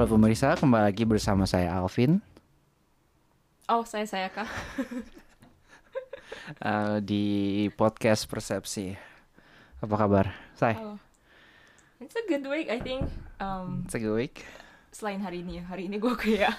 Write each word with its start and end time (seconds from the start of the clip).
Halo 0.00 0.16
pemirsa, 0.16 0.56
kembali 0.56 0.88
lagi 0.88 1.04
bersama 1.04 1.44
saya 1.44 1.76
Alvin 1.76 2.24
Oh, 3.68 3.84
saya 3.84 4.08
saya 4.08 4.32
kah? 4.32 4.48
eh, 6.72 7.04
di 7.04 7.24
podcast 7.76 8.24
Persepsi. 8.24 8.96
Apa 9.84 9.94
kabar? 10.00 10.32
Say, 10.56 10.72
Oh. 10.80 10.96
It's 12.00 12.16
a 12.16 12.24
good 12.24 12.48
week, 12.48 12.72
I 12.72 12.80
think. 12.80 13.12
Um, 13.44 13.84
it's 13.84 13.92
a 13.92 14.00
good 14.00 14.16
week. 14.16 14.48
selain 14.88 15.20
hari 15.20 15.44
ini 15.44 15.60
ya, 15.60 15.68
hari 15.68 15.84
ini 15.84 16.00
gue 16.00 16.16
kayak 16.16 16.56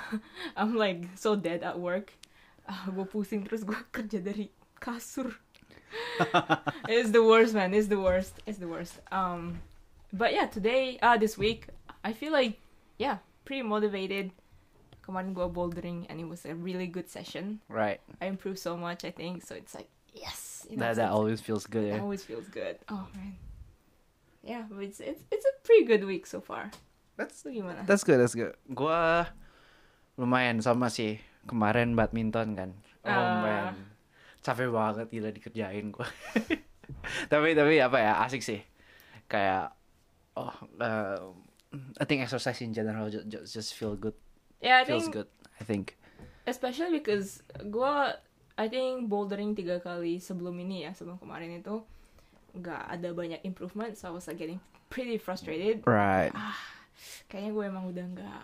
I'm 0.56 0.72
like 0.72 1.12
so 1.12 1.36
dead 1.36 1.60
at 1.60 1.76
work. 1.76 2.16
Ah, 2.64 2.88
gue 2.88 3.04
pusing 3.04 3.44
terus 3.44 3.68
gue 3.68 3.76
kerja 3.92 4.16
dari 4.16 4.48
kasur. 4.80 5.36
it's 6.88 7.12
the 7.12 7.20
worst, 7.20 7.52
man. 7.52 7.76
It's 7.76 7.92
the 7.92 8.00
worst. 8.00 8.40
It's 8.48 8.56
the 8.56 8.70
worst. 8.72 8.96
Um, 9.12 9.60
but 10.08 10.32
yeah, 10.32 10.48
today, 10.48 10.96
uh, 11.04 11.20
this 11.20 11.36
week, 11.36 11.68
I 12.00 12.16
feel 12.16 12.32
like 12.32 12.56
yeah, 12.98 13.18
pretty 13.46 13.62
motivated. 13.62 14.30
Kemarin 15.00 15.32
gue 15.32 15.48
bouldering 15.48 16.04
and 16.12 16.20
it 16.20 16.28
was 16.28 16.44
a 16.44 16.52
really 16.52 16.84
good 16.84 17.08
session. 17.08 17.64
Right. 17.72 17.96
I 18.20 18.28
improved 18.28 18.60
so 18.60 18.76
much, 18.76 19.08
I 19.08 19.10
think. 19.10 19.40
So 19.40 19.56
it's 19.56 19.72
like 19.72 19.88
yes, 20.12 20.68
you 20.68 20.76
know, 20.76 20.84
That 20.84 21.00
so 21.00 21.00
that 21.00 21.10
always 21.16 21.40
feels 21.40 21.64
good 21.64 21.88
It 21.88 21.96
ya. 21.96 22.04
always 22.04 22.20
feels 22.20 22.44
good. 22.52 22.76
Oh 22.92 23.08
man. 23.16 23.40
Yeah, 24.44 24.68
but 24.68 24.84
it's 24.84 25.00
it's 25.00 25.24
it's 25.32 25.48
a 25.48 25.54
pretty 25.64 25.88
good 25.88 26.04
week 26.04 26.28
so 26.28 26.44
far. 26.44 26.68
That's 27.16 27.40
Lu 27.42 27.50
gimana? 27.50 27.82
that's 27.88 28.04
good, 28.04 28.20
that's 28.20 28.36
good. 28.36 28.52
Gua 28.68 29.26
lumayan 30.14 30.60
sama 30.60 30.92
sih 30.92 31.16
kemarin 31.48 31.96
badminton 31.96 32.52
kan. 32.52 32.70
Oh 33.02 33.10
Ah. 33.10 33.40
man, 33.40 33.74
capek 34.44 34.68
banget 34.68 35.08
gila 35.08 35.32
dikerjain 35.32 35.88
gua. 35.88 36.04
tapi 37.32 37.56
tapi 37.56 37.80
apa 37.80 37.96
ya 37.96 38.12
asik 38.28 38.44
sih. 38.44 38.60
Kayak 39.24 39.72
oh 40.36 40.52
uh, 40.78 41.32
I 42.00 42.04
think 42.08 42.24
exercise 42.24 42.60
in 42.64 42.72
general 42.72 43.12
just 43.12 43.28
just, 43.28 43.52
just 43.52 43.70
feel 43.76 43.92
good, 43.94 44.16
yeah, 44.64 44.80
I 44.80 44.84
feels 44.88 45.04
think 45.08 45.14
good. 45.14 45.30
I 45.60 45.64
think. 45.64 45.86
especially 46.48 46.96
because 46.96 47.44
gua 47.68 48.16
I 48.56 48.66
think 48.72 49.06
bouldering 49.06 49.52
tiga 49.52 49.78
kali 49.78 50.16
sebelum 50.18 50.56
ini 50.58 50.88
ya 50.88 50.96
sebelum 50.96 51.20
kemarin 51.20 51.60
itu 51.60 51.84
nggak 52.56 52.82
ada 52.90 53.12
banyak 53.12 53.40
improvement, 53.44 53.94
so 53.94 54.08
I 54.08 54.12
was 54.16 54.26
like 54.26 54.40
getting 54.40 54.58
pretty 54.88 55.20
frustrated. 55.20 55.84
Right. 55.84 56.32
Kayaknya 57.30 57.50
gue 57.54 57.64
emang 57.68 57.84
udah 57.86 58.06
nggak, 58.18 58.42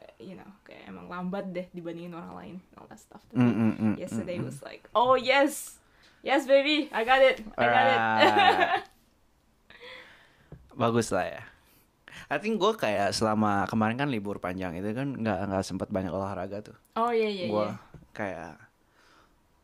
eh, 0.00 0.32
you 0.32 0.38
know, 0.38 0.48
kayak 0.64 0.88
emang 0.88 1.10
lambat 1.10 1.52
deh 1.52 1.66
dibandingin 1.76 2.16
orang 2.16 2.32
lain, 2.38 2.56
all 2.78 2.88
that 2.88 3.02
stuff. 3.02 3.20
Tapi 3.28 3.36
Mm, 3.36 3.52
mm, 3.52 3.74
mm, 3.76 3.94
yesterday 4.00 4.38
mm, 4.40 4.46
mm. 4.46 4.48
was 4.48 4.64
like, 4.64 4.88
oh 4.96 5.12
yes, 5.18 5.76
yes 6.24 6.48
baby, 6.48 6.88
I 6.94 7.02
got 7.04 7.20
it, 7.20 7.44
I 7.58 7.64
got 7.68 7.86
it. 7.90 8.00
Alright. 8.00 8.88
bagus 10.80 11.12
lah 11.12 11.26
ya. 11.28 11.42
I 12.30 12.38
think 12.38 12.62
gue 12.62 12.72
kayak 12.78 13.10
selama 13.10 13.66
kemarin 13.66 13.98
kan 13.98 14.06
libur 14.06 14.38
panjang 14.38 14.78
itu 14.78 14.94
kan 14.94 15.18
nggak 15.18 15.50
nggak 15.50 15.64
sempat 15.66 15.90
banyak 15.90 16.14
olahraga 16.14 16.62
tuh. 16.62 16.78
oh 16.94 17.10
iya 17.10 17.26
iya 17.26 17.46
gue 17.50 17.66
iya. 17.66 17.74
kayak 18.14 18.54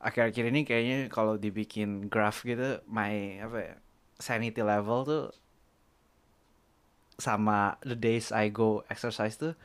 akhir-akhir 0.02 0.44
ini 0.50 0.60
kayaknya 0.66 0.98
kalau 1.06 1.38
dibikin 1.38 2.10
graph 2.10 2.42
gitu, 2.42 2.82
my 2.90 3.38
apa 3.42 3.58
ya 3.58 3.74
sanity 4.18 4.60
level 4.66 5.06
tuh 5.06 5.24
sama 7.16 7.80
the 7.86 7.96
days 7.96 8.28
I 8.34 8.52
go 8.52 8.84
exercise 8.92 9.40
tuh 9.40 9.56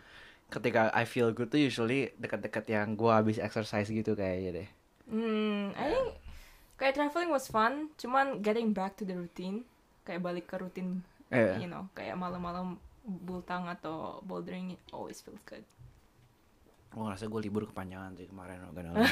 ketika 0.51 0.91
I 0.91 1.03
feel 1.07 1.31
good 1.31 1.51
tuh 1.51 1.59
usually 1.59 2.11
dekat-dekat 2.19 2.67
yang 2.67 2.95
gue 2.95 3.11
habis 3.11 3.39
exercise 3.39 3.87
gitu 3.87 4.13
kayaknya 4.13 4.63
deh. 4.63 4.69
Hmm, 5.07 5.71
I 5.79 5.85
think 5.89 6.07
kayak 6.75 6.93
traveling 6.99 7.31
was 7.31 7.47
fun, 7.47 7.89
cuman 7.95 8.43
getting 8.43 8.75
back 8.75 8.99
to 8.99 9.07
the 9.07 9.15
routine, 9.15 9.63
kayak 10.03 10.19
balik 10.19 10.51
ke 10.51 10.59
rutin, 10.59 11.01
Iya. 11.31 11.63
you 11.63 11.69
know, 11.71 11.87
kayak 11.95 12.19
malam-malam 12.19 12.75
bultang 13.01 13.65
atau 13.65 14.21
bouldering 14.21 14.77
it 14.77 14.81
always 14.93 15.17
feels 15.19 15.41
good. 15.43 15.65
Gue 16.91 17.07
ngerasa 17.07 17.25
gue 17.25 17.41
libur 17.41 17.63
kepanjangan 17.65 18.19
sih 18.19 18.27
kemarin 18.27 18.61
gak 18.67 18.83
lie. 18.83 19.07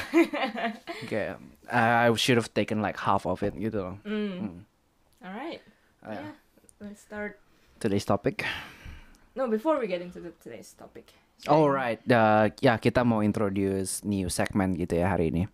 Kayak 1.10 1.40
I 1.66 2.12
should 2.14 2.36
have 2.36 2.52
taken 2.52 2.84
like 2.84 3.00
half 3.00 3.24
of 3.24 3.40
it 3.40 3.56
gitu 3.56 3.80
loh. 3.80 3.96
Hmm. 4.04 4.36
Hmm. 4.36 4.58
Alright, 5.20 5.60
Ah, 6.00 6.12
ya. 6.12 6.20
yeah, 6.24 6.32
let's 6.80 7.04
start. 7.04 7.36
Today's 7.76 8.04
topic. 8.04 8.44
No, 9.36 9.48
before 9.48 9.76
we 9.76 9.84
get 9.84 10.00
into 10.00 10.20
the, 10.20 10.32
today's 10.40 10.72
topic. 10.72 11.12
Alright, 11.48 12.00
uh, 12.08 12.52
ya 12.60 12.76
kita 12.76 13.00
mau 13.00 13.24
introduce 13.24 14.04
new 14.04 14.28
segment 14.28 14.76
gitu 14.76 15.00
ya 15.00 15.12
hari 15.12 15.32
ini. 15.32 15.44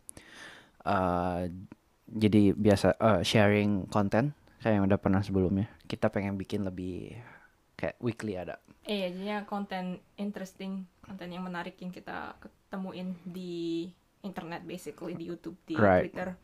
Uh, 0.83 1.47
jadi 2.07 2.55
biasa 2.55 2.95
uh, 2.99 3.21
sharing 3.23 3.87
konten 3.91 4.35
kayak 4.63 4.83
yang 4.83 4.85
udah 4.87 4.99
pernah 4.99 5.23
sebelumnya. 5.23 5.67
Kita 5.87 6.11
pengen 6.11 6.35
bikin 6.35 6.63
lebih 6.63 7.15
kayak 7.77 7.97
weekly 8.01 8.35
ada. 8.35 8.59
Eh, 8.89 9.07
ya, 9.07 9.09
jadinya 9.13 9.39
konten 9.45 10.01
interesting, 10.17 10.89
konten 11.05 11.29
yang 11.29 11.45
menarik 11.45 11.77
yang 11.79 11.93
kita 11.93 12.35
ketemuin 12.41 13.15
di 13.23 13.87
internet, 14.25 14.65
basically 14.65 15.15
di 15.15 15.29
YouTube, 15.29 15.55
di 15.69 15.77
Right. 15.77 16.09
Twitter, 16.09 16.35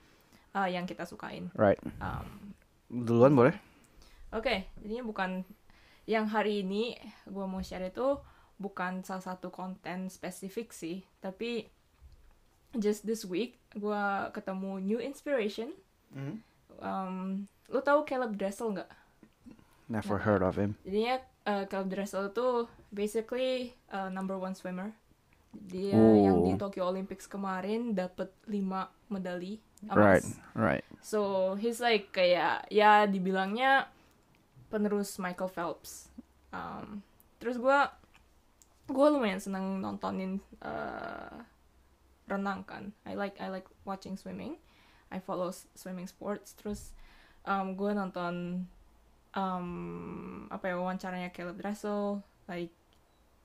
uh, 0.54 0.68
yang 0.68 0.84
kita 0.86 1.08
sukain. 1.08 1.50
Right. 1.56 1.80
Um, 1.98 2.52
Duluan 2.92 3.32
boleh? 3.32 3.56
Oke, 4.32 4.68
jadinya 4.84 5.04
bukan 5.04 5.30
yang 6.04 6.28
hari 6.28 6.60
ini 6.66 6.98
gue 7.24 7.46
mau 7.46 7.62
share 7.62 7.88
itu 7.88 8.20
bukan 8.58 9.02
salah 9.02 9.22
satu 9.22 9.48
konten 9.48 10.12
spesifik 10.12 10.70
sih, 10.74 11.02
tapi 11.22 11.70
just 12.76 13.04
this 13.08 13.24
week 13.24 13.58
gue 13.72 14.04
ketemu 14.34 14.82
new 14.82 15.00
inspiration. 15.00 15.72
Um, 16.82 17.46
lu 17.72 17.80
tahu 17.80 18.04
Caleb 18.04 18.36
Dressel 18.36 18.76
nggak? 18.76 18.90
Never 19.92 20.16
heard 20.18 20.40
of 20.40 20.56
him. 20.56 20.72
Jadinya 20.82 21.20
uh, 21.44 21.64
Caleb 21.68 21.92
Dressel 21.92 22.32
itu 22.32 22.64
basically 22.88 23.76
uh, 23.92 24.08
number 24.08 24.40
one 24.40 24.56
swimmer. 24.56 24.96
Dia 25.52 25.92
Oh. 25.92 26.16
yang 26.16 26.36
di 26.40 26.52
Tokyo 26.56 26.88
Olympics 26.88 27.28
kemarin 27.28 27.92
dapat 27.92 28.32
5 28.48 28.56
medali 29.12 29.60
emas. 29.84 29.92
Right, 30.00 30.24
right. 30.56 30.84
So 31.04 31.52
he's 31.60 31.76
like 31.76 32.08
kayak 32.08 32.64
ya 32.72 33.04
dibilangnya 33.04 33.84
penerus 34.72 35.20
Michael 35.20 35.52
Phelps. 35.52 36.08
Um, 36.56 37.04
terus 37.36 37.60
gue 37.60 37.78
gue 38.88 39.06
lumayan 39.12 39.44
seneng 39.44 39.84
nontonin 39.84 40.40
uh, 40.64 41.44
renang 42.24 42.64
kan. 42.64 42.96
I 43.04 43.12
like 43.12 43.36
I 43.36 43.52
like 43.52 43.68
watching 43.84 44.16
swimming. 44.16 44.56
I 45.12 45.20
follow 45.20 45.52
swimming 45.76 46.08
sports. 46.08 46.56
Terus 46.56 46.96
um, 47.44 47.76
gue 47.76 47.92
nonton 47.92 48.64
um, 49.36 50.48
apa 50.48 50.72
ya 50.72 50.74
wawancaranya 50.78 51.32
Caleb 51.32 51.60
Dressel. 51.60 52.20
Like 52.48 52.72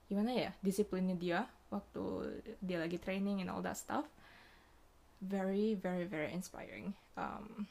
gimana 0.07 0.31
ya 0.31 0.51
disiplinnya 0.63 1.15
dia 1.19 1.39
waktu 1.67 2.03
dia 2.63 2.79
lagi 2.79 2.95
training 2.99 3.43
and 3.43 3.49
all 3.51 3.63
that 3.63 3.79
stuff. 3.79 4.07
Very 5.19 5.73
very 5.75 6.05
very 6.05 6.31
inspiring. 6.31 6.93
Um 7.17 7.67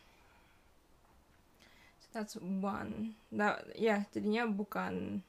so 2.03 2.07
that's 2.13 2.37
one. 2.41 3.17
Nah 3.33 3.61
ya 3.77 4.05
jadinya 4.13 4.49
bukan 4.49 5.23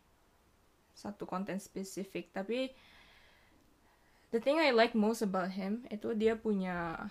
satu 0.97 1.29
konten 1.29 1.61
spesifik 1.61 2.33
tapi 2.33 2.73
the 4.33 4.41
thing 4.41 4.57
I 4.57 4.73
like 4.73 4.97
most 4.97 5.21
about 5.21 5.53
him 5.53 5.85
itu 5.93 6.17
dia 6.17 6.33
punya 6.33 7.07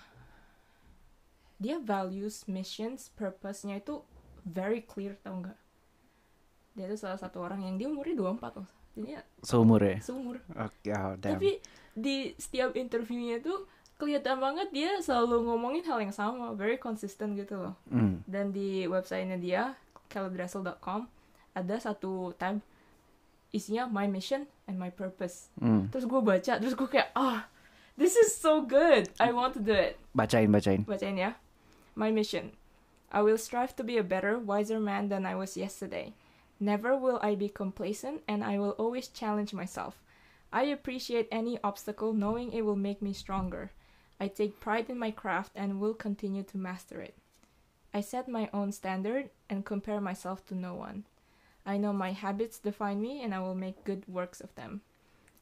dia 1.57 1.81
values 1.81 2.45
missions 2.51 3.09
purpose-nya 3.15 3.81
itu 3.81 4.03
very 4.45 4.83
clear 4.85 5.17
tau 5.23 5.41
nggak 5.41 5.59
dia 6.77 6.85
itu 6.87 7.01
salah 7.01 7.17
satu 7.17 7.41
orang 7.41 7.65
yang 7.65 7.81
dia 7.81 7.89
umurnya 7.89 8.37
24 8.37 8.61
loh 8.61 8.69
jadinya 8.93 9.21
Seumur 9.41 9.81
ya? 9.81 9.97
seumur 10.05 10.37
Oke, 10.53 10.93
oh, 10.93 11.17
damn. 11.17 11.41
tapi 11.41 11.59
di 11.97 12.37
setiap 12.37 12.77
interviewnya 12.77 13.41
tuh 13.41 13.65
kelihatan 13.97 14.37
banget 14.37 14.69
dia 14.73 15.01
selalu 15.01 15.49
ngomongin 15.49 15.85
hal 15.89 15.99
yang 16.05 16.13
sama, 16.13 16.53
very 16.53 16.77
consistent 16.77 17.33
gitu 17.33 17.57
loh. 17.57 17.75
Hmm. 17.89 18.21
Dan 18.29 18.53
di 18.53 18.85
websitenya 18.85 19.41
dia, 19.41 19.63
calebdressel.com, 20.13 21.09
ada 21.57 21.77
satu 21.81 22.37
tab 22.37 22.61
isinya 23.57 23.89
my 23.89 24.05
mission 24.05 24.45
and 24.69 24.77
my 24.77 24.93
purpose. 24.93 25.49
Hmm. 25.57 25.89
Terus 25.89 26.05
gue 26.05 26.21
baca, 26.21 26.53
terus 26.61 26.77
gue 26.77 26.89
kayak, 26.93 27.09
ah, 27.17 27.49
this 27.97 28.21
is 28.21 28.37
so 28.37 28.61
good, 28.61 29.09
I 29.17 29.33
want 29.33 29.57
to 29.57 29.65
do 29.65 29.73
it. 29.73 29.97
Bacain, 30.13 30.53
bacain. 30.53 30.85
Bacain 30.85 31.17
ya. 31.17 31.41
My 31.97 32.13
mission. 32.13 32.53
I 33.09 33.25
will 33.25 33.41
strive 33.41 33.73
to 33.81 33.85
be 33.87 33.97
a 33.97 34.05
better, 34.05 34.37
wiser 34.37 34.77
man 34.77 35.09
than 35.09 35.25
I 35.25 35.33
was 35.33 35.57
yesterday. 35.57 36.13
Never 36.59 36.97
will 36.97 37.19
I 37.23 37.35
be 37.35 37.49
complacent 37.49 38.23
and 38.27 38.43
I 38.43 38.59
will 38.59 38.71
always 38.71 39.09
challenge 39.09 39.53
myself. 39.53 40.03
I 40.53 40.63
appreciate 40.65 41.29
any 41.31 41.59
obstacle 41.63 42.13
knowing 42.13 42.53
it 42.53 42.65
will 42.65 42.77
make 42.77 43.03
me 43.03 43.13
stronger. 43.13 43.73
I 44.19 44.29
take 44.29 44.61
pride 44.61 44.89
in 44.89 44.99
my 44.99 45.11
craft 45.11 45.53
and 45.55 45.81
will 45.81 45.95
continue 45.95 46.43
to 46.45 46.57
master 46.57 47.01
it. 47.01 47.15
I 47.93 48.01
set 48.01 48.29
my 48.29 48.49
own 48.53 48.73
standard 48.73 49.31
and 49.51 49.65
compare 49.65 50.01
myself 50.01 50.47
to 50.47 50.55
no 50.55 50.75
one. 50.75 51.05
I 51.67 51.77
know 51.77 51.93
my 51.93 52.13
habits 52.13 52.59
define 52.59 53.01
me 53.01 53.23
and 53.23 53.35
I 53.35 53.41
will 53.41 53.55
make 53.55 53.85
good 53.85 54.05
works 54.07 54.41
of 54.41 54.55
them. 54.55 54.81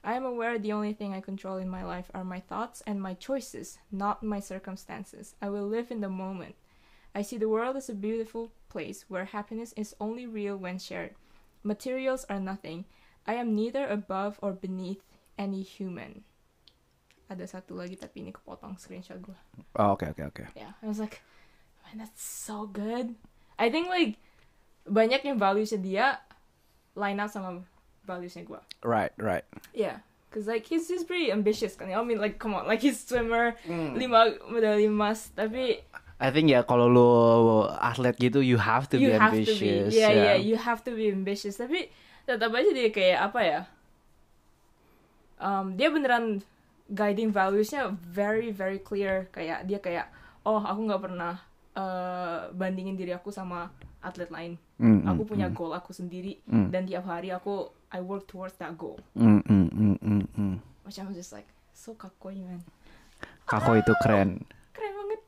I 0.03 0.15
am 0.15 0.25
aware 0.25 0.59
the 0.59 0.73
only 0.73 0.93
thing 0.93 1.15
I 1.15 1.21
control 1.21 1.57
in 1.57 1.69
my 1.69 1.85
life 1.85 2.11
are 2.13 2.25
my 2.25 2.41
thoughts 2.41 2.83
and 2.87 3.01
my 3.01 3.15
choices, 3.15 3.79
not 3.91 4.23
my 4.23 4.41
circumstances. 4.41 5.35
I 5.41 5.49
will 5.49 5.67
live 5.67 5.91
in 5.91 6.01
the 6.01 6.09
moment. 6.09 6.57
I 7.15 7.23
see 7.23 7.39
the 7.39 7.49
world 7.49 7.79
as 7.79 7.89
a 7.89 7.95
beautiful 7.95 8.51
place 8.69 9.07
where 9.07 9.25
happiness 9.25 9.71
is 9.79 9.95
only 10.03 10.27
real 10.27 10.59
when 10.59 10.79
shared. 10.79 11.15
Materials 11.63 12.27
are 12.29 12.43
nothing. 12.43 12.85
I 13.25 13.35
am 13.39 13.55
neither 13.55 13.87
above 13.87 14.37
or 14.43 14.53
beneath 14.53 15.01
any 15.39 15.63
human. 15.63 16.27
Ada 17.31 17.49
satu 17.57 17.73
lagi 17.79 17.97
tapi 17.97 18.21
ini 18.21 18.35
kepotong 18.35 18.77
screenshot 18.77 19.17
gue. 19.23 19.39
Oh, 19.79 19.97
oke 19.97 20.05
oke 20.13 20.23
oke. 20.29 20.45
Yeah, 20.53 20.77
I 20.83 20.87
was 20.91 21.01
like, 21.01 21.23
man, 21.89 22.05
that's 22.05 22.21
so 22.21 22.69
good. 22.69 23.17
I 23.57 23.71
think 23.73 23.89
like 23.89 24.21
banyak 24.85 25.25
yang 25.25 25.41
valuesnya 25.41 25.81
dia 25.81 26.07
line 26.93 27.17
up 27.23 27.33
sama 27.33 27.65
valuesnya 28.05 28.45
gue. 28.45 28.61
Right 28.85 29.15
right. 29.17 29.47
Yeah, 29.73 30.05
cause 30.29 30.45
like 30.45 30.69
he's 30.69 30.85
he's 30.85 31.01
pretty 31.07 31.33
ambitious 31.33 31.73
kan. 31.81 31.89
I 31.89 31.97
mean 32.05 32.21
like 32.21 32.37
come 32.37 32.53
on, 32.53 32.69
like 32.69 32.85
he's 32.85 33.01
swimmer 33.01 33.57
Hmm. 33.65 33.97
lima 33.97 34.37
medali 34.53 34.85
emas 34.85 35.33
tapi 35.33 35.81
I 36.23 36.31
think 36.31 36.47
ya 36.49 36.63
kalau 36.63 36.87
lu 36.87 37.09
atlet 37.83 38.15
gitu 38.17 38.39
you 38.39 38.55
have 38.57 38.87
to 38.87 38.97
you 38.97 39.11
be 39.11 39.19
have 39.19 39.35
ambitious. 39.35 39.91
to 39.91 39.95
be, 39.95 39.99
yeah, 39.99 40.13
yeah, 40.15 40.37
you 40.39 40.55
have 40.55 40.81
to 40.87 40.95
be 40.95 41.11
ambitious. 41.11 41.59
Tapi 41.59 41.91
tetap 42.25 42.55
aja 42.55 42.71
dia 42.71 42.89
kayak 42.95 43.19
apa 43.31 43.41
ya? 43.43 43.61
Um, 45.43 45.75
dia 45.75 45.91
beneran 45.91 46.41
guiding 46.87 47.35
valuesnya 47.35 47.91
very 47.99 48.55
very 48.55 48.79
clear. 48.79 49.27
Kayak 49.35 49.67
dia 49.67 49.79
kayak, 49.83 50.07
oh 50.47 50.63
aku 50.63 50.81
nggak 50.87 51.03
pernah 51.03 51.35
uh, 51.75 52.49
bandingin 52.55 52.95
diri 52.95 53.11
aku 53.11 53.35
sama 53.35 53.75
atlet 53.99 54.31
lain. 54.31 54.55
Mm, 54.79 55.03
mm, 55.03 55.11
Aku 55.11 55.23
punya 55.27 55.49
mm, 55.51 55.55
goal 55.55 55.73
aku 55.75 55.91
sendiri 55.91 56.39
Mm. 56.47 56.69
dan 56.71 56.83
tiap 56.87 57.07
hari 57.11 57.35
aku 57.35 57.71
I 57.95 58.03
work 58.03 58.27
towards 58.27 58.55
that 58.59 58.75
goal. 58.75 58.99
mm, 59.15 59.43
mm, 59.47 59.67
mm, 59.71 59.97
mm, 60.03 60.25
mm. 60.35 60.55
Which 60.85 60.99
just 61.15 61.33
like 61.33 61.47
so 61.73 61.95
kakoi 61.97 62.39
man, 62.45 62.61
Kako 63.49 63.81
itu 63.81 63.93
keren. 64.05 64.45
keren 64.77 64.93
banget. 64.93 65.21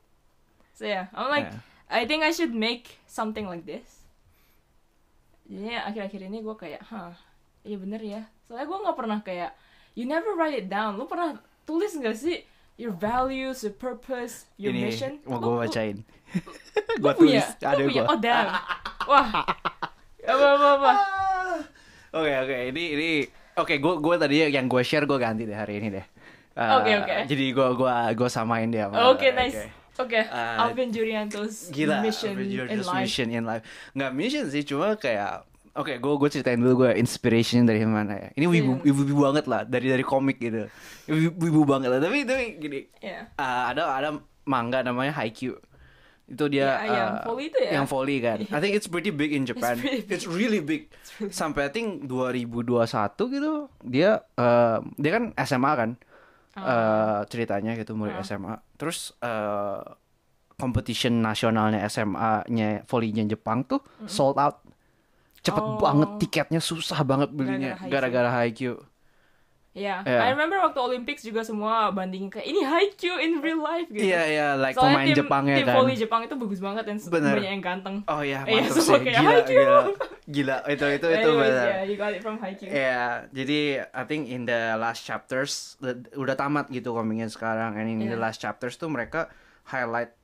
So 0.77 0.85
yeah, 0.85 1.09
I'm 1.09 1.27
like 1.27 1.49
Yeah. 1.49 1.65
I 1.89 2.05
think 2.05 2.21
I 2.21 2.29
should 2.29 2.53
make 2.53 3.01
something 3.09 3.49
like 3.49 3.65
this. 3.65 4.05
Jadi 5.47 5.73
akhir-akhir 5.73 6.21
ini 6.27 6.43
gue 6.43 6.53
kayak, 6.53 6.83
hah, 6.83 7.15
iya 7.63 7.79
bener 7.79 8.01
ya. 8.03 8.21
Soalnya 8.45 8.67
gue 8.67 8.77
nggak 8.83 8.97
pernah 8.99 9.19
kayak, 9.23 9.51
you 9.95 10.03
never 10.03 10.35
write 10.35 10.53
it 10.53 10.67
down. 10.67 10.99
Lu 10.99 11.07
pernah 11.07 11.39
tulis 11.63 11.95
nggak 11.95 12.13
sih 12.13 12.43
your 12.75 12.91
values, 12.91 13.63
your 13.63 13.71
purpose, 13.71 14.45
your 14.59 14.75
Ini 14.75 14.79
mission? 14.83 15.11
mau 15.23 15.39
gue 15.39 15.55
bacain. 15.57 16.03
Gua 17.01 17.15
punya, 17.15 17.39
tulis, 17.39 17.47
ada 17.63 17.83
gua. 17.87 18.03
Oh 18.05 18.17
damn, 18.19 18.47
wah, 19.07 19.27
apa 20.19 20.45
apa 20.51 20.67
apa. 20.75 20.91
Oke 22.11 22.31
oke 22.37 22.57
ini 22.67 22.83
ini 22.91 23.09
oke 23.55 23.73
gue 23.77 23.93
gue 23.97 24.15
tadi 24.17 24.35
yang 24.49 24.65
gue 24.65 24.81
share 24.81 25.05
gue 25.05 25.15
ganti 25.15 25.47
deh 25.47 25.55
hari 25.55 25.79
ini 25.79 25.87
deh. 25.89 26.05
Eh, 26.57 26.71
Oke, 26.73 26.91
oke. 26.97 27.15
Jadi 27.29 27.45
gue 27.53 27.67
gua 27.77 28.09
gue 28.11 28.27
samain 28.27 28.65
dia. 28.67 28.89
sama- 28.89 29.13
Oke 29.13 29.29
nice. 29.31 29.69
Oke, 29.97 30.21
Uh, 30.23 30.61
Alvin 30.61 30.89
Jurianto's 30.89 31.69
Gila, 31.69 32.01
mission 32.01 32.37
your 32.45 32.65
in 32.65 32.79
just 32.79 32.89
life. 32.89 33.01
mission 33.03 33.27
in 33.27 33.43
life. 33.43 33.65
Nggak 33.91 34.11
mission 34.13 34.45
sih, 34.47 34.61
cuma 34.61 34.93
kayak 34.93 35.43
Oke, 35.73 36.01
gue 36.01 36.13
gue 36.17 36.29
ceritain 36.33 36.57
dulu 36.57 36.85
gue 36.85 36.97
inspiration 36.97 37.61
dari 37.61 37.85
mana 37.85 38.17
ya. 38.17 38.29
Ini 38.33 38.45
wibu, 38.49 38.81
wibu, 38.81 39.01
wibu 39.05 39.21
banget 39.21 39.45
lah 39.45 39.61
dari 39.61 39.93
dari 39.93 40.01
komik 40.01 40.41
gitu. 40.41 40.65
Wibu, 41.05 41.37
wibu 41.37 41.61
banget 41.69 41.93
lah. 41.93 42.01
Tapi 42.01 42.25
tapi 42.25 42.57
gini, 42.57 42.79
Yeah. 42.97 43.29
uh, 43.37 43.69
ada 43.69 43.85
ada 43.93 44.09
manga 44.49 44.81
namanya 44.81 45.13
Haikyuu. 45.13 45.53
Itu 46.25 46.49
dia 46.49 46.81
yang 46.81 47.21
uh, 47.21 47.29
volley 47.29 47.45
itu 47.47 47.59
ya? 47.61 47.71
Yang 47.77 47.85
volley 47.87 48.17
kan. 48.19 48.37
I 48.43 48.57
think 48.57 48.73
it's 48.73 48.89
pretty 48.89 49.13
big 49.13 49.29
in 49.29 49.45
Japan. 49.45 49.77
pretty 49.77 50.01
big. 50.01 50.11
It's 50.11 50.25
really 50.25 50.59
big. 50.59 50.89
really 51.21 51.29
Sampai 51.29 51.69
I 51.69 51.71
think 51.71 52.09
2021 52.09 52.57
gitu 53.29 53.53
dia 53.85 54.25
uh, 54.35 54.81
dia 54.97 55.11
kan 55.13 55.23
SMA 55.39 55.71
kan. 55.77 55.89
Ah. 56.57 56.65
uh, 56.65 57.19
ceritanya 57.29 57.77
gitu 57.77 57.93
murid 57.93 58.17
Ah. 58.17 58.25
SMA. 58.25 58.57
Terus 58.77 59.11
uh, 59.19 59.81
competition 60.57 61.21
nasionalnya 61.21 61.85
SMA-nya 61.85 62.81
volleynya 62.85 63.25
Jepang 63.25 63.65
tuh 63.65 63.81
sold 64.05 64.37
out. 64.37 64.61
Cepet 65.41 65.63
Oh. 65.63 65.77
banget 65.79 66.09
tiketnya 66.17 66.59
susah 66.59 67.01
banget 67.05 67.29
belinya 67.31 67.77
Gara-gara 67.77 68.09
gara-gara 68.25 68.29
Haikyuu. 68.41 68.77
Yeah. 69.77 70.01
Yeah. 70.01 70.25
I 70.25 70.33
remember 70.33 70.57
waktu 70.57 70.81
Olympics 70.81 71.21
juga 71.21 71.45
semua 71.45 71.93
bandingin 71.93 72.27
kayak 72.27 72.43
ini 72.43 72.65
Haikyuu 72.65 73.15
in 73.15 73.37
real 73.39 73.61
life 73.61 73.85
gitu. 73.87 74.01
Iya 74.01 74.21
iya 74.25 74.47
like 74.53 74.73
Soalnya 74.73 74.89
pemain 74.91 75.07
tim, 75.07 75.17
Jepangnya 75.21 75.55
tim 75.55 75.65
kan. 75.65 75.75
volley 75.77 75.93
Jepang 75.93 76.21
itu 76.23 76.33
bagus 76.33 76.57
banget 76.57 76.83
dan 76.83 76.97
Bener. 76.97 77.35
banyak 77.37 77.51
yang 77.53 77.63
ganteng. 77.63 77.95
Oh 78.03 78.19
iya 78.19 78.41
Iya, 78.41 78.65
mantap 78.65 78.73
sih. 78.75 78.97
kayak 78.97 79.05
Gila 79.13 79.29
Haikyuu. 79.31 79.53
gila. 79.53 79.77
Gila 80.27 80.57
itu 80.67 80.85
itu 80.89 81.07
itu 81.07 81.29
Anyways, 81.29 81.47
benar. 81.47 81.67
yeah, 81.69 81.81
you 81.85 81.95
got 81.95 82.09
it 82.09 82.19
from 82.19 82.35
Haikyuu. 82.35 82.67
Iya, 82.67 83.05
jadi 83.29 83.59
I 83.87 84.03
think 84.03 84.27
in 84.27 84.43
the 84.43 84.73
last 84.75 85.01
chapters 85.01 85.77
the- 85.77 85.95
udah 86.13 86.33
tamat 86.33 86.67
gitu 86.67 86.91
komiknya 86.91 87.29
sekarang. 87.29 87.77
And 87.77 87.85
in 87.85 88.01
the 88.01 88.11
Yeah. 88.11 88.19
last 88.19 88.41
chapters 88.41 88.75
tuh 88.75 88.89
mereka 88.89 89.29
highlight 89.63 90.17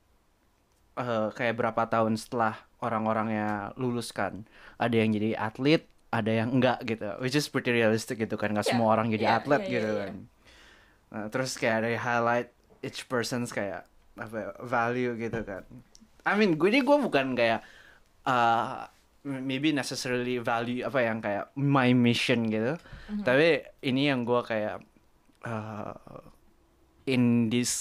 eh, 0.94 1.28
kayak 1.30 1.54
berapa 1.54 1.82
tahun 1.84 2.14
setelah 2.14 2.54
orang-orangnya 2.78 3.74
lulus 3.74 4.10
kan. 4.10 4.46
Ada 4.76 4.94
yang 4.96 5.10
jadi 5.10 5.34
atlet, 5.36 5.86
ada 6.14 6.30
yang 6.30 6.54
enggak 6.54 6.78
gitu. 6.86 7.10
Which 7.18 7.34
is 7.34 7.50
pretty 7.50 7.74
realistic 7.74 8.22
gitu 8.22 8.38
kan. 8.38 8.54
Gak 8.54 8.70
Yeah, 8.70 8.78
semua 8.78 8.94
orang 8.94 9.10
jadi 9.10 9.26
yeah, 9.26 9.38
atlet 9.42 9.62
yeah, 9.66 9.72
gitu 9.74 9.90
yeah, 9.90 9.98
kan. 10.06 10.14
Nah, 11.10 11.26
terus 11.30 11.58
kayak 11.58 11.76
ada 11.82 11.88
highlight 11.98 12.48
each 12.86 13.10
person's 13.10 13.50
kayak 13.50 13.90
apa 14.14 14.36
ya, 14.38 14.50
value 14.62 15.18
gitu 15.18 15.42
kan. 15.42 15.66
I 16.22 16.38
mean, 16.38 16.54
gue 16.54 16.70
ini 16.70 16.86
gue 16.86 16.96
bukan 17.02 17.34
kayak 17.34 17.66
uh, 18.30 18.86
maybe 19.26 19.74
necessarily 19.74 20.38
value 20.38 20.86
apa 20.86 21.00
yang 21.02 21.18
kayak 21.18 21.50
my 21.58 21.90
mission 21.90 22.46
gitu. 22.46 22.78
Mhm. 23.10 23.24
Tapi 23.26 23.66
ini 23.82 24.06
yang 24.08 24.22
gue 24.22 24.40
kayak 24.46 24.78
uh, 25.42 25.96
in 27.10 27.50
this 27.50 27.72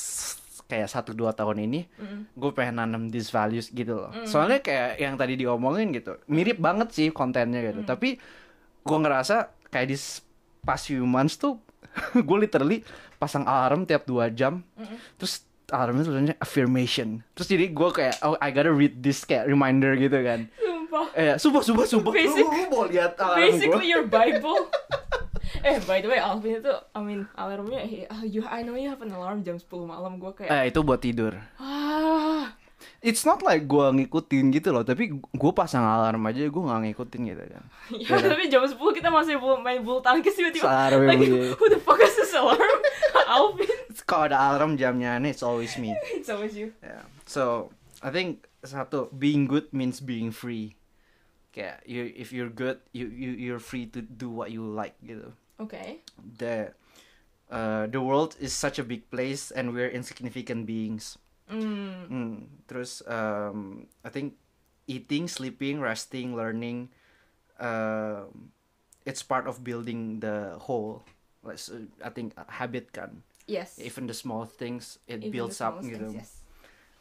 kayak 0.73 0.89
satu 0.89 1.13
dua 1.13 1.29
tahun 1.31 1.61
ini 1.61 1.85
Mm. 1.93 2.33
gue 2.33 2.51
pengen 2.51 2.81
nanam 2.81 3.03
these 3.07 3.29
values 3.29 3.69
gitu 3.69 3.93
loh. 3.95 4.09
Mm. 4.09 4.25
Soalnya 4.25 4.59
kayak 4.59 4.97
yang 4.97 5.13
tadi 5.13 5.37
diomongin 5.37 5.93
gitu, 5.93 6.17
mirip 6.25 6.57
banget 6.57 6.89
sih 6.89 7.07
kontennya 7.09 7.61
gitu. 7.61 7.81
Mm. 7.81 7.87
Tapi 7.87 8.17
gue 8.81 8.97
ngerasa 8.97 9.35
kayak 9.69 9.87
di 9.87 9.97
past 10.59 10.89
few 10.89 11.05
months 11.05 11.37
tuh 11.37 11.61
gue 12.17 12.37
literally 12.39 12.81
pasang 13.15 13.45
alarm 13.45 13.85
tiap 13.85 14.03
dua 14.03 14.27
jam, 14.27 14.65
Mm-mm. 14.73 14.97
terus 15.15 15.45
alarmnya 15.69 16.03
tulisannya 16.03 16.35
affirmation. 16.37 17.21
Terus 17.31 17.47
jadi 17.47 17.65
gue 17.69 17.89
kayak 17.91 18.15
oh 18.21 18.33
I 18.37 18.49
gotta 18.49 18.69
read 18.69 18.99
this 18.99 19.21
kayak 19.21 19.45
reminder 19.45 19.93
gitu 19.95 20.17
kan. 20.19 20.49
Sumpah. 20.57 21.05
Eh, 21.13 21.35
sumpah, 21.37 21.61
sumpah, 21.61 21.85
sumpah. 21.85 22.11
Lu, 22.11 22.17
Basic- 22.17 22.45
lu 22.45 22.63
mau 22.67 22.83
lihat 22.83 23.13
alarm? 23.15 23.39
Basically 23.39 23.87
your 23.87 24.03
Bible. 24.03 24.67
eh 25.63 25.79
by 25.83 25.99
the 25.99 26.07
way 26.07 26.19
Alvin 26.19 26.59
itu 26.59 26.73
I 26.91 26.99
mean 26.99 27.21
alarmnya 27.33 27.81
he- 27.81 28.05
ah, 28.05 28.21
you 28.21 28.43
I 28.43 28.61
know 28.61 28.75
you 28.75 28.87
have 28.87 28.99
an 28.99 29.11
alarm 29.11 29.41
jam 29.41 29.55
10 29.55 29.67
malam 29.83 30.19
gue 30.19 30.31
kayak 30.33 30.51
Eh, 30.51 30.63
itu 30.69 30.79
buat 30.81 30.99
tidur. 30.99 31.33
ah 31.57 32.51
It's 32.99 33.23
not 33.23 33.39
like 33.39 33.63
gue 33.63 33.83
ngikutin 33.95 34.51
gitu 34.51 34.71
loh, 34.71 34.83
tapi 34.83 35.07
gue 35.11 35.51
pasang 35.55 35.83
alarm 35.83 36.23
aja 36.23 36.43
gue 36.43 36.63
nggak 36.63 36.81
ngikutin 36.83 37.21
gitu 37.31 37.43
kan. 37.47 37.63
ya 37.95 38.15
tapi 38.17 38.47
jam 38.47 38.63
10 38.63 38.75
kita 38.75 39.07
masih 39.07 39.35
main 39.59 39.79
bulu 39.79 39.99
tangkis 39.99 40.35
tiba-tiba 40.35 40.67
Alarm 40.67 41.07
like 41.07 41.19
bunyi. 41.19 41.51
who 41.55 41.65
the 41.67 41.79
fuck 41.79 41.99
is 41.99 42.11
this 42.13 42.35
alarm 42.35 42.59
Alvin 43.31 43.71
Kalau 44.03 44.27
ada 44.27 44.35
alarm 44.35 44.75
jamnya 44.75 45.15
aneh, 45.15 45.31
it's 45.31 45.43
always 45.43 45.75
me. 45.75 45.95
it's 46.19 46.27
always 46.27 46.55
you 46.55 46.75
Yeah. 46.83 47.07
So 47.23 47.71
I 48.03 48.11
think 48.11 48.47
satu 48.63 49.07
being 49.11 49.47
good 49.47 49.71
means 49.71 50.03
being 50.03 50.31
free. 50.31 50.75
Kayak 51.51 51.83
you 51.87 52.07
if 52.09 52.31
you're 52.35 52.51
good, 52.51 52.83
you 52.91 53.07
you 53.07 53.31
you're 53.37 53.63
free 53.63 53.87
to 53.91 53.99
do 53.99 54.27
what 54.27 54.51
you 54.51 54.59
like 54.59 54.95
gitu. 54.99 55.31
Okay 55.59 56.01
The 56.17 56.73
uh, 57.51 57.85
the 57.87 58.01
world 58.01 58.35
is 58.39 58.53
such 58.53 58.79
a 58.79 58.83
big 58.83 59.09
place 59.11 59.51
and 59.51 59.73
we're 59.73 59.89
insignificant 59.91 60.65
beings. 60.65 61.17
mm. 61.51 62.07
Hmm. 62.07 62.35
Terus 62.67 63.03
um, 63.07 63.87
I 64.03 64.09
think 64.09 64.35
eating, 64.87 65.27
sleeping, 65.27 65.79
resting, 65.79 66.35
learning, 66.35 66.89
um, 67.59 68.51
it's 69.05 69.23
part 69.23 69.47
of 69.47 69.63
building 69.63 70.19
the 70.19 70.57
whole. 70.59 71.03
Like, 71.43 71.59
so 71.59 71.85
I 72.03 72.09
think 72.09 72.33
habit 72.47 72.93
kan. 72.93 73.23
yes 73.47 73.77
Even 73.79 74.07
the 74.07 74.15
small 74.15 74.45
things 74.47 74.99
it 75.07 75.19
Even 75.27 75.31
builds 75.31 75.59
up 75.61 75.83
gitu. 75.83 75.99
things, 76.07 76.15
yes. 76.15 76.31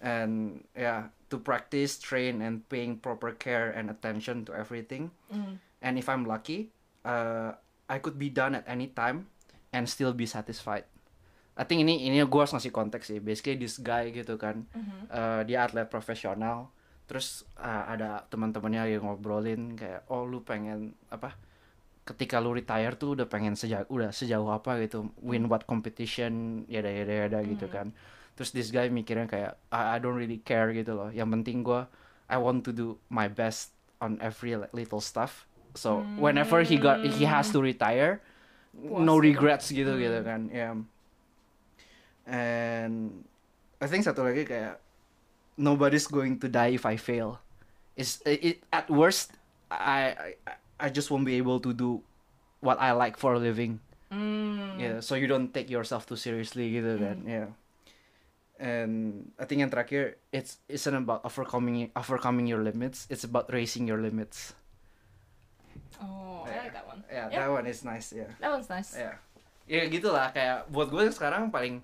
And 0.02 0.64
yeah, 0.74 1.14
to 1.30 1.38
practice, 1.38 1.98
train, 1.98 2.42
and 2.42 2.66
paying 2.68 2.98
proper 2.98 3.30
care 3.30 3.70
and 3.70 3.86
attention 3.88 4.42
to 4.50 4.52
everything. 4.54 5.14
Mm. 5.30 5.62
And 5.82 5.94
if 5.98 6.08
I'm 6.10 6.26
lucky, 6.26 6.74
uh, 7.06 7.54
I 7.88 7.98
could 7.98 8.16
be 8.16 8.28
done 8.28 8.54
at 8.54 8.66
any 8.66 8.88
time 8.88 9.26
and 9.70 9.88
still 9.88 10.12
be 10.12 10.24
satisfied. 10.24 10.84
I 11.52 11.64
think 11.68 11.84
ini 11.84 12.08
ini 12.08 12.16
gue 12.24 12.40
harus 12.40 12.52
ngasih 12.52 12.72
konteks 12.72 13.12
sih. 13.12 13.20
Basically 13.20 13.60
this 13.60 13.76
guy 13.76 14.08
gitu 14.08 14.40
kan, 14.40 14.64
Mhm. 14.72 15.12
uh, 15.12 15.40
dia 15.44 15.68
atlet 15.68 15.84
profesional. 15.86 16.72
Terus 17.04 17.44
uh, 17.60 17.84
ada 17.92 18.24
teman-temannya 18.32 18.96
yang 18.96 19.04
ngobrolin 19.04 19.76
kayak, 19.76 20.08
oh 20.08 20.24
lu 20.24 20.40
pengen 20.40 20.96
apa? 21.12 21.36
Ketika 22.02 22.40
lu 22.40 22.56
retire 22.56 22.96
tuh 22.96 23.14
udah 23.14 23.28
pengen 23.28 23.52
sejauh 23.54 23.84
udah 23.86 24.10
sejauh 24.10 24.48
apa 24.48 24.80
gitu, 24.80 25.12
win 25.20 25.46
what 25.46 25.68
competition, 25.68 26.64
yada 26.66 26.88
yada 26.88 27.28
yada 27.28 27.38
gitu 27.44 27.68
Hmm. 27.68 27.74
kan. 27.74 27.86
Terus 28.32 28.50
this 28.50 28.72
guy 28.72 28.88
mikirnya 28.88 29.28
kayak, 29.28 29.60
I, 29.68 29.96
I 29.96 30.00
don't 30.00 30.16
really 30.16 30.40
care 30.40 30.72
gitu 30.72 30.96
loh. 30.96 31.12
Yang 31.12 31.28
penting 31.36 31.60
gue, 31.60 31.84
I 32.32 32.40
want 32.40 32.64
to 32.64 32.72
do 32.72 32.96
my 33.12 33.28
best 33.28 33.76
on 34.00 34.16
every 34.24 34.56
little 34.72 35.04
stuff. 35.04 35.44
So 35.74 36.04
whenever 36.16 36.60
he 36.62 36.76
got 36.76 37.00
he 37.00 37.24
has 37.24 37.48
to 37.50 37.60
retire, 37.60 38.20
no 38.72 39.16
Puas 39.16 39.20
gitu. 39.20 39.26
regrets 39.28 39.66
gitu 39.68 39.92
Hmm. 39.92 40.02
gitu 40.02 40.18
kan. 40.22 40.40
Yeah. 40.48 40.74
And 42.26 43.24
I 43.80 43.86
think 43.90 44.06
satu 44.06 44.22
lagi 44.22 44.46
kayak 44.46 44.78
nobody's 45.58 46.06
going 46.06 46.38
to 46.38 46.46
die 46.48 46.78
if 46.78 46.86
I 46.86 46.96
fail. 46.96 47.40
it's 47.92 48.24
it, 48.24 48.64
at 48.72 48.88
worst 48.88 49.36
I, 49.68 50.32
I 50.40 50.52
I 50.80 50.88
just 50.88 51.12
won't 51.12 51.28
be 51.28 51.36
able 51.36 51.60
to 51.60 51.76
do 51.76 52.00
what 52.64 52.80
I 52.80 52.96
like 52.96 53.20
for 53.20 53.36
a 53.36 53.40
living. 53.40 53.84
Mm. 54.08 54.80
Yeah, 54.80 54.96
so 55.04 55.12
you 55.12 55.28
don't 55.28 55.52
take 55.52 55.68
yourself 55.68 56.08
too 56.08 56.16
seriously 56.16 56.72
gitu 56.72 56.96
kan. 56.96 57.24
Yeah. 57.28 57.48
And 58.56 59.28
I 59.36 59.44
think 59.44 59.60
yang 59.60 59.68
terakhir 59.68 60.16
it's 60.32 60.56
isn't 60.72 60.94
about 60.94 61.20
overcoming 61.26 61.90
overcoming 61.92 62.46
your 62.48 62.62
limits, 62.64 63.04
it's 63.12 63.24
about 63.28 63.50
raising 63.52 63.84
your 63.84 64.00
limits. 64.00 64.56
Oh, 66.00 66.46
I 66.48 66.68
like 66.68 66.72
that 66.72 66.86
one. 66.86 67.00
Yeah, 67.10 67.26
Yeah. 67.28 67.38
that 67.44 67.50
one 67.50 67.66
is 67.66 67.82
nice, 67.82 68.12
yeah. 68.14 68.30
That 68.40 68.50
one's 68.54 68.70
nice. 68.70 68.96
Ya, 68.96 69.18
ya 69.68 69.82
gitulah 69.90 70.32
kayak 70.32 70.70
buat 70.72 70.88
gue 70.88 71.10
sekarang 71.12 71.52
paling 71.52 71.82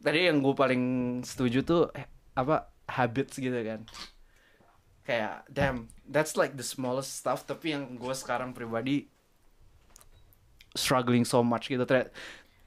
tadi 0.00 0.28
yang 0.28 0.40
gue 0.40 0.54
paling 0.54 0.82
setuju 1.24 1.64
tuh 1.64 1.82
eh, 1.92 2.08
apa 2.32 2.72
habits 2.88 3.36
gitu 3.36 3.56
kan. 3.60 3.84
Kayak 5.04 5.44
damn, 5.52 5.92
that's 6.08 6.36
like 6.36 6.56
the 6.56 6.64
smallest 6.64 7.20
stuff 7.20 7.44
tapi 7.44 7.76
yang 7.76 8.00
gue 8.00 8.14
sekarang 8.16 8.56
pribadi 8.56 9.08
struggling 10.74 11.24
so 11.24 11.44
much 11.44 11.68
gitu. 11.70 11.84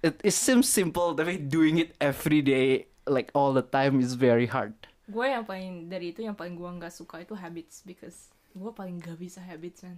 It, 0.05 0.15
it 0.21 0.35
seems 0.35 0.69
simple 0.69 1.17
tapi 1.17 1.41
doing 1.41 1.81
it 1.81 1.97
every 1.97 2.45
day 2.45 2.87
like 3.09 3.33
all 3.33 3.51
the 3.51 3.65
time 3.65 3.99
is 3.99 4.13
very 4.13 4.45
hard. 4.47 4.73
Gue 5.07 5.31
yang 5.31 5.47
paling 5.47 5.87
dari 5.87 6.11
itu 6.11 6.21
yang 6.23 6.35
paling 6.35 6.53
gue 6.55 6.67
nggak 6.67 6.93
suka 6.93 7.23
itu 7.23 7.33
habits 7.33 7.81
because 7.87 8.29
gue 8.57 8.71
paling 8.73 8.97
gak 8.97 9.17
bisa 9.21 9.39
habits 9.39 9.85
man. 9.85 9.97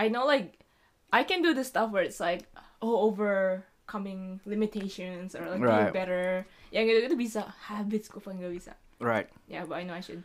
I 0.00 0.08
know 0.08 0.24
like 0.24 0.56
I 1.12 1.28
can 1.28 1.44
do 1.44 1.52
the 1.52 1.60
stuff 1.60 1.92
where 1.92 2.00
it's 2.00 2.16
like 2.24 2.48
oh 2.80 3.04
overcoming 3.12 4.40
limitations 4.48 5.36
or 5.36 5.44
like 5.52 5.60
Right. 5.60 5.92
do 5.92 5.92
better. 5.92 6.48
Yang 6.72 6.84
gitu 6.88 6.98
gitu 7.04 7.16
bisa 7.20 7.40
habits 7.68 8.08
gue 8.08 8.22
paling 8.24 8.40
gak 8.40 8.54
bisa. 8.56 8.72
Right. 8.96 9.28
Yeah, 9.44 9.68
but 9.68 9.76
I 9.76 9.84
know 9.84 9.92
I 9.92 10.00
should. 10.00 10.24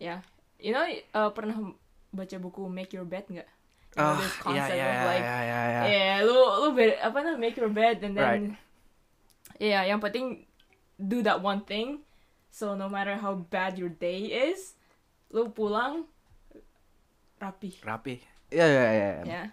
Yeah, 0.00 0.24
you 0.56 0.72
know 0.72 0.82
uh, 1.12 1.28
pernah 1.36 1.76
baca 2.08 2.36
buku 2.40 2.64
Make 2.72 2.96
Your 2.96 3.04
Bed 3.04 3.28
nggak? 3.28 3.48
Ah, 3.92 4.16
ya 4.16 4.24
concept 4.40 4.72
ya 4.80 4.88
of 4.88 4.96
ya 4.96 5.04
like 5.04 5.20
ya 5.20 5.38
ya 5.44 5.60
ya. 5.68 5.82
Yeah, 5.84 6.14
lu 6.24 6.32
lu 6.64 6.68
bed, 6.72 6.96
apa 6.96 7.16
namanya 7.20 7.36
make 7.36 7.56
your 7.60 7.68
bed 7.68 8.00
and 8.00 8.16
then 8.16 8.24
Right. 8.24 8.56
yeah, 9.60 9.84
yang 9.84 10.00
penting 10.00 10.48
do 10.96 11.20
that 11.20 11.44
one 11.44 11.60
thing. 11.68 12.00
So 12.48 12.72
no 12.72 12.88
matter 12.88 13.20
how 13.20 13.36
bad 13.52 13.76
your 13.76 13.92
day 13.92 14.32
is, 14.48 14.72
lu 15.28 15.52
pulang 15.52 16.08
rapi. 17.36 17.76
Rapi. 17.84 18.31
Ya 18.52 18.66
ya 18.68 18.86
ya. 18.92 18.92
ya. 18.92 19.12
Yeah. 19.24 19.46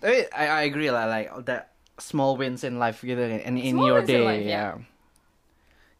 Tapi 0.00 0.16
I, 0.32 0.44
I 0.48 0.60
agree 0.66 0.90
lah 0.90 1.06
like 1.06 1.30
that 1.46 1.70
small 2.00 2.34
wins 2.34 2.64
in 2.64 2.80
life 2.80 3.04
gitu 3.04 3.20
kan 3.20 3.44
in, 3.44 3.60
in 3.60 3.76
Small 3.76 3.86
your 3.86 4.02
in 4.02 4.08
day 4.08 4.22
life, 4.24 4.44
yeah. 4.44 4.72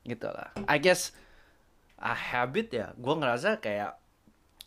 Gitu 0.02 0.26
lah. 0.26 0.50
I 0.66 0.80
guess 0.80 1.12
a 2.00 2.16
habit 2.16 2.72
ya. 2.72 2.96
Gue 2.96 3.14
ngerasa 3.14 3.60
kayak 3.60 4.00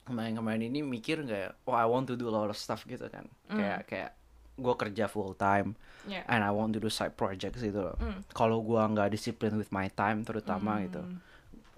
kemarin-kemarin 0.06 0.70
ini 0.70 0.86
mikir 0.86 1.26
kayak 1.26 1.58
oh 1.66 1.74
I 1.74 1.88
want 1.90 2.06
to 2.12 2.16
do 2.16 2.30
a 2.30 2.34
lot 2.34 2.48
of 2.48 2.58
stuff 2.60 2.86
gitu 2.86 3.10
kan. 3.10 3.26
Mm. 3.50 3.58
Kayak 3.58 3.82
kayak 3.90 4.12
gue 4.54 4.74
kerja 4.78 5.06
full 5.10 5.34
time 5.34 5.74
Yeah. 6.04 6.28
and 6.28 6.44
I 6.44 6.52
want 6.52 6.76
to 6.76 6.84
do 6.84 6.92
side 6.92 7.16
projects 7.16 7.64
gitu 7.64 7.80
loh. 7.80 7.96
Mm. 7.98 8.28
Kalau 8.36 8.60
gue 8.60 8.76
nggak 8.76 9.16
disiplin 9.16 9.56
with 9.56 9.72
my 9.72 9.88
time 9.88 10.28
terutama 10.28 10.84
gitu. 10.84 11.00
Mm. 11.00 11.18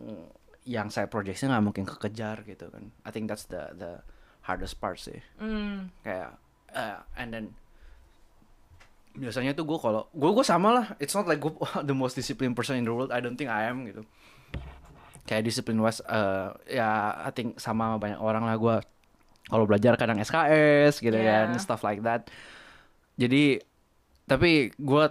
mm, 0.01 0.25
Yang 0.65 0.88
side 0.97 1.12
projectsnya 1.13 1.53
nggak 1.55 1.65
mungkin 1.65 1.85
kekejar 1.85 2.41
gitu 2.43 2.67
kan. 2.74 2.89
I 3.05 3.13
think 3.13 3.29
that's 3.29 3.45
the 3.45 3.71
the 3.77 3.91
hardest 4.46 4.78
part 4.78 5.02
sih. 5.02 5.20
Mm. 5.42 5.90
kayak 6.06 6.38
eh, 6.72 6.98
and 7.18 7.30
then 7.34 7.46
biasanya 9.16 9.56
tuh 9.56 9.64
gue 9.64 9.80
kalau 9.80 10.06
gue 10.12 10.30
gue 10.32 10.46
sama 10.46 10.70
lah. 10.75 10.86
It's 11.02 11.16
not 11.18 11.25
like 11.25 11.42
gue 11.42 11.52
the 11.90 11.96
most 11.98 12.14
disciplined 12.14 12.54
person 12.54 12.78
in 12.78 12.86
the 12.86 12.94
world. 12.94 13.10
I 13.10 13.20
don't 13.24 13.36
think 13.36 13.50
I 13.50 13.68
am 13.68 13.88
gitu. 13.90 14.06
Kayak 15.25 15.50
disiplin 15.50 15.82
was 15.82 16.04
eh, 16.06 16.78
ya 16.78 16.90
I 17.25 17.32
think 17.34 17.58
sama 17.58 17.90
sama 17.90 17.98
banyak 17.98 18.20
orang 18.22 18.46
lah 18.46 18.56
gue 18.60 18.75
kalau 19.46 19.66
belajar 19.66 19.94
kadang 19.98 20.18
SKS 20.22 21.02
gitu 21.02 21.18
Yeah. 21.18 21.50
kan 21.50 21.58
stuff 21.58 21.82
like 21.82 22.06
that. 22.06 22.30
Jadi 23.18 23.62
tapi 24.30 24.74
gue 24.78 25.06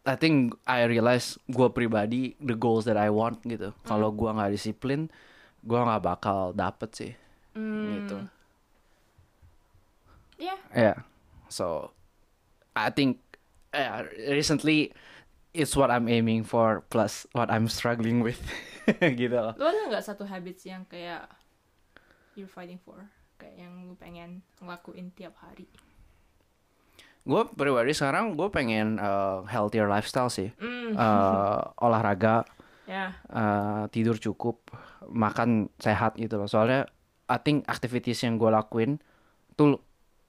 I 0.00 0.16
think 0.16 0.56
I 0.64 0.88
realize 0.88 1.36
gue 1.46 1.68
pribadi 1.70 2.34
the 2.40 2.56
goals 2.56 2.88
that 2.88 2.96
I 2.96 3.08
want 3.12 3.40
gitu. 3.44 3.72
Kalau 3.84 4.12
gue 4.12 4.28
nggak 4.28 4.52
disiplin 4.52 5.08
gue 5.60 5.76
nggak 5.76 6.02
bakal 6.02 6.56
dapet 6.56 6.90
sih 6.96 7.12
Mm. 7.60 7.88
gitu 8.00 8.18
Yeah. 10.40 10.56
Yeah. 10.72 10.96
So 11.52 11.92
I 12.72 12.88
think 12.88 13.20
uh, 13.76 14.08
recently 14.32 14.96
it's 15.52 15.76
what 15.76 15.92
I'm 15.92 16.08
aiming 16.08 16.48
for 16.48 16.80
plus 16.88 17.28
what 17.36 17.52
I'm 17.52 17.68
struggling 17.68 18.24
with 18.24 18.40
gitu 19.20 19.36
loh. 19.36 19.52
Lu 19.60 19.68
ada 19.68 19.92
nggak 19.92 20.00
satu 20.00 20.24
habits 20.24 20.64
yang 20.64 20.88
kayak 20.88 21.28
you're 22.40 22.48
fighting 22.48 22.80
for? 22.80 23.04
Kayak 23.36 23.68
yang 23.68 23.84
lu 23.84 23.92
pengen 24.00 24.40
ngelakuin 24.64 25.12
tiap 25.12 25.36
hari. 25.44 25.68
Gue 27.20 27.44
pribadi 27.52 27.92
sekarang 27.92 28.32
gue 28.32 28.48
pengen 28.48 28.96
uh, 28.96 29.44
healthier 29.44 29.92
lifestyle 29.92 30.32
sih. 30.32 30.56
Mm. 30.56 30.96
Uh, 30.96 31.68
olahraga, 31.84 32.48
Yeah. 32.90 33.12
uh, 33.28 33.86
tidur 33.92 34.16
cukup, 34.16 34.72
makan 35.06 35.68
sehat 35.76 36.16
gitu 36.16 36.40
loh. 36.40 36.48
Soalnya 36.48 36.88
I 37.30 37.38
think 37.38 37.62
activities 37.70 38.26
yang 38.26 38.42
gue 38.42 38.50
lakuin 38.50 38.98
tuh 39.54 39.78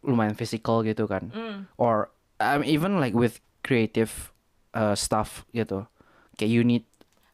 lumayan 0.06 0.38
physical 0.38 0.86
gitu 0.86 1.10
kan. 1.10 1.34
Mm. 1.34 1.66
Or 1.82 2.14
um, 2.38 2.62
even 2.62 3.02
like 3.02 3.18
with 3.18 3.42
creative 3.66 4.30
uh, 4.78 4.94
stuff 4.94 5.50
gitu. 5.58 5.90
Kayak 6.38 6.52
you 6.54 6.62
need 6.62 6.86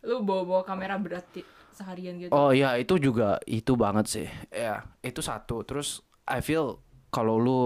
Lu 0.08 0.24
bawa-bawa 0.24 0.64
kamera 0.64 0.96
berat 0.96 1.28
seharian 1.76 2.16
gitu. 2.18 2.32
Oh 2.32 2.56
iya 2.56 2.80
itu 2.80 2.96
juga 2.96 3.44
itu 3.44 3.76
banget 3.76 4.06
sih. 4.08 4.28
Ya 4.56 4.88
itu 5.04 5.20
satu. 5.20 5.68
Terus 5.68 6.00
I 6.24 6.40
feel 6.40 6.80
kalau 7.12 7.36
lu 7.36 7.60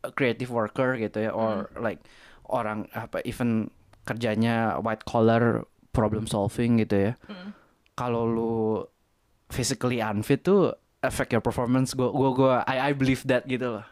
a 0.00 0.08
creative 0.08 0.48
worker 0.48 0.96
gitu 0.96 1.28
ya, 1.28 1.30
or 1.36 1.68
like 1.76 2.00
orang 2.48 2.88
apa 2.96 3.20
even 3.28 3.68
kerjanya 4.08 4.80
white 4.80 5.04
collar 5.04 5.68
problem 5.92 6.24
solving 6.24 6.80
gitu 6.80 7.12
ya. 7.12 7.12
Mm. 7.28 7.52
Kalau 7.92 8.24
lu 8.24 8.54
physically 9.52 10.00
unfit 10.00 10.40
tuh 10.40 10.72
affect 11.00 11.32
your 11.32 11.40
performance. 11.40 11.92
Gua 11.92 12.08
gua 12.10 12.30
gua 12.32 12.54
I 12.64 12.90
I 12.90 12.92
believe 12.92 13.24
that 13.26 13.44
gitu 13.44 13.80
loh. 13.80 13.86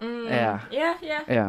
Mm. 0.00 0.26
Yeah. 0.26 0.56
Yeah, 0.72 0.94
yeah. 1.00 1.22
Ya. 1.28 1.46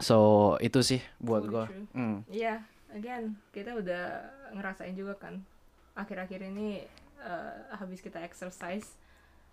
So 0.00 0.16
itu 0.58 0.80
sih 0.82 1.00
buat 1.20 1.44
true. 1.44 1.68
Hmm. 1.94 2.24
Iya, 2.26 2.64
again 2.90 3.38
kita 3.52 3.76
udah 3.76 4.24
ngerasain 4.50 4.96
juga 4.96 5.14
kan 5.14 5.44
akhir-akhir 5.92 6.42
ini 6.48 6.82
eh, 7.20 7.54
habis 7.76 8.00
kita 8.00 8.18
exercise, 8.18 8.96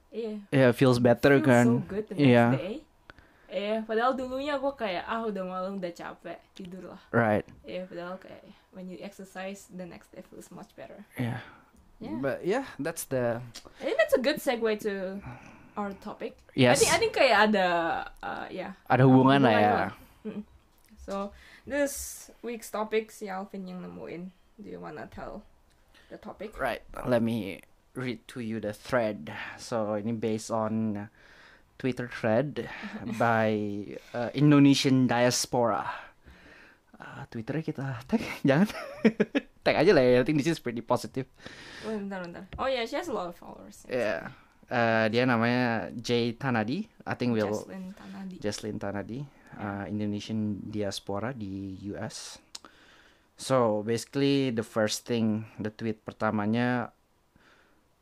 iya. 0.10 0.40
Yeah, 0.50 0.72
feels 0.74 0.98
better 0.98 1.38
feels 1.38 1.46
kan. 1.46 1.66
so 1.68 1.84
good 1.86 2.06
the 2.10 2.16
next 2.18 2.26
Iya. 2.26 2.46
day. 2.56 2.76
Iya, 3.50 3.76
padahal 3.84 4.14
dulunya 4.14 4.58
gue 4.58 4.74
kayak 4.74 5.06
ah 5.06 5.26
udah 5.26 5.44
malam 5.44 5.78
udah 5.78 5.90
capek 5.90 6.38
tidur 6.54 6.96
lah. 6.96 7.02
Right. 7.10 7.46
Iya, 7.62 7.86
padahal 7.86 8.16
kayak 8.18 8.42
when 8.74 8.88
you 8.88 8.98
exercise 9.02 9.68
the 9.70 9.86
next 9.86 10.10
day 10.10 10.22
feels 10.26 10.50
much 10.50 10.72
better. 10.74 11.06
Yeah. 11.14 11.42
Yeah, 12.00 12.16
But 12.24 12.48
yeah, 12.48 12.66
that's 12.80 13.04
the 13.12 13.44
I 13.80 13.84
think 13.84 13.98
that's 14.00 14.16
a 14.16 14.24
good 14.24 14.40
segue 14.40 14.80
to 14.88 15.20
our 15.76 15.92
topic. 16.00 16.40
I 16.56 16.72
yes. 16.72 16.80
think 16.80 16.92
I 16.96 16.98
think 16.98 17.14
kayak 17.16 17.52
ada 17.52 17.68
uh, 18.24 18.48
ya. 18.48 18.80
Ada 18.88 19.04
hubungan 19.04 19.44
lah 19.44 19.52
ya. 19.52 19.60
hubungan 19.60 19.76
lah. 19.76 19.94
Mm. 20.24 20.42
So 21.04 21.14
this 21.68 21.94
week's 22.40 22.72
topic 22.72 23.12
si 23.12 23.28
Alvin 23.28 23.68
yang 23.68 23.84
nemuin. 23.84 24.32
Do 24.60 24.68
you 24.72 24.80
wanna 24.80 25.12
tell 25.12 25.44
the 26.08 26.16
topic? 26.16 26.56
Right. 26.56 26.84
Let 27.04 27.20
me 27.20 27.64
read 28.00 28.24
to 28.32 28.40
you 28.40 28.64
the 28.64 28.72
thread. 28.72 29.36
So 29.60 30.00
ini 30.00 30.16
based 30.16 30.52
on 30.52 31.08
Twitter 31.80 32.08
thread 32.08 32.68
by 33.20 33.52
uh, 34.16 34.32
Indonesian 34.32 35.08
diaspora. 35.08 36.09
Uh, 37.00 37.24
Twitternya 37.32 37.64
kita 37.64 37.86
tag, 38.04 38.20
jangan 38.48 38.68
tag 39.64 39.76
aja 39.80 39.92
lah 39.96 40.04
ya. 40.04 40.20
I 40.20 40.26
think 40.28 40.44
this 40.44 40.52
is 40.52 40.60
pretty 40.60 40.84
positive. 40.84 41.32
Oh, 41.88 41.96
bentar, 41.96 42.20
bentar. 42.28 42.44
Oh 42.60 42.68
yeah, 42.68 42.84
she 42.84 43.00
has 43.00 43.08
a 43.08 43.16
lot 43.16 43.32
of 43.32 43.40
followers. 43.40 43.88
Yeah. 43.88 44.36
Uh, 44.70 45.08
dia 45.10 45.24
namanya 45.24 45.90
Jay 45.96 46.36
Tanadi. 46.36 46.86
I 47.08 47.16
think 47.16 47.34
we'll 47.34 47.50
Jaslyn 47.50 47.96
Tanadi. 47.96 48.36
Jesslyn 48.38 48.78
Tanadi, 48.78 49.20
uh, 49.58 49.88
Indonesian 49.88 50.62
diaspora 50.62 51.32
di 51.32 51.80
US. 51.96 52.38
So 53.40 53.82
basically 53.88 54.52
the 54.52 54.68
first 54.68 55.08
thing, 55.08 55.48
the 55.56 55.72
tweet 55.72 56.04
pertamanya, 56.04 56.92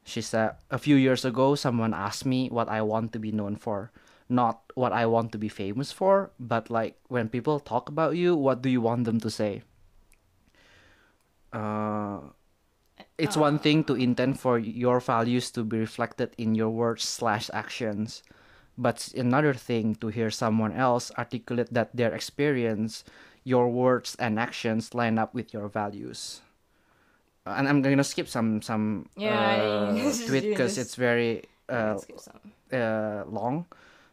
she 0.01 0.25
said 0.25 0.57
a 0.73 0.81
few 0.81 0.97
years 0.97 1.23
ago 1.23 1.53
someone 1.53 1.93
asked 1.93 2.25
me 2.25 2.49
what 2.49 2.67
I 2.67 2.81
want 2.81 3.13
to 3.13 3.19
be 3.21 3.29
known 3.29 3.55
for, 3.55 3.93
not 4.29 4.61
what 4.75 4.91
I 4.91 5.05
want 5.05 5.31
to 5.31 5.37
be 5.37 5.49
famous 5.49 5.91
for, 5.91 6.31
but 6.39 6.69
like 6.69 6.97
when 7.07 7.29
people 7.29 7.59
talk 7.59 7.89
about 7.89 8.15
you, 8.15 8.35
what 8.35 8.61
do 8.61 8.69
you 8.69 8.81
want 8.81 9.05
them 9.05 9.19
to 9.21 9.29
say? 9.29 9.63
Uh, 11.53 12.19
it's 13.17 13.37
one 13.37 13.57
thing 13.57 13.83
to 13.85 13.95
intend 13.95 14.39
for 14.39 14.59
your 14.59 14.99
values 14.99 15.49
to 15.51 15.63
be 15.63 15.79
reflected 15.79 16.33
in 16.37 16.55
your 16.55 16.69
words 16.69 17.03
slash 17.03 17.49
actions 17.53 18.21
but 18.77 19.09
another 19.17 19.53
thing 19.53 19.95
to 19.95 20.07
hear 20.07 20.29
someone 20.29 20.71
else 20.71 21.11
articulate 21.17 21.73
that 21.73 21.95
their 21.95 22.13
experience 22.13 23.03
your 23.43 23.69
words 23.69 24.15
and 24.19 24.39
actions 24.39 24.93
line 24.93 25.17
up 25.17 25.33
with 25.33 25.53
your 25.53 25.67
values. 25.67 26.41
Uh, 27.45 27.55
and 27.57 27.67
i'm 27.67 27.81
gonna 27.81 28.03
skip 28.03 28.27
some 28.27 28.61
some 28.61 29.07
Yeah, 29.15 29.31
uh, 29.31 30.13
tweet 30.27 30.43
because 30.43 30.77
it's 30.77 30.95
very 30.95 31.43
uh, 31.69 31.97
uh, 32.73 33.23
long 33.25 33.65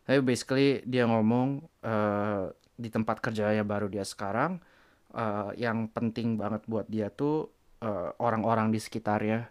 Tapi 0.05 0.21
basically 0.21 0.85
dia 0.85 1.09
ngomong 1.09 1.65
eh, 1.81 2.45
di 2.77 2.89
tempat 2.93 3.25
kerjanya 3.25 3.65
baru 3.65 3.89
dia 3.89 4.05
sekarang 4.05 4.61
eh, 5.17 5.51
yang 5.57 5.89
penting 5.89 6.37
banget 6.37 6.65
buat 6.69 6.85
dia 6.89 7.09
tuh 7.09 7.49
eh, 7.81 8.11
orang-orang 8.21 8.69
di 8.69 8.81
sekitarnya. 8.81 9.49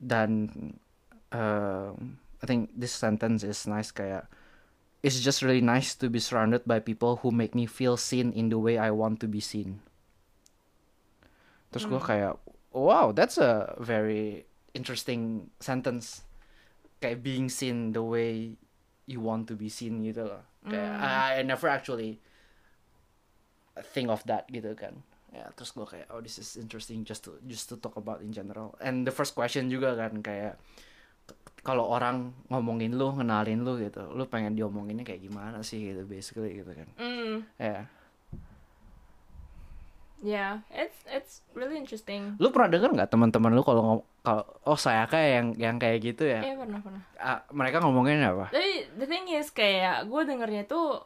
Dan 0.00 0.48
eh, 1.32 1.92
I 2.40 2.44
think 2.44 2.72
this 2.76 2.92
sentence 2.92 3.44
is 3.44 3.64
nice 3.64 3.92
kayak 3.92 4.28
it's 5.04 5.20
just 5.20 5.44
really 5.44 5.60
nice 5.60 5.92
to 5.92 6.08
be 6.08 6.20
surrounded 6.20 6.64
by 6.64 6.80
people 6.80 7.20
who 7.20 7.28
make 7.28 7.52
me 7.52 7.68
feel 7.68 8.00
seen 8.00 8.32
in 8.32 8.48
the 8.48 8.56
way 8.56 8.80
I 8.80 8.88
want 8.88 9.20
to 9.20 9.28
be 9.28 9.40
seen. 9.40 9.84
Terus 11.72 11.84
gue 11.84 12.00
kayak 12.00 12.40
wow 12.72 13.12
that's 13.12 13.36
a 13.36 13.76
very 13.76 14.48
interesting 14.72 15.52
sentence. 15.60 16.24
Kayak 17.04 17.20
being 17.20 17.52
seen 17.52 17.92
the 17.92 18.00
way 18.00 18.56
you 19.04 19.20
want 19.20 19.44
to 19.48 19.54
be 19.54 19.68
seen 19.68 20.00
gitu 20.00 20.24
loh. 20.24 20.42
Kayak 20.64 20.92
I, 20.96 21.40
I 21.40 21.42
never 21.44 21.68
actually 21.68 22.16
think 23.92 24.08
of 24.08 24.22
that 24.24 24.46
gitu 24.48 24.72
kan. 24.78 25.02
Ya, 25.34 25.50
terus 25.58 25.74
gue 25.74 25.82
kayak 25.82 26.06
oh 26.14 26.22
this 26.22 26.38
is 26.38 26.54
interesting 26.54 27.02
just 27.02 27.26
to 27.26 27.36
just 27.44 27.66
to 27.66 27.74
talk 27.76 27.98
about 27.98 28.22
in 28.22 28.30
general. 28.30 28.78
And 28.78 29.02
the 29.02 29.10
first 29.10 29.34
question 29.34 29.66
juga 29.66 29.98
kan 29.98 30.22
kayak 30.22 30.56
kalau 31.64 31.88
orang 31.88 32.36
ngomongin 32.52 32.92
lu, 32.94 33.08
ngenalin 33.16 33.64
lu 33.64 33.80
gitu, 33.80 34.04
lu 34.12 34.28
pengen 34.28 34.52
diomonginnya 34.52 35.00
kayak 35.00 35.24
gimana 35.24 35.64
sih 35.64 35.80
gitu 35.80 36.04
basically 36.04 36.60
gitu 36.60 36.70
kan. 36.76 36.88
Mm, 37.00 37.34
Ya. 37.56 37.64
yeah, 37.64 37.82
it's 40.22 40.98
it's 41.10 41.32
really 41.52 41.76
interesting. 41.76 42.38
Lu 42.38 42.48
pernah 42.48 42.70
denger 42.70 42.90
nggak 42.94 43.10
teman-teman 43.10 43.52
lu 43.52 43.62
kalau 43.66 44.06
kalau 44.22 44.44
oh 44.64 44.78
saya 44.78 45.04
kayak 45.04 45.30
yang 45.30 45.48
yang 45.56 45.76
kayak 45.76 46.00
gitu 46.00 46.24
ya? 46.24 46.40
Iya 46.40 46.54
pernah 46.56 46.80
pernah. 46.80 47.02
Ah, 47.16 47.40
mereka 47.50 47.82
ngomongin 47.82 48.22
apa? 48.24 48.48
Tapi 48.48 48.88
the 48.96 49.06
thing 49.08 49.28
is 49.28 49.50
kayak 49.50 50.08
gue 50.08 50.20
dengernya 50.24 50.64
tuh 50.64 51.04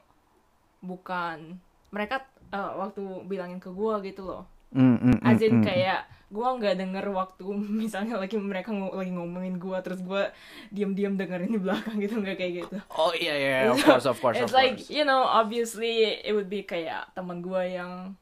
bukan 0.78 1.58
mereka 1.90 2.22
eh, 2.54 2.72
waktu 2.78 3.02
bilangin 3.26 3.58
ke 3.58 3.70
gue 3.72 3.94
gitu 4.06 4.22
loh. 4.22 4.42
Mm, 4.68 5.00
mm, 5.00 5.00
mm, 5.00 5.18
As 5.24 5.40
in 5.40 5.54
mm. 5.58 5.64
kayak 5.64 6.00
gue 6.28 6.44
nggak 6.44 6.76
denger 6.76 7.08
waktu 7.08 7.44
misalnya 7.82 8.20
lagi 8.20 8.36
mereka 8.36 8.68
ngo- 8.68 8.92
lagi 8.92 9.08
ngomongin 9.10 9.56
gue 9.56 9.78
terus 9.80 10.04
gue 10.04 10.28
diam-diam 10.68 11.16
dengerin 11.16 11.56
di 11.56 11.60
belakang 11.60 11.96
gitu 11.98 12.20
nggak 12.20 12.36
kayak 12.36 12.52
gitu. 12.64 12.76
Oh 12.92 13.10
iya 13.16 13.34
iya 13.34 13.72
of 13.72 13.80
course 13.88 14.04
of 14.04 14.20
course 14.20 14.36
It's 14.36 14.52
of 14.52 14.54
like 14.54 14.76
course. 14.78 14.92
you 14.92 15.02
know 15.02 15.24
obviously 15.24 16.20
it 16.20 16.36
would 16.36 16.52
be 16.52 16.62
kayak 16.62 17.08
teman 17.16 17.40
gue 17.40 17.74
yang 17.74 18.12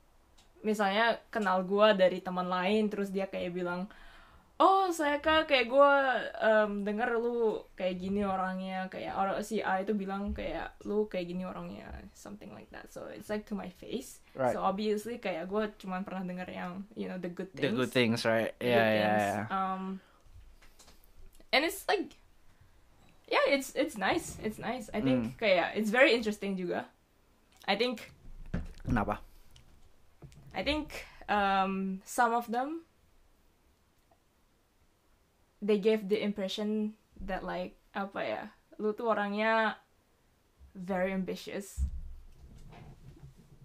misalnya 0.67 1.23
kenal 1.31 1.63
gue 1.63 1.89
dari 1.95 2.19
teman 2.19 2.51
lain 2.51 2.91
terus 2.91 3.15
dia 3.15 3.31
kayak 3.31 3.55
bilang 3.55 3.87
oh 4.57 4.89
saya 4.89 5.21
kak 5.21 5.47
kayak 5.47 5.69
gue 5.69 5.93
em, 6.41 6.81
denger 6.81 7.21
lu 7.21 7.61
kayak 7.77 8.01
gini 8.01 8.25
orangnya 8.25 8.89
kayak 8.89 9.13
orang 9.13 9.37
si 9.45 9.61
A 9.61 9.85
itu 9.85 9.93
bilang 9.93 10.33
kayak 10.33 10.75
lu 10.83 11.07
kayak 11.07 11.29
gini 11.29 11.45
orangnya 11.45 11.87
something 12.17 12.51
like 12.51 12.67
that 12.73 12.89
so 12.89 13.05
it's 13.13 13.29
like 13.29 13.47
to 13.47 13.55
my 13.55 13.71
face 13.71 14.19
Right. 14.33 14.53
so 14.53 14.61
obviously 14.61 15.17
kayak 15.17 15.47
gue 15.47 15.65
cuman 15.77 16.05
pernah 16.05 16.21
denger 16.21 16.49
yang 16.51 16.73
you 16.93 17.07
know 17.07 17.17
the 17.17 17.29
good 17.29 17.49
things 17.53 17.69
The 17.69 17.77
good 17.77 17.93
things, 17.93 18.25
right? 18.25 18.53
Yeah 18.59 18.75
yeah 18.75 18.93
things. 18.93 19.25
yeah. 19.25 19.41
um 19.53 19.83
and 21.53 21.63
it's 21.65 21.85
like 21.85 22.17
yeah 23.29 23.45
it's 23.49 23.77
it's 23.77 23.97
nice 23.97 24.41
it's 24.41 24.57
nice 24.57 24.89
I 24.93 25.01
think 25.01 25.37
kayak 25.37 25.77
it's 25.77 25.89
very 25.89 26.13
interesting 26.17 26.57
juga 26.57 26.89
I 27.65 27.77
think 27.77 28.09
Kenapa? 28.87 29.19
I 30.57 30.65
think 30.65 31.05
um, 31.29 32.01
some 32.01 32.33
of 32.33 32.49
them 32.49 32.89
they 35.61 35.79
gave 35.79 36.09
the 36.09 36.17
impression 36.23 36.95
that 37.21 37.45
like 37.45 37.77
apa 37.93 38.21
ya 38.25 38.43
lu 38.77 38.93
tuh 38.93 39.09
orangnya 39.09 39.77
very 40.77 41.13
ambitious. 41.13 41.81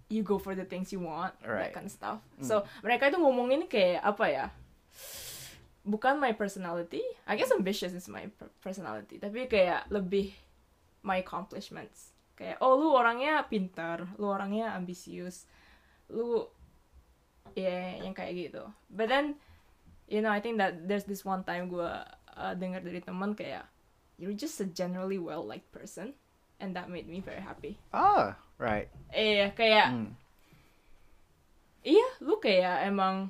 You 0.08 0.20
go 0.20 0.36
for 0.36 0.52
the 0.52 0.68
things 0.68 0.92
you 0.92 1.00
want 1.00 1.32
Right. 1.40 1.72
that 1.72 1.76
kind 1.76 1.88
of 1.88 1.92
stuff. 1.92 2.20
So 2.44 2.68
mereka 2.84 3.08
itu 3.08 3.16
ngomongin 3.16 3.64
kayak 3.68 4.04
apa 4.04 4.26
ya 4.28 4.46
bukan 5.82 6.20
my 6.20 6.30
personality 6.36 7.02
I 7.26 7.34
guess 7.34 7.50
ambitious 7.50 7.90
is 7.90 8.06
my 8.06 8.28
per- 8.38 8.52
personality 8.62 9.16
tapi 9.18 9.48
kayak 9.48 9.88
lebih 9.88 10.36
my 11.00 11.24
accomplishments. 11.24 12.12
Kayak 12.36 12.60
oh 12.60 12.76
lu 12.76 12.92
orangnya 12.92 13.40
pintar 13.48 14.04
lu 14.20 14.28
orangnya 14.28 14.76
ambisius 14.76 15.48
lu 16.12 16.44
ya 17.54 18.00
yang 18.00 18.12
kayak 18.12 18.32
gitu 18.34 18.62
but 18.88 19.06
then 19.06 19.36
you 20.06 20.20
know 20.20 20.30
I 20.30 20.40
think 20.40 20.56
that 20.56 20.86
there's 20.86 21.04
this 21.04 21.22
one 21.22 21.42
time 21.42 21.68
gue 21.68 21.88
uh, 22.32 22.54
dengar 22.56 22.80
dari 22.80 23.00
teman 23.00 23.32
kayak 23.32 23.64
you're 24.16 24.36
just 24.36 24.60
a 24.60 24.66
generally 24.66 25.16
well 25.18 25.42
liked 25.42 25.72
person 25.72 26.12
and 26.62 26.72
that 26.72 26.86
made 26.86 27.08
me 27.08 27.18
very 27.18 27.42
happy 27.42 27.76
Oh, 27.90 28.32
right. 28.56 28.86
eh 29.10 29.50
kayak 29.52 29.88
Hmm. 29.90 30.14
iya 31.82 32.06
lu 32.22 32.38
kayak 32.38 32.86
emang 32.86 33.28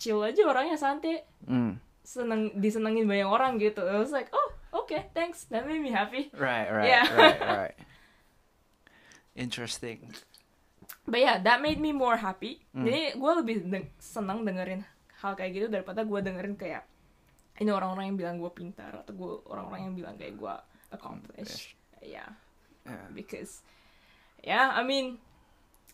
chill 0.00 0.24
aja 0.24 0.42
orangnya 0.44 0.76
santai 0.76 1.24
Hmm. 1.44 1.76
seneng 2.02 2.54
disenengin 2.56 3.04
banyak 3.04 3.28
orang 3.28 3.58
gitu 3.58 3.84
I 3.84 3.98
was 4.00 4.10
like 4.10 4.30
oh 4.32 4.48
okay 4.72 5.10
thanks 5.12 5.44
that 5.52 5.66
made 5.66 5.82
me 5.82 5.92
happy 5.92 6.32
Right, 6.32 6.68
right, 6.70 6.88
Yeah. 6.88 7.04
right, 7.12 7.40
right. 7.42 7.76
Interesting. 9.36 10.16
But 11.06 11.18
yeah, 11.18 11.38
that 11.38 11.58
made 11.58 11.78
me 11.78 11.90
more 11.90 12.14
happy. 12.14 12.58
Hmm. 12.70 12.82
Jadi 12.82 13.14
gue 13.14 13.32
lebih 13.36 13.56
deng- 13.64 13.92
senang 13.96 14.42
dengerin 14.42 14.82
hal 15.16 15.32
kayak 15.32 15.52
gitu 15.52 15.66
daripada 15.66 16.02
gue 16.02 16.20
dengerin 16.20 16.54
kayak 16.54 16.82
ini 17.56 17.70
orang-orang 17.70 18.10
yang 18.10 18.18
bilang 18.18 18.36
gue 18.36 18.50
pintar 18.50 18.92
atau 18.92 19.12
gue 19.12 19.32
orang-orang 19.46 19.80
yang 19.86 19.94
bilang 19.94 20.14
kayak 20.14 20.34
gue 20.34 20.54
accomplished. 20.90 21.72
Yeah, 21.98 22.28
Yeah. 22.82 23.06
because 23.10 23.62
yeah, 24.40 24.70
I 24.70 24.82
mean 24.82 25.18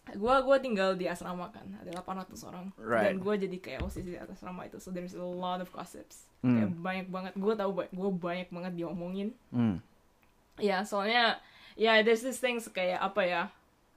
gue 0.04 0.34
gua 0.42 0.58
tinggal 0.58 0.92
di 0.92 1.06
asrama 1.06 1.46
kan 1.48 1.78
ada 1.78 1.94
800 1.94 2.34
orang 2.42 2.74
Right. 2.74 3.06
dan 3.06 3.14
gue 3.16 3.34
jadi 3.38 3.56
kayak 3.56 3.80
osis 3.82 4.02
di 4.02 4.18
atas 4.18 4.42
asrama 4.42 4.66
itu 4.66 4.76
so 4.76 4.90
there's 4.90 5.14
a 5.14 5.22
lot 5.22 5.62
of 5.62 5.70
gossips 5.70 6.26
Hmm. 6.42 6.58
kayak 6.58 6.70
banyak 6.74 7.06
banget 7.08 7.32
gue 7.38 7.54
tahu 7.54 7.70
gue 7.86 8.10
banyak 8.12 8.50
banget 8.50 8.72
diomongin 8.74 9.30
Hmm. 9.48 9.78
Ya, 10.58 10.82
soalnya 10.82 11.38
ya 11.74 12.02
there's 12.02 12.20
this 12.20 12.36
things 12.36 12.66
kayak 12.66 12.98
apa 12.98 13.22
ya 13.22 13.42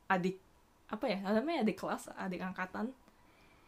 adik 0.06 0.38
apa 0.85 1.05
ya 1.07 1.17
namanya 1.23 1.61
adik 1.61 1.77
kelas 1.77 2.13
adik 2.13 2.39
angkatan 2.39 2.93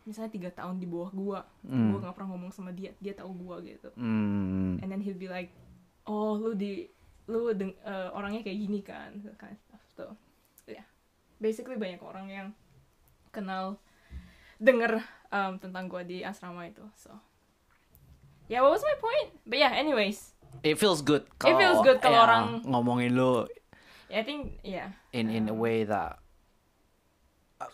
misalnya 0.04 0.30
tiga 0.30 0.50
tahun 0.54 0.78
di 0.78 0.86
bawah 0.86 1.12
gua 1.12 1.40
Hmm. 1.62 1.92
gua 1.92 2.00
nggak 2.02 2.16
pernah 2.16 2.30
ngomong 2.32 2.52
sama 2.52 2.72
dia 2.72 2.94
dia 2.98 3.12
tahu 3.12 3.34
gua 3.36 3.60
gitu 3.60 3.90
Hmm. 3.94 4.78
and 4.78 4.88
then 4.88 5.00
he'll 5.00 5.18
be 5.18 5.28
like 5.28 5.52
oh 6.04 6.34
lu 6.34 6.54
di 6.54 6.88
lu 7.26 7.52
deng- 7.52 7.76
eh, 7.78 8.10
orangnya 8.12 8.40
kayak 8.40 8.58
gini 8.58 8.80
kan 8.80 9.12
that 9.20 9.36
kind 9.36 9.52
of 9.52 9.60
stuff 9.60 9.84
so 9.92 10.04
ya 10.66 10.86
basically 11.38 11.76
banyak 11.76 12.00
orang 12.00 12.28
yang 12.28 12.48
kenal 13.30 13.76
denger 14.58 15.02
um, 15.28 15.58
tentang 15.58 15.86
gua 15.86 16.02
di 16.02 16.22
asrama 16.22 16.66
itu 16.66 16.86
so 16.94 17.12
yeah 18.48 18.62
what 18.62 18.72
was 18.72 18.82
my 18.82 18.96
point 18.96 19.36
but 19.44 19.58
yeah 19.58 19.72
anyways 19.72 20.34
It 20.64 20.80
feels 20.80 21.04
good. 21.04 21.28
It 21.44 21.54
feels 21.54 21.84
good 21.84 22.00
kalau 22.00 22.18
ya, 22.18 22.24
orang- 22.24 22.64
ngomongin 22.64 23.14
lu 23.14 23.46
I 24.08 24.24
think 24.24 24.64
yeah 24.64 24.96
in 25.12 25.28
in 25.28 25.46
a 25.46 25.54
way 25.54 25.84
that 25.84 26.18
Uh, 26.18 26.27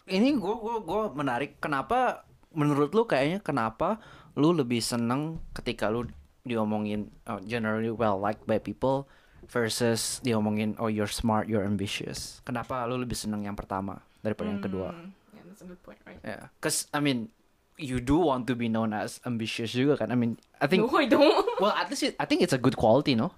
ini 0.08 0.36
gua 0.40 0.56
gua 0.60 0.76
gua 0.80 1.02
menarik 1.12 1.60
kenapa 1.60 2.24
menurut 2.56 2.94
lu 2.96 3.04
kayaknya 3.04 3.44
kenapa 3.44 4.00
lu 4.38 4.56
lebih 4.56 4.80
seneng 4.80 5.42
ketika 5.54 5.90
lu 5.90 6.08
diomongin 6.44 7.12
oh, 7.28 7.40
generally 7.44 7.92
well 7.92 8.20
liked 8.20 8.44
by 8.48 8.60
people 8.60 9.08
versus 9.48 10.20
diomongin 10.24 10.76
oh 10.80 10.88
you're 10.88 11.10
smart 11.10 11.52
you're 11.52 11.66
ambitious? 11.66 12.40
Kenapa 12.48 12.84
lu 12.88 13.00
lebih 13.00 13.16
seneng 13.18 13.44
yang 13.44 13.58
pertama 13.58 14.00
daripada 14.24 14.50
yang 14.52 14.64
kedua? 14.64 14.96
Hmm, 14.96 15.12
yeah 15.36 15.44
that's 15.48 15.62
a 15.64 15.68
good 15.68 15.82
point 15.84 16.00
right? 16.08 16.20
Yeah 16.24 16.52
cause 16.64 16.88
I 16.96 17.04
mean 17.04 17.32
you 17.76 17.98
do 18.00 18.22
want 18.22 18.46
to 18.48 18.54
be 18.54 18.70
known 18.70 18.94
as 18.94 19.20
ambitious 19.28 19.76
juga 19.76 20.06
kan? 20.06 20.14
I 20.14 20.18
mean 20.18 20.40
I 20.64 20.70
think 20.70 20.88
no 20.88 20.92
I 20.96 21.10
don't. 21.10 21.28
Well 21.62 21.76
at 21.76 21.92
least 21.92 22.04
it, 22.08 22.14
I 22.18 22.26
think 22.26 22.42
it's 22.42 22.56
a 22.56 22.62
good 22.62 22.80
quality 22.80 23.14
no? 23.14 23.36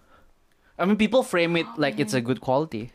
I 0.76 0.84
mean 0.84 1.00
people 1.00 1.24
frame 1.24 1.56
it 1.56 1.68
like 1.80 1.98
it's 1.98 2.16
a 2.16 2.24
good 2.24 2.44
quality 2.44 2.95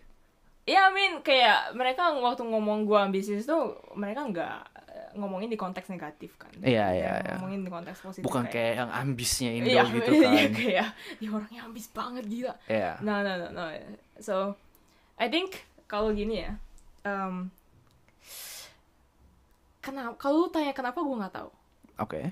Ya, 0.70 0.86
I 0.86 0.94
mean 0.94 1.18
kayak 1.20 1.74
mereka 1.74 2.14
waktu 2.14 2.46
ngomong 2.46 2.86
gua 2.86 3.10
ambisius 3.10 3.42
tuh 3.42 3.74
mereka 3.98 4.22
nggak 4.22 4.56
eh, 4.86 5.10
ngomongin 5.18 5.50
di 5.50 5.58
konteks 5.58 5.90
negatif 5.90 6.38
kan. 6.38 6.54
Iya, 6.62 6.86
Kayak 6.86 6.90
iya, 6.94 7.12
iya. 7.26 7.34
Ngomongin 7.34 7.60
di 7.66 7.70
konteks 7.70 7.98
positif. 7.98 8.22
bukan 8.22 8.46
kayak 8.46 8.78
yang 8.78 8.90
ambisnya 8.94 9.50
Indo 9.50 9.66
iya, 9.66 9.82
gitu 9.82 10.10
iya, 10.14 10.22
kan 10.22 10.50
kayak 10.54 10.88
dia 11.18 11.28
orangnya 11.28 11.60
ambis 11.66 11.86
banget 11.90 12.24
gila. 12.24 12.54
yeah 12.70 12.94
No, 13.02 13.18
no, 13.18 13.32
no, 13.34 13.48
no. 13.50 13.64
So, 14.18 14.54
I 15.18 15.26
think 15.26 15.58
kalau 15.84 16.14
gini 16.14 16.46
ya, 16.46 16.54
um, 17.02 17.50
kenapa? 19.80 20.14
Kalau 20.16 20.46
tanya 20.48 20.70
kenapa 20.70 21.02
gua 21.02 21.26
nggak 21.26 21.34
tahu. 21.34 21.50
oke 21.98 22.22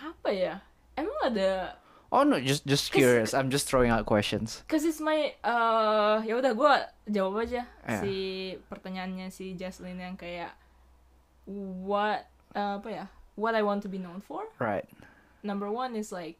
Apa 0.00 0.32
ya? 0.32 0.64
Emang 0.96 1.20
ada 1.22 1.76
Oh 2.10 2.26
no, 2.26 2.42
just 2.42 2.66
just 2.66 2.90
curious. 2.90 3.30
I'm 3.30 3.54
just 3.54 3.70
throwing 3.70 3.86
out 3.94 4.02
questions. 4.02 4.66
Cause 4.66 4.82
it's 4.82 4.98
my 4.98 5.30
uh, 5.46 6.18
ya 6.26 6.42
udah 6.42 6.52
gue 6.58 6.74
jawab 7.06 7.46
aja 7.46 7.62
Yeah. 7.86 8.02
si 8.02 8.14
pertanyaannya 8.66 9.30
si 9.30 9.54
Jaslyn 9.54 9.94
yang 9.94 10.18
kayak 10.18 10.50
what 11.86 12.26
uh, 12.58 12.82
apa 12.82 12.88
ya 12.90 13.04
what 13.38 13.54
I 13.54 13.62
want 13.62 13.86
to 13.86 13.90
be 13.90 13.98
known 13.98 14.18
for 14.20 14.42
Right. 14.58 14.86
number 15.42 15.70
one 15.70 15.94
is 15.94 16.10
like 16.10 16.36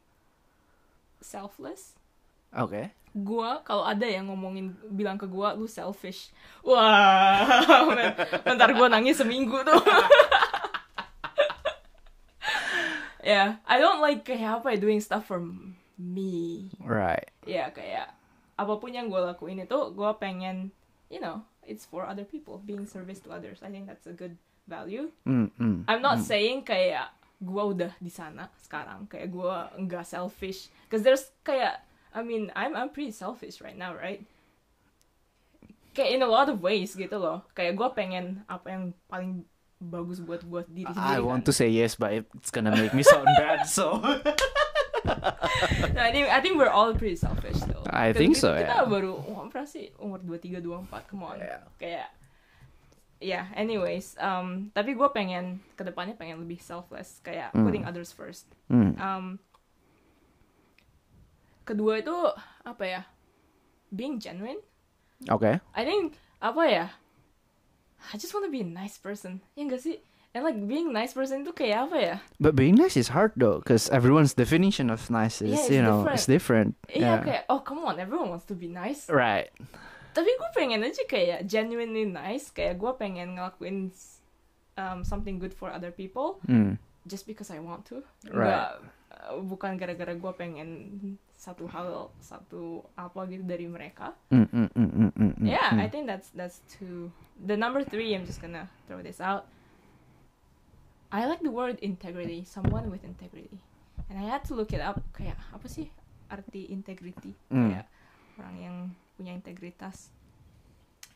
selfless 1.19 1.95
Oke. 2.51 2.91
Gua 3.15 3.63
kalau 3.63 3.87
ada 3.87 4.03
yang 4.03 4.27
ngomongin 4.27 4.75
bilang 4.91 5.15
ke 5.15 5.23
gua 5.23 5.55
lu 5.55 5.67
selfish. 5.67 6.31
Wah, 6.67 7.47
men. 7.87 8.11
bentar 8.43 8.71
gua 8.75 8.91
nangis 8.91 9.19
seminggu 9.19 9.55
tuh. 9.63 9.79
yeah, 13.23 13.61
I 13.65 13.77
don't 13.77 14.01
like 14.01 14.25
kayak 14.25 14.61
apa 14.61 14.75
ya 14.75 14.77
doing 14.81 15.01
stuff 15.01 15.29
for 15.29 15.41
me. 15.97 16.69
Right. 16.81 17.29
Ya 17.45 17.69
kayak 17.69 18.13
apa 18.57 18.73
pun 18.77 18.93
yang 18.93 19.09
gua 19.09 19.33
lakuin 19.33 19.61
itu 19.61 19.79
gua 19.93 20.17
pengen, 20.17 20.69
you 21.09 21.21
know, 21.21 21.41
it's 21.65 21.85
for 21.85 22.05
other 22.05 22.25
people, 22.25 22.61
being 22.61 22.85
service 22.85 23.21
to 23.25 23.33
others. 23.33 23.61
I 23.61 23.69
think 23.69 23.85
that's 23.85 24.05
a 24.09 24.13
good 24.13 24.37
value. 24.69 25.09
Mm, 25.25 25.49
mm. 25.57 25.77
I'm 25.89 26.01
not 26.01 26.21
saying 26.21 26.65
kayak 26.65 27.09
gua 27.41 27.73
udah 27.73 27.91
di 27.97 28.13
sana 28.13 28.49
sekarang, 28.61 29.09
kayak 29.09 29.33
gua 29.33 29.73
enggak 29.77 30.05
selfish. 30.05 30.69
Cause 30.89 31.01
there's 31.01 31.33
kayak, 31.41 31.81
I 32.13 32.21
mean, 32.21 32.53
I'm 32.53 32.77
I'm 32.77 32.93
pretty 32.93 33.13
selfish 33.13 33.61
right 33.61 33.77
now, 33.77 33.97
right? 33.97 34.21
Kayak 35.91 36.11
in 36.15 36.21
a 36.23 36.29
lot 36.29 36.47
of 36.47 36.63
ways 36.63 36.95
gitu 36.95 37.17
loh. 37.17 37.43
Kayak 37.57 37.77
gua 37.77 37.89
pengen 37.91 38.45
apa 38.45 38.67
yang 38.69 38.83
paling 39.09 39.43
bagus 39.81 40.21
buat 40.21 40.45
buat 40.45 40.69
diri 40.69 40.85
sendiri. 40.85 41.17
I 41.17 41.25
want 41.25 41.41
kan. 41.41 41.49
to 41.49 41.53
say 41.57 41.69
yes, 41.73 41.97
but 41.97 42.13
it's 42.13 42.53
gonna 42.53 42.69
make 42.71 42.93
me 42.93 43.01
sound 43.01 43.25
bad. 43.37 43.65
So. 43.65 43.97
No, 45.91 46.01
I 46.01 46.11
think 46.13 46.29
I 46.29 46.39
think 46.39 46.57
we're 46.57 46.71
all 46.71 46.93
pretty 46.93 47.17
selfish 47.17 47.57
though. 47.65 47.83
I 47.89 48.13
think 48.13 48.37
kita, 48.37 48.41
so, 48.41 48.49
Kita 48.53 48.85
yeah. 48.85 48.87
baru 48.87 49.17
oh, 49.17 49.49
berapa 49.49 49.67
sih 49.67 49.89
umur 49.97 50.21
23 50.23 50.61
24, 50.61 51.09
come 51.09 51.25
on. 51.25 51.37
Yeah. 51.41 51.61
Kayak 51.81 52.07
yeah, 53.21 53.45
anyways, 53.57 54.17
um 54.21 54.69
tapi 54.73 54.93
gue 54.93 55.09
pengen 55.13 55.59
ke 55.73 55.83
depannya 55.85 56.13
pengen 56.17 56.41
lebih 56.41 56.61
selfless, 56.61 57.19
kayak 57.25 57.53
Hmm. 57.53 57.65
putting 57.65 57.83
others 57.85 58.13
first. 58.13 58.45
Mm. 58.69 58.93
Um 58.97 59.25
kedua 61.65 62.01
itu 62.01 62.15
apa 62.65 62.83
ya? 62.85 63.01
Being 63.91 64.21
genuine. 64.21 64.61
Okay. 65.27 65.59
I 65.75 65.83
think 65.85 66.17
apa 66.41 66.63
ya? 66.69 66.85
I 68.09 68.17
just 68.17 68.33
want 68.33 68.49
to 68.49 68.51
be 68.51 68.65
a 68.65 68.67
nice 68.67 68.97
person. 68.97 69.45
Ya 69.53 69.69
sih? 69.77 70.01
And 70.31 70.47
like 70.47 70.55
being 70.63 70.95
nice 70.95 71.11
person 71.11 71.43
itu 71.43 71.51
kayak 71.51 71.91
apa 71.91 71.97
ya? 71.99 72.15
But 72.39 72.55
being 72.55 72.79
nice 72.79 72.95
is 72.95 73.11
hard 73.11 73.35
though, 73.35 73.59
because 73.59 73.91
everyone's 73.91 74.31
definition 74.33 74.87
of 74.89 75.03
nice 75.11 75.43
is, 75.43 75.53
Yeah, 75.67 75.67
you 75.69 75.81
know, 75.83 76.07
different. 76.07 76.15
it's 76.15 76.27
different. 76.27 76.69
Iya 76.87 77.11
kayak 77.19 77.43
oh 77.51 77.59
come 77.59 77.83
on, 77.83 77.99
everyone 77.99 78.31
wants 78.31 78.47
to 78.47 78.55
be 78.55 78.71
nice. 78.71 79.11
Right. 79.11 79.51
tapi 80.11 80.27
gue 80.27 80.49
pengen 80.51 80.83
aja 80.83 81.07
kayak 81.07 81.47
genuinely 81.47 82.03
nice 82.03 82.51
kayak 82.51 82.75
gue 82.75 82.91
pengen 82.99 83.39
ngelakuin 83.39 83.95
um, 84.75 85.07
something 85.07 85.39
good 85.39 85.55
for 85.55 85.71
other 85.71 85.87
people 85.87 86.43
Mm. 86.51 86.75
just 87.07 87.23
because 87.23 87.47
I 87.47 87.63
want 87.63 87.87
to 87.95 88.03
Right. 88.27 88.75
Bukan 89.29 89.77
gara-gara 89.77 90.13
gue 90.17 90.31
pengen 90.33 90.69
satu 91.37 91.65
hal 91.69 92.09
satu 92.21 92.85
apa 92.93 93.25
gitu 93.29 93.41
dari 93.45 93.65
mereka. 93.65 94.13
Mm, 94.29 94.45
mm, 94.45 94.69
mm, 94.73 94.89
mm, 94.93 95.11
mm, 95.17 95.31
mm, 95.41 95.45
yeah 95.45 95.73
mm. 95.73 95.81
I 95.81 95.89
think 95.89 96.05
that's 96.05 96.29
that's 96.33 96.61
two. 96.69 97.09
The 97.41 97.57
number 97.57 97.81
three 97.81 98.13
I'm 98.13 98.25
just 98.25 98.41
gonna 98.41 98.69
throw 98.85 99.01
this 99.01 99.17
out. 99.17 99.49
I 101.11 101.25
like 101.25 101.41
the 101.41 101.49
word 101.49 101.81
integrity 101.81 102.45
someone 102.45 102.93
with 102.93 103.01
integrity. 103.01 103.57
And 104.09 104.21
I 104.21 104.25
had 104.27 104.45
to 104.49 104.53
look 104.53 104.73
it 104.73 104.85
up 104.85 105.01
kayak 105.17 105.37
apa 105.49 105.65
sih 105.65 105.89
arti 106.29 106.69
integrity? 106.69 107.33
Mm. 107.49 107.73
kayak 107.73 107.87
orang 108.37 108.55
yang 108.57 108.77
punya 109.17 109.33
integritas. 109.33 110.13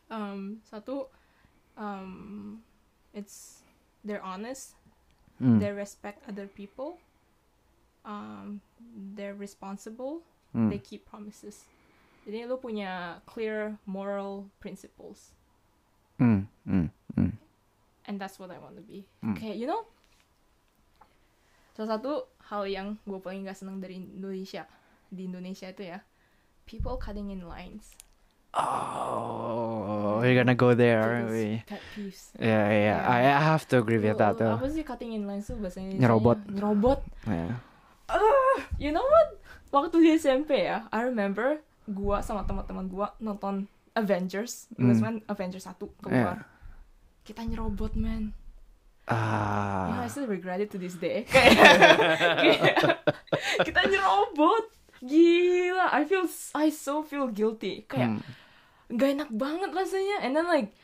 Um, 0.06 0.62
satu 0.66 1.10
um, 1.74 2.62
it's 3.14 3.62
they're 4.06 4.22
honest. 4.22 4.78
Mm. 5.36 5.60
they 5.60 5.68
respect 5.68 6.24
other 6.24 6.48
people 6.48 6.96
um, 8.06 8.62
they're 9.12 9.34
responsible 9.34 10.22
Mm. 10.54 10.72
they 10.72 10.80
keep 10.80 11.04
promises 11.04 11.68
jadi 12.24 12.48
lu 12.48 12.56
punya 12.56 13.20
clear 13.28 13.76
moral 13.84 14.48
principles 14.56 15.36
Mm, 16.16 16.48
mm, 16.64 16.88
mm. 17.12 17.32
and 18.06 18.16
that's 18.16 18.40
what 18.40 18.48
I 18.48 18.56
want 18.56 18.78
to 18.78 18.84
be 18.86 19.04
Hmm. 19.20 19.36
kayak 19.36 19.60
you 19.60 19.68
know 19.68 19.84
salah 21.76 22.00
satu 22.00 22.24
hal 22.48 22.64
yang 22.64 22.96
gue 23.04 23.20
paling 23.20 23.44
gak 23.44 23.58
seneng 23.58 23.84
dari 23.84 24.00
Indonesia 24.00 24.64
di 25.12 25.28
Indonesia 25.28 25.68
itu 25.68 25.84
ya 25.84 26.00
people 26.64 26.96
cutting 26.96 27.28
in 27.28 27.44
lines 27.44 27.92
Oh, 28.56 30.18
we're 30.24 30.32
gonna 30.32 30.56
go 30.56 30.72
there, 30.72 30.96
aren't 31.04 31.28
we? 31.28 31.60
pet 31.68 31.84
peeves 31.92 32.32
Yeah, 32.40 32.72
yeah. 32.72 32.98
I, 33.04 33.28
I 33.28 33.42
have 33.44 33.68
to 33.68 33.78
agree 33.78 34.00
with 34.00 34.16
that 34.16 34.40
though. 34.40 34.56
apa 34.56 34.68
sih 34.68 34.80
cutting 34.80 35.12
in 35.12 35.28
lines 35.28 35.52
tuh 35.52 35.60
bahasa 35.60 35.84
Indonesia 35.84 36.08
Nyerobot. 36.08 36.38
nyerobot 36.48 37.00
Yeah. 37.28 37.60
Ah, 38.06 38.56
you 38.76 38.90
know 38.90 39.02
what 39.02 39.28
waktu 39.68 39.98
di 39.98 40.10
SMP 40.14 40.64
ya 40.64 40.86
I 40.88 41.02
remember 41.02 41.58
gua 41.84 42.22
sama 42.22 42.42
teman-teman 42.42 42.86
gua 42.86 43.14
nonton 43.18 43.66
Avengers 43.92 44.70
Hmm. 44.74 44.94
when 44.98 45.16
Avengers 45.26 45.64
1 45.64 45.76
keluar 46.00 46.46
kita 47.22 47.42
nyerobot 47.42 47.94
man 47.94 48.30
You 49.06 49.14
know, 49.14 50.02
I 50.02 50.06
Ah. 50.06 50.10
still 50.10 50.26
regret 50.26 50.58
it 50.58 50.74
to 50.74 50.82
this 50.82 50.98
day. 50.98 51.22
Kayak- 51.30 53.06
kita 53.66 53.86
nyerobot. 53.86 54.66
Gila, 54.98 55.94
I 55.94 56.02
feel 56.02 56.26
I 56.52 56.74
so 56.74 57.06
feel 57.06 57.30
guilty. 57.30 57.86
Kayak 57.86 58.18
Mm. 58.18 58.22
nggak 58.90 59.10
enak 59.14 59.30
banget 59.30 59.70
rasanya. 59.70 60.26
And 60.26 60.34
then 60.34 60.50
like 60.50 60.74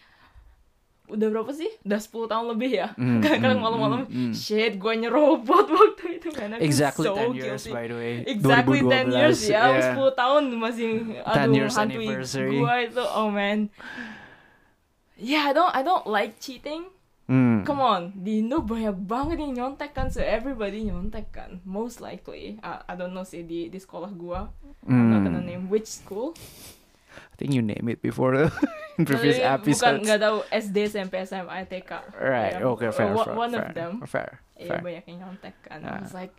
udah 1.13 1.29
berapa 1.29 1.53
sih? 1.53 1.69
Udah 1.85 2.01
10 2.01 2.33
tahun 2.33 2.47
lebih 2.57 2.71
ya. 2.73 2.89
Mm, 2.97 3.21
Kadang-kadang 3.25 3.61
mm, 3.61 3.67
malam-malam 3.69 4.01
mm, 4.09 4.17
mm. 4.17 4.33
shit, 4.33 4.73
gue 4.81 4.93
nyerobot 4.97 5.67
waktu 5.77 6.05
itu. 6.17 6.29
I 6.33 6.49
feel 6.49 6.61
Exactly 6.65 7.07
so 7.07 7.15
10 7.15 7.37
years 7.37 7.63
guilty. 7.69 7.73
by 7.73 7.85
the 7.87 7.97
way. 7.97 8.15
Exactly 8.25 8.81
10 8.81 9.13
years 9.13 9.39
2012, 9.45 9.53
ya, 9.53 9.63
yeah. 9.69 9.95
10 9.95 10.21
tahun 10.23 10.43
masih 10.57 10.91
10 11.21 11.29
aduh 11.29 11.55
years 11.55 11.75
hantui 11.77 12.09
gua 12.59 12.75
itu. 12.83 13.05
Oh 13.13 13.29
man. 13.29 13.69
Yeah, 15.23 15.47
I 15.47 15.53
don't 15.55 15.73
I 15.73 15.83
don't 15.87 16.07
like 16.09 16.41
cheating. 16.43 16.91
Mm. 17.31 17.63
Come 17.63 17.79
on, 17.81 18.03
di 18.19 18.43
Indo 18.43 18.61
banyak 18.61 19.07
banget 19.07 19.39
yang 19.39 19.55
nyontek 19.55 19.95
kan, 19.95 20.11
so 20.11 20.19
everybody 20.19 20.83
nyontek 20.91 21.31
kan, 21.31 21.63
most 21.63 22.03
likely. 22.03 22.59
Uh, 22.61 22.83
I 22.85 22.99
don't 22.99 23.15
know 23.15 23.23
sih 23.23 23.47
di 23.47 23.71
di 23.71 23.79
sekolah 23.79 24.11
gua, 24.13 24.51
I'm 24.85 25.09
not 25.15 25.23
gonna 25.23 25.39
Mm. 25.39 25.47
name 25.47 25.65
which 25.71 25.87
school. 25.87 26.35
I 27.43 27.51
think 27.51 27.59
you 27.59 27.63
name 27.67 27.91
it 27.91 27.99
before 27.99 28.39
in 28.97 29.03
previous 29.03 29.35
Tapi 29.35 29.75
Bukan 29.75 29.99
episodes. 29.99 30.07
nggak 30.07 30.21
tahu 30.23 30.39
SD, 30.47 30.77
SMP, 30.87 31.15
SMA, 31.27 31.67
TK. 31.67 31.91
Right. 32.15 32.55
Yeah, 32.55 32.71
Okay. 32.71 32.95
Fair. 32.95 33.11
fair, 33.11 33.35
one 33.35 33.51
fair, 33.51 33.59
of 33.59 33.75
them. 33.75 33.93
Fair. 34.07 34.31
Iya 34.55 34.69
Fair. 34.69 34.81
banyak 34.81 35.05
yang 35.11 35.19
nyontek 35.19 35.55
kan. 35.67 35.83
I 35.83 35.91
Ah. 35.91 35.99
was 35.99 36.15
like, 36.15 36.31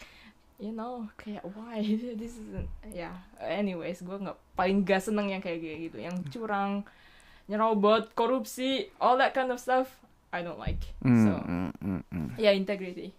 you 0.55 0.71
know, 0.71 1.11
kayak 1.17 1.43
why 1.43 1.83
this 2.15 2.39
isn't, 2.39 2.71
ya. 2.87 3.11
Anyways, 3.35 3.99
gua 3.99 4.15
nggak 4.15 4.37
paling 4.55 4.79
gak 4.81 5.03
seneng 5.03 5.27
yang 5.27 5.43
kayak 5.43 5.59
gitu, 5.59 5.99
yang 5.99 6.15
curang, 6.31 6.87
nyerobot, 7.51 8.15
korupsi, 8.15 8.87
all 8.95 9.19
that 9.19 9.35
kind 9.35 9.51
of 9.51 9.59
stuff. 9.59 9.91
I 10.31 10.39
don't 10.39 10.55
like. 10.55 10.79
Mm, 11.03 11.19
So, 11.19 11.31
mm, 11.43 11.69
mm, 11.75 12.01
mm. 12.07 12.27
yeah, 12.39 12.55
integrity 12.55 13.11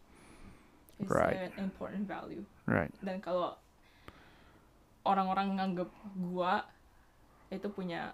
is 0.97 1.05
Right. 1.05 1.53
an 1.53 1.61
important 1.61 2.09
value. 2.09 2.49
Right. 2.65 2.89
Dan 3.05 3.21
kalau 3.21 3.61
orang-orang 5.05 5.61
nganggep 5.61 5.91
gua 6.33 6.65
itu 7.55 7.71
punya, 7.71 8.13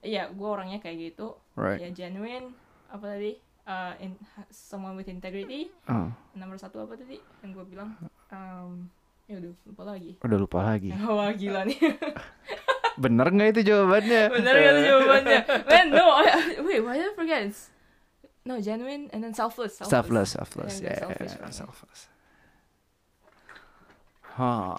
iya, 0.00 0.28
gua 0.32 0.58
orangnya 0.58 0.80
kayak 0.80 1.12
gitu, 1.12 1.36
Right. 1.54 1.80
ya 1.80 1.88
genuine, 1.92 2.50
apa 2.88 3.04
tadi, 3.06 3.32
uh, 3.64 3.92
in, 4.00 4.16
someone 4.48 4.96
with 4.96 5.06
integrity. 5.06 5.68
Oh, 5.86 6.08
Nomor 6.32 6.56
satu 6.56 6.82
apa 6.82 6.96
tadi 6.96 7.20
yang 7.40 7.52
gue 7.52 7.64
bilang? 7.68 7.94
Um, 8.30 8.88
ya 9.26 9.38
udah 9.38 9.50
lupa 9.62 9.82
lagi. 9.86 10.12
udah 10.18 10.38
lupa 10.38 10.58
lagi. 10.64 10.90
Wah 11.06 11.30
gila 11.30 11.62
nih. 11.64 11.78
Bener 13.02 13.26
nggak 13.30 13.48
itu 13.56 13.62
jawabannya? 13.70 14.22
Bener 14.36 14.54
gak 14.56 14.72
tuh 14.76 14.84
jawabannya? 14.84 15.38
Man, 15.70 15.86
no, 15.88 16.04
I, 16.20 16.24
wait, 16.60 16.80
why 16.82 16.98
did 16.98 17.08
I 17.08 17.14
forget? 17.16 17.40
It's, 17.48 17.70
no, 18.44 18.60
genuine 18.60 19.08
and 19.14 19.22
then 19.24 19.32
selfless. 19.32 19.78
Selfless, 19.80 20.34
selfless. 20.36 20.80
Yeah, 20.82 20.96
Yeah, 20.96 21.00
selfish 21.06 21.32
yeah, 21.32 21.40
orangnya. 21.40 21.54
selfless. 21.54 22.00
Huh. 24.36 24.76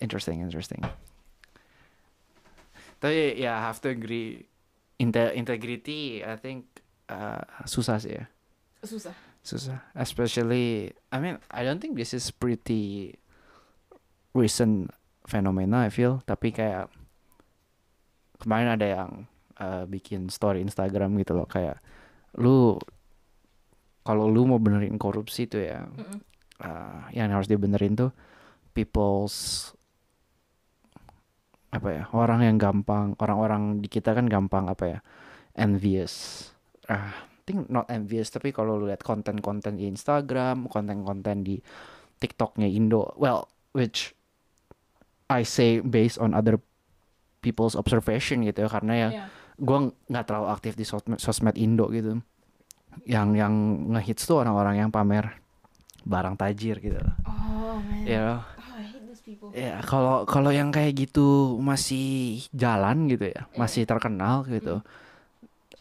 Interesting, 0.00 0.40
interesting. 0.40 0.82
Tapi 2.98 3.38
ya, 3.38 3.58
I 3.58 3.62
have 3.70 3.78
to 3.82 3.90
agree. 3.90 4.46
Inte 4.98 5.30
integrity, 5.38 6.26
I 6.26 6.34
think 6.34 6.66
uh, 7.06 7.38
susah 7.64 8.02
sih 8.02 8.18
ya. 8.18 8.26
Susah. 8.82 9.14
Susah. 9.46 9.78
Especially, 9.94 10.90
I 11.14 11.16
mean, 11.22 11.38
I 11.48 11.62
don't 11.62 11.78
think 11.78 11.94
this 11.94 12.10
is 12.10 12.28
pretty 12.34 13.14
recent 14.34 14.90
phenomena, 15.24 15.86
I 15.86 15.90
feel. 15.94 16.20
Tapi 16.26 16.50
kayak 16.50 16.90
kemarin 18.42 18.74
ada 18.74 18.86
yang 18.86 19.10
uh, 19.62 19.86
bikin 19.86 20.30
story 20.30 20.62
Instagram 20.62 21.14
gitu 21.22 21.38
loh, 21.38 21.46
kayak 21.46 21.78
lu 22.38 22.78
kalau 24.02 24.26
lu 24.30 24.46
mau 24.48 24.58
benerin 24.58 24.96
korupsi 24.96 25.46
tuh 25.46 25.62
ya, 25.62 25.84
Mm-mm. 25.84 26.18
uh, 26.64 27.06
yang 27.12 27.28
harus 27.30 27.46
dibenerin 27.46 27.94
tuh 27.98 28.10
people's 28.72 29.70
apa 31.68 31.88
ya 31.92 32.04
orang 32.16 32.40
yang 32.44 32.56
gampang 32.56 33.12
orang-orang 33.20 33.84
di 33.84 33.88
kita 33.92 34.16
kan 34.16 34.24
gampang 34.24 34.68
apa 34.72 34.84
ya 34.88 34.98
envious. 35.58 36.48
Ah. 36.88 37.12
I 37.12 37.42
think 37.48 37.72
not 37.72 37.88
envious 37.88 38.28
tapi 38.28 38.52
kalau 38.52 38.76
lu 38.76 38.92
lihat 38.92 39.00
konten-konten 39.00 39.80
di 39.80 39.88
Instagram 39.88 40.68
konten-konten 40.68 41.48
di 41.48 41.56
TikToknya 42.20 42.68
Indo 42.68 43.16
well 43.16 43.48
which 43.72 44.12
I 45.32 45.48
say 45.48 45.80
based 45.80 46.20
on 46.20 46.36
other 46.36 46.60
people's 47.40 47.72
observation 47.72 48.44
gitu 48.44 48.64
ya 48.64 48.68
karena 48.68 48.92
ya 48.96 49.08
Yeah. 49.08 49.28
gue 49.58 49.78
nggak 50.12 50.24
terlalu 50.28 50.48
aktif 50.52 50.72
di 50.76 50.84
sosmed, 50.84 51.18
sosmed 51.18 51.56
Indo 51.56 51.88
gitu. 51.88 52.20
Yang 53.08 53.28
yang 53.40 53.54
ngehits 53.96 54.28
tuh 54.28 54.44
orang-orang 54.44 54.84
yang 54.84 54.90
pamer 54.92 55.40
barang 56.04 56.36
tajir 56.36 56.80
gitu. 56.80 57.00
Oh 57.24 57.80
man. 57.80 58.04
ya. 58.04 58.26
I 58.40 58.44
hate 58.44 58.44
those 58.44 58.57
people. 59.28 59.52
ya 59.52 59.84
kalau 59.84 60.24
kalau 60.24 60.48
yang 60.48 60.72
kayak 60.72 60.96
gitu 60.96 61.60
masih 61.60 62.40
jalan 62.56 63.04
gitu 63.06 63.28
ya 63.28 63.44
Iya. 63.44 63.58
masih 63.60 63.84
terkenal 63.84 64.48
gitu 64.48 64.80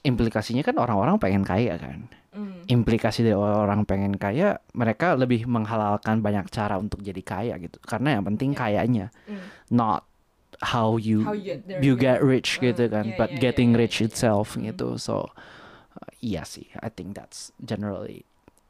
implikasinya 0.04 0.64
kan 0.64 0.76
orang-orang 0.78 1.16
pengen 1.18 1.44
kaya 1.44 1.80
kan 1.80 2.12
Mm. 2.38 2.70
implikasi 2.70 3.26
dari 3.26 3.34
orang 3.34 3.82
pengen 3.82 4.14
kaya 4.14 4.62
mereka 4.78 5.18
lebih 5.18 5.50
menghalalkan 5.50 6.22
banyak 6.22 6.46
cara 6.54 6.78
untuk 6.78 7.02
jadi 7.02 7.24
kaya 7.26 7.58
gitu 7.58 7.82
karena 7.82 8.20
yang 8.20 8.30
penting 8.30 8.54
Ya. 8.54 8.58
kayanya 8.62 9.08
Mm. 9.26 9.42
not 9.74 10.06
how 10.62 11.02
you 11.02 11.26
How 11.26 11.34
you 11.34 11.58
you 11.82 11.98
yeah. 11.98 12.14
get 12.14 12.18
rich 12.22 12.62
Uh, 12.62 12.70
gitu 12.70 12.94
kan 12.94 13.10
yeah, 13.10 13.18
but 13.18 13.34
yeah, 13.34 13.42
getting 13.42 13.74
yeah, 13.74 13.82
rich 13.82 13.98
yeah, 13.98 14.06
yeah. 14.06 14.14
itself 14.14 14.54
Mm. 14.54 14.70
gitu 14.70 15.02
so 15.02 15.34
uh, 15.98 16.10
iya 16.22 16.46
sih 16.46 16.70
I 16.78 16.94
think 16.94 17.18
that's 17.18 17.50
generally 17.58 18.22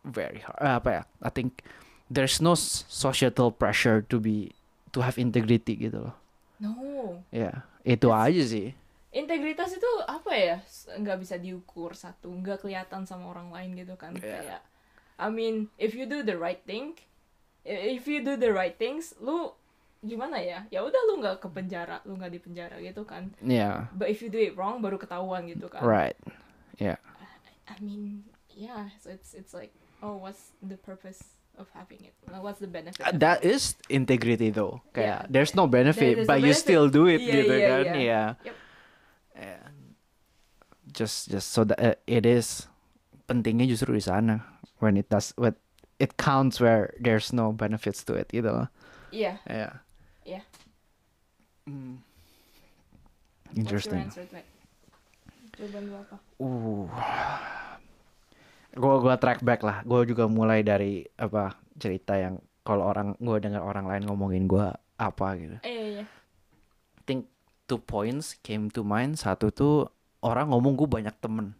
very 0.07 0.39
hard 0.47 0.59
uh, 0.63 0.79
apa 0.79 0.89
ya 0.89 1.03
I 1.19 1.31
think 1.35 1.59
there's 2.07 2.39
no 2.39 2.55
societal 2.55 3.51
pressure 3.51 3.99
to 3.99 4.15
be 4.15 4.55
to 4.89 4.99
have 4.99 5.15
integrity 5.15 5.75
gitu 5.77 6.03
loh 6.03 6.15
No. 6.57 6.73
ya 7.29 7.63
itu 7.81 8.09
aja 8.09 8.43
sih 8.43 8.73
Integritas 9.07 9.71
itu 9.71 9.87
apa 10.05 10.29
ya? 10.35 10.57
Nggak 10.93 11.17
bisa 11.23 11.35
diukur 11.39 11.95
satu, 11.95 12.27
nggak 12.29 12.61
kelihatan 12.61 13.07
sama 13.07 13.31
orang 13.31 13.49
lain 13.49 13.73
gitu 13.73 13.95
kan. 13.95 14.13
Iya. 14.13 14.21
Kayak, 14.21 14.61
I 15.17 15.27
mean, 15.31 15.55
if 15.79 15.95
you 15.95 16.05
do 16.05 16.21
the 16.21 16.35
right 16.35 16.61
thing, 16.61 16.93
i- 17.63 17.97
if 17.97 18.05
you 18.05 18.21
do 18.21 18.35
the 18.35 18.51
right 18.51 18.75
things, 18.75 19.15
lu 19.17 19.55
gimana 19.99 20.37
ya? 20.37 20.67
Ya 20.69 20.83
udah 20.83 21.01
lu 21.07 21.23
nggak 21.23 21.39
ke 21.39 21.47
penjara, 21.49 22.03
lu 22.03 22.13
nggak 22.13 22.29
di 22.29 22.37
penjara 22.37 22.77
gitu 22.77 23.07
kan. 23.07 23.31
ya 23.39 23.89
But 23.95 24.11
if 24.11 24.21
you 24.21 24.29
do 24.29 24.37
it 24.37 24.53
wrong, 24.53 24.83
baru 24.83 24.99
ketahuan 24.99 25.49
gitu 25.49 25.65
kan. 25.65 25.81
right 25.81 26.19
ya 26.77 26.99
I 27.65 27.75
mean, 27.79 28.21
yeah. 28.49 28.91
So 29.01 29.09
it's 29.09 29.33
it's 29.33 29.55
like, 29.55 29.71
oh, 29.99 30.19
what's 30.19 30.51
the 30.61 30.77
purpose 30.77 31.36
of 31.57 31.67
having 31.73 32.05
it? 32.05 32.13
What's 32.29 32.61
the 32.61 32.69
benefit? 32.69 33.01
Uh, 33.01 33.11
that 33.17 33.41
is 33.43 33.75
integrity 33.89 34.49
though 34.53 34.81
kayak 34.93 35.05
Yeah. 35.05 35.21
there's 35.29 35.57
no 35.57 35.65
benefit 35.65 36.21
there's 36.23 36.29
but 36.29 36.39
no 36.41 36.47
you 36.47 36.53
still 36.53 36.87
do 36.87 37.09
it 37.09 37.19
Yeah, 37.19 37.33
gitu 37.33 37.53
yeah, 37.53 37.67
kan 37.67 37.83
yeah. 37.85 37.97
ya 37.97 38.21
Yep. 38.45 38.55
Yeah. 39.37 39.63
just 40.93 41.29
just 41.29 41.51
so 41.53 41.65
that 41.65 41.77
uh, 41.81 41.97
it 42.05 42.25
is 42.25 42.69
pentingnya 43.27 43.67
justru 43.67 43.93
di 43.97 44.01
sana 44.01 44.41
when 44.79 44.95
it 44.97 45.09
does 45.09 45.33
when 45.35 45.53
it 45.97 46.15
counts 46.21 46.61
where 46.61 46.93
there's 47.01 47.33
no 47.33 47.49
benefits 47.51 48.05
to 48.05 48.13
it 48.17 48.29
gitu 48.29 48.49
loh 48.53 48.69
Yeah. 49.09 49.41
ya 49.49 49.81
Yeah. 50.27 50.43
Hmm. 51.63 52.03
What's 53.47 53.55
your 53.55 53.79
interesting 53.79 54.03
answer 54.11 54.27
to 54.27 54.43
uh 58.77 58.79
gua 58.79 59.01
gua 59.01 59.15
track 59.17 59.41
back 59.41 59.65
lah. 59.65 59.81
Gua 59.81 60.05
juga 60.05 60.29
mulai 60.29 60.61
dari 60.61 61.01
apa 61.17 61.57
cerita 61.81 62.13
yang 62.13 62.37
kalau 62.61 62.85
orang 62.85 63.17
gua 63.17 63.41
dengar 63.41 63.65
orang 63.65 63.89
lain 63.89 64.05
ngomongin 64.05 64.45
gua 64.45 64.77
apa 65.01 65.33
gitu. 65.37 65.57
Eh, 65.65 65.69
iya, 65.69 65.85
iya. 66.01 66.05
think 67.07 67.29
two 67.65 67.81
points 67.81 68.37
came 68.45 68.69
to 68.69 68.85
mind. 68.85 69.17
Satu 69.17 69.49
tuh 69.49 69.89
orang 70.21 70.49
ngomong 70.51 70.73
gue 70.75 70.89
banyak 70.89 71.15
temen. 71.21 71.53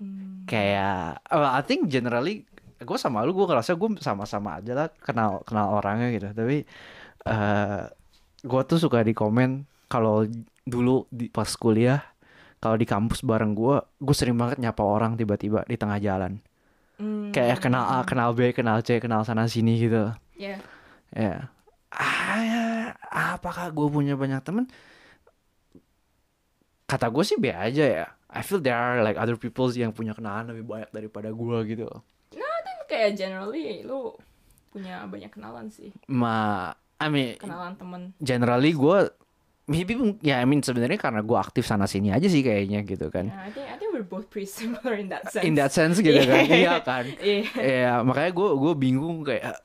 Hmm. 0.00 0.48
kayak 0.48 1.20
well, 1.28 1.52
I 1.52 1.60
think 1.60 1.92
generally 1.92 2.48
gue 2.80 2.96
sama 2.96 3.20
lu 3.20 3.36
gue 3.36 3.44
ngerasa 3.44 3.76
gue 3.76 4.00
sama-sama 4.00 4.56
aja 4.56 4.72
lah 4.72 4.88
kenal 4.88 5.44
kenal 5.44 5.76
orangnya 5.76 6.08
gitu. 6.16 6.32
Tapi 6.32 6.64
eh 7.28 7.82
gue 8.40 8.60
tuh 8.64 8.80
suka 8.80 9.04
di 9.04 9.12
komen 9.12 9.68
kalau 9.92 10.24
dulu 10.64 11.04
di 11.12 11.28
pas 11.28 11.52
kuliah 11.52 12.00
kalau 12.60 12.76
di 12.76 12.84
kampus 12.84 13.20
bareng 13.20 13.52
gue 13.52 13.76
gue 13.98 14.14
sering 14.14 14.36
banget 14.36 14.60
nyapa 14.60 14.80
orang 14.80 15.16
tiba-tiba 15.16 15.64
di 15.64 15.76
tengah 15.76 15.98
jalan 15.98 16.38
Hmm. 17.00 17.32
kayak 17.32 17.64
kenal 17.64 17.80
A 17.80 18.04
kenal 18.04 18.36
B 18.36 18.52
kenal 18.52 18.84
C 18.84 19.00
kenal 19.00 19.24
sana 19.24 19.48
sini 19.48 19.80
gitu 19.80 20.12
Ya. 20.36 20.60
ya 21.10 21.48
ah, 21.88 22.36
ya, 22.38 22.64
apakah 23.32 23.72
gue 23.72 23.88
punya 23.88 24.14
banyak 24.14 24.36
temen 24.44 24.68
kata 26.84 27.08
gue 27.08 27.24
sih 27.24 27.38
B 27.38 27.48
aja 27.48 27.84
ya 27.86 28.06
I 28.28 28.44
feel 28.44 28.60
there 28.60 28.74
are 28.74 29.00
like 29.00 29.16
other 29.16 29.34
people 29.34 29.66
yang 29.70 29.90
punya 29.90 30.12
kenalan 30.12 30.52
lebih 30.52 30.68
banyak 30.68 30.90
daripada 30.90 31.32
gue 31.32 31.56
gitu 31.66 31.88
Kayak 32.84 33.16
generally 33.16 33.80
lu 33.80 34.10
punya 34.68 35.06
banyak 35.06 35.30
kenalan 35.30 35.70
sih. 35.70 35.94
ma 36.04 36.68
I 36.98 37.06
mean 37.06 37.38
Kenalan 37.38 37.78
temen. 37.78 38.02
generally 38.18 38.74
gue 38.74 38.98
maybe 39.64 39.92
ya 40.20 40.40
I 40.40 40.46
mean 40.46 40.60
sebenarnya 40.60 40.96
karena 40.96 41.20
gue 41.20 41.36
aktif 41.36 41.64
sana 41.64 41.84
sini 41.84 42.10
aja 42.10 42.26
sih 42.26 42.40
kayaknya 42.40 42.80
gitu 42.82 43.08
kan 43.08 43.28
Yeah, 43.28 43.44
I 43.44 43.50
think 43.50 43.66
I 43.66 43.76
think 43.76 43.90
we're 43.92 44.06
both 44.06 44.26
pretty 44.26 44.48
similar 44.48 44.94
in 44.94 45.08
that 45.08 45.28
sense. 45.28 45.44
in 45.44 45.54
that 45.54 45.70
sense 45.70 45.98
gitu 45.98 46.16
kan 46.20 46.42
iya 46.44 46.80
kan 46.80 47.04
Iya. 47.22 47.42
Iya 47.54 47.92
makanya 48.00 48.30
gue 48.30 48.48
gue 48.56 48.72
bingung 48.74 49.22
kayak 49.22 49.60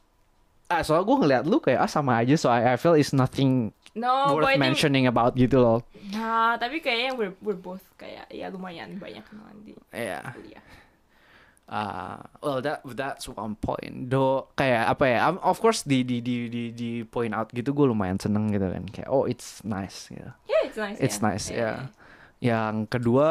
ah 0.66 0.82
soalnya 0.82 1.06
gue 1.06 1.18
ngeliat 1.22 1.44
lu 1.46 1.58
kayak 1.58 1.80
ah 1.80 1.90
sama 1.90 2.18
aja 2.20 2.34
so 2.36 2.50
I, 2.50 2.74
I 2.74 2.78
feel 2.78 2.94
it's 2.94 3.14
nothing 3.14 3.70
No, 3.96 4.36
worth 4.36 4.52
I 4.52 4.60
think, 4.60 4.66
mentioning 4.66 5.06
about 5.08 5.34
gitu 5.34 5.58
loh 5.58 5.80
nah, 6.12 6.54
tapi 6.56 6.80
kayaknya 6.80 7.16
we're 7.16 7.34
we're 7.40 7.56
both 7.56 7.82
kayak 7.96 8.28
ya 8.30 8.50
lumayan 8.50 8.98
banyak 8.98 9.24
kenalan 9.24 9.56
di 9.64 9.72
Iya. 9.90 10.22
kuliah. 10.36 10.62
Ah, 11.66 12.22
well 12.46 12.62
that 12.62 12.86
that's 12.94 13.26
one 13.26 13.58
point. 13.58 14.06
Do 14.06 14.46
kayak 14.54 14.86
apa 14.86 15.06
ya? 15.10 15.20
um, 15.34 15.42
of 15.42 15.58
course 15.58 15.82
di 15.82 16.06
di 16.06 16.22
di 16.22 16.46
di 16.46 16.64
di 16.70 16.90
point 17.02 17.34
out 17.34 17.50
gitu 17.50 17.74
gue 17.74 17.90
lumayan 17.90 18.22
seneng 18.22 18.54
gitu 18.54 18.70
kan. 18.70 18.86
Kayak 18.86 19.10
oh 19.10 19.26
it's 19.26 19.66
nice 19.66 20.14
gitu. 20.14 20.30
Yeah, 20.46 20.62
it's 20.62 20.78
nice. 20.78 20.98
It's 21.02 21.18
yeah. 21.18 21.26
nice 21.26 21.46
Yeah, 21.50 21.58
ya. 21.58 21.74
Yang 22.38 22.76
kedua 22.94 23.30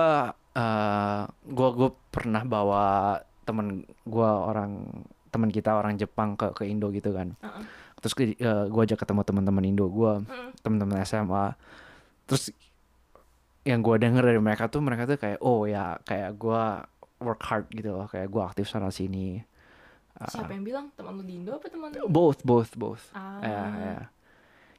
eh 0.55 1.21
gue 1.47 1.69
gue 1.79 1.91
pernah 2.11 2.43
bawa 2.43 3.19
temen 3.47 3.87
gue 4.03 4.31
orang 4.31 4.83
teman 5.31 5.51
kita 5.55 5.79
orang 5.79 5.95
Jepang 5.95 6.35
ke 6.35 6.51
ke 6.59 6.67
Indo 6.67 6.91
gitu 6.91 7.15
kan. 7.15 7.39
Uh-uh. 7.39 7.63
Terus 8.03 8.15
gue 8.19 8.83
ajak 8.83 8.99
ketemu 8.99 9.23
teman-teman 9.23 9.65
Indo 9.65 9.87
gue, 9.89 10.27
Mm. 10.27 10.51
teman-teman 10.61 10.99
SMA. 11.07 11.55
Terus 12.27 12.51
yang 13.65 13.81
gue 13.81 13.97
denger 13.97 14.21
dari 14.21 14.37
mereka 14.37 14.69
tuh 14.69 14.85
mereka 14.85 15.09
tuh 15.09 15.17
kayak 15.17 15.41
oh 15.41 15.65
ya 15.65 15.97
kayak 16.05 16.37
gue 16.37 16.63
work 17.19 17.43
hard 17.43 17.67
gitu 17.71 17.91
loh 17.91 18.07
kayak 18.07 18.27
gue 18.27 18.43
aktif 18.43 18.67
sana 18.67 18.89
sini 18.89 19.43
Ah, 20.15 20.31
Siapa 20.31 20.55
yang 20.55 20.63
bilang? 20.63 20.87
Teman 20.95 21.19
lu 21.19 21.27
di 21.27 21.35
Indo 21.35 21.59
apa 21.59 21.67
teman 21.67 21.91
lu? 21.91 22.07
both 22.07 22.47
both 22.47 22.71
both 22.75 23.03
Ah. 23.11 23.43
ya 23.43 23.59
ya 23.75 23.97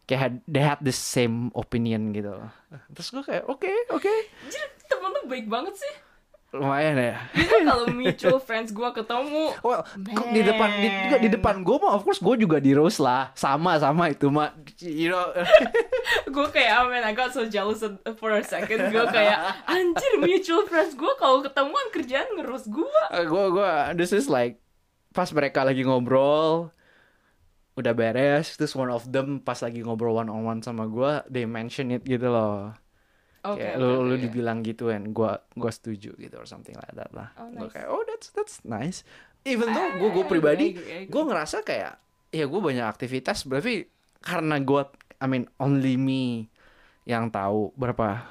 kayak 0.05 0.19
had, 0.21 0.33
they 0.45 0.61
had 0.61 0.79
the 0.79 0.93
same 0.93 1.51
opinion 1.51 2.13
gitu 2.13 2.31
loh 2.31 2.47
terus 2.93 3.09
gue 3.09 3.19
kayak 3.21 3.43
oke 3.45 3.67
oke 3.91 4.13
Anjir, 4.41 4.63
temen 4.85 5.09
lu 5.11 5.21
baik 5.27 5.45
banget 5.45 5.75
sih. 5.75 5.93
Lumayan 6.57 6.95
ya. 6.95 7.15
Kalau 7.65 7.85
mutual 7.91 8.39
friends 8.39 8.71
gua 8.71 8.95
ketemu, 8.95 9.51
well 9.61 9.83
di 10.31 10.41
depan 10.41 10.69
di, 10.79 10.87
juga 10.87 11.17
di 11.19 11.29
depan 11.31 11.55
gue 11.61 11.77
mah 11.81 11.91
of 11.97 12.01
course 12.07 12.19
gue 12.23 12.35
juga 12.47 12.57
di 12.63 12.71
roast 12.71 13.03
lah. 13.03 13.35
Sama 13.35 13.77
sama 13.77 14.11
itu 14.11 14.31
mah 14.31 14.55
you 14.79 15.11
know. 15.11 15.31
Gue 16.35 16.47
kayak 16.53 16.85
oh 16.85 16.93
man 16.93 17.01
I 17.01 17.17
got 17.17 17.33
so 17.33 17.49
jealous 17.49 17.81
for 18.21 18.29
a 18.35 18.43
second. 18.45 18.93
Gue 18.93 19.05
kayak 19.09 19.65
anjir 19.65 20.13
mutual 20.21 20.67
friends 20.69 20.93
gue 20.93 21.13
kalau 21.17 21.41
ketemuan 21.41 21.87
kerjaan 21.89 22.27
ngerus 22.37 22.67
gue 22.69 23.01
gue 23.25 23.45
gue 23.55 23.71
this 23.97 24.11
is 24.11 24.27
like 24.27 24.59
pas 25.15 25.29
mereka 25.31 25.63
lagi 25.63 25.83
ngobrol 25.87 26.71
udah 27.75 27.91
beres 27.91 28.55
terus 28.55 28.71
one 28.75 28.91
of 28.91 29.03
them 29.11 29.43
pas 29.43 29.59
lagi 29.59 29.83
ngobrol 29.83 30.15
one 30.15 30.31
on 30.31 30.47
one 30.47 30.61
sama 30.63 30.87
gue 30.87 31.11
they 31.27 31.43
mention 31.43 31.91
it 31.91 32.03
gitu 32.07 32.31
loh 32.31 32.71
oke 33.45 33.57
kayak 33.57 33.77
lu 33.77 34.03
lu 34.03 34.15
ya. 34.17 34.21
dibilang 34.25 34.59
gitu 34.61 34.89
kan 34.89 35.05
gue 35.05 35.31
gue 35.53 35.71
setuju 35.71 36.11
gitu 36.17 36.35
or 36.35 36.45
something 36.45 36.73
like 36.75 36.93
that 36.93 37.13
lah. 37.13 37.29
Oh, 37.37 37.47
Gua 37.49 37.69
nice. 37.69 37.73
kayak 37.73 37.87
oh 37.87 38.01
that's 38.03 38.27
that's 38.33 38.55
nice. 38.65 39.05
Even 39.45 39.69
though 39.71 39.85
I- 39.85 39.97
gue 40.01 40.09
gue 40.09 40.25
pribadi 40.25 40.65
gue 41.05 41.23
ngerasa 41.23 41.61
kayak 41.61 42.01
ya 42.33 42.45
gue 42.45 42.61
banyak 42.61 42.83
aktivitas 42.83 43.45
berarti 43.45 43.85
karena 44.19 44.57
gue 44.57 44.81
I 45.15 45.25
mean 45.25 45.45
only 45.55 45.95
me 45.95 46.49
yang 47.05 47.29
tahu 47.29 47.69
berapa 47.77 48.25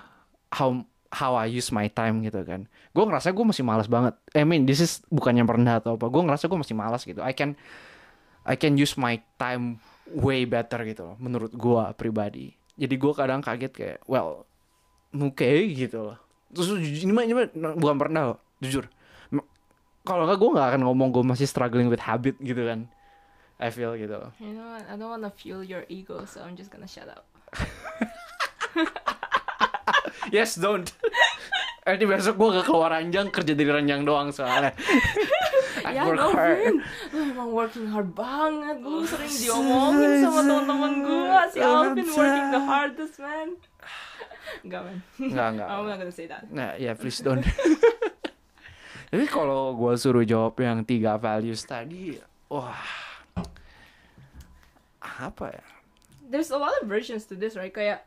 how 0.50 0.82
how 1.14 1.38
I 1.38 1.46
use 1.46 1.70
my 1.70 1.86
time 1.86 2.20
gitu 2.20 2.42
kan. 2.42 2.66
Gue 2.90 3.04
ngerasa 3.06 3.30
gue 3.30 3.46
masih 3.46 3.62
malas 3.62 3.86
banget. 3.86 4.18
I 4.34 4.42
mean 4.42 4.66
this 4.66 4.82
is 4.82 4.98
bukannya 5.08 5.46
merendah 5.46 5.78
atau 5.78 5.94
apa. 5.94 6.10
Gue 6.10 6.22
ngerasa 6.26 6.50
gue 6.50 6.58
masih 6.58 6.74
malas 6.74 7.06
gitu. 7.06 7.22
I 7.22 7.30
can 7.30 7.54
I 8.44 8.58
can 8.58 8.74
use 8.74 8.98
my 8.98 9.22
time 9.38 9.78
way 10.10 10.44
better 10.44 10.82
gitu 10.84 11.06
loh 11.06 11.16
menurut 11.16 11.54
gue 11.54 11.82
pribadi. 11.94 12.52
Jadi 12.74 12.94
gue 12.98 13.12
kadang 13.14 13.38
kaget 13.40 13.72
kayak 13.72 13.98
well 14.04 14.44
oke 15.14 15.50
gitu 15.72 15.98
loh. 16.12 16.18
Terus 16.50 16.68
ini 16.78 17.12
mah 17.14 17.22
ini 17.26 17.34
mah 17.34 17.46
bukan 17.78 17.96
pernah 17.98 18.22
loh 18.34 18.38
jujur. 18.58 18.90
Kalau 20.04 20.28
nggak 20.28 20.36
gue 20.36 20.50
nggak 20.52 20.68
akan 20.74 20.82
ngomong 20.84 21.08
gue 21.14 21.24
masih 21.24 21.48
struggling 21.48 21.88
with 21.88 22.02
habit 22.02 22.36
gitu 22.42 22.66
kan. 22.66 22.90
I 23.56 23.70
feel 23.70 23.94
gitu 23.94 24.18
loh. 24.18 24.34
you 24.42 24.50
know 24.50 24.66
what 24.66 24.82
I 24.90 24.98
don't 24.98 25.14
wanna 25.14 25.30
fuel 25.30 25.62
your 25.62 25.86
ego 25.86 26.26
so 26.26 26.42
I'm 26.42 26.58
just 26.58 26.74
gonna 26.74 26.90
shut 26.90 27.06
up. 27.06 27.24
Yes 30.32 30.56
don't. 30.56 30.88
Nanti 31.84 32.08
besok 32.08 32.40
gue 32.40 32.48
gak 32.56 32.64
keluar 32.64 32.96
ranjang 32.96 33.28
kerja 33.28 33.52
dari 33.52 33.68
ranjang 33.68 34.08
doang 34.08 34.32
soalnya. 34.32 34.72
I 35.84 36.00
ya 36.00 36.08
work 36.08 36.32
hard. 36.32 36.32
Galvin, 36.32 36.76
lu 37.12 37.18
emang 37.28 37.50
working 37.52 37.86
hard 37.92 38.08
banget. 38.16 38.80
Gue 38.80 39.04
sering 39.04 39.28
diomongin 39.28 40.10
sama 40.24 40.40
teman-teman 40.48 40.92
gue 41.04 41.38
si 41.52 41.58
Alvin 41.60 42.08
working 42.08 42.48
the 42.56 42.62
hardest 42.64 43.16
man. 43.20 43.48
Enggak 44.60 44.80
man, 44.82 44.98
Nggak 45.16 45.48
nggak. 45.54 45.68
I'm 45.68 45.84
not 45.84 45.96
gonna 45.96 46.10
say 46.10 46.26
that. 46.26 46.44
Nggak, 46.46 46.72
ya 46.78 46.92
please 46.94 47.20
don't. 47.20 47.44
Tapi 49.10 49.26
kalau 49.26 49.74
gue 49.74 49.94
suruh 49.94 50.22
jawab 50.22 50.58
yang 50.58 50.82
tiga 50.82 51.14
values 51.14 51.62
tadi, 51.62 52.18
wah, 52.48 52.74
apa 55.00 55.46
ya? 55.50 55.64
There's 56.24 56.50
a 56.50 56.58
lot 56.58 56.74
of 56.82 56.88
versions 56.88 57.28
to 57.30 57.36
this, 57.36 57.54
right? 57.54 57.70
Kayak 57.70 58.02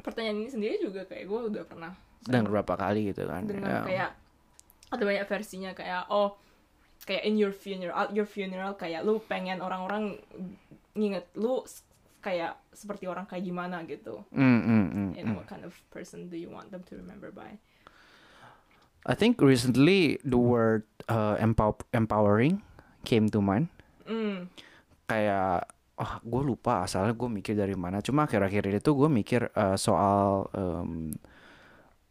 pertanyaan 0.00 0.40
ini 0.40 0.48
sendiri 0.48 0.76
juga 0.80 1.04
kayak 1.04 1.26
gue 1.26 1.40
udah 1.52 1.64
pernah 1.68 1.92
Dan 2.24 2.48
berapa 2.48 2.74
kali 2.74 3.12
gitu 3.12 3.26
kan? 3.26 3.44
dengar 3.44 3.68
Ya. 3.68 3.80
kayak 3.84 4.10
ada 4.88 5.02
banyak 5.04 5.26
versinya 5.28 5.70
kayak 5.76 6.08
oh 6.08 6.38
kayak 7.04 7.28
in 7.28 7.36
your 7.36 7.52
funeral 7.52 8.08
your 8.08 8.24
funeral 8.24 8.72
kayak 8.72 9.04
lu 9.04 9.20
pengen 9.20 9.60
orang-orang 9.60 10.16
nginget 10.96 11.28
lu 11.36 11.60
kayak 12.18 12.58
seperti 12.70 13.06
orang 13.06 13.24
kayak 13.24 13.46
gimana 13.46 13.82
gitu 13.86 14.26
Mm, 14.30 14.60
mm, 14.60 14.86
mm, 14.90 15.10
and 15.14 15.26
mm. 15.30 15.34
what 15.38 15.46
kind 15.46 15.62
of 15.62 15.72
person 15.88 16.26
do 16.26 16.34
you 16.34 16.50
want 16.50 16.68
them 16.68 16.82
to 16.82 16.98
remember 16.98 17.30
by 17.30 17.56
I 19.08 19.14
think 19.16 19.40
recently 19.40 20.20
the 20.20 20.36
word 20.36 20.84
uh, 21.08 21.38
empow- 21.40 21.80
empowering 21.96 22.60
came 23.08 23.30
to 23.32 23.40
mind. 23.40 23.72
mm, 24.04 24.52
Kayak, 25.08 25.64
oh 25.96 26.12
gue 26.20 26.42
lupa 26.44 26.84
asalnya 26.84 27.16
gue 27.16 27.28
mikir 27.30 27.56
dari 27.56 27.72
mana. 27.72 28.04
Cuma 28.04 28.28
akhir-akhir 28.28 28.68
ini 28.68 28.78
tuh 28.84 29.00
gue 29.00 29.08
mikir 29.08 29.48
uh, 29.56 29.80
soal 29.80 30.52
um, 30.52 31.08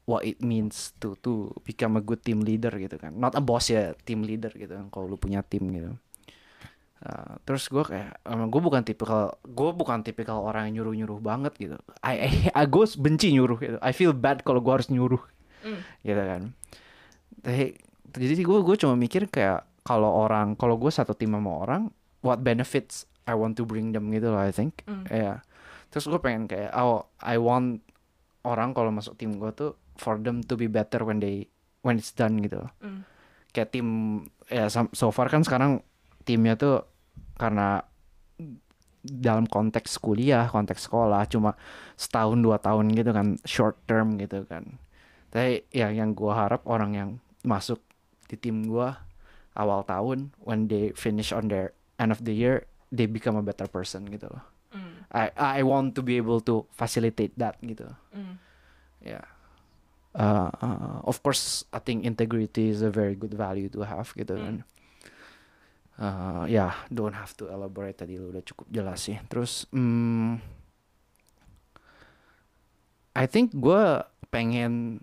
what 0.09 0.25
it 0.25 0.41
means 0.41 0.97
to 0.97 1.13
to 1.21 1.53
become 1.61 1.99
a 1.99 2.01
good 2.01 2.23
team 2.25 2.41
leader 2.41 2.73
gitu 2.73 2.97
kan. 2.97 3.13
Not 3.13 3.37
a 3.37 3.43
boss 3.45 3.69
ya, 3.69 3.93
team 4.01 4.25
leader 4.25 4.49
gitu 4.49 4.73
kan. 4.73 4.89
Kalau 4.89 5.05
lu 5.05 5.21
punya 5.21 5.45
tim 5.45 5.69
gitu. 5.69 5.93
Uh, 6.97 7.37
terus 7.45 7.69
gue 7.69 7.85
kayak, 7.85 8.25
gue 8.25 8.61
bukan 8.61 8.81
tipikal, 8.81 9.37
gue 9.45 9.69
bukan 9.69 10.01
tipikal 10.01 10.41
orang 10.41 10.73
yang 10.73 10.81
nyuruh-nyuruh 10.81 11.21
banget 11.21 11.53
gitu. 11.61 11.77
I, 12.01 12.49
I, 12.49 12.65
gue 12.73 12.85
benci 12.97 13.29
nyuruh 13.37 13.57
gitu. 13.61 13.77
I 13.85 13.93
feel 13.93 14.17
bad 14.17 14.41
kalau 14.41 14.65
gue 14.65 14.73
harus 14.73 14.89
nyuruh. 14.89 15.21
Mm, 15.61 15.79
gitu 16.01 16.21
kan. 16.21 16.41
Tapi 17.45 18.25
jadi 18.33 18.41
gue 18.41 18.59
gue 18.65 18.75
cuma 18.81 18.97
mikir 18.97 19.29
kayak 19.29 19.65
kalau 19.85 20.25
orang 20.25 20.57
kalau 20.57 20.75
gue 20.75 20.89
satu 20.89 21.13
tim 21.13 21.31
sama 21.31 21.63
orang 21.63 21.81
what 22.25 22.41
benefits 22.41 23.05
I 23.29 23.37
want 23.37 23.55
to 23.59 23.63
bring 23.63 23.93
them 23.93 24.09
gitu 24.09 24.33
loh 24.33 24.41
I 24.41 24.51
think. 24.51 24.81
Mm, 24.89 25.05
ya 25.07 25.33
terus 25.87 26.03
gue 26.11 26.19
pengen 26.19 26.51
kayak 26.51 26.75
oh 26.75 27.07
I 27.23 27.39
want 27.39 27.79
orang 28.43 28.75
kalau 28.75 28.91
masuk 28.91 29.15
tim 29.15 29.39
gue 29.39 29.51
tuh 29.55 29.79
for 29.95 30.19
them 30.19 30.43
to 30.43 30.59
be 30.59 30.67
better 30.67 31.01
when 31.07 31.23
they 31.23 31.47
when 31.85 32.01
it's 32.01 32.11
done 32.11 32.41
gitu 32.43 32.63
loh. 32.63 32.71
Mm, 32.83 33.05
kayak 33.55 33.69
tim 33.71 33.87
ya 34.47 34.67
so 34.71 35.07
far 35.11 35.27
kan 35.31 35.43
sekarang 35.43 35.83
timnya 36.27 36.59
tuh 36.59 36.83
karena 37.39 37.79
dalam 39.07 39.47
konteks 39.47 39.95
kuliah, 40.03 40.51
konteks 40.51 40.91
sekolah 40.91 41.23
cuma 41.31 41.55
setahun 41.95 42.43
dua 42.43 42.59
tahun 42.59 42.91
gitu 42.91 43.15
kan, 43.15 43.39
short 43.47 43.79
term 43.87 44.19
gitu 44.19 44.43
kan. 44.43 44.75
Tapi 45.31 45.63
yang 45.71 45.95
yang 45.95 46.09
gua 46.11 46.47
harap 46.47 46.67
orang 46.67 46.91
yang 46.91 47.09
masuk 47.47 47.79
di 48.27 48.35
tim 48.35 48.67
gua 48.67 48.99
awal 49.55 49.87
tahun, 49.87 50.35
when 50.43 50.67
they 50.67 50.91
finish 50.91 51.31
on 51.31 51.47
their 51.47 51.71
end 51.95 52.11
of 52.11 52.19
the 52.27 52.35
year, 52.35 52.67
they 52.91 53.07
become 53.07 53.39
a 53.39 53.43
better 53.45 53.65
person 53.65 54.03
gitu 54.11 54.27
loh. 54.27 54.43
mm, 54.75 55.07
I 55.15 55.31
I 55.33 55.59
want 55.63 55.95
to 55.95 56.03
be 56.03 56.19
able 56.19 56.43
to 56.43 56.67
facilitate 56.75 57.31
that 57.39 57.55
gitu. 57.63 57.87
mm. 58.11 58.35
Yeah. 58.99 59.23
Uh, 60.17 60.49
uh, 60.59 60.97
of 61.05 61.21
course, 61.21 61.61
I 61.69 61.77
think 61.77 62.01
integrity 62.03 62.73
is 62.73 62.81
a 62.81 62.89
very 62.89 63.13
good 63.13 63.37
value 63.37 63.69
to 63.77 63.85
have 63.85 64.09
gitu 64.17 64.33
Hmm. 64.33 64.43
kan. 64.43 64.55
Uh, 65.97 66.45
ya, 66.45 66.77
don't 66.93 67.17
have 67.17 67.33
to 67.33 67.49
elaborate 67.49 67.97
tadi 67.97 68.21
lu 68.21 68.29
udah 68.29 68.45
cukup 68.45 68.69
jelas 68.69 69.01
sih. 69.09 69.17
Terus, 69.25 69.65
hmm, 69.73 70.37
I 73.17 73.25
think 73.25 73.49
gue 73.57 74.05
pengen 74.29 75.01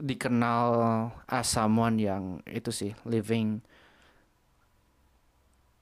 dikenal 0.00 0.72
as 1.28 1.52
someone 1.52 2.00
yang 2.00 2.40
itu 2.48 2.72
sih 2.72 2.96
living 3.04 3.60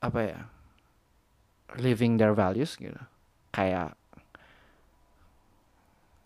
apa 0.03 0.21
ya, 0.27 0.41
living 1.79 2.19
their 2.19 2.35
values 2.35 2.75
gitu. 2.75 2.99
Kayak 3.55 3.95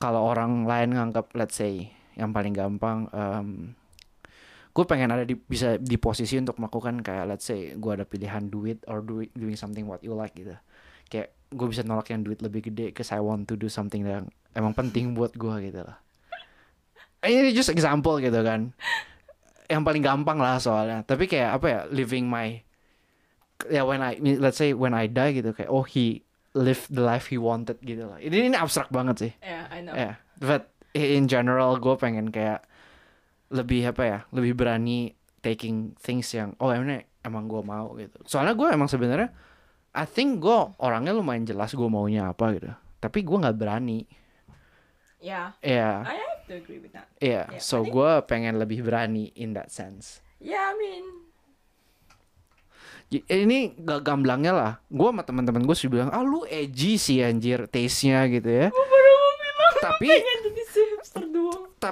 kalau 0.00 0.33
orang 0.33 0.64
lain 0.64 0.96
nganggap 0.96 1.29
let's 1.37 1.61
say 1.61 1.92
yang 2.16 2.33
paling 2.33 2.57
gampang 2.57 3.12
gue 4.74 4.84
pengen 4.90 5.14
ada 5.14 5.22
di 5.22 5.38
bisa 5.38 5.78
di 5.78 5.94
posisi 5.94 6.34
untuk 6.34 6.58
melakukan 6.58 6.98
kayak 6.98 7.30
let's 7.30 7.46
say 7.46 7.78
gue 7.78 7.92
ada 7.94 8.02
pilihan 8.02 8.50
duit 8.50 8.82
or 8.90 9.06
do, 9.06 9.22
doing 9.38 9.54
something 9.54 9.87
what 9.87 10.02
you 10.02 10.10
like 10.10 10.34
gitu. 10.34 10.50
Kayak 11.06 11.30
gue 11.54 11.66
bisa 11.70 11.87
nolak 11.87 12.10
yang 12.10 12.26
duit 12.26 12.42
lebih 12.42 12.66
gede 12.66 12.90
cause 12.90 13.14
I 13.14 13.22
want 13.22 13.46
to 13.46 13.54
do 13.54 13.70
something 13.70 14.02
yang 14.02 14.26
emang 14.58 14.74
penting 14.74 15.14
buat 15.14 15.30
gue 15.38 15.70
gitu 15.70 15.87
lah. 15.87 16.02
Ini 17.22 17.54
just 17.54 17.70
example 17.70 18.18
gitu 18.18 18.42
kan. 18.42 18.74
Yang 19.70 19.82
paling 19.87 20.02
gampang 20.02 20.42
lah 20.42 20.58
soalnya. 20.58 21.06
Tapi 21.06 21.30
kayak 21.30 21.62
apa 21.62 21.66
ya 21.70 21.80
living 21.94 22.26
my 22.26 22.58
ya 23.70 23.87
when 23.87 24.02
I 24.02 24.18
let's 24.42 24.58
say 24.58 24.74
when 24.74 24.90
I 24.90 25.06
die 25.06 25.38
gitu 25.38 25.54
kayak 25.54 25.70
oh 25.70 25.87
he 25.87 26.26
live 26.58 26.90
the 26.90 27.00
life 27.00 27.30
he 27.30 27.38
wanted 27.38 27.78
gitu 27.87 28.10
lah. 28.10 28.18
Ini 28.18 28.50
ini 28.50 28.56
abstrak 28.58 28.90
banget 28.90 29.16
sih. 29.22 29.32
Yeah 29.38 29.70
I 29.70 29.78
know. 29.87 29.94
Ya, 29.94 30.18
but 30.42 30.74
in 30.98 31.30
general 31.30 31.78
gue 31.78 31.94
pengen 31.94 32.34
kayak 32.34 32.66
lebih 33.50 33.90
apa 33.90 34.02
ya, 34.02 34.18
lebih 34.30 34.54
berani 34.54 35.12
taking 35.40 35.92
things 35.96 36.33
yang 36.33 36.57
oh 36.57 36.72
emang 36.72 37.04
emang 37.20 37.44
gue 37.44 37.61
mau 37.61 37.92
gitu. 37.96 38.16
Soalnya 38.24 38.52
gue 38.52 38.68
emang 38.70 38.88
sebenarnya 38.88 39.28
I 39.94 40.04
think 40.04 40.40
gue 40.40 40.59
orangnya 40.78 41.12
lumayan 41.12 41.44
jelas 41.44 41.72
gue 41.72 41.87
maunya 41.87 42.28
apa 42.28 42.52
gitu. 42.52 42.72
Tapi 42.98 43.18
gue 43.20 43.37
nggak 43.37 43.59
berani. 43.59 44.09
yeah 45.20 45.57
Ya, 45.61 46.04
I 46.04 46.16
have 46.20 46.44
to 46.48 46.57
agree 46.57 46.80
with 46.80 46.92
that 46.92 47.09
ya. 47.16 47.48
Yeah, 47.48 47.61
So 47.61 47.80
think- 47.80 47.92
gue 47.92 48.11
pengen 48.24 48.57
lebih 48.57 48.85
berani 48.85 49.33
in 49.35 49.52
that 49.52 49.68
sense. 49.68 50.20
yeah 50.37 50.68
I 50.68 50.76
mean 50.76 51.04
Ini 53.14 53.78
gak 53.78 54.02
gamblangnya 54.02 54.50
lah. 54.50 54.72
Gue 54.90 55.14
sama 55.14 55.22
teman-teman 55.22 55.62
gue 55.62 55.76
sih 55.78 55.87
bilang, 55.87 56.11
ah 56.11 56.26
lu 56.26 56.42
edgy 56.44 56.98
sih 56.98 57.22
anjir 57.22 57.70
taste-nya 57.70 58.26
gitu 58.26 58.48
ya. 58.48 58.66
baru 58.74 59.14
bilang 59.38 59.74
Tapi 59.78 60.09
pengen 60.11 60.38
jadi 60.42 60.62
si 60.66 60.80
hipster 60.83 61.24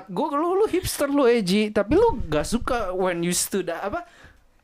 gue 0.03 0.27
lu 0.33 0.49
lu 0.55 0.67
hipster 0.67 1.07
lu 1.07 1.25
edgy 1.25 1.69
tapi 1.69 1.95
lu 1.95 2.17
gak 2.25 2.45
suka 2.45 2.91
when 2.91 3.21
you 3.21 3.31
stood 3.31 3.69
apa? 3.69 4.09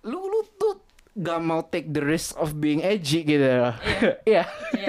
Lu 0.03 0.17
lu 0.19 0.41
tuh 0.55 0.81
gak 1.13 1.41
mau 1.41 1.61
take 1.61 1.91
the 1.91 1.99
risk 1.99 2.39
of 2.39 2.55
being 2.55 2.81
edgy 2.81 3.21
gitu. 3.23 3.45
Iya. 4.25 4.47
Iya. 4.73 4.89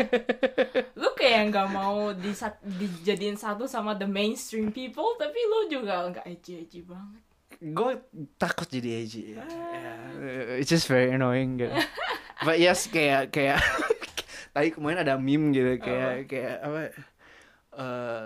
lu 0.94 1.10
kayak 1.14 1.50
nggak 1.50 1.68
mau 1.70 2.14
disat- 2.14 2.62
dijadiin 2.62 3.34
satu 3.34 3.66
sama 3.66 3.94
the 3.94 4.06
mainstream 4.06 4.70
people 4.70 5.18
tapi 5.18 5.36
lu 5.36 5.60
juga 5.70 6.08
nggak 6.08 6.26
edgy 6.26 6.62
edgy 6.62 6.80
banget. 6.82 7.22
Gue 7.60 7.92
takut 8.38 8.66
jadi 8.66 9.04
edgy 9.04 9.36
Yeah. 9.36 10.58
it's 10.58 10.70
just 10.70 10.86
very 10.86 11.10
annoying 11.10 11.58
gitu. 11.58 11.74
But 12.46 12.56
yes 12.58 12.86
kayak 12.86 13.34
kayak 13.34 13.60
tadi 14.54 14.72
kemarin 14.72 15.02
ada 15.02 15.18
meme 15.18 15.52
gitu 15.52 15.76
kayak 15.78 16.26
kayak 16.26 16.56
apa 16.62 16.80
eh, 17.76 18.26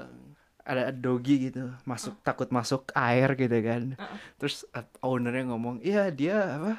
ada 0.63 0.95
doggy 0.95 1.51
gitu 1.51 1.71
masuk 1.83 2.15
takut 2.23 2.47
masuk 2.47 2.87
air 2.95 3.35
gitu 3.35 3.57
kan. 3.63 3.83
Uh-uh. 3.99 4.17
terus 4.39 4.63
uh, 4.71 4.87
ownernya 5.03 5.51
ngomong 5.51 5.83
iya 5.83 6.07
dia 6.07 6.55
apa 6.59 6.73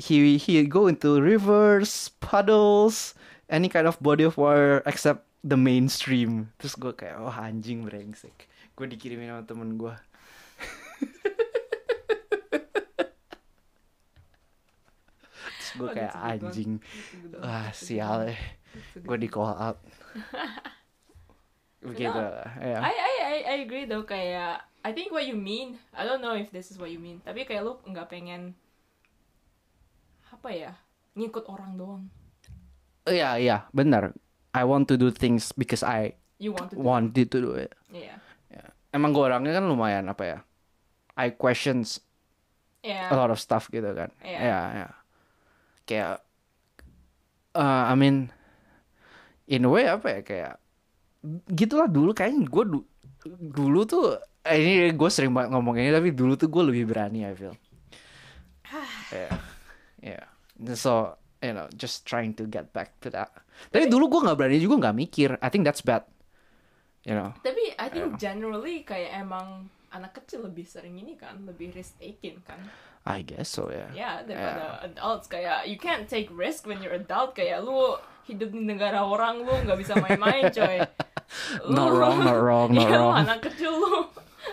he 0.00 0.36
he 0.36 0.64
go 0.64 0.88
into 0.88 1.20
rivers 1.20 2.12
puddles 2.20 3.12
any 3.48 3.68
kind 3.68 3.88
of 3.88 4.00
body 4.00 4.24
of 4.24 4.36
water 4.36 4.82
except 4.84 5.24
the 5.46 5.56
mainstream. 5.56 6.50
Terus 6.58 6.74
gue 6.74 6.92
kayak 6.92 7.22
oh 7.22 7.30
anjing 7.30 7.86
brengsek. 7.86 8.50
Gue 8.74 8.90
dikirimin 8.90 9.30
sama 9.30 9.42
temen 9.46 9.78
gue 9.78 9.94
terus 15.56 15.70
gue 15.78 15.88
kayak 15.94 16.14
anjing. 16.16 16.80
Wah 17.38 17.70
sial 17.72 18.26
one. 18.26 18.34
ya. 18.34 18.36
Gue 19.00 19.16
di 19.16 19.28
call 19.28 19.54
out 19.56 19.78
begitu 21.84 22.20
ya 22.60 22.78
I, 22.80 22.94
I 22.94 23.14
I 23.20 23.36
I 23.44 23.56
agree 23.62 23.84
though 23.84 24.02
kayak 24.02 24.64
I 24.86 24.90
think 24.94 25.10
what 25.10 25.26
you 25.26 25.36
mean 25.36 25.76
I 25.92 26.06
don't 26.06 26.24
know 26.24 26.34
if 26.34 26.48
this 26.54 26.70
is 26.72 26.80
what 26.80 26.88
you 26.88 27.02
mean 27.02 27.20
tapi 27.20 27.44
kayak 27.44 27.66
lu 27.66 27.78
nggak 27.84 28.08
pengen 28.10 28.56
apa 30.30 30.48
ya 30.52 30.72
ngikut 31.16 31.48
orang 31.48 31.72
doang. 31.80 32.04
Iya 33.08 33.40
iya 33.40 33.56
benar. 33.72 34.12
I 34.52 34.62
want 34.68 34.86
to 34.92 35.00
do 35.00 35.08
things 35.08 35.50
because 35.56 35.80
I 35.80 36.16
you 36.36 36.52
want 36.52 36.70
to 36.70 36.76
do 36.76 36.82
wanted 36.84 37.28
to 37.32 37.38
do 37.40 37.52
it. 37.56 37.72
Yeah. 37.88 38.20
Emang 38.92 39.12
gue 39.12 39.24
orangnya 39.24 39.56
kan 39.56 39.68
lumayan 39.68 40.08
apa 40.08 40.24
ya 40.24 40.38
I 41.16 41.32
questions 41.32 42.00
yeah. 42.80 43.12
a 43.12 43.16
lot 43.16 43.32
of 43.32 43.40
stuff 43.40 43.68
gitu 43.72 43.88
kan. 43.96 44.12
Iya. 44.24 44.38
ya 44.40 44.60
ya 44.72 44.88
kayak 45.86 46.14
uh, 47.56 47.84
I 47.88 47.94
mean 47.96 48.32
in 49.48 49.64
a 49.64 49.70
way 49.70 49.88
apa 49.88 50.20
ya 50.20 50.20
kayak 50.24 50.54
gitulah 51.48 51.86
dulu 51.86 52.12
kayaknya 52.12 52.46
gue 52.46 52.64
du- 52.66 52.88
dulu 53.50 53.82
tuh 53.82 54.14
eh, 54.42 54.56
ini 54.56 54.72
gue 54.94 55.10
sering 55.10 55.34
banget 55.34 55.50
ngomong 55.50 55.74
ini 55.76 55.90
tapi 55.90 56.14
dulu 56.14 56.38
tuh 56.38 56.46
gue 56.46 56.62
lebih 56.70 56.84
berani 56.86 57.26
I 57.26 57.34
feel. 57.34 57.54
Yeah. 59.14 59.34
Yeah. 60.02 60.24
So 60.74 61.14
you 61.38 61.52
know 61.52 61.66
just 61.74 62.06
trying 62.06 62.34
to 62.38 62.46
get 62.46 62.70
back 62.70 62.98
to 63.02 63.10
that. 63.14 63.30
Tapi 63.70 63.86
dulu 63.86 64.10
gue 64.10 64.20
nggak 64.26 64.38
berani 64.38 64.58
juga 64.58 64.88
nggak 64.88 64.96
mikir. 64.96 65.28
I 65.38 65.48
think 65.50 65.66
that's 65.66 65.82
bad. 65.82 66.06
You 67.06 67.14
know. 67.14 67.30
Tapi 67.42 67.74
I 67.78 67.86
think 67.86 68.18
generally 68.18 68.82
kayak 68.82 69.14
emang 69.14 69.70
anak 69.94 70.18
kecil 70.18 70.44
lebih 70.44 70.66
sering 70.66 70.98
ini 70.98 71.14
kan, 71.14 71.38
lebih 71.46 71.70
risk 71.72 71.96
taking 71.96 72.42
kan. 72.42 72.58
I 73.06 73.22
guess 73.22 73.54
so 73.54 73.70
ya 73.70 73.86
Ya, 73.94 74.10
daripada 74.26 74.82
adults. 74.82 75.30
Kayak 75.30 75.70
you 75.70 75.78
can't 75.78 76.10
take 76.10 76.26
risk 76.34 76.66
when 76.66 76.82
you're 76.82 76.98
adult. 76.98 77.38
Kayak 77.38 77.62
lu 77.62 77.94
hidup 78.26 78.50
di 78.50 78.62
negara 78.66 79.06
orang 79.06 79.46
lu 79.46 79.54
nggak 79.62 79.78
bisa 79.78 79.94
main-main 80.02 80.50
coy. 80.50 80.82
Not 81.76 81.90
wrong 81.92 82.22
not 82.22 82.38
wrong 82.38 82.68
not 82.72 82.86
Iya, 82.86 82.96
wrong 82.96 83.14
anak 83.18 83.38
kecil 83.44 83.72
lu. 83.72 84.06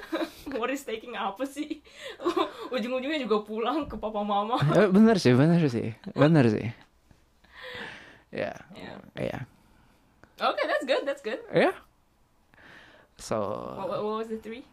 What 0.59 0.69
is 0.69 0.83
taking 0.83 1.13
apa 1.13 1.45
sih? 1.45 1.81
Ujung-ujungnya 2.75 3.17
juga 3.19 3.41
pulang 3.41 3.85
ke 3.85 3.95
papa 3.95 4.21
mama. 4.21 4.57
Eh, 4.73 4.89
bener 4.89 5.17
sih 5.17 5.33
bener 5.33 5.61
sih 5.69 5.93
bener 6.13 6.45
sih 6.49 6.67
ya 8.33 8.53
Yeah. 8.73 8.97
ya 9.13 9.39
Okay, 10.41 10.65
that's 10.65 10.83
good, 10.83 11.05
that's 11.05 11.21
good. 11.21 11.37
ya 11.53 11.69
so 13.15 13.37
What, 13.77 13.87
what, 13.87 13.99
what 14.01 14.15
was 14.25 14.27
the 14.27 14.41
three? 14.41 14.65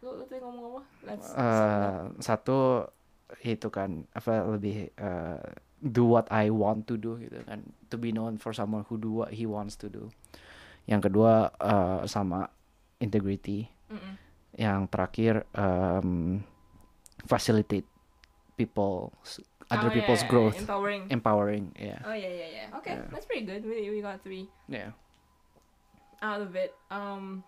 Lu, 0.00 0.14
lu 0.14 0.24
tadi 0.24 0.38
ngomong 0.40 0.64
apa? 0.70 0.80
Let's 1.02 1.26
eh, 1.34 2.00
satu 2.22 2.86
itu 3.42 3.68
kan 3.68 4.06
apa 4.14 4.46
lebih 4.46 4.94
eh, 4.94 5.40
do 5.82 6.06
what 6.06 6.30
I 6.30 6.48
want 6.48 6.86
to 6.86 6.94
do 6.94 7.18
gitu 7.18 7.42
kan 7.44 7.66
to 7.90 7.98
be 7.98 8.14
known 8.14 8.38
for 8.38 8.54
someone 8.54 8.86
who 8.86 8.96
do 8.96 9.10
what 9.10 9.34
he 9.34 9.44
wants 9.44 9.74
to 9.82 9.90
do 9.90 10.08
yang 10.84 11.00
kedua 11.00 11.48
eh, 11.50 12.00
sama 12.04 12.44
integrity 12.98 13.64
Mm-mm. 13.88 14.14
yang 14.54 14.86
terakhir 14.86 15.44
um, 15.52 16.40
facilitate 17.24 17.88
people 18.54 19.10
other 19.66 19.88
Oh, 19.88 19.94
people's 19.94 20.20
yeah, 20.20 20.30
growth 20.30 20.56
Empowering. 20.60 21.02
empowering 21.08 21.64
yeah 21.74 21.98
Oh 22.04 22.12
yeah, 22.12 22.28
yeah, 22.28 22.48
yeah. 22.52 22.66
Okay, 22.78 22.94
Yeah. 23.00 23.08
that's 23.08 23.24
pretty 23.24 23.44
good. 23.44 23.64
We 23.64 23.88
we 23.88 23.98
got 23.98 24.20
three 24.20 24.46
yeah 24.68 24.92
out 26.20 26.40
of 26.40 26.52
it. 26.54 26.72
Um, 26.88 27.44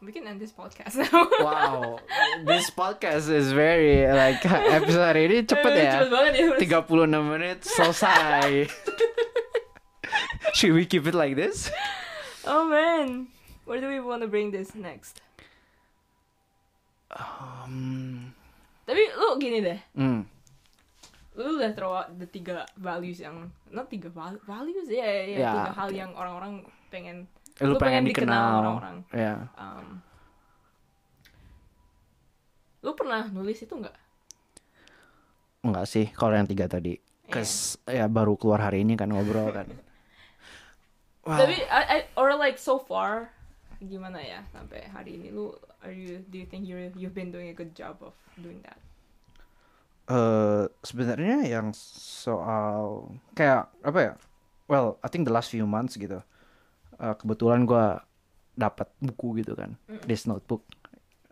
we 0.00 0.10
can 0.10 0.26
end 0.26 0.40
this 0.40 0.52
podcast 0.52 0.96
now. 0.96 1.28
wow 1.44 2.00
this 2.44 2.68
podcast 2.70 3.28
is 3.28 3.52
very 3.52 4.04
like 4.08 4.40
episode 4.76 5.16
ini 5.16 5.44
cepet 5.44 5.72
ya 5.78 5.92
Cepet 6.02 6.08
banget 6.10 6.32
ya. 6.34 6.80
36 6.82 7.08
menit 7.22 7.58
selesai 7.62 8.66
should 10.56 10.72
we 10.72 10.84
keep 10.84 11.06
it 11.06 11.14
like 11.14 11.34
this 11.34 11.68
Oh 12.44 12.66
man, 12.66 13.30
where 13.62 13.78
do 13.78 13.86
we 13.86 14.02
want 14.02 14.18
to 14.18 14.26
bring 14.26 14.50
this 14.50 14.74
next? 14.74 15.22
um, 17.14 18.34
Tapi 18.82 18.98
lu 19.14 19.38
gini 19.38 19.62
deh, 19.62 19.78
hmm. 19.94 20.26
lu 21.38 21.54
udah 21.54 21.70
throw 21.70 21.94
out 21.94 22.10
the 22.12 22.26
tiga 22.26 22.66
values 22.74 23.22
yang, 23.22 23.46
not 23.70 23.86
tiga 23.86 24.10
val- 24.10 24.42
values 24.42 24.90
ya, 24.90 25.06
ya, 25.06 25.22
ya, 25.24 25.36
Ya, 25.38 25.50
tiga 25.54 25.72
hal 25.72 25.88
oke. 25.88 25.96
yang 25.96 26.10
orang-orang 26.12 26.52
pengen, 26.90 27.16
lu, 27.62 27.78
pengen, 27.78 28.10
dikenal 28.10 28.10
dikenal 28.10 28.58
orang-orang. 28.58 28.96
ya 29.14 29.34
Um, 29.54 29.86
lu 32.82 32.90
pernah 32.92 33.30
nulis 33.30 33.62
itu 33.62 33.70
nggak? 33.70 33.96
enggak 35.62 35.86
sih 35.86 36.10
kalau 36.10 36.34
yang 36.34 36.50
tiga 36.50 36.66
tadi 36.66 36.98
Cause 37.30 37.78
ya 37.86 38.10
baru 38.10 38.34
keluar 38.34 38.66
hari 38.66 38.82
ini 38.82 38.98
kan 38.98 39.14
ngobrol 39.14 39.54
kan 39.54 39.70
Wow. 41.22 41.38
Tapi 41.38 41.54
I, 41.70 41.82
I, 41.86 41.98
or 42.18 42.34
like 42.34 42.58
so 42.58 42.82
far 42.82 43.30
gimana 43.78 44.18
ya 44.18 44.46
sampai 44.50 44.86
hari 44.86 45.18
ini 45.18 45.30
lu 45.30 45.50
are 45.82 45.90
you 45.90 46.22
do 46.30 46.38
you 46.38 46.46
think 46.46 46.62
you 46.62 46.90
you've 46.94 47.14
been 47.14 47.30
doing 47.30 47.50
a 47.50 47.56
good 47.56 47.74
job 47.74 47.98
of 48.02 48.14
doing 48.38 48.62
that? 48.62 48.78
eh 50.02 50.66
sebenarnya 50.82 51.46
yang 51.46 51.70
soal 51.74 53.06
kayak 53.32 53.70
apa 53.82 53.98
ya? 54.02 54.12
Well, 54.66 54.98
I 54.98 55.06
think 55.06 55.26
the 55.26 55.34
last 55.34 55.50
few 55.50 55.62
months 55.62 55.94
gitu. 55.94 56.22
eh, 56.98 57.14
kebetulan 57.18 57.66
gua 57.66 58.02
dapat 58.54 58.86
buku 58.98 59.42
gitu 59.42 59.54
kan, 59.54 59.74
this 60.06 60.26
notebook. 60.26 60.62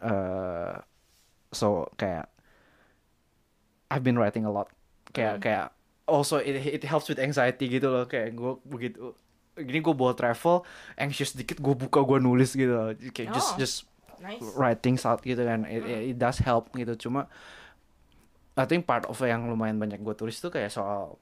eh 0.01 0.75
so 1.51 1.91
kayak 1.95 2.31
I've 3.91 4.07
been 4.07 4.19
writing 4.19 4.47
a 4.47 4.53
lot. 4.55 4.71
Kayak 5.11 5.39
Mm. 5.39 5.43
kayak 5.43 5.67
also 6.07 6.39
it 6.39 6.55
it 6.63 6.83
helps 6.87 7.11
with 7.11 7.19
anxiety 7.19 7.67
gitu 7.67 7.91
loh. 7.91 8.07
Kayak 8.07 8.39
gue 8.39 8.53
begitu 8.65 9.15
gini 9.63 9.81
gue 9.81 9.93
bawa 9.93 10.13
travel 10.13 10.63
anxious 10.95 11.33
dikit 11.33 11.59
gue 11.59 11.75
buka 11.75 12.01
gue 12.01 12.19
nulis 12.19 12.53
gitu 12.53 12.75
kayak 13.11 13.31
just 13.31 13.51
Oh. 13.55 13.59
just 13.59 13.77
Nice. 14.21 14.45
write 14.53 14.85
things 14.85 15.03
out 15.03 15.21
gitu 15.21 15.41
kan 15.41 15.65
it, 15.65 15.81
it, 15.81 16.01
it 16.13 16.17
does 16.17 16.41
help 16.41 16.69
gitu 16.73 17.09
cuma 17.09 17.25
I 18.53 18.69
think 18.69 18.85
part 18.85 19.09
of 19.09 19.17
yang 19.21 19.49
lumayan 19.49 19.81
banyak 19.81 19.97
gue 19.99 20.13
tulis 20.13 20.37
tuh 20.37 20.53
kayak 20.53 20.69
soal 20.69 21.17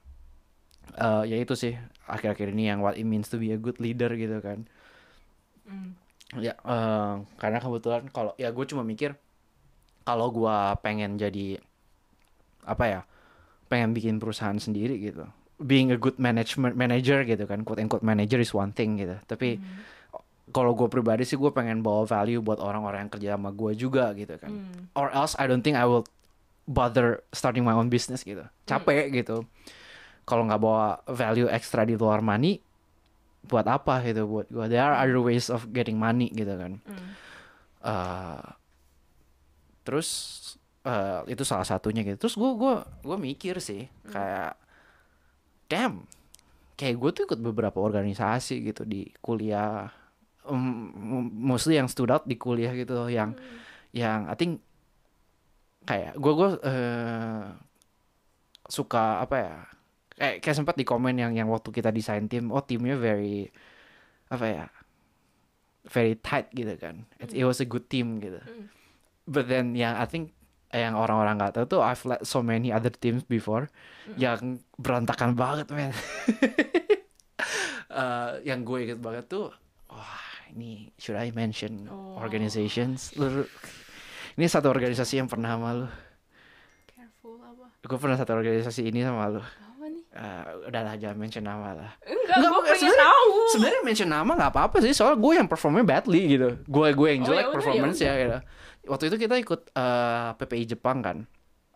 eh 0.93 1.23
ya 1.29 1.37
itu 1.39 1.55
sih 1.55 1.77
akhir-akhir 2.03 2.51
ini 2.51 2.67
yang 2.67 2.83
what 2.83 2.99
it 2.99 3.07
means 3.07 3.31
to 3.31 3.39
be 3.39 3.53
a 3.53 3.59
good 3.59 3.79
leader 3.79 4.11
gitu 4.11 4.39
kan 4.39 4.67
Mm. 5.63 5.93
ya 6.41 6.57
eh, 6.57 7.13
karena 7.37 7.57
kebetulan 7.57 8.09
kalau 8.09 8.33
ya 8.35 8.49
gue 8.49 8.65
cuma 8.65 8.81
mikir 8.81 9.13
kalau 10.01 10.33
gue 10.33 10.55
pengen 10.81 11.15
jadi 11.15 11.61
apa 12.65 12.83
ya 12.83 13.01
pengen 13.65 13.93
bikin 13.93 14.17
perusahaan 14.17 14.57
sendiri 14.57 14.97
gitu 14.97 15.29
being 15.59 15.91
a 15.91 15.99
good 15.99 16.15
management 16.15 16.73
manager 16.73 17.21
gitu 17.21 17.43
kan. 17.43 17.61
Quote 17.61 17.79
unquote 17.79 18.01
manager 18.01 18.39
is 18.39 18.51
one 18.51 18.71
thing 18.71 18.95
gitu. 18.95 19.19
Tapi 19.27 19.59
Mm. 19.59 19.63
kalau 20.49 20.73
gue 20.73 20.87
pribadi 20.87 21.21
sih 21.23 21.35
gue 21.35 21.51
pengen 21.51 21.83
bawa 21.83 22.03
value 22.03 22.39
buat 22.39 22.57
orang-orang 22.57 23.05
yang 23.05 23.11
kerja 23.11 23.29
sama 23.35 23.51
gue 23.51 23.71
juga 23.75 24.09
gitu 24.15 24.33
kan. 24.35 24.49
Mm. 24.49 24.95
or 24.95 25.11
else 25.11 25.35
I 25.35 25.45
don't 25.45 25.61
think 25.61 25.75
I 25.75 25.83
will 25.83 26.07
bother 26.63 27.21
starting 27.29 27.61
my 27.61 27.73
own 27.73 27.89
business 27.89 28.23
gitu. 28.23 28.41
Capek 28.65 29.11
gitu. 29.11 29.43
Kalau 30.23 30.45
nggak 30.45 30.61
bawa 30.61 31.01
value 31.05 31.45
extra 31.45 31.83
di 31.83 31.93
luar 31.93 32.21
money 32.21 32.61
buat 33.43 33.65
apa 33.65 33.99
gitu? 34.03 34.25
Buat 34.25 34.47
gue 34.47 34.65
there 34.69 34.81
are 34.81 34.95
other 34.95 35.19
ways 35.19 35.49
of 35.49 35.69
getting 35.69 35.99
money 35.99 36.31
gitu 36.31 36.55
kan. 36.55 36.79
Mm. 36.81 37.09
Eh, 37.79 38.43
terus 39.83 40.09
eh, 40.85 41.21
itu 41.27 41.43
salah 41.43 41.67
satunya 41.67 42.01
gitu. 42.05 42.25
Terus 42.25 42.35
gue 42.35 42.51
gua 42.55 42.75
gue 43.03 43.17
mikir 43.19 43.59
sih 43.59 43.85
kayak 44.07 44.55
damn 45.69 46.09
kayak 46.75 46.97
gue 46.97 47.09
tuh 47.13 47.23
ikut 47.29 47.39
beberapa 47.39 47.79
organisasi 47.79 48.65
gitu 48.65 48.83
di 48.83 49.07
kuliah 49.21 49.87
Em, 50.49 50.89
mostly 51.35 51.77
yang 51.77 51.85
stood 51.85 52.09
out 52.09 52.25
di 52.25 52.35
kuliah 52.39 52.73
gitu 52.73 53.05
yang 53.11 53.37
yang 53.93 54.25
I 54.25 54.33
think 54.33 54.65
kayak 55.85 56.17
gue 56.17 56.33
gue 56.33 56.49
eh, 56.65 57.43
suka 58.69 59.21
apa 59.21 59.35
ya 59.37 59.55
kayak 60.17 60.35
kayak 60.41 60.57
sempat 60.57 60.75
di 60.77 60.85
komen 60.85 61.15
yang 61.17 61.33
yang 61.37 61.49
waktu 61.49 61.69
kita 61.69 61.93
desain 61.93 62.25
tim 62.25 62.49
oh 62.49 62.65
timnya 62.65 62.97
very 62.97 63.49
apa 64.29 64.45
ya 64.45 64.65
very 65.89 66.17
tight 66.17 66.49
gitu 66.53 66.75
kan. 66.77 67.05
It, 67.17 67.33
it 67.33 67.45
was 67.45 67.61
a 67.61 67.67
good 67.69 67.89
team 67.89 68.21
gitu. 68.21 68.41
Mm. 68.41 68.67
but 69.29 69.45
then 69.45 69.77
yang 69.77 69.93
I 69.93 70.09
think 70.09 70.33
yang 70.71 70.93
orang-orang 70.93 71.35
nggak 71.35 71.53
tahu 71.55 71.65
tuh 71.67 71.81
I've 71.81 72.03
led 72.03 72.21
so 72.21 72.39
many 72.39 72.69
other 72.69 72.89
teams 72.89 73.21
before 73.23 73.67
yang 74.15 74.39
berantakan 74.75 75.33
banget 75.33 75.69
men 75.69 75.89
Eh, 77.89 78.31
yang 78.45 78.61
gue 78.61 78.85
inget 78.85 78.99
banget 78.99 79.25
tuh 79.27 79.49
wah 79.87 80.21
ini 80.47 80.93
should 80.95 81.17
I 81.17 81.31
mention 81.31 81.89
Oh. 81.89 82.21
organizations 82.21 83.17
lu 83.17 83.49
ini 84.35 84.45
satu 84.45 84.69
organisasi 84.69 85.17
yang 85.17 85.25
pernah 85.25 85.57
sama 85.57 85.69
lu 85.73 85.87
Careful 86.85 87.41
apa? 87.41 87.65
gue 87.81 87.97
pernah 87.97 88.13
satu 88.13 88.31
organisasi 88.35 88.85
ini 88.85 89.01
sama 89.01 89.25
lu 89.27 89.41
Apa 89.41 89.85
nih? 89.85 90.05
Eh, 90.05 90.43
udahlah 90.69 90.95
jangan 90.95 91.17
mention 91.17 91.41
nama 91.41 91.73
lah 91.73 91.91
Enggak, 92.03 92.35
Enggak, 92.35 92.49
gue 92.51 92.61
pengen 92.69 92.93
tahu. 92.93 93.29
sebenarnya 93.49 93.81
mention 93.81 94.09
nama 94.11 94.31
nggak 94.37 94.51
apa-apa 94.51 94.77
sih 94.79 94.93
soalnya 94.93 95.17
gue 95.17 95.33
yang 95.33 95.47
performnya 95.47 95.81
badly 95.83 96.21
gitu 96.29 96.49
gue 96.61 96.87
gue 96.93 97.07
yang 97.09 97.21
Oh, 97.21 97.27
jelek 97.27 97.41
ya 97.41 97.41
udah, 97.41 97.55
performance 97.57 97.97
ya 97.97 98.05
ya 98.05 98.13
gitu. 98.21 98.37
Waktu 98.89 99.13
itu 99.13 99.17
kita 99.21 99.37
ikut 99.37 99.69
eh, 99.71 100.29
PPI 100.35 100.65
Jepang 100.67 100.99
kan 100.99 101.17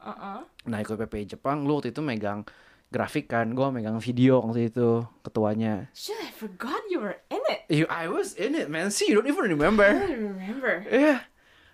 Uh-uh. 0.03 0.43
nah 0.68 0.78
ikut 0.82 0.97
PPI 0.97 1.38
Jepang 1.38 1.64
lu 1.64 1.78
waktu 1.78 1.93
itu 1.93 2.01
megang 2.01 2.43
grafik 2.89 3.26
kan 3.26 3.53
gue 3.53 3.68
megang 3.70 3.97
video 3.97 4.41
waktu 4.41 4.68
itu 4.68 5.01
ketuanya 5.22 5.88
Shit, 5.95 6.18
I 6.20 6.30
forgot 6.30 6.84
you 6.89 6.99
were 6.99 7.18
in 7.30 7.41
it. 7.47 7.61
you 7.72 7.86
I 7.88 8.05
was 8.05 8.36
in 8.36 8.53
it 8.53 8.68
man 8.68 8.89
see 8.89 9.07
you 9.09 9.18
don't 9.18 9.30
even 9.30 9.47
remember 9.47 9.86
I 9.88 10.09
don't 10.09 10.34
remember. 10.38 10.84
Iya. 10.89 11.24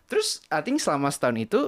Terus 0.06 0.42
I 0.48 0.62
think 0.62 0.80
selama 0.80 1.10
setahun 1.10 1.38
itu 1.40 1.62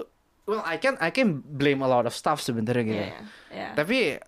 well 0.45 0.63
I 0.63 0.77
can 0.77 0.95
I 0.99 1.11
can 1.11 1.39
blame 1.39 1.79
a 1.81 1.89
lot 1.89 2.03
of 2.05 2.13
stuff 2.13 2.39
sebenarnya 2.39 2.83
gitu. 2.83 3.05
Yeah, 3.09 3.21
yeah. 3.51 3.71
Tapi 3.73 4.19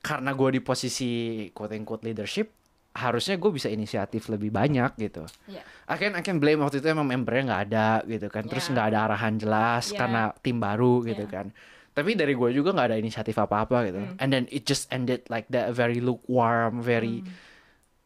karena 0.00 0.34
gue 0.34 0.48
di 0.54 0.60
posisi 0.62 1.10
quote 1.50 1.74
unquote 1.74 2.06
leadership 2.06 2.52
harusnya 2.96 3.36
gue 3.36 3.52
bisa 3.52 3.68
inisiatif 3.68 4.32
lebih 4.32 4.48
banyak 4.48 4.96
gitu. 4.96 5.28
Yeah. 5.46 5.60
I 5.86 6.00
can 6.00 6.16
I 6.16 6.24
can 6.24 6.40
blame 6.40 6.64
waktu 6.64 6.80
itu 6.80 6.88
emang 6.88 7.06
membernya 7.06 7.52
nggak 7.52 7.62
ada 7.68 7.88
gitu 8.08 8.26
kan. 8.26 8.48
Terus 8.48 8.66
Yeah. 8.66 8.72
nggak 8.72 8.86
ada 8.90 8.98
arahan 9.06 9.34
jelas 9.36 9.84
Yeah. 9.92 9.98
karena 10.00 10.22
tim 10.40 10.56
baru 10.56 11.04
gitu 11.04 11.28
Yeah. 11.28 11.34
kan. 11.36 11.46
Tapi 11.92 12.12
dari 12.12 12.32
gue 12.32 12.50
juga 12.52 12.72
nggak 12.72 12.88
ada 12.92 12.98
inisiatif 12.98 13.36
apa-apa 13.36 13.88
gitu. 13.88 14.00
Mm. 14.00 14.16
And 14.20 14.28
then 14.28 14.44
it 14.48 14.64
just 14.64 14.88
ended 14.88 15.24
like 15.28 15.48
that 15.48 15.72
very 15.72 16.00
lukewarm, 16.00 16.80
very 16.80 17.20
Mm. 17.24 17.32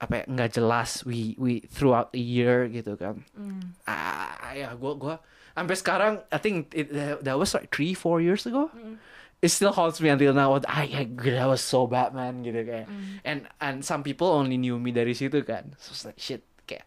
apa 0.01 0.13
ya 0.17 0.25
nggak 0.27 0.51
jelas 0.57 1.05
we 1.05 1.37
we 1.37 1.61
throughout 1.69 2.09
the 2.11 2.23
year 2.23 2.65
gitu 2.73 2.97
kan 2.97 3.21
Mm. 3.37 3.77
ah 3.85 4.33
ya 4.57 4.73
gue 4.73 4.93
gua 4.97 5.21
sampai 5.53 5.77
sekarang 5.77 6.13
I 6.33 6.41
think 6.41 6.73
it, 6.73 6.89
that 7.21 7.37
was 7.37 7.53
like 7.53 7.69
three 7.69 7.93
four 7.93 8.17
years 8.17 8.49
ago 8.49 8.73
Mm. 8.73 8.97
It 9.41 9.49
still 9.49 9.73
haunts 9.73 9.99
me 9.99 10.13
until 10.13 10.37
now 10.37 10.53
I, 10.69 10.85
I 10.85 11.05
that 11.09 11.49
was 11.49 11.65
so 11.65 11.89
bad 11.89 12.13
man 12.13 12.45
gitu 12.45 12.61
kayak 12.61 12.87
Mm. 12.87 13.25
and 13.25 13.39
and 13.57 13.77
some 13.81 14.05
people 14.05 14.29
only 14.29 14.61
knew 14.61 14.77
me 14.77 14.93
dari 14.93 15.17
situ 15.17 15.41
kan 15.43 15.73
so 15.81 15.97
it's 15.97 16.05
like 16.05 16.21
shit 16.21 16.45
kayak 16.69 16.85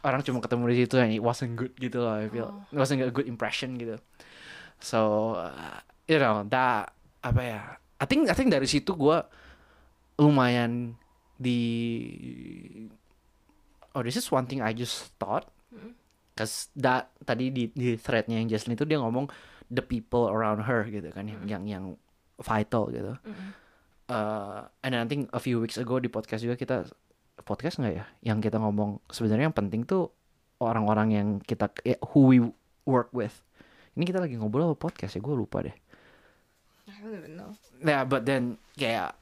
orang 0.00 0.24
cuma 0.24 0.40
ketemu 0.40 0.72
di 0.72 0.76
situ 0.82 0.96
and 0.96 1.12
it 1.12 1.20
wasn't 1.20 1.52
good 1.54 1.76
gitu 1.76 2.00
loh 2.00 2.16
I 2.16 2.32
feel 2.32 2.48
Oh. 2.48 2.64
it 2.72 2.78
wasn't 2.80 3.04
a 3.04 3.12
good 3.12 3.28
impression 3.28 3.76
gitu 3.76 4.00
so 4.80 5.32
uh, 5.36 5.80
you 6.08 6.16
know 6.16 6.48
that 6.48 6.96
apa 7.20 7.40
ya 7.44 7.60
I 7.96 8.04
think 8.08 8.28
I 8.28 8.34
think 8.36 8.48
dari 8.48 8.64
situ 8.64 8.96
gue 8.96 9.18
lumayan 10.16 10.96
di 11.36 11.60
oh 13.92 14.00
this 14.00 14.16
is 14.16 14.28
one 14.28 14.48
thing 14.48 14.60
I 14.64 14.72
just 14.72 15.12
thought 15.20 15.48
Mm. 15.66 15.92
cause 16.38 16.70
that 16.78 17.10
tadi 17.26 17.50
di 17.50 17.68
di 17.74 17.98
threadnya 17.98 18.38
yang 18.38 18.46
Jaslyn 18.46 18.78
itu 18.78 18.86
dia 18.86 19.02
ngomong 19.02 19.26
the 19.68 19.82
people 19.82 20.28
around 20.28 20.62
her 20.64 20.86
gitu 20.86 21.10
kan 21.10 21.26
yang 21.26 21.42
Mm. 21.42 21.48
yang 21.48 21.62
yang 21.66 21.84
vital 22.38 22.88
gitu 22.90 23.16
Mm-mm. 23.24 23.50
uh, 24.08 24.68
and 24.80 24.92
then 24.92 25.02
I 25.02 25.08
think 25.08 25.26
a 25.32 25.40
few 25.40 25.58
weeks 25.58 25.76
ago 25.76 25.98
di 25.98 26.06
podcast 26.06 26.42
juga 26.42 26.54
kita 26.54 26.84
podcast 27.42 27.80
nggak 27.80 27.94
ya 27.94 28.04
yang 28.22 28.38
kita 28.38 28.56
ngomong 28.56 29.00
sebenarnya 29.08 29.50
yang 29.50 29.56
penting 29.56 29.84
tuh 29.84 30.08
orang-orang 30.56 31.08
yang 31.12 31.28
kita 31.40 31.68
ya, 31.82 31.96
who 32.12 32.28
we 32.28 32.38
work 32.84 33.10
with 33.10 33.44
ini 33.92 34.04
kita 34.04 34.20
lagi 34.20 34.36
ngobrol 34.36 34.72
apa 34.72 34.88
podcast 34.88 35.14
ya 35.14 35.20
gue 35.20 35.34
lupa 35.34 35.64
deh 35.64 35.76
I 36.86 37.02
don't 37.02 37.18
even 37.18 37.34
know. 37.34 37.50
Nah, 37.82 38.06
but 38.06 38.24
then 38.24 38.56
kayak 38.72 39.18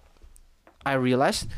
I 0.84 0.94
realized 0.94 1.48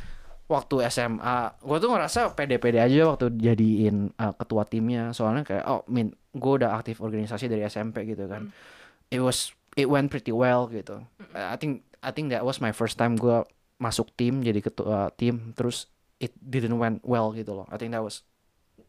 waktu 0.46 0.86
SMA, 0.86 1.36
gue 1.58 1.76
tuh 1.76 1.90
ngerasa 1.90 2.30
pede-pede 2.32 2.78
aja 2.78 3.10
waktu 3.10 3.34
jadiin 3.34 4.14
uh, 4.14 4.30
ketua 4.32 4.62
timnya. 4.64 5.10
Soalnya 5.10 5.42
kayak, 5.42 5.66
oh, 5.66 5.82
min, 5.90 6.14
gue 6.36 6.52
udah 6.60 6.76
aktif 6.76 7.00
organisasi 7.00 7.48
dari 7.48 7.64
SMP 7.64 8.04
gitu 8.04 8.28
kan. 8.28 8.52
It 9.08 9.20
was, 9.20 9.50
it 9.74 9.86
went 9.86 10.08
pretty 10.08 10.30
well 10.30 10.68
gitu. 10.68 11.02
Uh, 11.32 11.48
I 11.48 11.56
think, 11.56 11.82
I 12.00 12.12
think 12.12 12.30
that 12.30 12.42
was 12.42 12.60
my 12.60 12.70
first 12.70 12.96
time 12.96 13.16
gue 13.16 13.42
masuk 13.76 14.12
tim 14.14 14.40
jadi 14.40 14.60
ketua 14.60 15.10
tim. 15.14 15.52
Terus 15.52 15.88
it 16.16 16.32
didn't 16.38 16.76
went 16.76 17.00
well 17.02 17.32
gitu 17.32 17.52
loh. 17.52 17.66
I 17.68 17.76
think 17.76 17.90
that 17.90 18.00
was, 18.00 18.22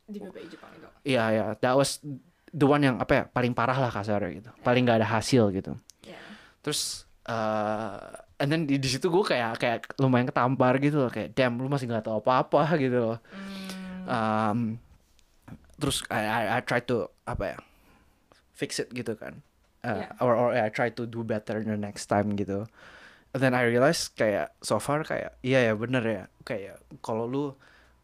Di 0.08 0.20
PPI 0.20 0.48
Jepang 0.48 0.72
itu. 0.72 0.88
iya 1.04 1.24
ya, 1.32 1.46
that 1.60 1.76
was 1.76 2.00
the 2.48 2.64
one 2.64 2.80
yang 2.80 2.96
apa 2.96 3.12
ya 3.12 3.24
paling 3.28 3.52
parah 3.52 3.76
lah 3.76 3.92
kasarnya 3.92 4.40
gitu. 4.40 4.50
Paling 4.62 4.88
nggak 4.88 5.04
ada 5.04 5.10
hasil 5.10 5.52
gitu. 5.52 5.76
Yeah. 6.04 6.20
terus 6.60 7.04
eh 7.24 8.00
and 8.40 8.48
then 8.48 8.64
di, 8.64 8.80
di 8.80 8.88
situ 8.88 9.08
gue 9.08 9.24
kayak 9.26 9.58
kayak 9.58 9.82
lumayan 10.00 10.28
ketampar 10.28 10.80
gitu 10.80 11.04
loh 11.04 11.12
kayak 11.12 11.34
damn 11.34 11.60
lu 11.60 11.68
masih 11.68 11.88
nggak 11.88 12.08
tahu 12.08 12.20
apa-apa 12.22 12.76
gitu 12.78 12.98
loh 13.04 13.20
Mm. 13.28 14.06
Um, 14.08 14.60
terus 15.76 16.00
I, 16.08 16.24
I 16.24 16.42
I 16.56 16.60
try 16.64 16.80
to 16.88 17.12
apa 17.28 17.44
ya 17.54 17.58
fix 18.56 18.80
it 18.80 18.90
gitu 18.92 19.14
kan 19.14 19.44
Uh, 19.86 20.04
Yeah. 20.04 20.12
or 20.20 20.34
or 20.34 20.50
I 20.58 20.74
try 20.74 20.90
to 20.90 21.06
do 21.06 21.22
better 21.22 21.62
the 21.62 21.78
next 21.78 22.10
time 22.10 22.34
gitu 22.34 22.66
and 23.32 23.40
then 23.40 23.54
I 23.54 23.62
realize 23.64 24.10
kayak 24.10 24.50
so 24.60 24.82
far 24.82 25.06
kayak 25.06 25.38
iya 25.46 25.70
ya 25.70 25.78
bener 25.78 26.02
ya 26.02 26.24
kayak 26.42 26.82
kalau 27.06 27.30
lu 27.30 27.44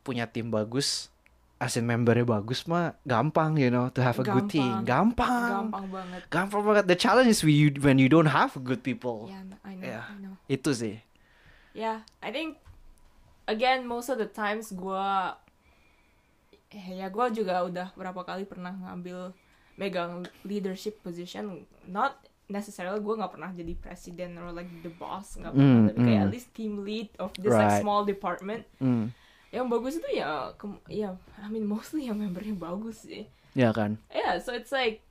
punya 0.05 0.29
tim 0.29 0.53
bagus 0.53 1.09
asin 1.57 1.89
membernya 1.89 2.29
bagus 2.29 2.69
mah 2.69 2.93
gampang 3.03 3.57
you 3.57 3.73
know 3.73 3.89
to 3.89 4.05
have 4.05 4.21
a 4.21 4.23
good 4.23 4.47
team 4.53 4.85
gampang 4.85 5.73
Gampang 5.73 5.87
banget. 5.89 6.21
gampang 6.29 6.61
banget 6.61 6.85
the 6.85 6.95
challenge 6.95 7.27
is 7.27 7.41
when 7.41 7.57
you, 7.57 7.67
when 7.81 7.97
you 7.97 8.07
don't 8.07 8.29
have 8.31 8.53
good 8.61 8.85
people 8.85 9.27
Yeah, 9.33 9.41
I 9.65 9.73
know. 9.73 9.83
Yeah. 9.83 10.03
I 10.05 10.15
know. 10.21 10.35
itu 10.45 10.71
sih 10.77 10.95
Yeah, 11.73 12.05
I 12.21 12.29
think 12.29 12.61
again 13.49 13.89
most 13.89 14.13
of 14.13 14.21
the 14.21 14.29
times 14.29 14.69
gua 14.71 15.41
ya 16.73 17.07
gua 17.07 17.29
juga 17.29 17.61
udah 17.63 17.93
berapa 17.93 18.21
kali 18.25 18.49
pernah 18.49 18.73
ngambil 18.73 19.31
megang 19.77 20.25
leadership 20.41 21.01
position. 21.01 21.65
Not 21.85 22.17
necessarily 22.49 22.99
gua 22.99 23.23
nggak 23.23 23.33
pernah 23.39 23.51
jadi 23.53 23.73
presiden 23.79 24.35
or 24.37 24.51
like 24.51 24.69
the 24.81 24.91
boss 24.91 25.39
nggak 25.39 25.53
pernah 25.55 25.79
Mm, 25.79 25.87
tapi 25.89 25.99
kayak 26.03 26.19
mm. 26.19 26.25
at 26.27 26.31
least 26.33 26.49
team 26.51 26.73
lead 26.83 27.09
of 27.17 27.31
this 27.39 27.53
like 27.53 27.71
Right. 27.71 27.81
small 27.81 28.03
department. 28.03 28.67
Hmm, 28.83 29.15
yang 29.49 29.69
bagus 29.69 30.01
itu 30.01 30.09
ya 30.17 30.51
ya 30.89 31.15
I 31.39 31.47
mean 31.47 31.63
mostly 31.63 32.09
yang 32.09 32.17
membernya 32.19 32.57
bagus 32.57 33.05
sih. 33.05 33.29
Ya 33.53 33.69
kan? 33.71 34.01
Yeah 34.09 34.41
so 34.41 34.51
it's 34.51 34.73
like 34.73 35.05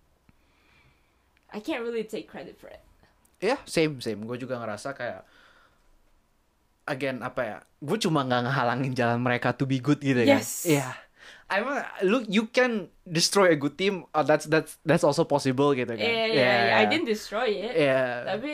I 1.52 1.60
can't 1.62 1.84
really 1.84 2.02
take 2.04 2.26
credit 2.26 2.58
for 2.58 2.68
it. 2.68 2.82
Ya 3.38 3.58
same 3.66 3.98
same. 4.02 4.22
Gue 4.26 4.38
juga 4.38 4.58
ngerasa 4.58 4.94
kayak 4.94 5.22
again 6.82 7.22
apa 7.22 7.40
ya 7.46 7.56
gue 7.78 7.98
cuma 8.02 8.26
nggak 8.26 8.50
ngehalangin 8.50 8.92
jalan 8.94 9.18
mereka 9.22 9.54
to 9.54 9.64
be 9.66 9.78
good 9.78 10.02
gitu 10.02 10.22
kan? 10.26 10.42
Yes. 10.42 10.66
Iya 11.52 11.60
Emang 11.60 11.76
look 12.02 12.24
you 12.26 12.48
can 12.48 12.72
destroy 13.04 13.52
a 13.52 13.58
good 13.58 13.76
team. 13.76 14.08
Oh, 14.10 14.24
that's 14.24 14.48
that's 14.48 14.80
that's 14.82 15.04
also 15.04 15.22
possible 15.22 15.76
gitu 15.76 15.92
kan. 15.92 16.00
Yeah, 16.00 16.26
yeah, 16.32 16.58
yeah, 16.72 16.80
I 16.80 16.88
didn't 16.88 17.04
destroy 17.04 17.52
it. 17.52 17.76
Iya. 17.76 18.24
tapi 18.24 18.52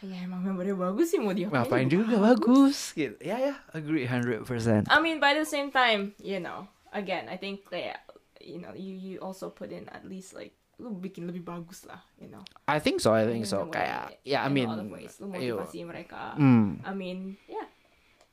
ya 0.00 0.24
emang 0.24 0.40
membernya 0.40 0.78
bagus 0.78 1.12
sih 1.12 1.20
mau 1.20 1.34
dia 1.34 1.50
ngapain 1.50 1.84
juga 1.84 2.16
bagus. 2.16 2.94
gitu. 2.94 3.18
Ya 3.20 3.36
ya 3.36 3.54
agree 3.74 4.06
100% 4.06 4.46
I 4.86 4.96
mean 5.02 5.18
by 5.18 5.34
the 5.34 5.44
same 5.44 5.68
time 5.68 6.14
you 6.16 6.38
know 6.38 6.64
again 6.94 7.26
I 7.26 7.36
think 7.36 7.66
kayak 7.66 8.00
you 8.38 8.62
know 8.62 8.72
you 8.72 8.94
you 8.94 9.14
also 9.20 9.50
put 9.50 9.68
in 9.68 9.84
at 9.92 10.06
least 10.06 10.32
like 10.32 10.54
lu 10.80 10.96
bikin 10.96 11.28
lebih 11.28 11.44
bagus 11.44 11.84
lah 11.84 12.00
you 12.16 12.32
know. 12.32 12.40
I 12.64 12.80
think 12.80 13.04
so 13.04 13.12
I 13.12 13.28
think 13.28 13.44
In 13.44 13.50
so. 13.50 13.68
kayak 13.68 14.16
ya 14.24 14.46
I 14.46 14.48
in 14.48 14.56
mean 14.56 14.70
ways. 14.88 15.20
lu 15.20 15.28
motivasi 15.28 15.84
mereka. 15.84 16.32
Hmm. 16.40 16.80
I 16.80 16.96
mean 16.96 17.36
yeah 17.44 17.68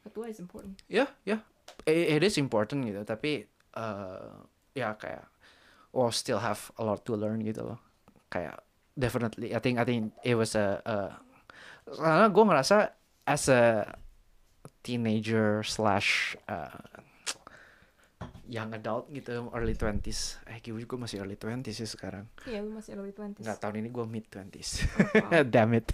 ketua 0.08 0.32
is 0.32 0.40
important. 0.40 0.80
Ya 0.88 1.12
ya 1.28 1.44
it, 1.86 2.20
it 2.20 2.22
is 2.24 2.36
important 2.38 2.86
gitu 2.86 3.02
tapi 3.04 3.46
uh, 3.76 4.44
ya 4.74 4.94
kayak 4.96 5.26
oh 5.96 6.12
still 6.14 6.40
have 6.40 6.70
a 6.78 6.84
lot 6.84 7.02
to 7.04 7.18
learn 7.18 7.42
gitu 7.42 7.64
loh. 7.64 7.80
Kayak 8.30 8.62
definitely 8.94 9.54
I 9.56 9.60
think 9.62 9.78
I 9.80 9.86
think 9.86 10.14
it 10.26 10.36
was 10.36 10.54
a, 10.58 10.82
a 10.84 10.96
karena 11.88 12.28
gue 12.28 12.44
ngerasa 12.44 12.78
as 13.28 13.48
a 13.48 13.88
teenager 14.84 15.64
slash 15.64 16.36
uh, 16.48 17.04
young 18.48 18.72
adult 18.72 19.12
gitu 19.12 19.52
early 19.52 19.76
20s 19.76 20.40
eh 20.48 20.64
gue 20.64 20.80
juga 20.80 20.96
masih 20.96 21.20
early 21.20 21.36
20s 21.36 21.84
sih 21.84 21.88
sekarang. 21.88 22.28
Iya 22.48 22.64
lu 22.64 22.72
masih 22.72 22.96
early 22.96 23.12
20s 23.12 23.44
nggak 23.44 23.60
tahun 23.60 23.84
ini 23.84 23.90
gue 23.92 24.06
mid 24.08 24.26
20s 24.32 24.70
Oh, 24.88 25.04
wow. 25.28 25.44
damn 25.54 25.76
it. 25.76 25.92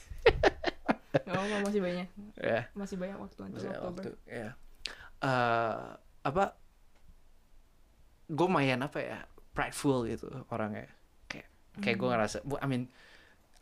Apa-apa, 1.14 1.58
masih 1.70 1.82
banyak. 1.82 2.08
Ya. 2.42 2.70
Masih 2.74 2.98
banyak 2.98 3.18
waktu 3.18 3.40
ada 3.46 3.54
Oktober. 3.54 4.04
waktu, 4.06 4.10
ya. 4.26 4.50
Eh, 5.24 5.84
apa? 6.24 6.44
Gue 8.28 8.48
mayan 8.48 8.84
apa 8.84 9.00
ya? 9.00 9.20
Prideful 9.54 10.04
gitu 10.06 10.28
orangnya. 10.50 10.90
Kayak 11.28 11.48
kayak 11.80 11.96
gue 11.96 12.10
ngerasa, 12.10 12.38
bu- 12.42 12.60
I 12.60 12.68
mean, 12.68 12.84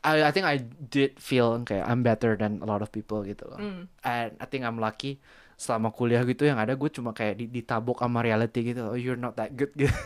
I, 0.02 0.26
I 0.26 0.32
think 0.34 0.50
I 0.50 0.58
did 0.66 1.22
feel 1.22 1.62
kayak 1.62 1.86
I'm 1.86 2.02
better 2.02 2.34
than 2.34 2.64
a 2.64 2.68
lot 2.68 2.82
of 2.82 2.90
people 2.90 3.22
gitu 3.22 3.46
loh. 3.46 3.60
Hmm. 3.60 3.86
And 4.02 4.34
I 4.42 4.46
think 4.50 4.66
I'm 4.66 4.82
lucky 4.82 5.22
selama 5.54 5.94
kuliah 5.94 6.26
gitu 6.26 6.50
yang 6.50 6.58
ada 6.58 6.74
gue 6.74 6.90
cuma 6.90 7.14
kayak 7.14 7.38
di- 7.38 7.52
ditabok 7.52 8.02
sama 8.02 8.26
reality 8.26 8.74
gitu. 8.74 8.82
Oh, 8.90 8.98
you're 8.98 9.20
not 9.20 9.38
that 9.38 9.54
good 9.54 9.70
gitu. 9.78 9.94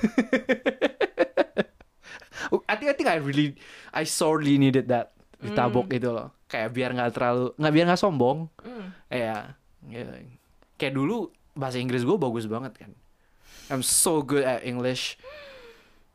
I 2.69 2.75
think 2.77 2.89
I 2.91 2.95
think 2.95 3.09
I 3.09 3.17
really 3.17 3.55
I 3.91 4.03
sorely 4.05 4.57
needed 4.59 4.91
that 4.91 5.15
ditabok 5.39 5.87
Mm. 5.87 5.93
gitu 5.95 6.09
loh. 6.11 6.29
Kayak 6.45 6.69
biar 6.73 6.89
nggak 6.93 7.11
terlalu 7.15 7.45
nggak 7.57 7.73
biar 7.73 7.85
nggak 7.89 8.01
sombong. 8.01 8.39
Hmm. 8.61 8.87
Iya, 9.09 9.55
gitu. 9.87 10.11
Kayak 10.75 10.93
dulu 10.93 11.31
bahasa 11.55 11.79
Inggris 11.79 12.03
gue 12.03 12.15
bagus 12.15 12.45
banget 12.45 12.75
kan. 12.77 12.91
I'm 13.67 13.81
so 13.81 14.21
good 14.21 14.43
at 14.43 14.61
English. 14.61 15.17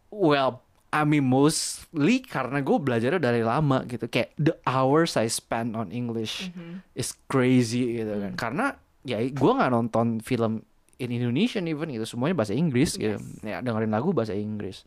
Well, 0.08 0.62
I 0.90 1.02
mean 1.02 1.24
mostly 1.24 2.18
karena 2.20 2.58
gue 2.60 2.76
belajarnya 2.76 3.18
dari 3.18 3.40
lama 3.40 3.82
gitu. 3.84 4.06
Kayak 4.06 4.34
the 4.36 4.54
hours 4.62 5.14
I 5.14 5.26
spend 5.26 5.74
on 5.74 5.90
English 5.90 6.50
Mhm. 6.50 6.82
is 6.92 7.14
crazy 7.26 7.96
gitu 7.96 8.10
kan. 8.12 8.34
Hmm. 8.34 8.38
Karena 8.38 8.66
ya 9.02 9.18
gue 9.22 9.50
nggak 9.50 9.70
nonton 9.70 10.18
film 10.18 10.60
in 10.98 11.10
Indonesian 11.10 11.64
even 11.64 11.88
gitu. 11.88 12.04
Semuanya 12.04 12.36
bahasa 12.36 12.52
Inggris 12.52 12.94
gitu. 12.94 13.16
Yes. 13.16 13.40
Ya 13.40 13.58
dengerin 13.58 13.90
lagu 13.90 14.10
bahasa 14.10 14.34
Inggris. 14.34 14.82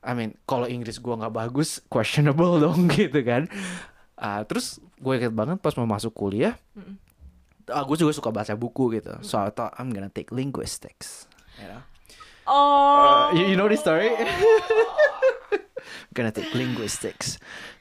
I 0.00 0.12
mean 0.12 0.32
kalau 0.44 0.64
Inggris 0.64 0.96
gue 0.96 1.12
nggak 1.12 1.32
bagus 1.34 1.80
questionable 1.86 2.56
dong 2.64 2.88
gitu 2.88 3.20
kan. 3.20 3.48
Ah, 4.14 4.44
terus 4.44 4.80
gue 4.96 5.12
inget 5.16 5.32
banget 5.32 5.56
pas 5.58 5.72
mau 5.74 5.88
masuk 5.88 6.12
kuliah 6.12 6.52
Mm-mm. 6.72 7.00
Uh, 7.68 7.82
gue 7.84 7.96
juga 7.98 8.12
suka 8.12 8.30
baca 8.30 8.54
buku 8.54 8.96
gitu. 8.96 9.12
So 9.20 9.36
I 9.36 9.50
thought 9.50 9.74
I'm 9.76 9.90
gonna 9.90 10.08
take 10.08 10.30
linguistics. 10.30 11.26
You 11.60 11.68
know? 11.68 11.82
Oh, 12.48 13.30
Uh, 13.30 13.36
you, 13.36 13.52
you 13.52 13.54
know 13.54 13.66
this 13.66 13.78
story? 13.78 14.10
gonna 16.14 16.32
take 16.32 16.50
linguistics. 16.54 17.36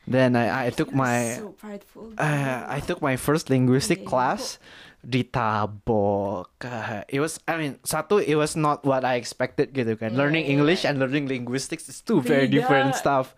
Then 0.06 0.36
I, 0.36 0.68
I 0.68 0.70
took 0.70 0.92
my 0.92 1.38
so 1.38 1.54
prideful. 1.54 2.14
uh, 2.18 2.66
I 2.66 2.82
took 2.82 3.00
my 3.00 3.16
first 3.16 3.50
linguistic 3.50 4.04
Okay. 4.04 4.10
class. 4.10 4.58
Ditabok. 5.00 6.52
Uh, 6.60 7.08
it 7.08 7.24
was 7.24 7.40
I 7.48 7.56
mean 7.56 7.80
satu 7.88 8.20
it 8.20 8.36
was 8.36 8.60
not 8.60 8.84
what 8.84 9.08
I 9.08 9.16
expected 9.16 9.72
gitu 9.72 9.96
kan. 9.96 10.12
Yeah, 10.12 10.20
learning 10.20 10.46
yeah, 10.46 10.54
English 10.60 10.84
and 10.84 11.00
learning 11.00 11.32
linguistics 11.32 11.88
is 11.88 12.04
two 12.04 12.20
very 12.20 12.52
different 12.52 13.00
stuff. 13.00 13.32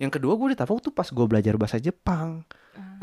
Yang 0.00 0.18
kedua 0.18 0.34
gue 0.34 0.56
ditabok 0.56 0.80
tuh 0.80 0.90
pas 0.90 1.06
gue 1.06 1.26
belajar 1.28 1.54
bahasa 1.60 1.76
Jepang. 1.76 2.48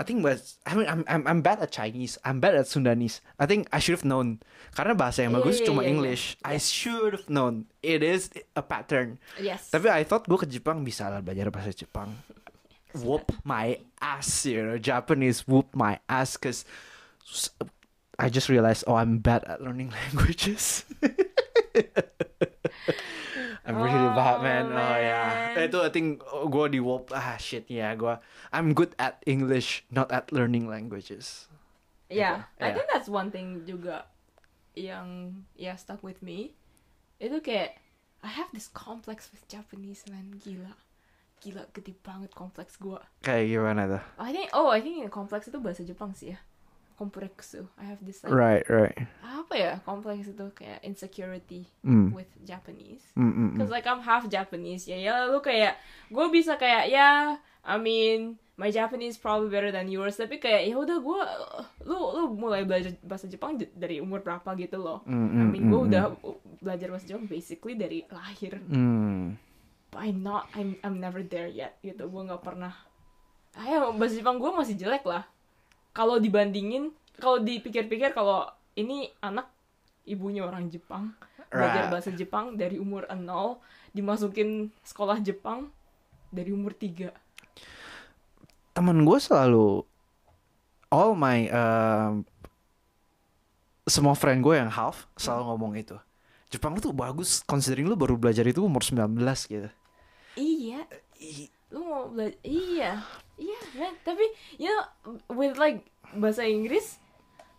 I 0.01 0.03
think 0.03 0.25
but 0.25 0.41
I 0.65 0.73
mean 0.73 0.89
I'm 0.89 1.05
I'm 1.05 1.23
I'm 1.29 1.41
bad 1.45 1.61
at 1.61 1.69
Chinese. 1.69 2.17
I'm 2.25 2.41
bad 2.41 2.57
at 2.57 2.65
Sundanese. 2.65 3.21
I 3.37 3.45
think 3.45 3.69
I 3.69 3.77
should 3.77 4.01
have 4.01 4.01
known. 4.01 4.41
Karena 4.73 4.97
bahasa 4.97 5.21
yang 5.21 5.37
bagus 5.37 5.61
iya, 5.61 5.69
cuma 5.69 5.85
iya. 5.85 5.93
English. 5.93 6.41
I 6.41 6.57
should 6.57 7.13
have 7.13 7.29
known. 7.29 7.69
It 7.85 8.01
is 8.01 8.33
a 8.57 8.65
pattern. 8.65 9.21
Yes. 9.37 9.69
Tapi 9.69 9.93
I 9.93 10.01
thought 10.01 10.25
gue 10.25 10.41
ke 10.41 10.49
Jepang 10.49 10.81
bisa 10.81 11.05
lah 11.05 11.21
belajar 11.21 11.53
bahasa 11.53 11.69
Jepang. 11.69 12.17
Whoop 13.05 13.29
my 13.45 13.77
ass, 14.01 14.49
you 14.49 14.65
know. 14.65 14.81
Japanese 14.81 15.45
whoop 15.45 15.69
my 15.77 16.01
ass 16.11 16.35
because 16.35 16.67
I 18.19 18.27
just 18.27 18.49
realized, 18.49 18.83
oh, 18.89 18.97
I'm 18.97 19.23
bad 19.23 19.45
at 19.45 19.61
learning 19.61 19.93
languages. 19.95 20.83
I'm 23.61 23.77
really 23.77 24.09
bad, 24.17 24.41
Oh, 24.41 24.43
man. 24.43 24.65
Oh 24.73 24.97
yeah, 24.97 25.53
man. 25.53 25.69
itu 25.69 25.77
I 25.77 25.93
think 25.93 26.21
gue 26.25 26.65
di 26.67 26.81
whoop. 26.81 27.13
Ah 27.13 27.37
shit, 27.37 27.69
ya 27.69 27.93
gue. 27.93 28.17
I'm 28.49 28.73
good 28.73 28.97
at 28.97 29.21
English, 29.23 29.85
not 29.93 30.09
at 30.09 30.33
learning 30.33 30.65
languages. 30.65 31.45
Yeah, 32.09 32.43
Gitu. 32.49 32.57
I 32.57 32.61
Yeah. 32.65 32.73
think 32.73 32.87
that's 32.89 33.05
one 33.05 33.29
thing 33.29 33.63
juga 33.63 34.09
yang 34.73 35.37
ya 35.53 35.77
stuck 35.77 36.01
with 36.01 36.19
me. 36.19 36.57
Itu 37.21 37.37
kayak 37.39 37.77
I 38.21 38.29
have 38.33 38.49
this 38.49 38.69
complex 38.69 39.29
with 39.29 39.45
Japanese 39.45 40.05
man, 40.09 40.41
gila. 40.41 40.73
Gila 41.41 41.69
gede 41.73 41.97
banget 42.01 42.33
kompleks 42.33 42.77
gua. 42.77 43.01
Kayak 43.21 43.45
gimana 43.49 43.81
tuh? 43.89 44.03
I 44.17 44.29
think 44.29 44.49
oh, 44.53 44.69
I 44.69 44.81
think 44.81 45.05
kompleks 45.09 45.49
itu 45.49 45.57
bahasa 45.57 45.81
Jepang 45.81 46.13
sih 46.13 46.33
ya. 46.33 46.39
Kompleksu. 47.01 47.65
I 47.75 47.89
have 47.89 47.97
this 47.99 48.21
like 48.21 48.29
Right, 48.29 48.65
right. 48.69 48.93
apa 49.19 49.53
ya? 49.53 49.73
Kompleks 49.81 50.29
itu 50.29 50.45
kayak 50.53 50.85
insecurity 50.85 51.65
Mm. 51.81 52.13
with 52.13 52.29
Japanese. 52.41 53.01
Mm, 53.13 53.25
mm, 53.25 53.33
mm. 53.33 53.57
Cause 53.57 53.69
like 53.69 53.83
I'm 53.83 53.99
half 53.99 54.29
Japanese 54.29 54.85
ya 54.85 54.95
ya 54.95 55.25
lu 55.25 55.41
kayak 55.41 55.81
gue 56.07 56.25
bisa 56.29 56.55
kayak 56.55 56.87
ya 56.87 57.35
I 57.61 57.77
mean 57.77 58.37
my 58.53 58.69
Japanese 58.69 59.17
probably 59.17 59.49
better 59.49 59.73
than 59.73 59.89
yours 59.89 60.13
tapi 60.13 60.37
kayak 60.37 60.69
ya 60.69 60.77
udah 60.77 60.97
gue 60.97 61.21
lu 61.83 61.97
lu 62.13 62.23
mulai 62.31 62.61
belajar 62.61 62.93
bahasa 63.01 63.25
Jepang 63.25 63.57
dari 63.57 63.97
umur 63.97 64.21
berapa 64.21 64.45
gitu 64.55 64.77
loh 64.77 65.01
Mm, 65.03 65.17
I 65.27 65.33
mm, 65.33 65.49
mean 65.49 65.63
gue 65.65 65.81
mm, 65.81 65.87
udah 65.89 66.03
belajar 66.61 66.87
bahasa 66.93 67.09
Jepang 67.09 67.25
basically 67.25 67.73
dari 67.73 68.05
lahir 68.07 68.61
Mm. 68.61 69.33
but 69.89 70.05
I'm 70.05 70.21
not 70.21 70.53
I'm 70.53 70.77
I'm 70.81 71.01
never 71.01 71.25
there 71.25 71.49
yet 71.49 71.81
gitu 71.81 72.05
gue 72.05 72.21
nggak 72.21 72.45
pernah 72.45 72.77
ayo 73.57 73.91
bahasa 73.91 74.15
Jepang 74.15 74.37
gue 74.37 74.51
masih 74.53 74.77
jelek 74.77 75.01
lah 75.03 75.25
kalau 75.91 76.17
dibandingin 76.17 76.91
kalau 77.19 77.39
dipikir-pikir 77.43 78.15
kalau 78.15 78.47
ini 78.75 79.11
anak 79.21 79.51
ibunya 80.07 80.43
orang 80.47 80.67
Jepang 80.71 81.13
belajar 81.51 81.87
Right. 81.87 81.91
bahasa 81.91 82.09
Jepang 82.15 82.55
dari 82.55 82.79
umur 82.79 83.05
0 83.11 83.59
dimasukin 83.91 84.71
sekolah 84.87 85.19
Jepang 85.19 85.67
dari 86.31 86.55
umur 86.55 86.71
3 86.71 87.11
temen 88.71 89.03
gue 89.03 89.19
selalu 89.19 89.83
all 90.91 91.15
my 91.15 91.47
um, 91.51 92.23
semua 93.87 94.13
friend 94.13 94.43
gue 94.43 94.55
yang 94.55 94.69
half 94.69 95.09
selalu 95.17 95.43
ngomong 95.51 95.73
itu. 95.79 95.97
Jepang 96.51 96.75
lu 96.75 96.83
tuh 96.83 96.95
bagus 96.95 97.43
considering 97.47 97.87
lu 97.87 97.95
baru 97.95 98.19
belajar 98.19 98.43
itu 98.43 98.63
umur 98.63 98.83
19 98.83 99.15
gitu. 99.47 99.69
Iya. 100.35 100.83
Lu 101.71 101.87
mau 101.87 102.11
belajar 102.11 102.35
iya 102.43 102.99
iya 103.41 103.61
man 103.73 103.93
tapi 104.05 104.21
you 104.61 104.69
know 104.69 105.17
with 105.33 105.57
like 105.57 105.89
bahasa 106.13 106.45
Inggris 106.45 107.01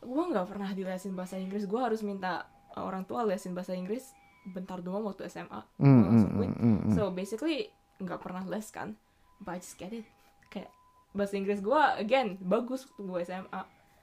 gue 0.02 0.24
nggak 0.34 0.46
pernah 0.50 0.70
dilesin 0.74 1.14
bahasa 1.14 1.38
Inggris. 1.38 1.64
Gue 1.70 1.78
harus 1.78 2.02
minta 2.02 2.50
orang 2.74 3.06
tua 3.06 3.22
lesin 3.22 3.54
bahasa 3.54 3.72
Inggris 3.72 4.10
bentar 4.42 4.82
doang 4.82 5.06
waktu 5.06 5.30
SMA 5.30 5.62
Mm, 5.78 5.86
mm, 5.86 6.02
mm, 6.10 6.26
mm, 6.34 6.78
mm. 6.90 6.94
so 6.98 7.14
basically 7.14 7.70
nggak 8.02 8.18
pernah 8.18 8.42
les 8.50 8.66
kan? 8.74 8.98
But 9.38 9.58
I 9.58 9.62
just 9.62 9.78
get 9.78 9.94
it. 9.94 10.06
Kayak 10.50 10.74
bahasa 11.14 11.38
Inggris 11.38 11.62
gue 11.62 11.82
again 12.02 12.42
bagus 12.42 12.90
waktu 12.90 13.02
gue 13.06 13.20
SMA 13.22 13.62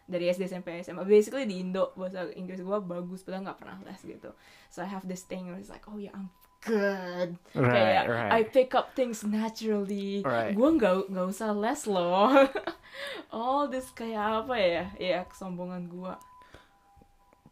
dari 0.09 0.25
SD 0.31 0.47
sampai 0.49 0.81
SMA 0.81 1.03
basically 1.03 1.43
di 1.43 1.59
Indo 1.59 1.91
bahasa 1.99 2.31
Inggris 2.31 2.63
gue 2.63 2.77
bagus 2.79 3.27
padahal 3.27 3.51
nggak 3.51 3.59
pernah 3.59 3.77
les 3.83 3.99
gitu. 3.99 4.31
So 4.71 4.79
I 4.79 4.87
have 4.87 5.03
this 5.03 5.27
thing 5.27 5.51
where 5.51 5.59
it's 5.59 5.67
like 5.67 5.83
oh 5.91 5.99
yeah 5.99 6.15
I'm 6.15 6.31
good. 6.63 7.29
Right 7.55 7.73
kayak 7.73 8.03
right. 8.07 8.31
I 8.31 8.39
pick 8.47 8.75
up 8.75 8.95
things 8.95 9.23
naturally. 9.23 10.21
Right. 10.23 10.53
gue 10.53 10.69
nggak 10.75 11.11
nggak 11.11 11.27
usah 11.31 11.55
les 11.55 11.81
loh. 11.87 12.47
All 13.35 13.71
this 13.71 13.91
kayak 13.95 14.45
apa 14.45 14.55
ya? 14.59 14.85
Ya 14.99 15.19
kesombongan 15.27 15.87
gue 15.87 16.13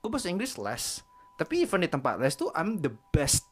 gue 0.04 0.10
bahasa 0.10 0.32
Inggris 0.32 0.56
les. 0.60 1.02
Tapi 1.38 1.64
even 1.64 1.86
di 1.86 1.90
tempat 1.90 2.18
les 2.18 2.34
tuh 2.36 2.52
I'm 2.54 2.82
the 2.84 2.92
best 3.14 3.48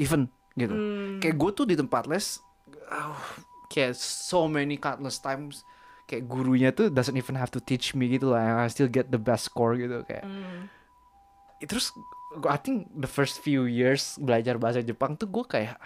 even 0.00 0.28
gitu. 0.56 0.72
Hmm. 0.72 1.20
kayak 1.20 1.36
gue 1.36 1.50
tuh 1.52 1.66
di 1.68 1.76
tempat 1.76 2.08
les 2.08 2.40
oh, 2.88 3.20
kayak 3.68 3.92
so 3.96 4.48
many 4.48 4.80
countless 4.80 5.20
times 5.20 5.68
kayak 6.08 6.24
gurunya 6.24 6.72
tuh 6.72 6.88
doesn't 6.88 7.18
even 7.18 7.36
have 7.36 7.52
to 7.52 7.60
teach 7.60 7.92
me 7.92 8.08
gitu 8.08 8.32
lah. 8.32 8.64
I 8.64 8.70
still 8.72 8.88
get 8.88 9.12
the 9.12 9.20
best 9.20 9.52
score 9.52 9.76
gitu 9.76 10.00
kayak. 10.08 10.24
Hmm. 10.24 10.72
terus 11.64 11.92
I 12.44 12.60
think 12.60 12.92
the 12.92 13.08
first 13.08 13.40
few 13.40 13.64
years 13.64 14.20
belajar 14.20 14.60
bahasa 14.60 14.84
Jepang 14.84 15.16
tuh 15.16 15.28
gue 15.32 15.44
kayak 15.48 15.80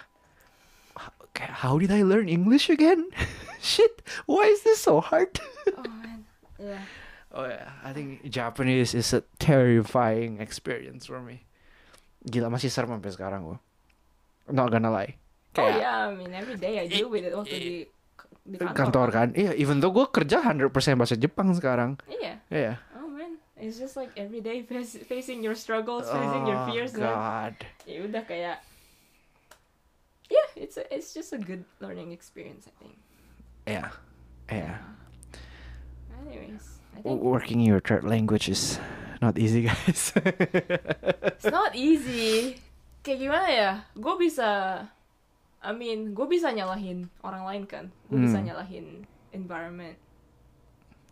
kayak 1.31 1.63
how 1.63 1.79
did 1.79 1.95
I 1.95 2.03
learn 2.03 2.27
English 2.27 2.67
again? 2.67 3.07
Shit 3.63 4.03
why 4.27 4.51
is 4.51 4.67
this 4.67 4.83
so 4.83 4.99
hard? 4.99 5.31
Oh 5.71 5.87
man. 6.03 6.27
Yeah. 6.59 6.83
Oh 7.31 7.47
yeah. 7.47 7.71
I 7.87 7.95
think 7.95 8.27
Japanese 8.27 8.91
is 8.97 9.15
a 9.15 9.23
terrifying 9.39 10.43
experience 10.43 11.07
for 11.07 11.23
me. 11.23 11.47
Gila 12.27 12.51
masih 12.51 12.69
serem 12.69 12.91
sampai 12.91 13.15
sekarang 13.15 13.41
gue 13.47 13.59
not 14.51 14.75
gonna 14.75 14.91
lie. 14.91 15.15
Oh 15.55 15.63
kayak 15.63 15.79
yeah 15.79 16.11
I 16.11 16.15
mean 16.19 16.35
every 16.35 16.59
day 16.59 16.83
I 16.83 16.91
deal 16.91 17.07
with 17.07 17.23
it 17.23 17.33
waktu 17.35 17.55
di 17.55 17.75
di 18.43 18.57
kantor, 18.59 18.75
kantor. 18.75 19.09
kan? 19.15 19.29
Iya 19.39 19.55
even 19.55 19.79
though 19.79 19.95
gue 19.95 20.11
kerja 20.11 20.43
100% 20.43 20.75
bahasa 20.99 21.15
Jepang 21.15 21.55
sekarang. 21.55 21.95
Iya. 22.11 22.43
Iya. 22.51 22.73
oh 22.83 22.90
man 22.90 22.90
it's 23.61 23.77
just 23.77 23.95
like 23.95 24.11
every 24.17 24.41
day 24.41 24.65
facing 25.07 25.45
your 25.45 25.55
struggles 25.55 26.09
facing 26.09 26.49
your 26.49 26.57
oh 26.57 26.67
fears 26.69 26.93
man. 26.97 27.05
god. 27.05 27.55
Ya 27.85 28.03
udah 28.03 28.25
kayak 28.25 28.59
yeah 30.27 30.49
it's 30.57 30.77
a, 30.77 30.85
it's 30.89 31.13
just 31.13 31.33
a 31.33 31.39
good 31.39 31.63
learning 31.79 32.11
experience 32.11 32.67
I 32.67 32.75
think. 32.81 32.97
Iya 33.67 33.85
iya 34.49 34.75
anyways 36.27 36.81
I 36.97 37.03
think 37.03 37.21
working 37.23 37.61
your 37.63 37.79
third 37.81 38.03
language 38.03 38.49
is 38.49 38.79
not 39.21 39.39
easy 39.39 39.63
guys. 39.69 40.11
It's 41.37 41.47
not 41.47 41.77
easy. 41.77 42.57
Kayak 43.01 43.19
gimana 43.21 43.49
ya? 43.49 43.73
Gue 43.95 44.15
bisa 44.19 44.49
I 45.61 45.71
mean 45.73 46.17
gue 46.17 46.25
bisa 46.25 46.49
nyalahin 46.51 47.13
orang 47.21 47.45
lain 47.45 47.65
kan? 47.69 47.85
Gue 48.09 48.25
bisa 48.25 48.41
Hmm. 48.41 48.49
nyalahin 48.49 49.05
environment 49.31 49.97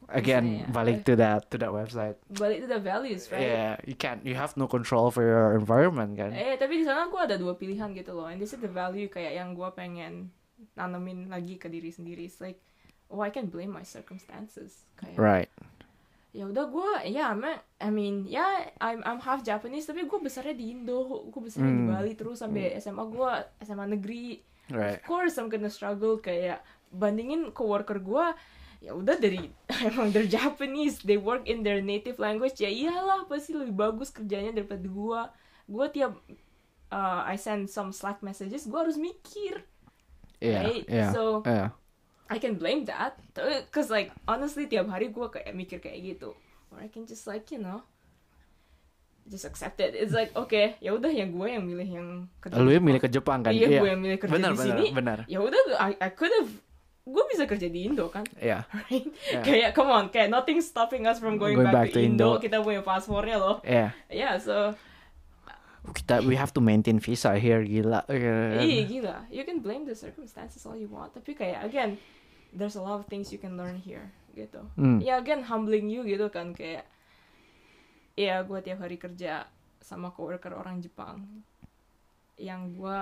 again 0.09 0.65
Misalnya, 0.65 0.73
balik 0.73 0.99
to 1.03 1.13
that 1.15 1.41
to 1.49 1.57
that 1.57 1.69
website 1.69 2.17
balik 2.33 2.65
to 2.65 2.69
the 2.69 2.81
values 2.81 3.29
right 3.29 3.45
yeah 3.45 3.73
you 3.85 3.93
can't 3.93 4.25
you 4.25 4.33
have 4.33 4.57
no 4.57 4.65
control 4.65 5.13
for 5.13 5.21
your 5.21 5.53
environment 5.53 6.17
kan 6.17 6.33
Eh 6.33 6.57
tapi 6.57 6.81
di 6.81 6.85
sana 6.85 7.07
gue 7.07 7.21
ada 7.21 7.37
dua 7.37 7.53
pilihan 7.53 7.93
gitu 7.93 8.13
loh, 8.13 8.25
and 8.25 8.41
this 8.41 8.51
is 8.51 8.61
the 8.61 8.69
value 8.69 9.07
kayak 9.07 9.37
yang 9.37 9.53
gue 9.53 9.69
pengen 9.73 10.33
nanemin 10.75 11.29
lagi 11.29 11.55
ke 11.55 11.69
diri 11.69 11.89
sendiri. 11.89 12.25
It's 12.25 12.41
like, 12.41 12.59
oh 13.09 13.21
I 13.21 13.29
can 13.29 13.47
blame 13.47 13.71
my 13.71 13.85
circumstances. 13.85 14.89
Kayak 14.97 15.17
right 15.17 15.53
ya 16.29 16.45
udah 16.45 16.69
gue, 16.69 17.09
ya 17.09 17.33
I'm 17.33 17.41
I 17.81 17.89
mean 17.89 18.29
ya 18.29 18.45
I'm 18.79 19.01
I'm 19.01 19.17
half 19.19 19.41
Japanese 19.41 19.85
tapi 19.85 20.05
gue 20.05 20.21
besarnya 20.21 20.53
di 20.53 20.71
Indo, 20.71 21.25
gue 21.25 21.41
besarnya 21.41 21.73
di 21.73 21.85
Hmm. 21.85 21.91
Bali 21.91 22.13
terus 22.15 22.41
sampai 22.41 22.77
SMA 22.79 23.05
gue 23.09 23.33
SMA 23.65 23.87
negeri. 23.89 24.37
right 24.69 25.01
Of 25.01 25.09
course 25.09 25.41
I'm 25.41 25.49
gonna 25.49 25.73
struggle 25.73 26.21
kayak 26.21 26.61
bandingin 26.89 27.53
coworker 27.53 27.97
gue 27.97 28.27
ya 28.79 28.95
udah 28.95 29.19
dari 29.19 29.51
emang 29.91 30.15
they're 30.15 30.31
Japanese 30.31 31.03
they 31.03 31.19
work 31.19 31.43
in 31.51 31.67
their 31.67 31.83
native 31.83 32.19
language. 32.23 32.63
Ya 32.63 32.71
iyalah 32.71 33.27
pasti 33.27 33.53
lebih 33.53 33.75
bagus 33.75 34.15
kerjanya 34.15 34.55
daripada 34.55 34.87
gue 34.87 35.21
gue 35.69 35.87
tiap 35.93 36.13
uh, 36.89 37.21
I 37.27 37.35
send 37.35 37.67
some 37.67 37.91
Slack 37.91 38.23
messages 38.23 38.65
gue 38.65 38.79
harus 38.79 38.95
mikir. 38.95 39.67
Yeah 40.39 40.63
right? 40.63 40.87
yeah 40.87 41.11
so 41.11 41.43
yeah 41.43 41.75
I 42.31 42.39
can 42.39 42.55
blame 42.55 42.87
that. 42.87 43.19
Tapi- 43.35 43.67
cause 43.75 43.91
like 43.91 44.15
honestly 44.31 44.71
tiap 44.71 44.87
hari 44.87 45.11
gue 45.11 45.27
kayak 45.27 45.51
mikir 45.53 45.83
kayak 45.83 45.99
gitu. 46.15 46.39
Or 46.71 46.79
I 46.79 46.87
can 46.87 47.03
just 47.03 47.27
like 47.27 47.51
you 47.51 47.59
know 47.59 47.83
just 49.27 49.43
accept 49.45 49.83
it. 49.83 49.93
It's 49.99 50.15
like 50.15 50.31
okay 50.39 50.79
ya 50.79 50.95
udah 50.95 51.11
yang 51.11 51.35
gue 51.35 51.49
yang 51.51 51.65
milih 51.67 51.89
yang 51.89 52.09
kerja 52.39 52.63
lu 52.63 52.71
yang 52.71 52.87
milih 52.87 53.03
ke 53.03 53.11
Jepang 53.11 53.43
kan? 53.43 53.51
Iya 53.51 53.83
gue 53.83 53.89
yang 53.91 54.01
milih 54.01 54.23
kerja 54.23 54.33
benar 54.33 54.55
di 54.55 54.59
benar 54.63 54.69
sini. 54.71 54.85
benar. 54.95 55.19
Ya 55.27 55.43
udah 55.43 55.61
I, 55.83 55.99
I 55.99 56.09
could 56.15 56.31
have 56.31 56.49
gue 57.09 57.25
bisa 57.33 57.49
kerja 57.49 57.73
di 57.73 57.89
Indo 57.89 58.13
kan? 58.13 58.29
Yeah 58.37 58.69
right? 58.77 59.09
Yeah. 59.33 59.41
kayak 59.41 59.71
come 59.73 59.89
on 59.89 60.13
kayak 60.13 60.29
nothing 60.29 60.61
stopping 60.61 61.09
us 61.09 61.17
from 61.17 61.41
going, 61.41 61.57
Going 61.57 61.73
back, 61.73 61.89
back 61.89 61.97
to 61.97 61.99
to 61.99 62.05
Indo. 62.05 62.37
Indo. 62.37 62.43
kita 62.45 62.61
punya 62.61 62.85
paspornya 62.85 63.41
loh. 63.41 63.65
Yeah 63.65 63.97
yeah 64.13 64.37
so 64.37 64.77
kita 65.89 66.21
we 66.29 66.37
have 66.37 66.53
to 66.53 66.61
maintain 66.61 67.01
visa 67.01 67.33
here 67.41 67.65
gila. 67.65 68.05
Iya 68.61 68.85
gila. 68.85 69.17
You 69.33 69.49
can 69.49 69.65
blame 69.65 69.89
the 69.89 69.97
circumstances 69.97 70.61
all 70.69 70.77
you 70.77 70.91
want. 70.93 71.17
Tapi 71.17 71.33
kayak 71.33 71.65
again 71.65 71.97
there's 72.53 72.77
a 72.77 72.83
lot 72.85 73.01
of 73.01 73.09
things 73.09 73.33
you 73.33 73.41
can 73.41 73.57
learn 73.57 73.81
here 73.81 74.13
gitu. 74.37 74.61
Hmm. 74.77 75.01
ya 75.01 75.19
again 75.19 75.43
humbling 75.49 75.89
you 75.91 76.05
gitu 76.07 76.29
kan 76.29 76.53
kayak 76.55 76.85
ya 78.15 78.45
gue 78.45 78.59
tiap 78.61 78.85
hari 78.85 79.01
kerja 79.01 79.49
sama 79.81 80.13
coworker 80.13 80.53
orang 80.53 80.85
Jepang. 80.85 81.25
Yang 82.37 82.63
gue 82.77 83.01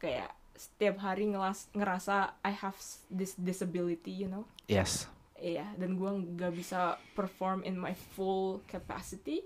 kayak 0.00 0.32
setiap 0.56 1.00
hari 1.02 1.28
ngelas, 1.32 1.68
ngerasa 1.72 2.36
I 2.44 2.52
have 2.52 2.76
this 3.08 3.34
disability 3.36 4.12
you 4.12 4.28
know? 4.28 4.44
Yes. 4.68 5.08
Iya 5.42 5.66
dan 5.74 5.98
gue 5.98 6.10
nggak 6.38 6.54
bisa 6.54 7.00
perform 7.18 7.66
in 7.66 7.74
my 7.74 7.92
full 8.14 8.62
capacity 8.70 9.42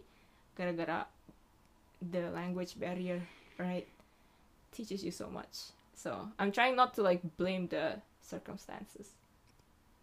gara-gara 0.52 1.08
the 2.00 2.28
language 2.32 2.76
barrier 2.76 3.24
right 3.56 3.88
teaches 4.76 5.00
you 5.00 5.12
so 5.12 5.32
much. 5.32 5.72
So 5.96 6.28
I'm 6.36 6.52
trying 6.52 6.76
not 6.76 6.92
to 6.96 7.00
like 7.00 7.24
blame 7.40 7.72
the 7.72 8.04
circumstances. 8.20 9.16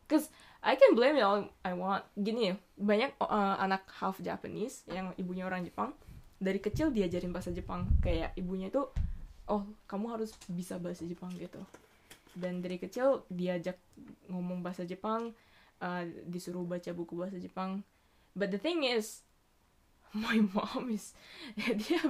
Cause 0.10 0.34
I 0.66 0.74
can 0.74 0.98
blame 0.98 1.20
it 1.20 1.26
all 1.26 1.46
I 1.62 1.78
want. 1.78 2.10
Gini 2.18 2.50
ya 2.50 2.56
banyak 2.80 3.22
uh, 3.22 3.62
anak 3.62 3.86
half 4.02 4.18
Japanese 4.18 4.82
yang 4.90 5.14
ibunya 5.22 5.46
orang 5.46 5.62
Jepang 5.62 5.94
dari 6.42 6.58
kecil 6.58 6.90
diajarin 6.90 7.30
bahasa 7.30 7.54
Jepang. 7.54 7.86
Kayak 8.02 8.34
ibunya 8.34 8.74
itu 8.74 8.90
oh 9.54 9.62
kamu 9.86 10.06
harus 10.10 10.34
bisa 10.50 10.82
bahasa 10.82 11.06
Jepang 11.06 11.30
gitu 11.38 11.62
dan 12.34 12.60
dari 12.60 12.82
kecil 12.82 13.22
diajak 13.30 13.78
ngomong 14.26 14.66
bahasa 14.66 14.82
Jepang 14.84 15.30
uh, 15.78 16.02
disuruh 16.26 16.66
baca 16.66 16.90
buku 16.90 17.14
bahasa 17.14 17.38
Jepang 17.38 17.86
but 18.34 18.50
the 18.50 18.58
thing 18.58 18.82
is 18.82 19.22
my 20.18 20.42
mom 20.42 20.90
is 20.90 21.14
dia 21.80 22.02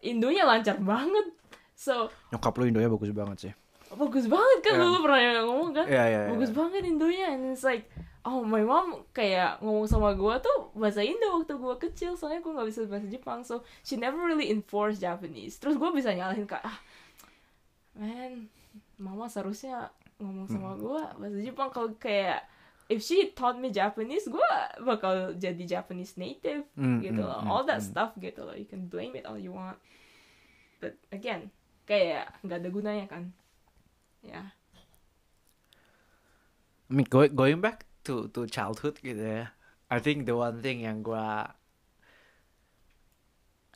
Indonya 0.00 0.48
lancar 0.48 0.80
banget 0.80 1.36
so 1.76 2.08
Nyokap 2.32 2.56
lu 2.56 2.64
Indonya 2.66 2.88
bagus 2.88 3.12
banget 3.12 3.38
sih. 3.40 3.52
bagus 3.90 4.24
banget 4.24 4.58
kan 4.62 4.74
Iya. 4.76 4.84
lu 4.86 5.00
pernah 5.02 5.20
ngomong 5.44 5.70
kan 5.74 5.86
Iya 5.86 6.04
iya. 6.06 6.20
bagus 6.30 6.50
banget 6.50 6.82
Indonya 6.86 7.26
and 7.34 7.52
it's 7.52 7.66
like 7.66 7.84
oh 8.20 8.44
my 8.44 8.60
mom 8.60 9.08
kayak 9.16 9.64
ngomong 9.64 9.88
sama 9.88 10.12
gue 10.12 10.34
tuh 10.44 10.58
bahasa 10.76 11.00
Indo 11.00 11.40
waktu 11.40 11.56
gue 11.56 11.74
kecil 11.88 12.12
soalnya 12.20 12.44
gue 12.44 12.52
nggak 12.52 12.68
bisa 12.68 12.80
bahasa 12.84 13.08
Jepang 13.08 13.40
so 13.40 13.64
she 13.80 13.96
never 13.96 14.20
really 14.20 14.52
enforce 14.52 15.00
Japanese. 15.00 15.56
Terus 15.56 15.80
gue 15.80 15.90
bisa 15.96 16.12
nyalahin 16.12 16.44
kak 16.44 16.60
ah 16.60 16.78
man 17.96 18.52
mama 19.00 19.24
seharusnya 19.32 19.88
ngomong 20.20 20.46
sama 20.52 20.76
gue 20.76 21.02
bahasa 21.16 21.38
Jepang. 21.40 21.72
Kalau 21.72 21.96
kayak 21.96 22.44
if 22.92 23.00
she 23.00 23.32
taught 23.32 23.56
me 23.56 23.72
Japanese 23.72 24.28
gue 24.28 24.50
bakal 24.84 25.32
jadi 25.40 25.64
Japanese 25.64 26.20
native 26.20 26.68
Hmm, 26.76 27.00
gitu 27.00 27.24
hmm, 27.24 27.30
loh. 27.30 27.40
hmm, 27.40 27.48
all 27.48 27.64
that 27.64 27.80
hmm. 27.80 27.88
stuff 27.88 28.12
gitu 28.20 28.44
loh. 28.44 28.52
You 28.52 28.68
can 28.68 28.84
blame 28.92 29.16
it 29.16 29.24
all 29.24 29.40
you 29.40 29.56
want. 29.56 29.80
But 30.76 31.00
again 31.08 31.48
kayak 31.88 32.36
nggak 32.44 32.60
ada 32.60 32.68
gunanya 32.68 33.06
kan. 33.08 33.32
Ya. 34.20 34.52
I 36.90 36.92
mean, 36.92 37.06
going 37.06 37.32
going 37.32 37.62
back 37.62 37.89
to 38.10 38.26
to 38.34 38.50
childhood 38.50 38.98
gitu 38.98 39.22
ya. 39.22 39.54
I 39.86 40.02
think 40.02 40.26
the 40.26 40.34
one 40.34 40.58
thing 40.58 40.82
yang 40.82 41.06
gua 41.06 41.54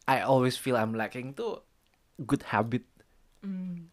I 0.05 0.21
always 0.27 0.59
feel 0.59 0.75
I'm 0.75 0.93
lacking 0.93 1.39
tuh 1.39 1.63
good 2.19 2.43
habit. 2.51 2.83
mm. 3.47 3.89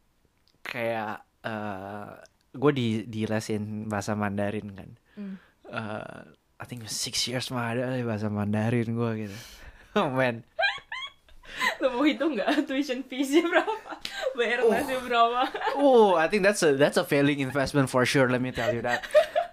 Kayak 0.65 1.21
eh 1.45 2.09
gue 2.51 2.71
di 2.75 2.87
di 3.07 3.23
lesin 3.29 3.87
bahasa 3.87 4.17
Mandarin 4.17 4.73
kan. 4.75 4.89
Mm. 5.15 5.35
Eh, 5.71 6.21
I 6.61 6.65
think 6.67 6.85
six 6.91 7.25
years 7.31 7.47
mah 7.49 7.73
ada 7.73 7.95
bahasa 8.03 8.27
Mandarin 8.27 8.91
gue 8.91 9.11
gitu. 9.29 9.37
Oh 9.95 10.09
man, 10.17 10.43
Lo 11.83 11.91
mau 11.97 12.03
hitung 12.07 12.37
nggak 12.37 12.63
tuition 12.69 13.03
feesnya 13.03 13.43
berapa? 13.43 13.91
Bayar 14.37 14.63
lesnya 14.67 14.99
berapa? 15.03 15.41
oh 15.79 16.15
I 16.15 16.27
think 16.31 16.43
that's 16.47 16.63
a 16.63 16.75
that's 16.77 16.95
a 16.95 17.03
failing 17.03 17.39
investment 17.43 17.89
for 17.91 18.05
sure. 18.07 18.29
Let 18.29 18.39
me 18.39 18.51
tell 18.55 18.71
you 18.71 18.83
that. 18.85 19.03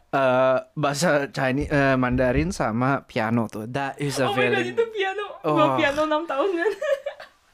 Eh 0.09 0.59
bahasa 0.73 1.29
Chinese 1.29 1.69
eh, 1.69 1.97
Mandarin 2.01 2.49
sama 2.49 3.05
piano 3.05 3.45
tuh 3.45 3.69
that 3.69 4.01
is 4.01 4.17
a 4.17 4.25
oh 4.25 4.33
my 4.33 4.49
god 4.49 4.65
itu 4.65 4.85
piano. 4.89 5.25
Oh. 5.45 5.53
Gua 5.53 5.77
piano 5.77 6.09
6 6.09 6.25
tahun 6.25 6.51
kan. 6.57 6.73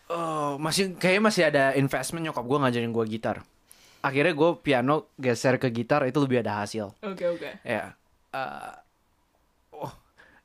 Oh, 0.04 0.60
masih 0.60 0.94
kayaknya 1.00 1.22
masih 1.24 1.42
ada 1.48 1.64
investment 1.80 2.28
nyokap 2.28 2.44
gue 2.44 2.58
ngajarin 2.60 2.92
gue 2.92 3.04
gitar. 3.08 3.40
Akhirnya 4.04 4.36
gue 4.36 4.50
piano 4.60 5.08
geser 5.16 5.56
ke 5.56 5.72
gitar 5.72 6.04
itu 6.04 6.20
lebih 6.20 6.44
ada 6.44 6.60
hasil. 6.60 6.92
Oke 7.00 7.24
oke. 7.24 7.64
Ya. 7.64 7.96
Eh, 8.30 8.72
oh, 9.72 9.90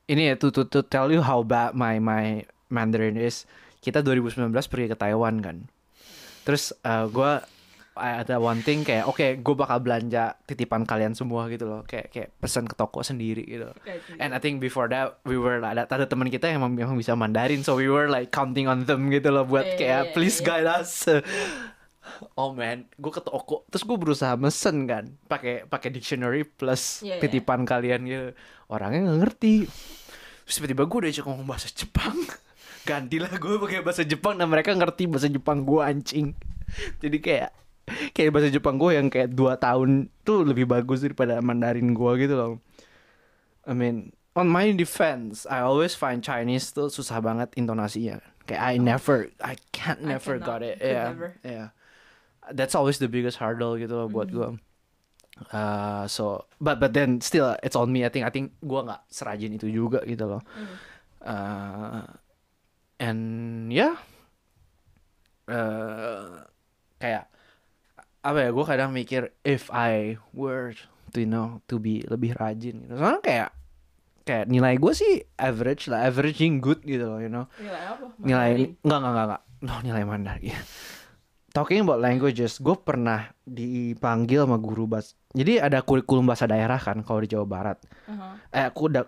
ini 0.07 0.31
ya 0.31 0.39
to, 0.39 0.55
to, 0.55 0.63
to 0.63 0.79
tell 0.79 1.11
you 1.11 1.19
how 1.19 1.43
bad 1.43 1.75
my 1.75 1.99
my 1.99 2.47
Mandarin 2.71 3.19
is. 3.19 3.43
Kita 3.83 3.99
2019 3.99 4.47
pergi 4.55 4.87
ke 4.89 4.97
Taiwan 4.97 5.43
kan. 5.43 5.67
Terus 6.47 6.71
eh, 6.79 7.05
gue 7.11 7.31
ada 7.99 8.39
one 8.39 8.63
thing 8.63 8.87
kayak 8.87 9.05
oke 9.05 9.43
gue 9.43 9.55
bakal 9.55 9.83
belanja 9.83 10.39
titipan 10.47 10.87
kalian 10.87 11.13
semua 11.13 11.51
gitu 11.51 11.67
loh 11.67 11.81
kayak 11.83 12.09
kayak 12.09 12.29
pesan 12.39 12.65
ke 12.65 12.73
toko 12.73 13.03
sendiri 13.03 13.43
gitu 13.43 13.69
And 14.17 14.31
I 14.31 14.39
think 14.39 14.63
before 14.63 14.87
that 14.89 15.19
we 15.27 15.35
were 15.35 15.59
ada 15.59 15.85
ada 15.85 16.05
teman 16.07 16.31
kita 16.31 16.49
yang 16.49 16.63
memang 16.63 16.95
bisa 16.95 17.13
Mandarin, 17.13 17.61
so 17.61 17.75
we 17.75 17.91
were 17.91 18.07
like 18.07 18.31
counting 18.31 18.65
on 18.65 18.87
them 18.87 19.11
gitu 19.11 19.29
loh 19.29 19.43
buat 19.43 19.65
kayak 19.75 20.15
please 20.15 20.39
guide 20.39 20.67
us. 20.67 21.05
Oh 22.35 22.51
man, 22.51 22.89
gue 22.99 23.11
ke 23.13 23.21
toko, 23.21 23.63
terus 23.69 23.85
gue 23.85 23.95
berusaha 23.95 24.33
mesen 24.35 24.89
kan, 24.89 25.07
pakai 25.29 25.63
pakai 25.69 25.93
dictionary 25.93 26.43
plus 26.43 27.05
titipan 27.21 27.63
kalian 27.63 28.01
gitu. 28.03 28.27
Orangnya 28.67 29.07
nggak 29.07 29.19
ngerti. 29.23 29.55
Terus 30.43 30.55
tiba-tiba 30.57 30.89
gue 30.89 30.97
udah 31.05 31.11
ngomong 31.29 31.47
bahasa 31.47 31.69
Jepang. 31.69 32.17
Gantilah 32.89 33.29
gue 33.29 33.55
pakai 33.61 33.85
bahasa 33.85 34.03
Jepang 34.03 34.35
dan 34.35 34.49
mereka 34.49 34.73
ngerti 34.73 35.05
bahasa 35.05 35.29
Jepang 35.29 35.61
gue 35.63 35.81
anjing. 35.85 36.33
Jadi 37.01 37.17
kayak 37.21 37.49
kayak 38.15 38.31
bahasa 38.33 38.49
Jepang 38.53 38.77
gue 38.77 38.97
yang 38.97 39.07
kayak 39.09 39.33
dua 39.33 39.57
tahun 39.57 40.09
tuh 40.23 40.45
lebih 40.45 40.69
bagus 40.69 41.01
daripada 41.01 41.41
Mandarin 41.41 41.93
gue 41.93 42.11
gitu 42.21 42.35
loh. 42.35 42.53
I 43.69 43.73
mean, 43.77 44.15
on 44.33 44.49
my 44.49 44.71
defense, 44.73 45.45
I 45.45 45.61
always 45.61 45.93
find 45.93 46.23
Chinese 46.23 46.73
tuh 46.73 46.89
susah 46.89 47.21
banget 47.21 47.53
intonasinya. 47.53 48.23
Kayak 48.49 48.61
I 48.65 48.73
never, 48.81 49.29
I 49.43 49.53
can't 49.69 50.01
I 50.01 50.17
never 50.17 50.41
got 50.41 50.65
cannot, 50.65 50.73
it. 50.73 50.77
Yeah, 50.81 51.07
never. 51.13 51.29
yeah. 51.45 51.67
That's 52.49 52.73
always 52.73 52.97
the 52.97 53.11
biggest 53.11 53.37
hurdle 53.37 53.77
gitu 53.77 53.93
loh 53.93 54.09
buat 54.09 54.33
gue. 54.33 54.57
Uh, 55.53 56.09
so, 56.09 56.49
but 56.59 56.81
but 56.81 56.91
then 56.97 57.21
still 57.21 57.53
it's 57.61 57.77
on 57.77 57.93
me. 57.93 58.03
I 58.03 58.09
think 58.09 58.25
I 58.25 58.33
think 58.33 58.57
gue 58.59 58.81
nggak 58.81 59.05
serajin 59.13 59.53
itu 59.53 59.69
juga 59.69 60.01
gitu 60.03 60.25
loh. 60.25 60.41
Uh, 61.21 62.09
and 62.97 63.69
yeah, 63.69 64.01
uh, 65.45 66.08
apa 68.23 68.37
ya? 68.45 68.49
Gue 68.51 68.65
kadang 68.67 68.89
mikir 68.91 69.31
if 69.47 69.71
I 69.71 70.19
were 70.35 70.75
to 71.15 71.17
you 71.23 71.29
know 71.29 71.63
to 71.71 71.79
be 71.79 72.03
lebih 72.05 72.35
rajin 72.37 72.85
gitu. 72.85 72.93
Soalnya 72.95 73.21
kayak 73.23 73.49
kayak 74.29 74.45
nilai 74.45 74.77
gue 74.77 74.93
sih 74.93 75.25
average 75.41 75.89
lah, 75.89 76.05
averaging 76.05 76.61
good 76.61 76.85
gitu 76.85 77.09
loh, 77.09 77.17
you 77.17 77.31
know. 77.31 77.49
Nilai 77.57 77.81
apa? 77.89 78.05
Nilai 78.21 78.49
Mandarin. 78.53 78.69
enggak 78.85 78.99
enggak 78.99 79.11
enggak 79.11 79.25
enggak. 79.25 79.43
No, 79.59 79.73
nilai 79.81 80.03
Mandarin. 80.05 80.59
Talking 81.57 81.81
about 81.81 81.97
languages, 81.97 82.61
gue 82.61 82.77
pernah 82.77 83.33
dipanggil 83.41 84.45
sama 84.45 84.61
guru 84.61 84.85
bahasa. 84.85 85.17
Jadi 85.33 85.57
ada 85.57 85.81
kurikulum 85.81 86.29
bahasa 86.29 86.45
daerah 86.45 86.77
kan 86.77 87.01
kalau 87.01 87.25
di 87.25 87.29
Jawa 87.33 87.45
Barat. 87.49 87.77
Aha. 88.05 88.37
Eh, 88.53 88.63
aku 88.69 88.93
udah 88.93 89.03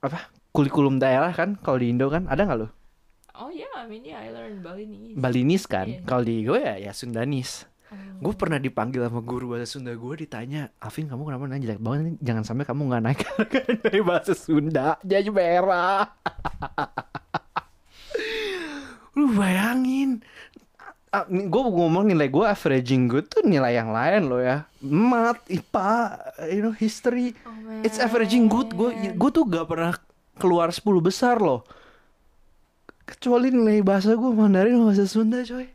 apa? 0.00 0.32
Kurikulum 0.52 0.96
daerah 0.96 1.32
kan 1.36 1.60
kalau 1.60 1.76
di 1.76 1.92
Indo 1.92 2.08
kan 2.08 2.24
ada 2.24 2.48
nggak 2.48 2.58
lo? 2.60 2.68
Oh 3.36 3.48
yeah, 3.48 3.68
I 3.76 3.84
mean 3.84 4.04
yeah, 4.04 4.20
I 4.20 4.32
learned 4.32 4.64
Balinese. 4.64 5.16
Balinese 5.16 5.66
kan. 5.68 5.88
Iya. 5.88 6.04
Kalau 6.08 6.24
di 6.24 6.44
gue 6.44 6.56
ya 6.60 6.76
ya 6.80 6.92
Sundanis. 6.96 7.68
Oh. 7.92 8.22
Gue 8.22 8.32
pernah 8.32 8.56
dipanggil 8.56 9.04
sama 9.04 9.20
guru 9.20 9.52
bahasa 9.52 9.68
Sunda 9.68 9.92
gue 9.92 10.14
ditanya, 10.16 10.72
Alvin 10.78 11.04
kamu 11.04 11.22
kenapa 11.22 11.44
nanya 11.44 11.62
jelek 11.68 11.78
banget? 11.78 12.00
nih? 12.02 12.14
Jangan 12.22 12.42
sampai 12.42 12.64
kamu 12.64 12.80
nggak 12.88 13.02
naik 13.04 13.20
dari 13.84 14.00
bahasa 14.00 14.32
Sunda 14.32 14.96
jadi 15.02 15.28
merah. 15.28 16.08
Lu 19.12 19.28
bayangin, 19.30 20.24
gue 21.28 21.62
ngomong 21.62 22.08
nilai 22.08 22.32
gue 22.32 22.46
averaging 22.46 23.04
good 23.04 23.28
tuh 23.28 23.44
nilai 23.44 23.76
yang 23.76 23.92
lain 23.92 24.24
loh 24.24 24.40
ya. 24.40 24.64
Mat, 24.80 25.44
IPA, 25.46 25.92
you 26.48 26.60
know 26.62 26.72
history, 26.72 27.36
Oh, 27.44 27.52
man. 27.52 27.84
it's 27.84 28.00
averaging 28.00 28.48
good. 28.48 28.72
Gue 28.72 28.88
gue 29.12 29.30
tuh 29.30 29.44
gak 29.44 29.68
pernah 29.68 29.92
keluar 30.40 30.72
10 30.72 30.80
besar 30.98 31.36
loh. 31.36 31.60
Kecuali 33.04 33.52
nilai 33.52 33.84
bahasa 33.84 34.16
gue 34.16 34.30
Mandarin 34.32 34.80
bahasa 34.80 35.04
Sunda 35.04 35.44
coy. 35.44 35.68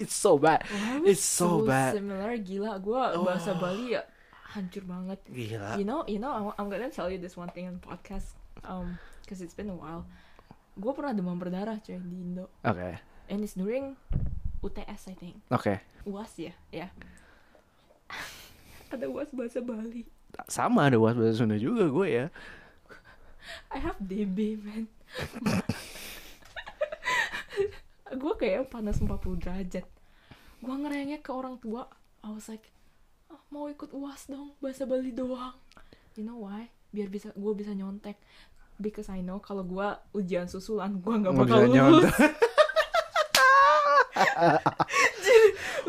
It's 0.00 0.16
so 0.16 0.40
bad. 0.40 0.64
Was 1.04 1.04
It's 1.04 1.24
so 1.24 1.60
bad. 1.68 1.92
Similar 1.92 2.32
gila, 2.40 2.80
gua 2.80 3.12
bahasa 3.20 3.52
Bali 3.52 3.92
ya 3.94 4.02
hancur 4.50 4.82
banget. 4.82 5.20
Gila. 5.30 5.78
You 5.78 5.86
know, 5.86 6.02
you 6.08 6.18
know, 6.18 6.32
I'm, 6.32 6.46
I'm 6.58 6.68
gonna 6.72 6.90
tell 6.90 7.06
you 7.12 7.18
this 7.20 7.36
one 7.36 7.52
thing 7.54 7.70
on 7.70 7.78
podcast, 7.78 8.34
um, 8.66 8.98
because 9.22 9.44
it's 9.44 9.54
been 9.54 9.70
a 9.70 9.76
while. 9.76 10.08
Gue 10.80 10.90
pernah 10.96 11.12
demam 11.12 11.36
berdarah 11.36 11.78
coy 11.84 12.00
di 12.00 12.16
Indo, 12.24 12.48
Oke. 12.64 12.96
and 13.28 13.44
it's 13.44 13.52
during 13.54 13.94
UTS 14.64 15.12
I 15.12 15.14
think, 15.14 15.36
Oke. 15.52 15.78
UAS 16.08 16.32
ya, 16.40 16.54
ya. 16.72 16.88
Ada 18.94 19.06
UAS 19.06 19.30
bahasa 19.36 19.60
Bali. 19.60 20.08
Sama 20.48 20.88
ada 20.88 20.96
was 20.96 21.14
bahasa 21.14 21.42
Sunda 21.42 21.58
juga 21.60 21.86
gue 21.90 22.08
ya. 22.08 22.26
I 23.74 23.78
have 23.82 23.98
DB 24.00 24.56
man. 24.62 24.86
gue 28.12 28.32
kayak 28.34 28.68
panas 28.68 28.98
40 28.98 29.08
derajat. 29.38 29.86
Gue 30.58 30.74
ngerengek 30.76 31.22
ke 31.22 31.30
orang 31.30 31.56
tua. 31.56 31.88
I 32.20 32.28
was 32.28 32.46
like, 32.46 32.68
"Ah, 33.26 33.40
mau 33.48 33.66
ikut 33.66 33.90
uas 33.90 34.26
dong 34.26 34.52
bahasa 34.58 34.84
Bali 34.84 35.10
doang. 35.10 35.54
You 36.14 36.22
know 36.22 36.42
why? 36.42 36.68
Biar 36.90 37.06
bisa 37.06 37.30
gue 37.32 37.52
bisa 37.54 37.70
nyontek. 37.70 38.18
Because 38.76 39.08
I 39.08 39.20
know 39.20 39.38
kalau 39.38 39.62
gue 39.62 39.88
ujian 40.14 40.46
susulan 40.46 40.98
gue 40.98 41.14
nggak 41.14 41.34
bakal 41.34 41.64
lulus. 41.64 42.08
nyontek. 42.10 42.32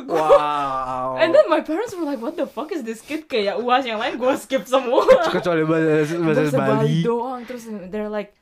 wow. 0.08 1.18
And 1.20 1.34
then 1.34 1.48
my 1.50 1.62
parents 1.62 1.96
were 1.96 2.04
like, 2.04 2.20
what 2.20 2.38
the 2.38 2.48
fuck 2.48 2.72
is 2.72 2.84
this 2.84 3.02
kid? 3.02 3.28
Kayak 3.28 3.60
uas 3.60 3.84
yang 3.84 4.00
lain 4.00 4.18
gue 4.18 4.34
skip 4.38 4.66
semua. 4.66 5.04
kecuali 5.30 5.64
bahasa 5.66 6.16
bahasa 6.20 6.42
Bahasa 6.52 6.58
Bali. 6.60 7.02
doang. 7.04 7.42
Terus 7.46 7.64
they're 7.90 8.12
like, 8.12 8.34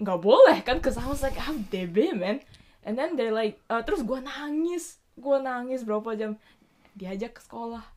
nggak 0.00 0.20
boleh 0.20 0.58
kan? 0.64 0.80
Cause 0.80 0.96
I 0.96 1.04
was 1.04 1.20
like, 1.20 1.36
I'm 1.36 1.66
DB 1.68 2.16
man. 2.16 2.40
And 2.80 2.94
then 2.94 3.14
they're 3.14 3.30
like, 3.30 3.58
uh, 3.66 3.80
terus 3.80 4.00
gue 4.00 4.18
nangis. 4.18 4.98
Gue 5.14 5.38
nangis 5.38 5.82
berapa 5.82 6.14
jam. 6.14 6.36
Diajak 6.92 7.36
ke 7.36 7.40
sekolah. 7.40 7.84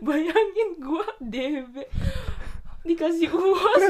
Bayangin 0.00 0.68
gue 0.78 1.04
DB. 1.20 1.74
Dikasih 2.82 3.28
uas. 3.28 3.82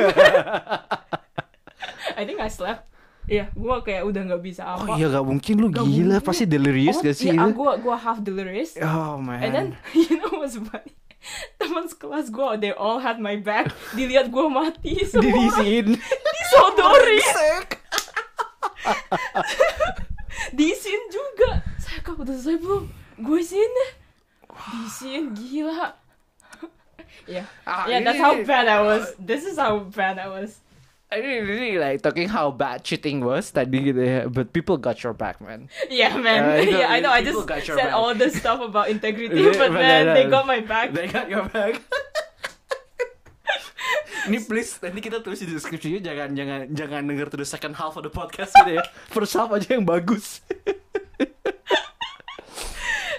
I 2.19 2.23
think 2.25 2.39
I 2.39 2.49
slept. 2.49 2.87
Iya, 3.27 3.51
gue 3.51 3.77
kayak 3.83 4.07
udah 4.07 4.23
nggak 4.23 4.41
bisa 4.41 4.63
Oh 4.63 4.87
apa. 4.87 4.95
iya 4.95 5.11
gak 5.11 5.27
mungkin 5.27 5.55
lu 5.59 5.67
Gak 5.67 5.83
gila 5.83 6.15
mungkin. 6.15 6.23
pasti 6.23 6.47
delirious 6.47 6.95
Oh, 6.95 7.03
gak 7.03 7.17
sih? 7.19 7.35
Iya, 7.35 7.51
gue 7.51 7.71
gue 7.83 7.97
half 7.99 8.19
delirious. 8.23 8.79
Oh 8.79 9.19
man. 9.19 9.43
And 9.43 9.51
then 9.51 9.67
you 9.99 10.15
know 10.17 10.31
what's 10.39 10.55
funny? 10.55 10.95
Teman 11.59 11.91
sekelas 11.91 12.31
gue, 12.31 12.49
they 12.63 12.71
all 12.71 13.03
had 13.03 13.19
my 13.19 13.35
back. 13.35 13.75
Dilihat 13.93 14.31
gue 14.31 14.47
mati 14.47 15.03
semua. 15.03 15.27
Dirisin. 15.27 15.99
Disodori. 15.99 17.19
Juga. 21.13 21.63
Saya 21.81 22.01
udah 22.07 22.35
selesai 22.37 22.57
belum? 22.61 22.85
Gue 23.21 23.43
sini. 23.43 23.87
Gila. 25.37 25.93
yeah, 27.29 27.45
Ah, 27.67 27.87
yeah, 27.89 28.01
that's 28.01 28.19
how 28.19 28.43
bad 28.45 28.69
I 28.69 28.81
was. 28.83 29.15
This 29.19 29.45
is 29.45 29.59
how 29.59 29.79
bad 29.81 30.19
I 30.19 30.29
was. 30.29 30.61
I 31.07 31.23
really, 31.23 31.47
really 31.47 31.79
like 31.79 32.03
talking 32.03 32.29
how 32.29 32.51
bad 32.51 32.83
cheating 32.83 33.23
was 33.23 33.55
tadi 33.55 33.95
gitu 33.95 34.03
ya. 34.03 34.21
But 34.27 34.51
people 34.51 34.75
got 34.75 34.99
your 35.07 35.15
back, 35.15 35.39
man. 35.39 35.71
Yeah, 35.87 36.19
man. 36.19 36.43
Uh, 36.43 36.59
you 36.59 36.75
know, 36.75 36.83
yeah, 36.83 36.91
I 36.91 36.99
know. 36.99 37.15
I 37.15 37.23
just 37.23 37.47
said 37.47 37.79
back. 37.79 37.95
all 37.95 38.11
this 38.11 38.35
stuff 38.35 38.59
about 38.59 38.91
integrity, 38.91 39.39
Yeah, 39.47 39.55
but 39.55 39.71
but 39.71 39.79
man, 39.79 40.19
they 40.19 40.27
uh, 40.27 40.35
got 40.35 40.51
my 40.51 40.67
back. 40.67 40.91
They 40.91 41.07
got 41.07 41.31
your 41.31 41.47
back. 41.47 41.79
Ini 44.27 44.43
please 44.43 44.79
nanti 44.79 44.99
kita 44.99 45.23
tulis 45.23 45.39
di 45.39 45.47
deskripsinya 45.47 46.03
jangan 46.03 46.29
jangan 46.35 46.61
jangan 46.71 47.03
denger 47.07 47.29
terus 47.31 47.47
second 47.47 47.75
half 47.75 47.95
of 47.95 48.03
the 48.03 48.11
podcast 48.11 48.51
gitu 48.59 48.77
ya. 48.77 48.85
First 49.09 49.35
half 49.35 49.51
aja 49.51 49.79
yang 49.79 49.87
bagus. 49.87 50.43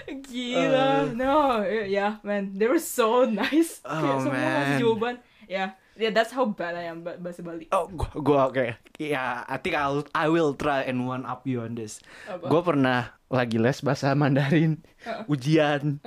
Gila, 0.08 1.12
no, 1.12 1.60
yeah, 1.68 2.16
man, 2.24 2.56
they 2.56 2.64
were 2.64 2.80
so 2.80 3.28
nice. 3.28 3.84
Oh, 3.84 3.92
Kayak 3.92 4.16
semua 4.24 4.32
man. 4.32 4.48
ngasih 4.48 4.74
jawaban. 4.80 5.14
Yeah, 5.44 5.68
yeah, 5.96 6.12
that's 6.12 6.32
how 6.32 6.48
bad 6.48 6.76
I 6.76 6.88
am 6.88 7.04
ba- 7.04 7.20
bahasa 7.20 7.44
Bali. 7.44 7.68
Oh, 7.68 7.88
gua, 7.88 8.08
gua 8.16 8.38
oke. 8.48 8.76
Ya, 8.96 9.44
I 9.44 9.56
think 9.60 9.76
I'll 9.76 10.04
I 10.16 10.32
will 10.32 10.56
try 10.56 10.84
and 10.84 11.04
one 11.04 11.28
up 11.28 11.44
you 11.44 11.60
on 11.60 11.76
this. 11.76 12.00
Apa? 12.24 12.48
Gue 12.48 12.60
pernah 12.64 13.12
lagi 13.28 13.60
les 13.60 13.80
bahasa 13.80 14.16
Mandarin, 14.16 14.80
Uh-uh. 15.04 15.28
ujian. 15.28 16.00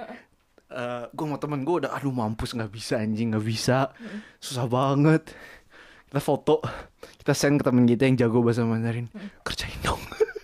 Eh, 0.71 1.03
gue 1.11 1.25
sama 1.27 1.35
temen 1.35 1.67
gue 1.67 1.83
udah, 1.83 1.91
aduh 1.91 2.15
mampus 2.15 2.55
nggak 2.55 2.71
bisa 2.71 2.95
anjing 3.03 3.35
nggak 3.35 3.43
bisa, 3.43 3.91
susah 4.39 4.71
banget. 4.71 5.35
Kita 6.07 6.19
foto, 6.23 6.63
kita 7.19 7.35
send 7.35 7.59
ke 7.59 7.63
temen 7.67 7.83
kita 7.83 8.07
yang 8.07 8.15
jago 8.15 8.39
bahasa 8.39 8.63
Mandarin, 8.63 9.11
kerjain 9.43 9.75
dong, 9.83 9.99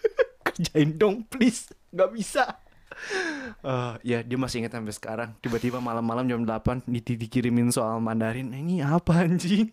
kerjain 0.48 0.92
dong 1.00 1.16
please, 1.32 1.72
nggak 1.96 2.12
bisa. 2.12 2.44
Eh, 3.64 3.94
ya 4.04 4.20
dia 4.20 4.36
masih 4.36 4.66
ingat 4.66 4.76
sampai 4.76 4.96
sekarang. 4.96 5.30
Tiba-tiba 5.40 5.80
malam-malam 5.80 6.28
jam 6.28 6.42
8 6.44 6.84
di 6.84 7.00
dikirimin 7.00 7.72
soal 7.72 8.04
Mandarin. 8.04 8.52
"Nah, 8.52 8.60
Ini 8.60 8.84
apa 8.84 9.24
anjing? 9.24 9.70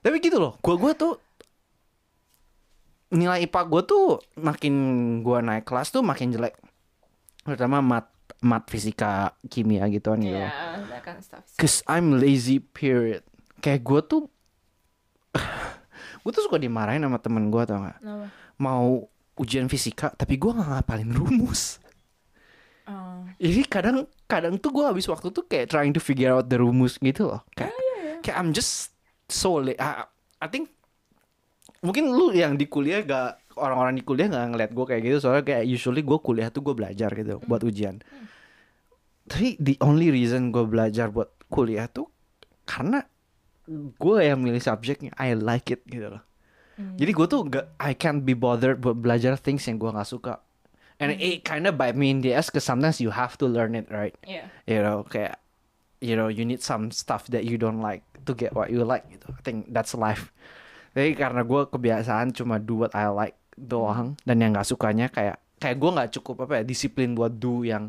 Tapi 0.00 0.16
gitu 0.22 0.38
loh, 0.38 0.56
gua 0.62 0.74
gua 0.78 0.92
tuh 0.94 1.18
nilai 3.10 3.46
IPA 3.46 3.60
gue 3.70 3.82
tuh 3.86 4.04
makin 4.40 4.74
gua 5.22 5.38
naik 5.38 5.62
kelas 5.66 5.94
tuh 5.94 6.02
makin 6.02 6.34
jelek. 6.34 6.54
Terutama 7.46 7.78
mat 7.78 8.06
mat 8.42 8.66
fisika, 8.66 9.32
kimia 9.46 9.86
gituan 9.86 10.20
gitu. 10.20 10.34
Yeah, 10.34 10.82
that 10.90 11.02
kind 11.06 11.18
of 11.18 11.24
stuff. 11.24 11.46
Cause 11.54 11.80
I'm 11.86 12.18
lazy 12.18 12.58
period. 12.58 13.22
Kayak 13.62 13.80
gue 13.86 14.00
tuh 14.04 14.22
gue 16.26 16.32
tuh 16.34 16.42
suka 16.44 16.58
dimarahin 16.58 17.06
sama 17.06 17.22
temen 17.22 17.48
gue 17.48 17.62
tau 17.64 17.80
gak? 17.80 18.02
Kenapa? 18.02 18.26
Mau 18.58 19.08
ujian 19.36 19.68
fisika 19.68 20.08
tapi 20.16 20.40
gua 20.40 20.56
nggak 20.56 20.68
ngapalin 20.72 21.12
rumus. 21.12 21.78
Oh. 22.88 23.24
Jadi 23.36 23.62
kadang 23.68 24.08
kadang 24.24 24.56
tuh 24.56 24.72
gua 24.72 24.90
habis 24.90 25.04
waktu 25.06 25.28
tuh 25.28 25.44
kayak 25.44 25.68
trying 25.68 25.92
to 25.92 26.00
figure 26.00 26.32
out 26.32 26.48
the 26.48 26.56
rumus 26.56 26.96
gitu 26.98 27.28
loh. 27.28 27.44
Kayak 27.52 27.76
kayak 28.24 28.36
I'm 28.36 28.56
just 28.56 28.96
so 29.28 29.60
late. 29.60 29.76
I, 29.76 30.08
I 30.40 30.48
think 30.48 30.72
mungkin 31.84 32.08
lu 32.08 32.32
yang 32.32 32.56
di 32.56 32.64
kuliah 32.66 33.04
gak 33.04 33.45
orang-orang 33.56 33.96
di 33.96 34.04
kuliah 34.04 34.28
gak 34.28 34.52
ngeliat 34.52 34.70
gue 34.76 34.84
kayak 34.84 35.02
gitu 35.02 35.16
soalnya 35.24 35.44
kayak 35.44 35.64
usually 35.64 36.04
gue 36.04 36.18
kuliah 36.20 36.48
tuh 36.52 36.62
gue 36.62 36.74
belajar 36.76 37.10
gitu 37.16 37.40
buat 37.48 37.64
ujian. 37.64 38.04
Tapi 39.26 39.58
the 39.58 39.74
only 39.82 40.12
reason 40.12 40.54
gue 40.54 40.62
belajar 40.62 41.10
buat 41.10 41.32
kuliah 41.50 41.90
tuh 41.90 42.06
karena 42.68 43.02
gue 43.98 44.18
yang 44.22 44.38
milih 44.44 44.62
subjeknya 44.62 45.10
I 45.18 45.34
like 45.34 45.72
it 45.72 45.82
gitu 45.88 46.14
loh. 46.14 46.22
Jadi 46.76 47.10
gue 47.10 47.26
tuh 47.26 47.40
gak 47.48 47.66
I 47.80 47.96
can't 47.96 48.22
be 48.22 48.36
bothered 48.36 48.84
buat 48.84 49.00
belajar 49.00 49.40
things 49.40 49.64
yang 49.64 49.80
gue 49.80 49.88
nggak 49.88 50.06
suka. 50.06 50.44
And 51.00 51.12
it 51.16 51.44
kinda 51.44 51.72
bite 51.72 51.96
me 51.96 52.12
in 52.12 52.20
the 52.20 52.36
ass 52.36 52.52
cause 52.52 52.64
sometimes 52.64 53.00
you 53.00 53.12
have 53.12 53.40
to 53.40 53.48
learn 53.48 53.72
it 53.72 53.88
right. 53.88 54.16
Yeah. 54.24 54.52
You 54.68 54.84
know 54.84 55.08
kayak 55.08 55.40
you 56.04 56.12
know 56.12 56.28
you 56.28 56.44
need 56.44 56.60
some 56.60 56.92
stuff 56.92 57.32
that 57.32 57.48
you 57.48 57.56
don't 57.56 57.80
like 57.80 58.04
to 58.28 58.36
get 58.36 58.52
what 58.52 58.68
you 58.68 58.84
like 58.84 59.08
gitu. 59.08 59.32
I 59.32 59.40
think 59.40 59.72
that's 59.72 59.96
life. 59.96 60.32
Jadi 60.96 61.16
karena 61.16 61.44
gue 61.44 61.62
kebiasaan 61.68 62.32
cuma 62.32 62.56
do 62.60 62.80
what 62.84 62.92
I 62.96 63.08
like 63.12 63.36
doang 63.56 64.20
dan 64.28 64.36
yang 64.38 64.52
nggak 64.52 64.68
sukanya 64.68 65.08
kayak 65.08 65.40
kayak 65.56 65.76
gue 65.80 65.90
nggak 65.90 66.10
cukup 66.20 66.44
apa 66.44 66.60
ya 66.60 66.64
disiplin 66.68 67.16
buat 67.16 67.40
do 67.40 67.64
yang 67.64 67.88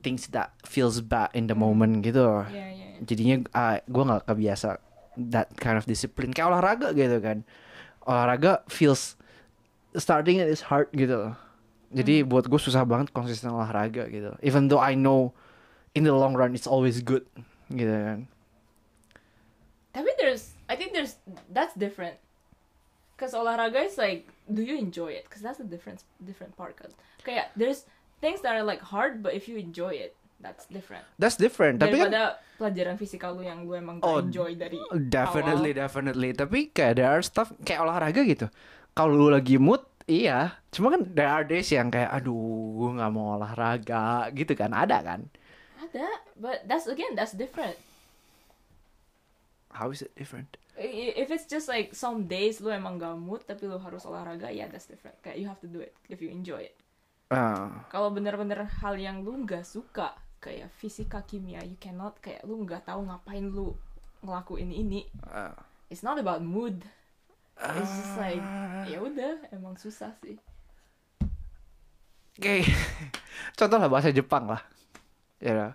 things 0.00 0.32
that 0.32 0.56
feels 0.64 1.04
bad 1.04 1.28
in 1.36 1.44
the 1.44 1.56
moment 1.56 2.00
gitu. 2.00 2.24
Yeah, 2.48 2.72
yeah, 2.72 2.96
yeah. 2.96 3.04
Jadinya 3.04 3.36
uh, 3.52 3.76
gue 3.84 4.04
nggak 4.08 4.24
kebiasa 4.24 4.80
that 5.28 5.52
kind 5.60 5.76
of 5.76 5.84
discipline 5.84 6.32
kayak 6.32 6.48
olahraga 6.48 6.96
gitu 6.96 7.20
kan. 7.20 7.44
Olahraga 8.08 8.64
feels 8.72 9.20
starting 9.92 10.40
it 10.40 10.48
is 10.48 10.64
hard 10.64 10.88
gitu. 10.96 11.36
Jadi 11.92 12.24
buat 12.24 12.48
gue 12.48 12.60
susah 12.60 12.88
banget 12.88 13.12
konsisten 13.12 13.52
olahraga 13.52 14.08
gitu. 14.08 14.32
Even 14.40 14.72
though 14.72 14.80
I 14.80 14.96
know 14.96 15.36
in 15.92 16.08
the 16.08 16.14
long 16.14 16.32
run 16.32 16.56
it's 16.56 16.70
always 16.70 17.04
good 17.04 17.28
gitu 17.68 17.92
kan. 17.92 18.24
Tapi 19.90 20.10
there's, 20.22 20.54
I 20.70 20.78
think 20.78 20.94
there's, 20.94 21.18
that's 21.50 21.74
different. 21.74 22.14
Cause 23.20 23.36
olahraga 23.36 23.84
is 23.84 24.00
like, 24.00 24.24
do 24.48 24.64
you 24.64 24.80
enjoy 24.80 25.12
it? 25.12 25.28
Cause 25.28 25.44
that's 25.44 25.60
the 25.60 25.68
difference, 25.68 26.08
different 26.24 26.56
part. 26.56 26.80
Kan. 26.80 26.88
Kayak 27.20 27.52
there's 27.52 27.84
things 28.24 28.40
that 28.40 28.56
are 28.56 28.64
like 28.64 28.80
hard, 28.80 29.20
but 29.20 29.36
if 29.36 29.44
you 29.44 29.60
enjoy 29.60 29.92
it, 29.92 30.16
that's 30.40 30.64
different. 30.72 31.04
That's 31.20 31.36
different. 31.36 31.84
Tapi 31.84 32.00
kan 32.00 32.08
Daripada 32.08 32.40
pelajaran 32.56 32.96
fisika 32.96 33.28
lu 33.28 33.44
yang 33.44 33.68
lu 33.68 33.76
emang 33.76 34.00
Oh, 34.00 34.24
enjoy 34.24 34.56
dari 34.56 34.80
Definitely, 35.12 35.76
awal. 35.76 35.84
definitely. 35.84 36.30
Tapi 36.32 36.72
kayak 36.72 36.96
there 36.96 37.12
are 37.12 37.20
stuff 37.20 37.52
kayak 37.60 37.84
olahraga 37.84 38.24
gitu. 38.24 38.48
Kalau 38.96 39.12
lu 39.12 39.28
lagi 39.28 39.60
mood, 39.60 39.84
iya. 40.08 40.56
Cuma 40.72 40.88
kan 40.96 41.04
there 41.12 41.28
are 41.28 41.44
days 41.44 41.68
yang 41.68 41.92
kayak, 41.92 42.08
aduh, 42.08 42.32
gue 42.72 42.90
nggak 42.96 43.12
mau 43.12 43.36
olahraga 43.36 44.32
gitu 44.32 44.56
kan. 44.56 44.72
Ada 44.72 45.04
kan? 45.04 45.20
Ada, 45.80 46.08
but 46.40 46.64
that's 46.64 46.88
again, 46.88 47.12
that's 47.12 47.36
different. 47.36 47.76
How 49.76 49.88
is 49.92 50.00
it 50.04 50.12
different? 50.16 50.59
If 50.80 51.28
it's 51.28 51.44
just 51.44 51.68
like 51.68 51.92
some 51.92 52.24
days 52.24 52.56
lu 52.64 52.72
emang 52.72 52.96
gak 52.96 53.12
mood 53.20 53.44
tapi 53.44 53.68
lu 53.68 53.76
harus 53.76 54.08
olahraga, 54.08 54.48
ya 54.48 54.64
that's 54.64 54.88
different. 54.88 55.20
Kayak 55.20 55.36
you 55.36 55.44
have 55.44 55.60
to 55.60 55.68
do 55.68 55.84
it 55.84 55.92
if 56.08 56.24
you 56.24 56.32
enjoy 56.32 56.64
it. 56.64 56.76
Ah, 57.28 57.84
Kalau 57.92 58.08
bener-bener 58.10 58.64
hal 58.80 58.96
yang 58.96 59.20
lu 59.20 59.44
nggak 59.44 59.62
suka, 59.62 60.16
kayak 60.40 60.72
fisika 60.74 61.22
kimia, 61.22 61.60
you 61.62 61.76
cannot 61.76 62.16
kayak 62.18 62.42
lu 62.42 62.64
nggak 62.64 62.88
tahu 62.88 63.04
ngapain 63.06 63.44
lu 63.44 63.76
ngelakuin 64.24 64.72
ini. 64.72 65.04
ah. 65.28 65.52
It's 65.92 66.00
not 66.00 66.16
about 66.16 66.40
mood. 66.40 66.80
It's 67.60 67.92
just 67.92 68.16
like 68.16 68.40
ya 68.88 69.04
udah, 69.04 69.52
emang 69.52 69.76
susah 69.76 70.16
sih. 70.24 70.40
Kayak 72.40 72.72
contoh 73.60 73.76
lah 73.76 73.90
bahasa 73.92 74.08
Jepang 74.10 74.48
lah. 74.48 74.64
You 75.44 75.52
know, 75.52 75.70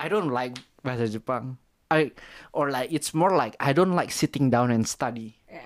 I 0.00 0.06
don't 0.08 0.32
like 0.32 0.56
bahasa 0.80 1.04
Jepang. 1.08 1.60
I 1.86 2.10
or 2.50 2.68
like 2.68 2.90
it's 2.90 3.14
more 3.14 3.30
like 3.30 3.54
I 3.58 3.70
don't 3.70 3.94
like 3.94 4.10
sitting 4.10 4.50
down 4.50 4.74
and 4.74 4.82
study. 4.84 5.38
Ya. 5.46 5.62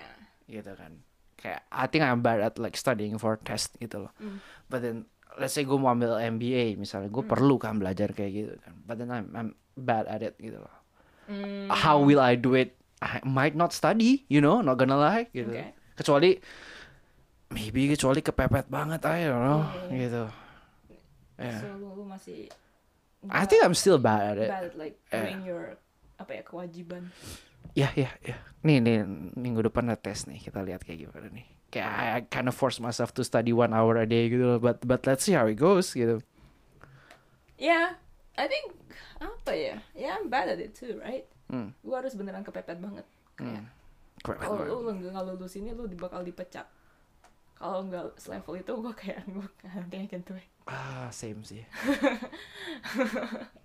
gitu 0.50 0.74
kan 0.74 0.98
kayak 1.38 1.62
I 1.70 1.86
think 1.86 2.02
I'm 2.02 2.20
bad 2.20 2.42
at 2.42 2.58
like 2.58 2.74
studying 2.74 3.16
for 3.16 3.38
test 3.40 3.78
gitu 3.78 4.04
loh 4.04 4.12
Mm. 4.18 4.42
but 4.66 4.82
then 4.82 5.06
let's 5.38 5.54
say 5.54 5.62
gue 5.62 5.78
mau 5.78 5.94
ambil 5.94 6.18
MBA 6.18 6.74
misalnya 6.74 7.06
gue 7.06 7.22
perlu 7.22 7.54
kan 7.56 7.78
belajar 7.78 8.10
kayak 8.10 8.32
gitu 8.34 8.54
kan 8.58 8.74
but 8.82 8.98
then 8.98 9.08
I'm, 9.08 9.30
I'm 9.32 9.48
bad 9.78 10.04
at 10.04 10.20
it 10.20 10.34
gitu 10.36 10.58
loh 10.58 10.74
Mm, 11.30 11.70
how 11.70 12.02
will 12.02 12.18
I 12.18 12.34
do 12.34 12.58
it 12.58 12.74
I 12.98 13.22
might 13.22 13.54
not 13.54 13.70
study 13.70 14.26
you 14.26 14.42
know 14.42 14.58
not 14.58 14.74
gonna 14.76 14.98
lie 14.98 15.30
gitu 15.30 15.54
Okay. 15.54 15.70
kecuali 15.94 16.42
maybe 17.50 17.94
kecuali 17.94 18.20
kepepet 18.20 18.66
banget 18.66 19.00
I 19.06 19.30
don't 19.30 19.40
know 19.40 19.62
Yeah. 19.88 19.98
gitu 20.02 20.22
yeah. 21.38 21.60
So 21.62 21.66
lu, 21.78 22.04
masih 22.04 22.50
I 23.30 23.46
think 23.46 23.62
I'm 23.62 23.78
still 23.78 24.02
bad 24.02 24.34
at 24.34 24.38
it 24.42 24.50
bad 24.50 24.64
at 24.66 24.74
like 24.74 24.98
Yeah. 25.08 25.30
doing 25.30 25.40
your 25.46 25.62
apa 26.20 26.30
ya 26.36 26.42
kewajiban. 26.44 27.08
ya 27.72 27.88
ya 27.96 28.10
ya 28.20 28.36
nih 28.66 28.82
nih 28.82 28.98
minggu 29.38 29.62
depan 29.62 29.88
ada 29.88 29.96
tes 29.96 30.26
nih 30.26 30.42
kita 30.42 30.60
lihat 30.60 30.82
kayak 30.82 31.06
gimana 31.06 31.30
nih 31.30 31.46
kayak 31.70 31.86
I, 31.86 32.06
I 32.18 32.20
kind 32.26 32.50
of 32.50 32.54
force 32.58 32.82
myself 32.82 33.14
to 33.14 33.22
study 33.22 33.54
one 33.54 33.70
hour 33.70 33.94
a 33.96 34.04
day 34.04 34.26
gitu 34.28 34.42
loh. 34.42 34.60
But 34.60 34.82
but 34.84 35.06
let's 35.06 35.24
see 35.24 35.38
how 35.38 35.46
it 35.46 35.56
goes 35.56 35.94
gitu. 35.94 36.20
Yeah, 37.56 37.94
I 38.34 38.50
think 38.50 38.74
apa 39.22 39.52
ya? 39.54 39.76
Yeah, 39.94 40.18
I'm 40.18 40.28
bad 40.28 40.50
at 40.50 40.58
it 40.58 40.74
too, 40.74 40.98
right? 40.98 41.24
Hmm. 41.46 41.76
Gue 41.80 41.94
harus 41.94 42.18
beneran 42.18 42.42
kepepet 42.42 42.82
banget. 42.82 43.06
Kayak 43.38 43.70
Keren 44.20 44.36
kalau 44.36 44.84
lu 44.84 44.92
nggak 44.92 45.24
lulus 45.32 45.56
ini 45.56 45.72
lu 45.72 45.88
bakal 45.96 46.20
dipecat. 46.20 46.68
Kalau 47.56 47.84
nggak 47.88 48.16
selevel 48.20 48.60
itu 48.60 48.72
gue 48.72 48.94
kayak 48.96 49.24
gue 49.28 49.48
nanti 49.64 49.96
I 49.96 50.08
can 50.08 50.24
do 50.24 50.36
it. 50.36 50.48
Ah, 50.68 51.08
same 51.12 51.40
sih. 51.44 51.64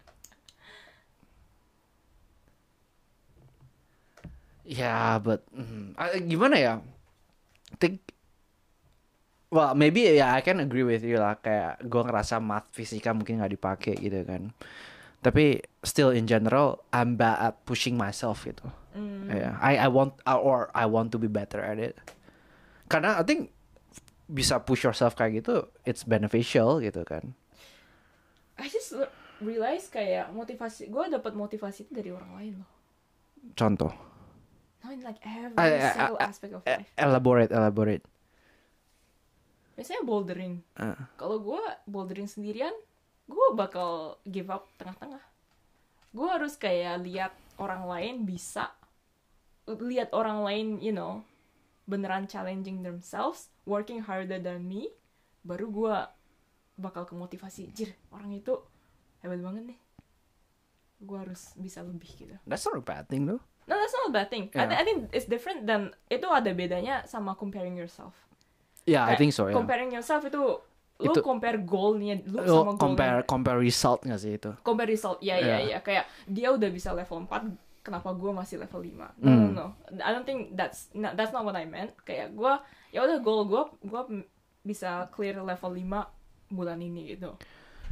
Ya, 4.65 5.21
but 5.21 5.45
mm, 5.53 5.93
ah, 5.93 6.17
gimana 6.17 6.57
ya? 6.57 6.73
Think, 7.77 8.01
well 9.53 9.77
maybe 9.77 10.09
ya 10.17 10.33
I 10.33 10.41
can 10.41 10.57
agree 10.57 10.81
with 10.81 11.05
you 11.05 11.21
lah. 11.21 11.37
Kayak 11.37 11.85
gue 11.85 12.01
ngerasa 12.01 12.41
math 12.41 12.73
fisika 12.73 13.13
mungkin 13.13 13.37
nggak 13.37 13.53
dipakai 13.53 13.95
gitu 14.01 14.25
kan. 14.25 14.49
Tapi 15.21 15.61
still 15.85 16.09
in 16.09 16.25
general 16.25 16.81
I'm 16.89 17.13
bad 17.17 17.37
at 17.37 17.55
pushing 17.69 17.93
myself 17.93 18.45
gitu. 18.45 18.65
Hmm. 18.97 19.29
Yeah, 19.29 19.53
I 19.61 19.85
I 19.85 19.87
want 19.89 20.17
or 20.25 20.73
I 20.73 20.89
want 20.89 21.13
to 21.13 21.21
be 21.21 21.29
better 21.29 21.61
at 21.61 21.77
it. 21.77 21.93
Karena 22.89 23.21
I 23.21 23.23
think 23.25 23.53
bisa 24.25 24.57
push 24.65 24.81
yourself 24.81 25.13
kayak 25.13 25.45
gitu, 25.45 25.69
it's 25.85 26.01
beneficial 26.01 26.81
gitu 26.81 27.05
kan. 27.05 27.37
I 28.57 28.65
just 28.71 28.97
realize 29.43 29.91
kayak 29.91 30.33
motivasi 30.33 30.89
gue 30.89 31.03
dapat 31.11 31.33
motivasi 31.37 31.85
itu 31.85 31.91
dari 31.93 32.09
orang 32.09 32.31
lain 32.39 32.53
loh. 32.63 32.69
Contoh, 33.53 33.93
No, 34.85 34.93
in 34.93 35.01
like 35.01 35.17
every 35.25 35.57
I- 35.57 35.81
I- 35.81 35.93
single 35.97 36.17
I- 36.21 36.29
aspect 36.29 36.53
of 36.53 36.61
life. 36.61 36.85
elaborate, 36.93 37.49
elaborate. 37.49 38.05
Biasanya 39.73 40.05
bouldering. 40.05 40.61
Uh, 40.77 40.93
Kalau 41.17 41.41
gue 41.41 41.57
bouldering 41.83 42.29
sendirian, 42.29 42.71
gue 43.25 43.47
bakal 43.57 44.21
give 44.23 44.47
up 44.47 44.69
tengah-tengah. 44.77 45.25
Gue 46.13 46.27
harus 46.29 46.53
kayak 46.55 47.01
lihat 47.01 47.33
orang 47.57 47.83
lain 47.83 48.15
bisa, 48.23 48.69
lihat 49.65 50.13
orang 50.13 50.45
lain, 50.45 50.67
you 50.79 50.93
know, 50.93 51.25
beneran 51.83 52.29
challenging 52.29 52.85
themselves, 52.85 53.49
working 53.65 54.05
harder 54.05 54.37
than 54.37 54.63
me, 54.63 54.93
baru 55.41 55.67
gue 55.67 55.95
bakal 56.77 57.03
kemotivasi. 57.03 57.73
Jir, 57.73 57.97
orang 58.13 58.31
itu 58.31 58.55
hebat 59.25 59.41
banget 59.41 59.75
nih. 59.75 59.79
Gue 61.03 61.17
harus 61.19 61.51
bisa 61.59 61.83
lebih 61.83 62.07
gitu. 62.15 62.35
that's 62.47 62.63
not 62.63 62.79
a 62.79 62.85
bad 62.85 63.09
thing 63.11 63.27
though. 63.27 63.43
No, 63.65 63.73
that's 63.75 63.91
not 63.91 64.07
a 64.07 64.13
bad 64.13 64.29
thing. 64.29 64.49
I, 64.51 64.57
Yeah. 64.57 64.67
thi- 64.67 64.77
I 64.77 64.83
think 64.83 64.97
it's 65.09 65.25
different 65.25 65.65
than 65.65 65.89
itu 66.05 66.27
ada 66.27 66.51
bedanya 66.51 67.01
sama 67.03 67.33
comparing 67.33 67.73
yourself. 67.73 68.13
Yeah, 68.83 69.01
I 69.03 69.13
Kayak 69.13 69.19
think 69.19 69.31
so. 69.33 69.43
Yeah. 69.45 69.55
Comparing 69.55 69.89
yourself 69.89 70.21
itu 70.21 70.37
lu 70.95 71.11
Itu- 71.11 71.19
compare 71.19 71.59
goalnya 71.59 72.21
lu 72.23 72.39
Lo 72.39 72.61
sama 72.63 72.77
compare 72.77 73.19
goalnya. 73.19 73.27
compare 73.27 73.59
result 73.59 73.99
nggak 74.01 74.21
sih 74.21 74.31
itu? 74.37 74.51
Compare 74.61 74.87
result. 74.87 75.17
Ya 75.19 75.35
ya 75.35 75.59
Yeah. 75.59 75.59
ya 75.67 75.79
kayak 75.81 76.05
dia 76.25 76.47
udah 76.49 76.69
bisa 76.69 76.93
level 76.93 77.25
4 77.25 77.51
kenapa 77.81 78.13
gue 78.13 78.31
masih 78.31 78.55
level 78.57 78.79
5? 78.79 79.11
No, 79.17 79.25
no, 79.25 79.33
Hmm. 79.35 79.51
no. 79.51 79.65
I 79.99 80.09
don't 80.09 80.23
think 80.23 80.53
that's 80.53 80.87
not, 80.91 81.13
that's 81.13 81.29
not 81.29 81.41
what 81.41 81.53
I 81.53 81.65
meant. 81.65 81.97
Kayak 82.01 82.31
gue 82.31 82.53
ya 82.91 83.01
udah 83.01 83.17
goal 83.19 83.43
gue 83.45 83.61
gue 83.83 84.01
bisa 84.63 85.09
clear 85.09 85.37
level 85.37 85.73
5 85.73 86.05
bulan 86.47 86.77
ini 86.79 87.11
gitu. 87.11 87.33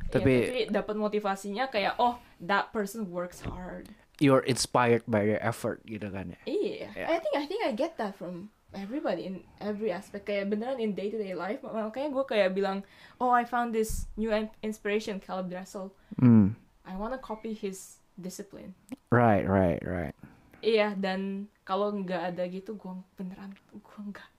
Ya, 0.04 0.14
Tapi- 0.14 0.46
tapi 0.46 0.62
dapat 0.70 0.96
motivasinya 0.96 1.68
kayak 1.68 1.98
oh 1.98 2.22
that 2.40 2.70
person 2.70 3.10
works 3.10 3.42
hard. 3.42 3.90
You're 4.22 4.46
inspired 4.46 5.02
by 5.10 5.26
their 5.26 5.42
effort 5.42 5.82
gitu 5.86 6.10
kan 6.14 6.38
ya. 6.38 6.40
Iya, 6.46 6.90
Yeah. 6.94 7.10
I 7.10 7.18
think 7.18 7.34
I 7.34 7.46
think 7.50 7.62
I 7.66 7.72
get 7.74 7.98
that 7.98 8.14
from 8.14 8.54
everybody 8.74 9.26
in 9.26 9.42
every 9.58 9.90
aspect. 9.90 10.30
Kayak 10.30 10.54
beneran 10.54 10.78
in 10.78 10.94
day 10.94 11.10
to 11.10 11.18
day 11.18 11.34
life. 11.34 11.66
Makanya 11.66 12.14
gue 12.14 12.26
kayak 12.26 12.54
bilang, 12.54 12.86
oh 13.18 13.34
I 13.34 13.46
found 13.46 13.74
this 13.74 14.06
new 14.14 14.30
in- 14.30 14.54
inspiration, 14.62 15.18
Caleb 15.18 15.50
Dressel. 15.50 15.90
Hmm. 16.22 16.54
I 16.86 16.94
wanna 16.94 17.18
copy 17.18 17.58
his 17.58 17.98
discipline. 18.14 18.78
Right, 19.10 19.46
right, 19.46 19.82
right. 19.82 20.14
Iya, 20.62 20.94
dan 20.96 21.50
kalau 21.66 21.90
nggak 21.92 22.38
ada 22.38 22.44
gitu, 22.48 22.78
gue 22.78 22.94
beneran 23.18 23.58
gue 23.74 24.02
nggak. 24.14 24.30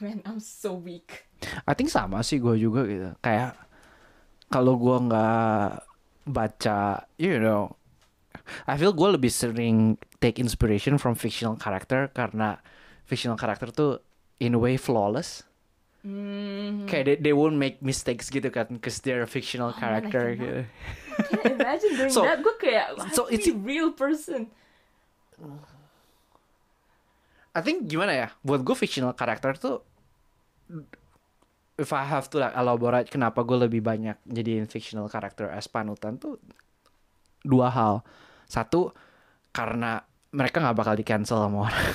Man, 0.00 0.20
I'm 0.28 0.40
so 0.40 0.76
weak. 0.76 1.28
I 1.64 1.72
think 1.76 1.88
sama 1.88 2.20
sih 2.20 2.40
gue 2.40 2.56
juga 2.56 2.84
gitu. 2.88 3.10
Kayak 3.20 3.56
kalau 4.48 4.76
gue 4.80 4.96
nggak 5.08 5.70
baca, 6.28 7.08
you 7.16 7.40
know, 7.40 7.77
I 8.64 8.74
feel 8.76 8.92
gue 8.92 9.08
lebih 9.14 9.28
sering 9.28 9.96
take 10.18 10.38
inspiration 10.38 10.96
from 10.96 11.14
fictional 11.14 11.54
character 11.54 12.08
karena 12.10 12.58
fictional 13.04 13.36
character 13.36 13.68
tuh 13.68 14.00
in 14.38 14.54
a 14.54 14.60
way 14.60 14.76
flawless. 14.76 15.42
Hmm. 16.02 16.86
Kayak 16.86 17.04
they, 17.04 17.16
they 17.30 17.34
won't 17.34 17.58
make 17.58 17.82
mistakes 17.82 18.30
gitu 18.30 18.48
kan, 18.48 18.70
cause 18.78 19.02
they're 19.02 19.24
a 19.24 19.28
fictional 19.28 19.70
Oh, 19.70 19.76
man, 19.76 19.82
I 19.82 19.82
character. 19.82 20.24
cannot. 20.30 20.38
gitu. 20.38 20.58
Can't 21.42 21.54
imagine 21.58 21.92
doing 21.98 22.12
So- 22.14 22.22
that. 22.22 22.38
Gue 22.38 22.54
kayak, 22.56 22.86
so 23.12 23.26
it's 23.26 23.50
a 23.50 23.56
real 23.56 23.90
person. 23.90 24.46
I 27.54 27.60
think 27.60 27.90
gimana 27.90 28.12
ya? 28.14 28.28
Buat 28.44 28.62
gue 28.62 28.76
fictional 28.78 29.14
character 29.14 29.54
tuh 29.58 29.82
if 31.78 31.90
I 31.90 32.02
have 32.04 32.26
to 32.30 32.38
like 32.38 32.54
elaborate 32.54 33.08
kenapa 33.08 33.42
gue 33.42 33.54
lebih 33.56 33.82
banyak 33.82 34.18
jadiin 34.26 34.66
fictional 34.66 35.06
character 35.08 35.46
as 35.50 35.66
panutan 35.66 36.18
tuh 36.18 36.38
dua 37.42 37.70
hal. 37.70 37.94
Satu 38.48 38.90
karena 39.52 40.00
mereka 40.32 40.60
nggak 40.60 40.76
bakal 40.76 40.94
di 40.96 41.04
cancel 41.04 41.40
sama 41.40 41.68
orang. 41.68 41.88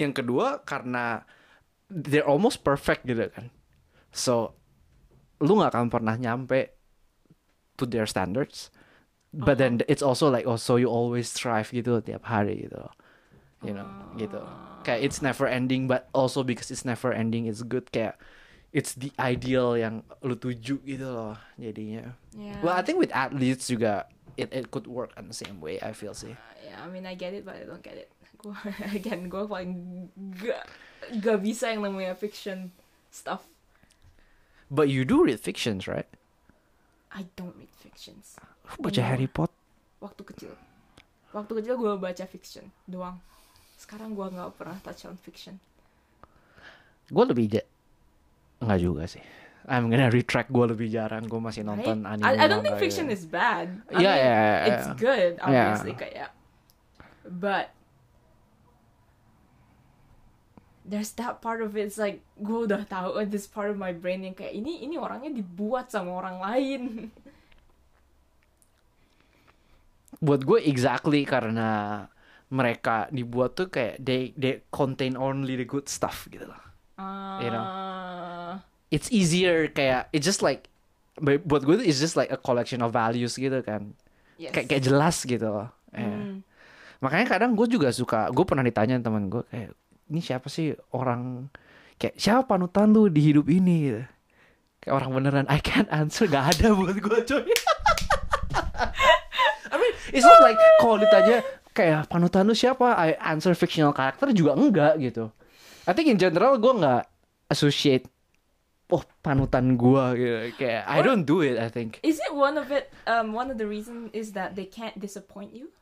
Yang 0.00 0.12
kedua 0.22 0.62
karena 0.66 1.22
they're 1.90 2.26
almost 2.26 2.66
perfect 2.66 3.06
gitu 3.06 3.28
kan. 3.30 3.50
So 4.10 4.56
lu 5.42 5.58
nggak 5.58 5.74
akan 5.74 5.90
pernah 5.90 6.14
nyampe 6.18 6.74
to 7.78 7.84
their 7.86 8.06
standards. 8.06 8.70
But 9.32 9.56
then 9.56 9.80
it's 9.88 10.04
also 10.04 10.28
like 10.28 10.44
oh 10.44 10.60
so 10.60 10.76
you 10.76 10.92
always 10.92 11.32
strive 11.32 11.72
gitu 11.72 12.04
tiap 12.04 12.28
hari 12.28 12.68
gitu. 12.68 12.84
You 13.62 13.78
know, 13.78 13.86
gitu. 14.18 14.42
Kayak 14.82 15.00
it's 15.06 15.22
never 15.22 15.46
ending 15.46 15.86
but 15.86 16.10
also 16.12 16.42
because 16.42 16.68
it's 16.74 16.84
never 16.84 17.14
ending 17.14 17.46
it's 17.46 17.62
good 17.62 17.88
kayak 17.94 18.18
it's 18.72 18.96
the 18.96 19.12
ideal 19.20 19.76
yang 19.76 20.00
lu 20.24 20.34
tuju 20.34 20.80
gitu 20.82 21.06
loh 21.06 21.36
jadinya. 21.60 22.16
Yeah. 22.32 22.58
Well, 22.64 22.74
I 22.74 22.82
think 22.82 22.96
with 22.98 23.12
athletes 23.12 23.68
juga 23.68 24.08
it 24.40 24.48
it 24.50 24.72
could 24.72 24.88
work 24.88 25.12
on 25.20 25.28
the 25.28 25.36
same 25.36 25.60
way 25.60 25.76
I 25.84 25.92
feel 25.92 26.16
sih. 26.16 26.32
Uh, 26.32 26.56
yeah, 26.64 26.80
I 26.80 26.88
mean 26.88 27.04
I 27.04 27.14
get 27.14 27.36
it, 27.36 27.44
but 27.44 27.60
I 27.60 27.68
don't 27.68 27.84
get 27.84 28.00
it. 28.00 28.08
Gua 28.40 28.56
again, 28.98 29.28
gue 29.28 29.44
paling 29.44 29.70
gak 30.40 30.64
gak 31.20 31.38
bisa 31.44 31.70
yang 31.70 31.84
namanya 31.84 32.16
fiction 32.16 32.72
stuff. 33.12 33.44
But 34.72 34.88
you 34.88 35.04
do 35.04 35.20
read 35.20 35.36
fictions, 35.36 35.84
right? 35.84 36.08
I 37.12 37.28
don't 37.36 37.52
read 37.60 37.70
fictions. 37.76 38.40
Baca 38.80 38.88
Anymore. 38.88 39.04
Harry 39.04 39.28
Potter. 39.28 39.60
Waktu 40.00 40.22
kecil, 40.32 40.52
waktu 41.30 41.52
kecil 41.60 41.76
gue 41.76 41.92
baca 42.00 42.24
fiction 42.24 42.72
doang. 42.88 43.20
Sekarang 43.76 44.16
gue 44.16 44.26
nggak 44.26 44.56
pernah 44.56 44.80
touch 44.80 45.04
on 45.04 45.20
fiction. 45.20 45.60
Gue 47.12 47.24
lebih 47.28 47.60
ja- 48.62 48.66
nggak 48.70 48.80
juga 48.80 49.04
sih. 49.10 49.22
I'm 49.62 49.86
gonna 49.86 50.10
retract 50.10 50.50
gue 50.50 50.74
lebih 50.74 50.90
jarang. 50.90 51.22
Gue 51.26 51.38
masih 51.38 51.62
Right? 51.62 51.70
nonton 51.70 52.02
anime. 52.02 52.26
I, 52.26 52.34
I 52.34 52.46
don't 52.46 52.62
think 52.62 52.78
fiction 52.78 53.06
gitu. 53.06 53.14
is 53.14 53.22
bad. 53.26 53.70
Yeah, 53.90 53.90
I 53.90 53.94
mean, 53.94 54.02
yeah, 54.02 54.16
yeah, 54.18 54.66
it's 54.66 54.86
yeah. 54.90 54.98
good, 54.98 55.32
Yeah. 55.38 55.46
obviously 55.46 55.94
kayak. 55.94 56.30
But 57.22 57.70
there's 60.82 61.14
that 61.14 61.38
part 61.38 61.62
of 61.62 61.78
it, 61.78 61.86
it's 61.86 61.98
like 61.98 62.26
gue 62.42 62.66
udah 62.66 62.82
tahu 62.90 63.14
oh, 63.14 63.22
this 63.22 63.46
part 63.46 63.70
of 63.70 63.78
my 63.78 63.94
brain 63.94 64.26
yang 64.26 64.34
kayak 64.34 64.50
ini 64.50 64.82
ini 64.82 64.98
orangnya 64.98 65.30
dibuat 65.30 65.94
sama 65.94 66.10
orang 66.10 66.42
lain. 66.42 66.82
Buat 70.26 70.42
gue 70.42 70.58
exactly 70.66 71.22
karena 71.22 72.02
mereka 72.52 73.06
dibuat 73.08 73.54
tuh 73.54 73.70
kayak 73.70 74.02
they 74.02 74.34
they 74.36 74.60
contain 74.68 75.14
only 75.14 75.54
the 75.54 75.64
good 75.64 75.86
stuff 75.86 76.26
gitu 76.28 76.50
loh. 76.50 76.71
You 77.38 77.50
know. 77.50 77.64
Ah, 77.64 78.52
It's 78.88 79.08
easier 79.08 79.66
kayak 79.68 80.12
it's 80.12 80.22
just 80.22 80.44
like 80.44 80.68
bu- 81.16 81.40
buat 81.40 81.64
gue 81.64 81.80
it's 81.80 81.96
just 81.96 82.12
like 82.12 82.28
a 82.28 82.36
collection 82.36 82.80
of 82.80 82.92
values 82.92 83.34
gitu 83.34 83.64
kan. 83.64 83.96
yes. 84.36 84.52
Kayak 84.52 84.66
kayak 84.68 84.82
jelas 84.84 85.16
gitu 85.22 85.48
loh. 85.48 85.68
Eh. 85.90 86.04
Hmm. 86.04 86.44
Makanya 87.00 87.26
kadang 87.26 87.56
gue 87.56 87.66
juga 87.66 87.88
suka, 87.90 88.30
gue 88.30 88.44
pernah 88.44 88.62
ditanya 88.62 89.00
teman 89.00 89.26
gue 89.26 89.42
kayak 89.48 89.72
ini 90.06 90.20
siapa 90.20 90.46
sih 90.46 90.76
orang 90.92 91.48
kayak 91.96 92.14
siapa 92.14 92.44
panutan 92.44 92.92
lu 92.92 93.08
di 93.08 93.32
hidup 93.32 93.48
ini 93.48 93.76
gitu. 93.88 94.02
Kayak 94.78 94.94
orang 94.98 95.10
beneran 95.16 95.46
I 95.48 95.58
can't 95.58 95.88
answer 95.88 96.28
gak 96.28 96.58
ada 96.58 96.76
buat 96.76 96.94
gue 96.94 97.18
coy. 97.24 97.46
I 99.72 99.76
mean 99.80 99.92
it's 100.12 100.22
not 100.22 100.44
like 100.44 100.58
kalau 100.78 101.00
ditanya 101.00 101.40
kayak 101.72 102.06
panutan 102.06 102.44
lu 102.44 102.52
siapa 102.52 102.92
I 102.92 103.16
answer 103.18 103.56
fictional 103.56 103.96
character 103.96 104.28
juga 104.30 104.52
enggak 104.52 105.00
gitu. 105.00 105.32
I 105.84 105.92
think 105.92 106.06
in 106.06 106.18
general 106.18 106.56
gue 106.56 106.72
nggak 106.72 107.04
associate 107.48 108.06
oh 108.88 109.02
panutan 109.20 109.74
gue 109.74 110.04
gitu 110.16 110.36
kayak 110.60 110.84
I 110.84 111.00
Or- 111.00 111.04
don't 111.04 111.24
do 111.24 111.40
it 111.40 111.56
I 111.56 111.68
think. 111.68 111.98
Is 112.04 112.20
it 112.20 112.32
one 112.32 112.54
of 112.56 112.68
it? 112.68 112.92
Um, 113.04 113.32
one 113.32 113.48
of 113.48 113.56
the 113.56 113.66
reason 113.66 114.12
is 114.12 114.36
that 114.36 114.52
they 114.54 114.68
can't 114.68 114.94
disappoint 114.96 115.56
you. 115.56 115.72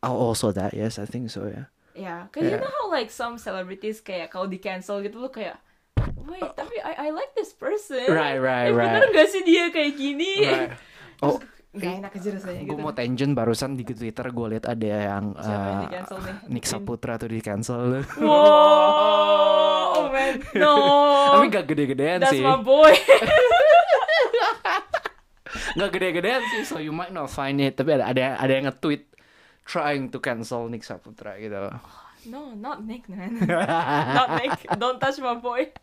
Oh 0.00 0.14
also 0.14 0.50
that 0.54 0.72
yes 0.72 0.96
I 0.96 1.04
think 1.06 1.28
so 1.28 1.46
ya. 1.46 1.68
Yeah, 1.98 2.30
cause 2.30 2.46
you 2.46 2.54
Yeah. 2.54 2.62
know 2.62 2.70
how 2.70 2.86
like 2.88 3.10
some 3.10 3.36
celebrities 3.36 3.98
kayak 3.98 4.30
kalau 4.30 4.46
di 4.46 4.62
cancel 4.62 5.02
gitu 5.02 5.18
lu 5.18 5.28
kayak 5.28 5.58
wait 6.24 6.46
tapi 6.54 6.78
I 6.78 7.06
I 7.06 7.14
like 7.14 7.34
this 7.34 7.50
person. 7.50 8.06
Right, 8.06 8.38
right, 8.38 8.70
eh, 8.70 8.74
bener 8.74 9.10
right. 9.10 9.16
gak 9.16 9.28
sih 9.28 9.42
dia 9.42 9.68
kayak 9.74 9.94
gini? 9.98 10.32
Right. 10.46 10.72
Oh, 11.18 11.42
Gak 11.78 11.94
enak 12.02 12.12
aja 12.12 12.28
rasanya 12.34 12.60
gue 12.66 12.74
gitu. 12.74 12.82
mau 12.82 12.92
tangent 12.92 13.32
barusan 13.34 13.70
di 13.78 13.84
Twitter 13.86 14.26
gue 14.28 14.46
liat 14.56 14.64
ada 14.66 14.86
yang 14.86 15.24
Siapa 15.38 15.68
yang 15.68 15.80
eh, 15.86 15.86
nih? 15.86 16.34
Nick 16.50 16.66
Saputra 16.66 17.14
tuh 17.16 17.30
di 17.30 17.40
cancel. 17.40 18.02
Wow, 18.18 18.28
oh 19.94 20.04
man, 20.10 20.34
no. 20.58 20.74
Tapi 21.38 21.44
gak 21.54 21.66
gede-gedean 21.70 22.18
That's 22.22 22.34
sih. 22.34 22.42
my 22.42 22.58
boy. 22.60 22.92
Gak 25.78 25.90
gede-gedean 25.94 26.42
sih, 26.52 26.62
so 26.66 26.82
you 26.82 26.90
might 26.90 27.14
not 27.14 27.30
find 27.30 27.62
it. 27.62 27.78
Tapi 27.78 27.94
ada 27.94 28.10
ada 28.10 28.34
ada 28.40 28.52
yang 28.52 28.66
nge-tweet 28.66 29.06
trying 29.68 30.10
to 30.10 30.18
cancel 30.18 30.66
Nick 30.66 30.82
Saputra 30.82 31.38
gitu. 31.38 31.54
no, 32.32 32.52
not 32.58 32.82
Nick, 32.82 33.06
man. 33.06 33.38
not 34.18 34.42
Nick. 34.42 34.66
Don't 34.74 34.98
touch 34.98 35.22
my 35.22 35.38
boy. 35.38 35.70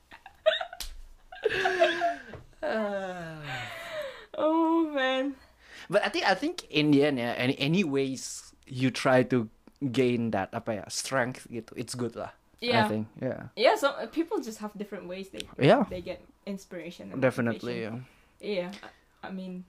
oh 4.42 4.90
man. 4.90 5.36
But 5.90 6.02
I 6.06 6.10
think 6.10 6.26
I 6.26 6.34
think 6.34 6.66
in 6.70 6.92
the 6.92 7.06
end 7.06 7.20
ya, 7.20 7.34
any 7.38 7.54
any 7.60 7.84
ways 7.84 8.54
you 8.66 8.90
try 8.90 9.22
to 9.30 9.50
gain 9.92 10.32
that 10.34 10.50
apa 10.54 10.82
ya 10.82 10.86
strength 10.90 11.46
gitu, 11.52 11.70
it's 11.78 11.94
good 11.94 12.16
lah. 12.16 12.34
I 12.64 12.72
Yeah. 12.74 12.88
think, 12.90 13.06
yeah, 13.22 13.52
Yeah, 13.54 13.76
so 13.78 13.94
uh, 13.94 14.08
people 14.10 14.42
just 14.42 14.58
have 14.64 14.74
different 14.74 15.06
ways 15.06 15.30
they 15.30 15.44
Yeah. 15.60 15.86
they 15.86 16.02
get 16.02 16.24
inspiration. 16.50 17.14
And 17.14 17.22
definitely. 17.22 17.86
motivation. 17.86 18.10
Yeah. 18.42 18.72
Yeah, 18.72 18.72
I, 18.82 18.90
I 19.28 19.30
mean, 19.30 19.68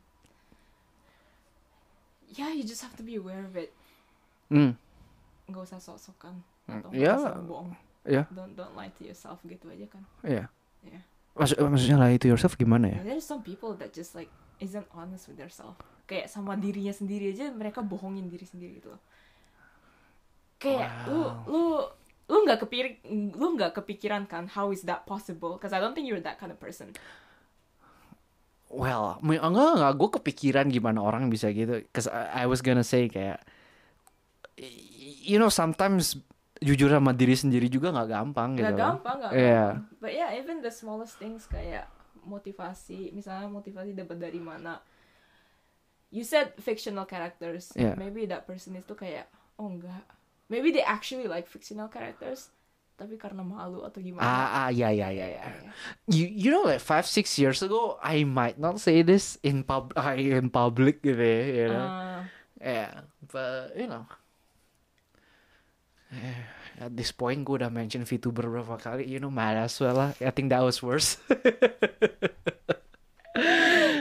yeah, 2.33 2.53
you 2.53 2.65
just 2.65 2.81
have 2.83 2.97
to 2.97 3.05
be 3.05 3.17
aware 3.17 3.45
of 3.45 3.57
it. 3.57 3.75
Hmm. 4.49 4.79
Gak 5.51 5.63
usah 5.69 5.79
sok-sokan 5.83 6.43
Hmm, 6.67 6.83
atau 6.83 6.91
yeah. 6.91 7.37
bohong. 7.47 7.77
Yeah. 8.07 8.27
Don't 8.35 8.55
don't 8.59 8.75
lie 8.75 8.91
to 8.97 9.03
yourself 9.07 9.43
gitu 9.47 9.67
aja 9.71 9.87
kan. 9.91 10.03
Iya. 10.27 10.47
Yeah. 10.87 11.03
Maksud, 11.37 11.59
maksudnya 11.63 11.99
lie 12.01 12.19
to 12.19 12.27
yourself 12.31 12.55
gimana 12.57 12.97
ya? 12.97 12.99
And 13.03 13.07
there's 13.13 13.27
some 13.27 13.43
people 13.43 13.75
that 13.79 13.93
just 13.93 14.15
like 14.17 14.31
isn't 14.59 14.87
honest 14.93 15.27
with 15.27 15.37
themselves. 15.37 15.77
Kayak 16.07 16.29
sama 16.29 16.55
dirinya 16.55 16.91
sendiri 16.91 17.31
aja 17.31 17.51
mereka 17.51 17.83
bohongin 17.83 18.27
diri 18.27 18.47
sendiri 18.47 18.79
gitu 18.79 18.95
loh. 18.95 19.03
Kayak 20.57 20.89
Wow. 21.05 21.11
lu 21.11 21.21
lu 21.47 21.63
lu 22.27 22.37
nggak 22.43 22.59
kepikir 22.63 22.87
lu 23.35 23.55
nggak 23.55 23.75
kepikiran 23.75 24.25
kan 24.25 24.49
how 24.49 24.71
is 24.71 24.83
that 24.83 25.05
possible? 25.05 25.55
Because 25.55 25.71
I 25.71 25.79
don't 25.79 25.93
think 25.93 26.07
you're 26.07 26.23
that 26.23 26.39
kind 26.39 26.51
of 26.51 26.59
person. 26.59 26.95
Well, 28.67 29.23
enggak 29.23 29.47
enggak, 29.79 29.93
gue 29.95 30.11
kepikiran 30.21 30.67
gimana 30.69 30.99
orang 30.99 31.31
bisa 31.31 31.55
gitu. 31.55 31.87
Cause 31.95 32.11
I, 32.11 32.43
I 32.43 32.51
was 32.51 32.59
gonna 32.61 32.83
say 32.83 33.07
kayak, 33.07 33.39
you 35.23 35.39
know 35.39 35.47
sometimes 35.49 36.19
jujur 36.59 36.89
sama 36.89 37.13
diri 37.13 37.37
sendiri 37.37 37.69
juga 37.69 37.95
nggak 37.95 38.09
gampang 38.11 38.59
gitu. 38.59 38.65
Gak 38.65 38.75
loh. 38.75 38.81
gampang, 38.97 39.17
gak 39.23 39.33
Iya. 39.33 39.67
gampang. 39.79 40.01
But 40.01 40.13
yeah, 40.13 40.31
even 40.35 40.59
the 40.61 40.73
smallest 40.73 41.15
things 41.17 41.47
kayak 41.47 41.87
motivasi, 42.27 43.15
misalnya 43.15 43.47
motivasi 43.47 43.95
dapat 43.95 44.19
dari 44.19 44.43
mana. 44.43 44.83
You 46.11 46.23
said 46.23 46.55
fictional 46.59 47.07
characters. 47.07 47.71
Yeah. 47.75 47.95
Maybe 47.95 48.27
that 48.31 48.47
person 48.47 48.79
itu 48.79 48.95
kayak, 48.95 49.31
oh 49.59 49.71
enggak. 49.71 50.07
Maybe 50.47 50.71
they 50.71 50.83
actually 50.83 51.27
like 51.27 51.51
fictional 51.51 51.91
characters, 51.91 52.55
tapi 52.95 53.19
karena 53.19 53.43
malu 53.43 53.83
atau 53.83 53.99
gimana. 53.99 54.23
Ah, 54.23 54.49
ah, 54.67 54.69
ya, 54.71 54.95
ya, 54.95 55.11
ya, 55.11 55.27
ya. 55.27 55.47
You, 56.07 56.31
you 56.31 56.51
know, 56.55 56.63
like 56.63 56.79
five, 56.79 57.03
six 57.03 57.35
years 57.35 57.59
ago, 57.67 57.99
I 57.99 58.23
might 58.23 58.59
not 58.59 58.79
say 58.79 59.03
this 59.03 59.43
in 59.43 59.67
pub, 59.67 59.91
in 60.15 60.55
public 60.55 61.03
gitu 61.03 61.19
ya, 61.19 61.43
you 61.51 61.69
know. 61.71 61.87
Uh, 61.87 62.21
Yeah, 62.57 63.05
but 63.29 63.77
you 63.77 63.87
know, 63.87 64.09
at 66.77 66.93
this 66.93 67.11
point 67.13 67.43
gue 67.43 67.63
udah 67.63 67.73
mention 67.73 68.05
VTuber 68.05 68.47
berapa 68.47 68.77
kali, 68.77 69.09
you 69.09 69.19
know, 69.19 69.33
might 69.33 69.57
as 69.57 69.77
well 69.81 69.97
lah. 69.97 70.11
I 70.21 70.31
think 70.33 70.53
that 70.53 70.61
was 70.61 70.85
worse. 70.85 71.17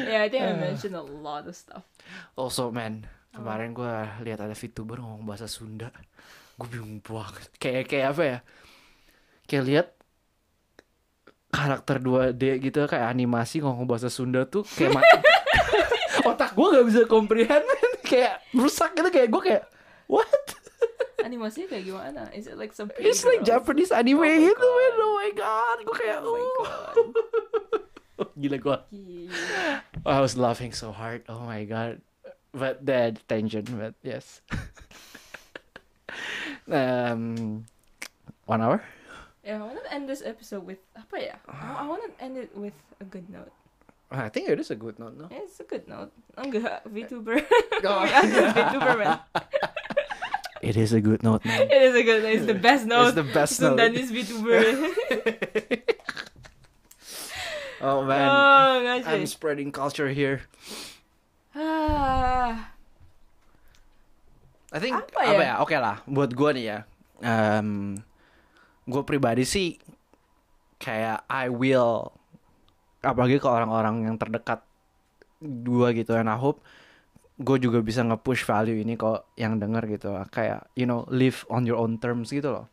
yeah, 0.06 0.22
I 0.24 0.30
think 0.30 0.44
Uh. 0.44 0.54
I 0.54 0.60
mentioned 0.60 0.96
a 0.96 1.04
lot 1.04 1.48
of 1.48 1.56
stuff. 1.56 1.84
Also, 2.36 2.70
man, 2.70 3.08
kemarin 3.32 3.72
gue 3.72 3.94
lihat 4.28 4.44
ada 4.44 4.56
VTuber 4.56 5.00
ngomong 5.00 5.24
bahasa 5.24 5.48
Sunda, 5.48 5.90
gue 6.60 6.68
bingung 6.68 7.00
banget. 7.00 7.50
Kayak 7.58 7.84
kayak 7.88 8.08
apa 8.16 8.24
ya? 8.24 8.40
Kayak 9.46 9.66
lihat 9.66 9.88
karakter 11.56 12.04
2D 12.04 12.44
gitu 12.60 12.84
kayak 12.84 13.08
animasi 13.16 13.64
ngomong 13.64 13.88
bahasa 13.88 14.12
Sunda 14.12 14.44
tuh 14.44 14.68
kayak 14.68 15.00
otak 16.30 16.52
gue 16.52 16.68
gak 16.68 16.86
bisa 16.92 17.02
comprehend 17.08 17.64
kayak 18.10 18.44
rusak 18.52 18.92
gitu 18.92 19.08
kayak 19.08 19.30
gue 19.32 19.42
kayak 19.42 19.64
what? 20.12 20.28
Animasinya 21.26 21.74
kayak 21.74 21.90
gimana? 21.90 22.30
Is 22.38 22.46
it 22.46 22.54
like 22.54 22.70
some 22.70 22.94
It's 23.02 23.26
like? 23.26 23.42
Japanese 23.42 23.90
anime 23.90 24.22
Oh 24.22 24.30
my 24.30 24.46
gitu 24.46 24.62
man. 24.62 24.94
God. 24.94 25.02
Oh 25.02 25.14
my 25.18 25.32
god. 25.34 25.78
Gue 25.82 25.96
kayak 25.98 26.20
Oh 26.22 26.38
my 26.38 26.46
god. 26.62 26.96
Gila 28.40 28.58
gue. 28.62 28.78
Gila. 28.94 29.82
I 30.06 30.22
was 30.22 30.38
laughing 30.38 30.70
so 30.70 30.94
hard. 30.94 31.26
Oh 31.26 31.42
my 31.42 31.66
god. 31.66 31.98
But 32.54 32.86
the 32.86 33.18
tension, 33.28 33.66
but 33.76 33.98
yes. 34.06 34.46
um 36.72 37.66
one 38.46 38.62
hour? 38.62 38.84
Yeah, 39.44 39.62
I 39.62 39.66
want 39.66 39.84
to 39.84 39.94
end 39.94 40.10
this 40.10 40.24
episode 40.26 40.66
with 40.66 40.80
apa 40.98 41.18
ya? 41.22 41.36
I, 41.50 41.82
I 41.82 41.86
want 41.86 42.02
to 42.06 42.12
end 42.18 42.38
it 42.38 42.50
with 42.56 42.74
a 43.02 43.06
good 43.06 43.30
note. 43.30 43.52
I 44.10 44.30
think 44.30 44.50
it 44.50 44.60
is 44.62 44.72
a 44.72 44.78
good 44.78 44.98
note, 44.98 45.18
no? 45.18 45.28
Yeah, 45.30 45.46
it's 45.46 45.60
a 45.60 45.68
good 45.68 45.86
note. 45.90 46.14
Enggak, 46.38 46.86
VTuber. 46.94 47.42
Oh. 47.84 48.02
We 48.06 48.10
are 48.14 48.26
the 48.26 48.42
VTuber 48.54 48.96
man. 49.02 49.20
It 50.62 50.78
is 50.78 50.94
a 50.94 51.02
good 51.02 51.22
note, 51.22 51.44
man. 51.44 51.68
It 51.68 51.82
is 51.92 51.96
a 51.96 52.04
good 52.04 52.24
note. 52.24 52.32
It's 52.32 52.48
the 52.48 52.56
best 52.56 52.86
note. 52.88 53.12
It's 53.12 53.20
the 53.20 53.28
best 53.28 53.62
note. 53.62 53.78
Sundanese 53.78 54.12
VTuber. 54.12 54.62
Oh 57.86 58.02
man. 58.02 58.26
oh. 58.26 59.04
I'm 59.06 59.28
spreading 59.30 59.70
culture 59.70 60.10
here. 60.10 60.48
Ah, 61.54 62.72
I 64.74 64.80
think 64.82 64.98
Apa 64.98 65.22
apa, 65.22 65.44
ya? 65.44 65.54
ya? 65.54 65.54
Oke 65.62 65.76
lah, 65.78 66.02
buat 66.10 66.34
gue 66.34 66.50
nih 66.58 66.66
ya. 66.66 66.80
Um, 67.22 68.02
gue 68.90 69.02
pribadi 69.06 69.46
sih 69.46 69.78
kayak 70.82 71.24
I 71.30 71.48
will 71.48 72.12
apalagi 73.06 73.40
ke 73.40 73.48
orang-orang 73.48 74.10
yang 74.10 74.18
terdekat 74.18 74.66
gue 75.40 75.88
gitu 75.96 76.18
and 76.18 76.28
I 76.28 76.36
hope 76.36 76.60
gue 77.36 77.58
juga 77.60 77.84
bisa 77.84 78.00
nge-push 78.00 78.48
value 78.48 78.80
ini 78.80 78.96
kok 78.96 79.36
yang 79.36 79.60
denger 79.60 79.84
gitu. 79.92 80.16
Kayak 80.32 80.72
you 80.80 80.88
know 80.88 81.04
live 81.12 81.44
on 81.52 81.68
your 81.68 81.76
own 81.76 82.00
terms 82.00 82.32
gitu 82.32 82.52
loh. 82.52 82.66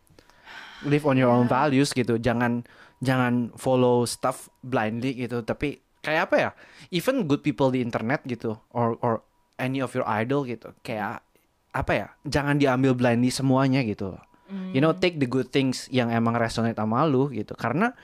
Live 0.87 1.07
on 1.07 1.19
your 1.19 1.31
own 1.31 1.47
Yeah. 1.51 1.55
values 1.59 1.91
gitu. 1.91 2.19
Jangan 2.19 2.63
jangan 3.03 3.51
follow 3.59 4.07
stuff 4.07 4.47
blindly 4.63 5.19
gitu. 5.19 5.43
Tapi 5.43 5.83
kayak 6.03 6.31
apa 6.31 6.37
ya? 6.39 6.51
Even 6.95 7.27
good 7.27 7.43
people 7.43 7.75
di 7.75 7.83
internet 7.83 8.23
gitu 8.27 8.59
or 8.71 8.99
or 9.03 9.27
any 9.59 9.83
of 9.83 9.91
your 9.99 10.07
idol 10.07 10.47
gitu. 10.47 10.71
Kayak 10.87 11.27
apa 11.75 11.93
ya? 11.95 12.07
Jangan 12.27 12.59
diambil 12.63 12.95
blindly 12.95 13.35
semuanya 13.35 13.83
gitu 13.83 14.15
loh. 14.15 14.23
You 14.53 14.85
know 14.85 14.93
take 14.93 15.17
the 15.17 15.25
good 15.25 15.49
things 15.49 15.89
yang 15.89 16.13
emang 16.13 16.37
resonate 16.37 16.77
sama 16.77 17.09
lu 17.09 17.33
gitu. 17.33 17.57
Karena 17.57 17.97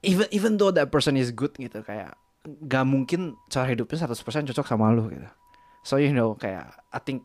even 0.00 0.26
even 0.32 0.56
though 0.56 0.72
that 0.72 0.88
person 0.88 1.14
is 1.20 1.30
good 1.30 1.52
gitu 1.60 1.84
kayak 1.84 2.16
gak 2.64 2.88
mungkin 2.88 3.36
cara 3.52 3.68
hidupnya 3.68 4.08
100% 4.08 4.48
cocok 4.48 4.64
sama 4.64 4.88
lu 4.96 5.12
gitu 5.12 5.28
so 5.80 5.96
you 5.96 6.10
know 6.10 6.34
kayak 6.34 6.70
I 6.90 6.98
think 6.98 7.24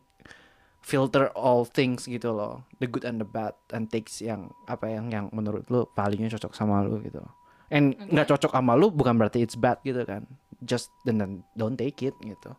filter 0.80 1.34
all 1.34 1.66
things 1.66 2.06
gitu 2.06 2.30
loh 2.30 2.62
the 2.78 2.86
good 2.86 3.02
and 3.02 3.18
the 3.18 3.26
bad 3.26 3.58
and 3.74 3.90
takes 3.90 4.22
yang 4.22 4.54
apa 4.64 4.86
yang 4.86 5.10
yang 5.10 5.26
menurut 5.34 5.66
lu 5.66 5.82
palingnya 5.92 6.30
cocok 6.30 6.54
sama 6.54 6.86
lu 6.86 7.02
gitu 7.02 7.20
and 7.68 7.98
Okay. 7.98 8.14
nggak 8.14 8.30
cocok 8.30 8.54
sama 8.54 8.78
lu 8.78 8.88
bukan 8.88 9.18
berarti 9.18 9.42
it's 9.42 9.58
bad 9.58 9.82
gitu 9.82 10.06
kan 10.06 10.22
just 10.62 10.94
then 11.02 11.18
then 11.18 11.42
don't 11.58 11.74
take 11.74 11.98
it 12.00 12.14
gitu 12.20 12.54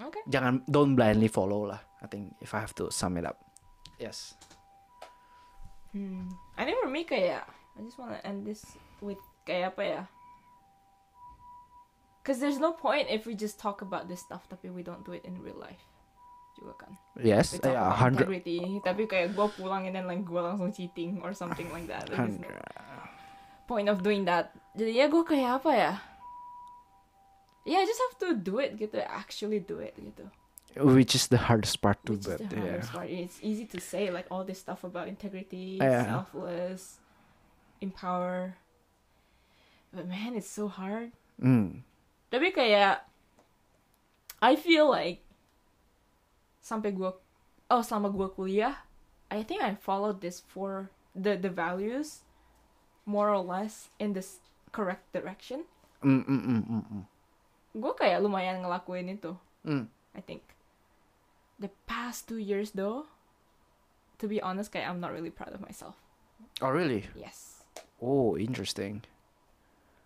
Okay. 0.00 0.24
jangan 0.26 0.64
don't 0.66 0.96
blindly 0.96 1.28
follow 1.28 1.68
lah 1.68 1.78
I 2.00 2.08
think 2.08 2.32
if 2.40 2.56
I 2.56 2.64
have 2.64 2.72
to 2.80 2.88
sum 2.88 3.20
it 3.20 3.28
up 3.28 3.36
yes 4.00 4.32
Hmm. 5.92 6.32
I 6.56 6.64
think 6.64 6.80
for 6.80 6.88
me 6.88 7.04
kayak 7.04 7.44
I 7.76 7.84
just 7.84 8.00
wanna 8.00 8.16
end 8.24 8.48
this 8.48 8.64
with 9.04 9.20
kayak 9.44 9.76
apa 9.76 9.82
ya? 9.84 10.02
Cause 12.22 12.38
there's 12.38 12.62
no 12.62 12.70
point 12.70 13.10
if 13.10 13.26
we 13.26 13.34
just 13.34 13.58
talk 13.58 13.82
about 13.82 14.06
this 14.06 14.22
stuff 14.22 14.46
tapi 14.46 14.70
we 14.70 14.86
don't 14.86 15.02
do 15.02 15.10
it 15.10 15.26
in 15.26 15.42
real 15.42 15.58
life. 15.58 15.82
Juga 16.54 16.86
kan. 16.86 16.92
yes 17.18 17.58
We 17.58 17.66
yeah, 17.66 17.90
hundred 17.90 18.30
integrity, 18.30 18.78
tapi 18.86 19.10
kayak 19.10 19.34
gue 19.34 19.46
pulang 19.58 19.90
and 19.90 19.94
then 19.98 20.06
like 20.06 20.22
gue 20.22 20.38
langsung 20.38 20.70
cheating 20.70 21.18
or 21.26 21.34
something 21.34 21.66
like 21.74 21.90
that. 21.90 22.06
There's 22.06 22.38
no 22.38 22.46
point 23.66 23.90
of 23.90 24.06
doing 24.06 24.22
that. 24.30 24.54
Jadi 24.78 25.02
ya 25.02 25.10
gue 25.10 25.24
kayak 25.26 25.64
apa 25.64 25.70
ya? 25.74 25.92
Yeah, 27.66 27.82
I 27.82 27.86
just 27.86 27.98
have 27.98 28.16
to 28.26 28.28
do 28.38 28.58
it 28.58 28.74
gitu, 28.78 28.98
actually 29.02 29.58
do 29.62 29.78
it 29.82 29.94
gitu. 29.98 30.26
which 30.78 31.14
is 31.14 31.28
the 31.28 31.36
hardest 31.36 31.82
part 31.82 32.00
to 32.06 32.16
Which 32.16 32.24
is 32.26 32.38
but 32.38 32.48
the 32.48 32.56
yeah 32.56 32.80
part. 32.86 33.10
It's 33.10 33.38
easy 33.42 33.66
to 33.76 33.78
say 33.80 34.08
like 34.10 34.24
all 34.30 34.44
this 34.44 34.58
stuff 34.62 34.84
about 34.84 35.04
integrity, 35.08 35.76
Yeah. 35.82 36.06
selfless, 36.06 36.96
empower. 37.84 38.56
But 39.92 40.08
man, 40.08 40.32
it's 40.38 40.48
so 40.48 40.68
hard. 40.72 41.12
mm. 41.36 41.84
Tapi 42.32 42.48
kayak 42.48 43.04
I 44.40 44.56
feel 44.56 44.88
like 44.88 45.20
sampai 46.64 46.96
gua 46.96 47.20
oh 47.68 47.84
selama 47.84 48.08
gua 48.08 48.32
kuliah, 48.32 48.88
I 49.28 49.44
think 49.44 49.60
I 49.60 49.76
followed 49.76 50.24
this 50.24 50.40
for 50.40 50.88
the 51.12 51.36
the 51.36 51.52
values 51.52 52.24
more 53.04 53.28
or 53.28 53.44
less 53.44 53.92
in 54.00 54.16
this 54.16 54.40
correct 54.72 55.12
direction. 55.12 55.68
Mm, 56.02 56.24
mm, 56.24 56.42
mm, 56.42 56.62
mm, 56.66 56.84
mm. 56.88 57.04
Gue 57.72 57.92
kayak 57.94 58.24
lumayan 58.24 58.64
ngelakuin 58.64 59.12
itu. 59.12 59.36
Mm. 59.64 59.86
I 60.16 60.20
think. 60.20 60.42
The 61.60 61.70
past 61.86 62.26
two 62.26 62.42
years 62.42 62.74
though, 62.74 63.06
to 64.18 64.26
be 64.26 64.42
honest, 64.42 64.74
kayak 64.74 64.90
I'm 64.90 64.98
not 64.98 65.14
really 65.14 65.30
proud 65.30 65.54
of 65.54 65.62
myself. 65.62 65.94
Oh 66.58 66.72
really? 66.72 67.06
Yes. 67.14 67.62
Oh 68.02 68.34
interesting. 68.34 69.06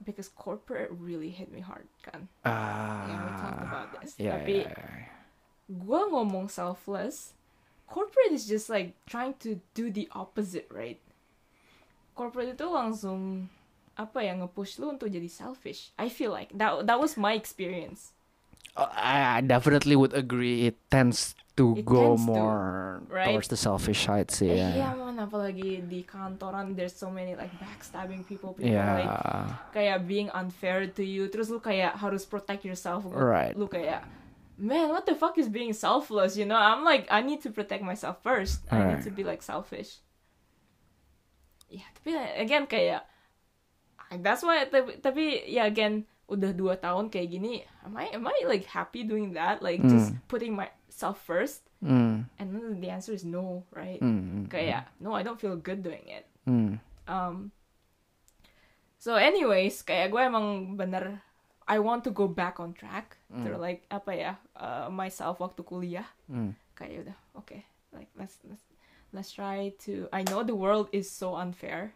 Because 0.05 0.29
corporate 0.29 0.93
really 0.93 1.31
hit 1.31 1.51
me 1.51 1.61
hard 1.61 1.89
kan. 2.05 2.29
Ah. 2.45 3.09
Yeah, 3.09 3.21
we 3.25 3.31
talked 3.41 3.63
about 3.65 3.89
this. 3.97 4.11
yeah, 4.21 4.37
Tapi 4.37 4.57
yeah, 4.65 4.77
yeah. 4.77 5.09
gue 5.67 6.01
ngomong 6.13 6.47
selfless, 6.53 7.33
corporate 7.89 8.31
is 8.31 8.45
just 8.47 8.69
like 8.69 8.93
trying 9.09 9.35
to 9.41 9.59
do 9.73 9.89
the 9.91 10.07
opposite, 10.13 10.69
right? 10.69 11.01
Corporate 12.15 12.55
itu 12.55 12.67
langsung 12.69 13.49
apa 13.97 14.21
ya 14.21 14.37
nge-push 14.37 14.77
lu 14.77 14.93
untuk 14.93 15.09
jadi 15.09 15.29
selfish. 15.29 15.91
I 15.97 16.13
feel 16.13 16.29
like 16.29 16.53
that 16.61 16.85
that 16.85 17.01
was 17.01 17.17
my 17.17 17.33
experience. 17.33 18.13
Uh, 18.77 18.93
I 18.93 19.41
definitely 19.41 19.97
would 19.97 20.13
agree. 20.13 20.69
It 20.69 20.77
tends 20.93 21.33
to 21.57 21.73
It 21.73 21.89
go 21.89 22.13
tends 22.13 22.21
to, 22.21 22.37
more 22.37 22.61
right? 23.09 23.33
towards 23.33 23.49
the 23.49 23.57
selfish 23.57 24.05
side 24.05 24.29
sih. 24.29 24.53
Eh, 24.53 24.61
Yeah. 24.61 24.73
Iya 24.77 24.89
man, 24.93 25.17
apalagi 25.17 25.81
di 25.89 26.05
kantoran 26.05 26.77
there's 26.77 26.93
so 26.93 27.09
many 27.09 27.33
like 27.33 27.49
backstabbing 27.57 28.29
people, 28.29 28.53
people 28.53 28.69
Yeah. 28.69 29.01
like 29.01 29.13
kayak 29.73 30.05
being 30.05 30.29
unfair 30.37 30.85
to 30.93 31.01
you. 31.01 31.33
Terus 31.33 31.49
lu 31.49 31.57
kayak 31.59 31.97
harus 31.97 32.29
protect 32.29 32.69
yourself. 32.69 33.09
Right. 33.09 33.57
Lu 33.57 33.67
kayak 33.67 34.05
man, 34.61 34.93
what 34.93 35.09
the 35.09 35.17
fuck 35.17 35.37
is 35.37 35.49
being 35.49 35.73
selfless? 35.73 36.37
You 36.37 36.45
know, 36.45 36.61
I'm 36.61 36.85
like 36.85 37.09
I 37.09 37.25
need 37.25 37.41
to 37.45 37.51
protect 37.51 37.81
myself 37.81 38.21
first. 38.21 38.61
I 38.69 38.77
need 38.85 39.01
Right. 39.01 39.07
to 39.09 39.13
be 39.13 39.25
like 39.25 39.41
selfish. 39.41 40.05
Ya, 41.67 41.83
tapi 41.99 42.15
again 42.39 42.69
kayak 42.71 43.03
that's 44.23 44.45
why 44.47 44.63
tapi, 44.71 45.03
tapi 45.03 45.25
ya 45.51 45.67
again 45.67 46.07
udah 46.31 46.55
dua 46.55 46.79
tahun 46.79 47.11
kayak 47.11 47.27
gini 47.27 47.63
am 47.83 47.95
I 47.99 48.07
am 48.15 48.23
I 48.27 48.47
like 48.47 48.67
happy 48.67 49.03
doing 49.03 49.35
that 49.35 49.63
like 49.63 49.83
just 49.83 50.15
putting 50.27 50.55
myself 50.97 51.21
first 51.21 51.69
Mm, 51.85 52.25
and 52.41 52.83
the 52.83 52.89
answer 52.89 53.13
is 53.13 53.21
no 53.21 53.63
right? 53.69 54.01
Mm, 54.01 54.17
mm, 54.17 54.45
kayak 54.49 54.89
no 54.97 55.13
I 55.13 55.21
don't 55.21 55.37
feel 55.37 55.61
good 55.61 55.85
doing 55.85 56.09
it. 56.09 56.25
Mm. 56.49 56.81
um 57.05 57.53
so 58.97 59.21
anyways 59.21 59.85
kayak 59.85 60.09
gue 60.09 60.23
emang 60.25 60.73
bener 60.81 61.21
I 61.69 61.85
want 61.85 62.01
to 62.09 62.15
go 62.17 62.25
back 62.31 62.63
on 62.63 62.73
track. 62.73 63.21
To 63.29 63.59
like 63.59 63.85
apa 63.93 64.13
ya? 64.15 64.33
Uh, 64.57 64.89
myself 64.89 65.37
waktu 65.43 65.67
kuliah. 65.69 66.09
Mm. 66.33 66.57
kayak 66.73 67.05
udah 67.05 67.19
okay. 67.45 67.69
Like 67.93 68.09
let's 68.17 68.41
let's 68.49 68.65
let's 69.13 69.29
try 69.37 69.77
to 69.85 70.09
I 70.17 70.25
know 70.25 70.41
the 70.41 70.57
world 70.57 70.89
is 70.97 71.13
so 71.13 71.37
unfair. 71.37 71.93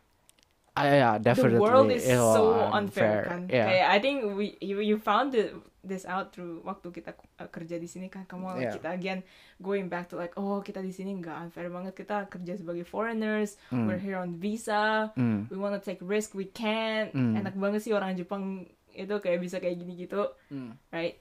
Ah, 0.76 0.84
yeah, 0.86 1.14
definitely. 1.16 1.56
the 1.56 1.64
world 1.64 1.90
is 1.90 2.04
so 2.04 2.68
unfair, 2.70 3.26
kan? 3.26 3.48
Yeah. 3.48 3.66
kayak 3.66 3.86
I 3.90 3.98
think 3.98 4.16
we 4.36 4.60
you, 4.60 4.78
you 4.84 5.00
found 5.00 5.34
it, 5.34 5.56
this 5.80 6.04
out 6.04 6.28
through 6.30 6.60
waktu 6.60 6.92
kita 6.92 7.16
uh, 7.40 7.48
kerja 7.48 7.80
di 7.80 7.88
sini 7.88 8.12
kan. 8.12 8.28
Kamu 8.28 8.60
Yeah. 8.60 8.76
kita 8.76 8.92
again 8.92 9.20
going 9.58 9.88
back 9.88 10.12
to 10.12 10.20
like 10.20 10.36
oh 10.36 10.60
kita 10.60 10.78
di 10.78 10.92
sini 10.92 11.16
nggak 11.16 11.48
unfair 11.48 11.72
banget. 11.72 11.96
Kita 11.96 12.28
kerja 12.28 12.56
sebagai 12.56 12.84
foreigners. 12.84 13.56
We're 13.72 13.96
here 14.00 14.20
on 14.20 14.36
visa. 14.36 15.08
Mm. 15.16 15.48
we 15.48 15.56
wanna 15.56 15.80
take 15.80 15.98
risk. 16.00 16.36
We 16.36 16.48
can 16.48 17.08
Mm. 17.10 17.40
enak 17.40 17.54
banget 17.56 17.88
sih 17.88 17.92
orang 17.92 18.12
Jepang 18.14 18.68
itu 18.92 19.14
kayak 19.16 19.40
bisa 19.40 19.56
kayak 19.56 19.80
gini 19.80 19.96
gitu 19.96 20.28
Mm. 20.52 20.76
right? 20.92 21.16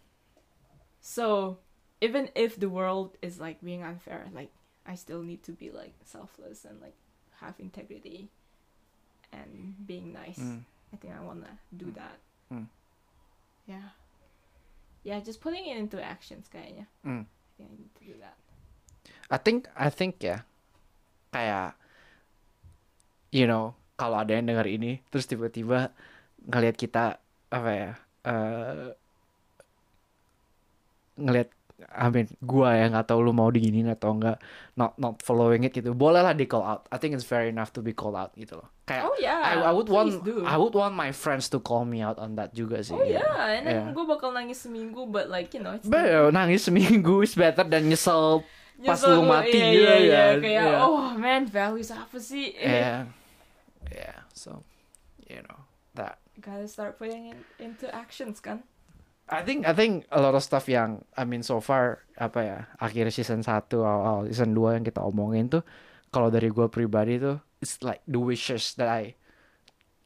So 0.99 1.57
even 2.03 2.27
if 2.35 2.59
the 2.59 2.67
world 2.67 3.15
is 3.23 3.39
like 3.39 3.63
being 3.63 3.83
unfair 3.83 4.27
like 4.35 4.51
I 4.83 4.95
still 4.99 5.21
need 5.23 5.45
to 5.47 5.53
be 5.55 5.69
like 5.71 5.95
selfless 6.03 6.65
and 6.65 6.81
like 6.83 6.97
have 7.39 7.55
integrity 7.63 8.27
and 9.31 9.77
being 9.85 10.11
nice. 10.11 10.41
Mm. 10.41 10.65
I 10.91 10.95
think 10.97 11.13
I 11.13 11.21
wanna 11.21 11.61
do 11.71 11.93
that. 11.95 12.17
Mm. 12.51 12.65
yeah 13.69 13.93
yeah 15.03 15.19
just 15.19 15.39
putting 15.39 15.65
it 15.65 15.77
into 15.77 15.97
actions 15.99 16.47
kayaknya 16.51 16.85
Mm. 17.05 17.23
yeah 17.57 17.67
I 17.67 17.75
need 17.75 17.91
to 17.99 18.03
do 18.05 18.15
that 18.19 18.35
I 19.29 19.37
think 19.37 19.69
I 19.77 19.89
think 19.93 20.19
ya 20.19 20.43
kayak 21.29 21.77
you 23.29 23.45
know 23.45 23.77
kalau 23.95 24.23
ada 24.23 24.33
yang 24.33 24.49
dengar 24.49 24.65
ini 24.65 25.03
terus 25.13 25.29
tiba-tiba 25.29 25.93
ngelihat 26.49 26.75
kita 26.79 27.21
apa 27.51 27.71
ya 27.71 27.91
eh 28.25 28.89
ngelihat 31.19 31.51
I 31.87 32.11
mean 32.11 32.27
gua 32.43 32.75
ya 32.75 32.91
nggak 32.91 33.07
tahu 33.07 33.23
lu 33.23 33.31
mau 33.31 33.47
diginin 33.47 33.87
atau 33.87 34.11
enggak 34.11 34.35
not 34.75 34.99
not 34.99 35.23
following 35.23 35.63
it 35.63 35.71
gitu. 35.71 35.95
Boleh 35.95 36.19
lah 36.19 36.35
di 36.35 36.43
call 36.43 36.63
out. 36.63 36.81
I 36.91 36.99
think 36.99 37.15
it's 37.15 37.23
fair 37.23 37.47
enough 37.47 37.71
to 37.75 37.79
be 37.79 37.95
called 37.95 38.19
out 38.19 38.35
gitu 38.35 38.59
loh. 38.59 38.67
Kayak 38.83 39.03
oh 39.07 39.15
yeah. 39.15 39.39
I, 39.39 39.53
I 39.67 39.71
would 39.71 39.87
want 39.87 40.19
do. 40.21 40.43
I 40.43 40.59
would 40.59 40.75
want 40.75 40.91
my 40.93 41.15
friends 41.15 41.47
to 41.55 41.63
call 41.63 41.87
me 41.87 42.03
out 42.03 42.19
on 42.19 42.35
that 42.35 42.51
juga 42.51 42.83
sih 42.83 42.91
oh 42.91 43.05
yeah. 43.05 43.23
And 43.55 43.63
then 43.63 43.75
Yeah. 43.79 43.95
gue 43.95 44.05
bakal 44.05 44.35
nangis 44.35 44.59
seminggu 44.59 45.07
but 45.07 45.31
like 45.31 45.55
you 45.55 45.63
know 45.63 45.71
it's 45.77 45.87
But, 45.87 46.03
ya, 46.09 46.27
nangis 46.29 46.67
seminggu 46.67 47.23
is 47.23 47.31
better 47.33 47.63
dan 47.63 47.87
nyesel 47.87 48.43
pas 48.79 48.95
Nyesel 48.99 49.11
lu 49.15 49.21
gua, 49.27 49.43
mati. 49.43 49.59
Iya, 49.59 49.67
gitu 49.71 49.79
iya, 49.79 49.95
iya, 49.99 50.23
kan. 50.23 50.37
kayak 50.43 50.63
Iya. 50.67 50.77
oh 50.83 51.07
man 51.15 51.43
values 51.47 51.89
apa 51.91 52.17
sih? 52.19 52.55
Yeah. 52.55 53.07
Yeah 53.87 54.17
so 54.35 54.63
you 55.23 55.39
know 55.43 55.63
that. 55.95 56.19
Gotta 56.39 56.67
start 56.71 56.95
putting 56.95 57.35
it 57.35 57.39
into 57.59 57.87
actions 57.91 58.39
kan 58.39 58.63
I 59.29 59.45
think 59.45 59.69
I 59.69 59.77
think 59.77 60.09
a 60.09 60.17
lot 60.17 60.33
of 60.33 60.41
stuff 60.41 60.65
yang 60.65 61.05
I 61.13 61.21
mean 61.21 61.45
so 61.45 61.61
far 61.61 62.01
apa 62.17 62.39
ya 62.41 62.57
akhir 62.81 63.13
season 63.13 63.45
1 63.45 63.69
awal 63.77 64.25
season 64.25 64.57
2 64.57 64.81
yang 64.81 64.83
kita 64.83 65.05
omongin 65.05 65.53
tuh 65.53 65.61
kalau 66.09 66.33
dari 66.33 66.49
gue 66.49 66.65
pribadi 66.65 67.21
tuh 67.21 67.37
it's 67.61 67.77
like 67.85 68.01
the 68.09 68.17
wishes 68.17 68.73
that 68.81 68.89
I 68.89 69.13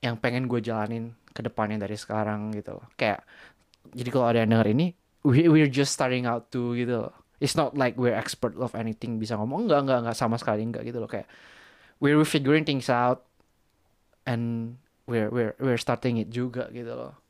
yang 0.03 0.19
pengen 0.19 0.51
gue 0.51 0.59
jalanin 0.59 1.15
ke 1.31 1.39
depannya 1.39 1.79
dari 1.79 1.95
sekarang 1.95 2.51
gitu 2.51 2.75
loh. 2.75 2.85
Kayak 2.99 3.23
jadi 3.95 4.09
kalau 4.11 4.27
ada 4.27 4.43
yang 4.43 4.51
denger 4.51 4.69
ini 4.75 4.91
we 5.23 5.47
we're 5.47 5.71
just 5.71 5.95
starting 5.95 6.27
out 6.27 6.51
to 6.51 6.75
gitu 6.75 7.07
loh. 7.07 7.15
It's 7.39 7.55
not 7.55 7.79
like 7.79 7.95
we're 7.95 8.15
expert 8.15 8.59
of 8.59 8.75
anything 8.75 9.23
bisa 9.23 9.39
ngomong 9.39 9.71
enggak 9.71 9.87
enggak 9.87 9.99
enggak 10.03 10.17
sama 10.19 10.35
sekali 10.35 10.67
enggak 10.67 10.83
gitu 10.83 10.99
loh 10.99 11.07
kayak 11.07 11.31
we're 12.03 12.19
figuring 12.27 12.67
things 12.67 12.91
out 12.91 13.23
and 14.27 14.75
we're 15.07 15.31
we're 15.31 15.55
we're 15.63 15.79
starting 15.79 16.19
it 16.19 16.27
juga 16.27 16.67
gitu 16.75 16.91
loh. 16.91 17.22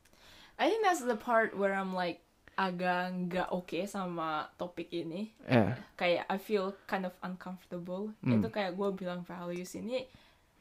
I 0.54 0.70
think 0.70 0.82
that's 0.82 1.02
the 1.02 1.16
part 1.16 1.56
where 1.56 1.74
I'm 1.74 1.92
like 1.92 2.22
agak 2.54 3.10
nggak 3.26 3.48
oke 3.50 3.74
sama 3.84 4.46
topik 4.54 4.86
ini 4.94 5.34
Yeah. 5.42 5.74
kayak 5.98 6.30
I 6.30 6.38
feel 6.38 6.78
kind 6.86 7.02
of 7.02 7.10
uncomfortable 7.20 8.14
Hmm. 8.22 8.38
itu 8.38 8.46
kayak 8.46 8.78
gue 8.78 8.88
bilang 8.94 9.26
values 9.26 9.74
ini 9.74 10.06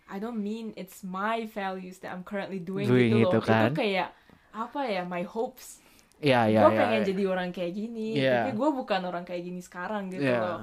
I 0.09 0.17
don't 0.17 0.41
mean 0.41 0.73
it's 0.73 1.05
my 1.05 1.45
values 1.45 2.01
that 2.01 2.11
I'm 2.11 2.25
currently 2.25 2.57
doing, 2.59 2.89
Doing 2.89 3.13
gitu 3.23 3.29
itu 3.29 3.37
loh 3.37 3.45
kan. 3.45 3.69
itu 3.69 3.77
kayak 3.77 4.09
apa 4.51 4.81
ya 4.85 5.01
my 5.05 5.21
hopes 5.21 5.79
Iya 6.17 6.49
iya 6.49 6.59
gue 6.65 6.71
iya, 6.73 6.79
pengen 6.81 7.01
iya. 7.03 7.07
jadi 7.13 7.23
orang 7.29 7.49
kayak 7.53 7.73
gini 7.77 8.07
Yeah. 8.17 8.49
tapi 8.49 8.51
gue 8.57 8.69
bukan 8.73 9.01
orang 9.05 9.23
kayak 9.23 9.43
gini 9.45 9.61
sekarang 9.61 10.09
gitu 10.09 10.25
Yeah. 10.25 10.41
loh 10.41 10.59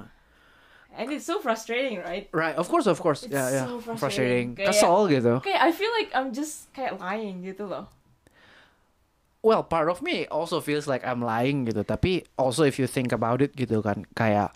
and 0.91 1.07
it's 1.07 1.23
so 1.23 1.39
frustrating 1.39 2.03
right 2.03 2.27
Right, 2.35 2.59
of 2.59 2.67
course, 2.67 2.83
of 2.83 2.99
course. 2.99 3.23
It's 3.23 3.31
yeah, 3.31 3.47
yeah. 3.47 3.63
so 3.63 3.79
Frustrating. 3.79 3.95
frustrating. 3.95 4.47
Kayak- 4.59 4.75
Kesel 4.75 4.97
gitu. 5.07 5.33
kayak 5.39 5.59
I 5.63 5.71
feel 5.71 5.91
like 5.95 6.11
I'm 6.11 6.35
just 6.35 6.67
kayak 6.75 6.99
lying 6.99 7.47
gitu 7.47 7.71
loh 7.71 7.87
Well, 9.41 9.65
part 9.65 9.89
of 9.89 10.05
me 10.05 10.29
also 10.29 10.61
feels 10.61 10.85
like 10.85 11.01
I'm 11.01 11.25
lying 11.25 11.65
gitu. 11.65 11.81
Tapi 11.81 12.29
also 12.37 12.61
if 12.61 12.77
you 12.77 12.85
think 12.85 13.09
about 13.09 13.41
it 13.41 13.57
gitu 13.57 13.81
kan, 13.81 14.05
kayak 14.13 14.53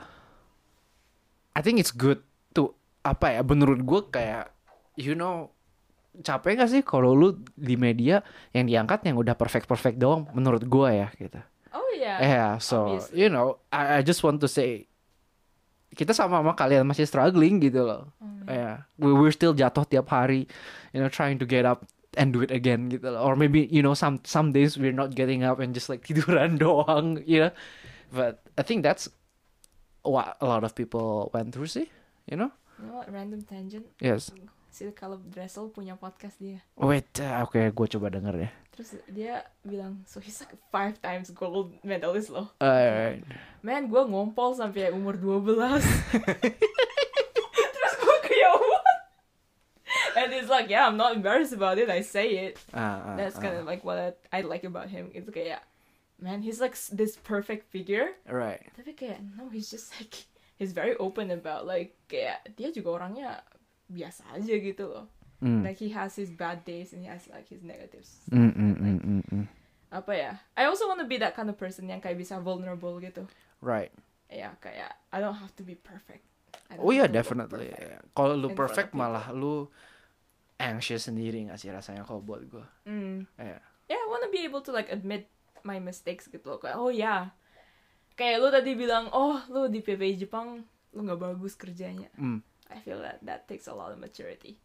I 1.57 1.61
think 1.65 1.81
it's 1.81 1.89
good 1.89 2.21
to 2.53 2.77
apa 3.01 3.39
ya? 3.39 3.41
Menurut 3.41 3.81
gue 3.81 4.01
kayak 4.13 4.53
you 4.93 5.17
know 5.17 5.49
capek 6.15 6.55
gak 6.63 6.71
sih 6.71 6.79
kalau 6.79 7.11
lu 7.11 7.43
di 7.59 7.75
media 7.75 8.23
yang 8.55 8.69
diangkat 8.69 9.03
yang 9.03 9.19
udah 9.19 9.35
perfect 9.35 9.67
perfect 9.67 9.99
doang 9.99 10.31
menurut 10.31 10.63
gue 10.63 10.89
ya 10.95 11.11
gitu. 11.19 11.43
oh 11.75 11.89
yeah 11.91 12.17
Yeah, 12.23 12.51
so 12.63 12.95
obviously. 12.95 13.19
you 13.19 13.27
know, 13.27 13.59
I, 13.67 13.99
I 13.99 14.01
just 14.05 14.23
want 14.23 14.39
to 14.39 14.47
say 14.47 14.87
kita 15.91 16.15
sama-sama 16.15 16.55
kalian 16.55 16.87
masih 16.87 17.07
struggling 17.07 17.59
gitu 17.59 17.83
loh. 17.83 18.11
Hmm. 18.19 18.43
Yeah, 18.47 18.75
we 18.95 19.11
we're 19.11 19.31
still 19.35 19.51
jatuh 19.55 19.87
tiap 19.87 20.07
hari, 20.11 20.47
you 20.91 20.99
know, 20.99 21.11
trying 21.11 21.35
to 21.39 21.47
get 21.47 21.63
up 21.63 21.83
and 22.15 22.31
do 22.31 22.41
it 22.41 22.49
again 22.49 22.87
gitu 22.89 23.11
loh. 23.11 23.21
Or 23.21 23.35
maybe 23.35 23.67
you 23.67 23.79
know 23.79 23.93
some 23.93 24.19
some 24.23 24.51
days 24.51 24.75
we're 24.75 24.95
not 24.95 25.13
getting 25.13 25.43
up 25.43 25.59
and 25.59 25.71
just 25.71 25.87
like 25.87 26.03
tiduran 26.07 26.57
doang, 26.57 27.21
you 27.23 27.47
know. 27.47 27.53
But 28.09 28.43
I 28.55 28.63
think 28.63 28.81
that's 28.81 29.07
what 30.01 30.37
a 30.39 30.45
lot 30.45 30.63
of 30.63 30.73
people 30.73 31.29
went 31.33 31.51
through 31.51 31.67
sih, 31.67 31.87
you 32.25 32.37
know. 32.37 32.51
you 32.75 32.91
know 32.91 32.99
what 32.99 33.07
random 33.07 33.39
tangent 33.41 33.87
Yes. 33.97 34.35
si 34.67 34.83
kalau 34.91 35.15
Dressel 35.23 35.71
punya 35.71 35.95
podcast 35.95 36.35
dia 36.35 36.59
Wait, 36.75 37.07
uh, 37.23 37.47
oke, 37.47 37.55
gue 37.55 37.87
coba 37.95 38.11
denger 38.11 38.35
ya. 38.43 38.49
terus 38.75 38.99
dia 39.07 39.39
bilang 39.63 40.03
so 40.03 40.19
he's 40.19 40.35
like 40.43 40.51
five 40.67 40.99
times 40.99 41.31
gold 41.31 41.71
medalist 41.79 42.27
loh 42.27 42.51
Alright. 42.59 43.23
man 43.63 43.87
gue 43.87 44.01
ngompol 44.03 44.51
sampai 44.51 44.91
umur 44.91 45.15
12 45.15 45.79
terus 47.71 47.93
gue 47.95 48.17
kayak 48.21 48.51
what 48.59 48.85
and 50.25 50.33
he's 50.33 50.49
like 50.49 50.67
yeah 50.67 50.89
I'm 50.89 50.97
not 50.97 51.13
embarrassed 51.13 51.53
about 51.53 51.77
it 51.77 51.87
I 51.87 52.01
say 52.01 52.49
it 52.49 52.57
Ah, 52.73 53.13
ah, 53.13 53.15
that's 53.15 53.37
kind 53.37 53.55
ah. 53.55 53.61
of 53.61 53.69
like 53.69 53.85
what 53.85 53.97
I, 54.01 54.09
I 54.33 54.41
like 54.41 54.65
about 54.65 54.89
him 54.89 55.13
itu 55.13 55.29
kayak 55.29 55.61
man 56.17 56.41
he's 56.41 56.57
like 56.57 56.73
this 56.91 57.15
perfect 57.21 57.69
figure 57.69 58.17
right. 58.25 58.65
tapi 58.73 58.97
kayak 58.97 59.21
no 59.37 59.53
he's 59.53 59.69
just 59.69 59.93
like 60.01 60.25
he's 60.57 60.71
very 60.71 60.95
open 60.97 61.31
about 61.31 61.67
like 61.67 61.95
kayak 62.07 62.43
dia 62.55 62.71
juga 62.71 62.99
orangnya 62.99 63.43
biasa 63.91 64.23
aja 64.33 64.55
gitu 64.57 64.89
loh. 64.89 65.05
Mm. 65.43 65.61
Like 65.61 65.77
he 65.77 65.91
has 65.91 66.15
his 66.15 66.31
bad 66.31 66.63
days 66.63 66.95
and 66.95 67.03
he 67.03 67.09
has 67.11 67.27
like 67.29 67.45
his 67.51 67.61
negatives. 67.61 68.23
Mm, 68.31 68.55
mm, 68.55 68.75
mm, 68.79 68.99
mm, 69.03 69.23
mm. 69.29 69.45
Apa 69.91 70.11
ya? 70.15 70.31
I 70.57 70.65
also 70.65 70.87
want 70.87 71.03
to 71.03 71.07
be 71.07 71.19
that 71.21 71.35
kind 71.35 71.51
of 71.51 71.59
person 71.59 71.91
yang 71.91 72.01
kayak 72.01 72.17
bisa 72.17 72.39
vulnerable 72.39 72.97
gitu. 73.03 73.27
Right. 73.59 73.91
Ya 74.31 74.55
kayak 74.63 74.95
I 75.11 75.21
don't 75.21 75.37
have 75.37 75.53
to 75.59 75.63
be 75.63 75.75
perfect. 75.75 76.23
Oh 76.81 76.89
iya 76.89 77.05
definitely. 77.05 77.69
Kalau 78.15 78.33
lu 78.33 78.55
perfect 78.55 78.95
malah 78.95 79.29
lu 79.29 79.69
anxious 80.55 81.07
sendiri 81.07 81.45
gak 81.47 81.59
sih 81.59 81.69
rasanya 81.69 82.07
kalau 82.07 82.23
buat 82.23 82.41
gue. 82.47 82.65
Mm. 82.87 83.27
Iya. 83.35 83.59
Yeah, 83.85 84.01
I 84.01 84.07
want 84.09 84.23
to 84.25 84.31
be 84.31 84.41
able 84.47 84.63
to 84.63 84.71
like 84.71 84.89
admit 84.89 85.27
my 85.61 85.77
mistakes 85.77 86.25
gitu 86.25 86.45
loh. 86.45 86.59
Kayak, 86.59 86.77
oh 86.79 86.89
ya. 86.89 87.35
Kayak 88.15 88.37
lu 88.39 88.47
tadi 88.49 88.71
bilang, 88.73 89.11
oh 89.11 89.37
lu 89.51 89.67
di 89.67 89.83
PPI 89.83 90.15
Jepang 90.17 90.63
lu 90.95 90.99
nggak 91.03 91.19
bagus 91.19 91.53
kerjanya. 91.53 92.07
Mm. 92.15 92.39
I 92.71 92.79
feel 92.81 92.97
that 93.03 93.21
that 93.21 93.45
takes 93.45 93.67
a 93.67 93.75
lot 93.75 93.91
of 93.91 93.99
maturity. 93.99 94.57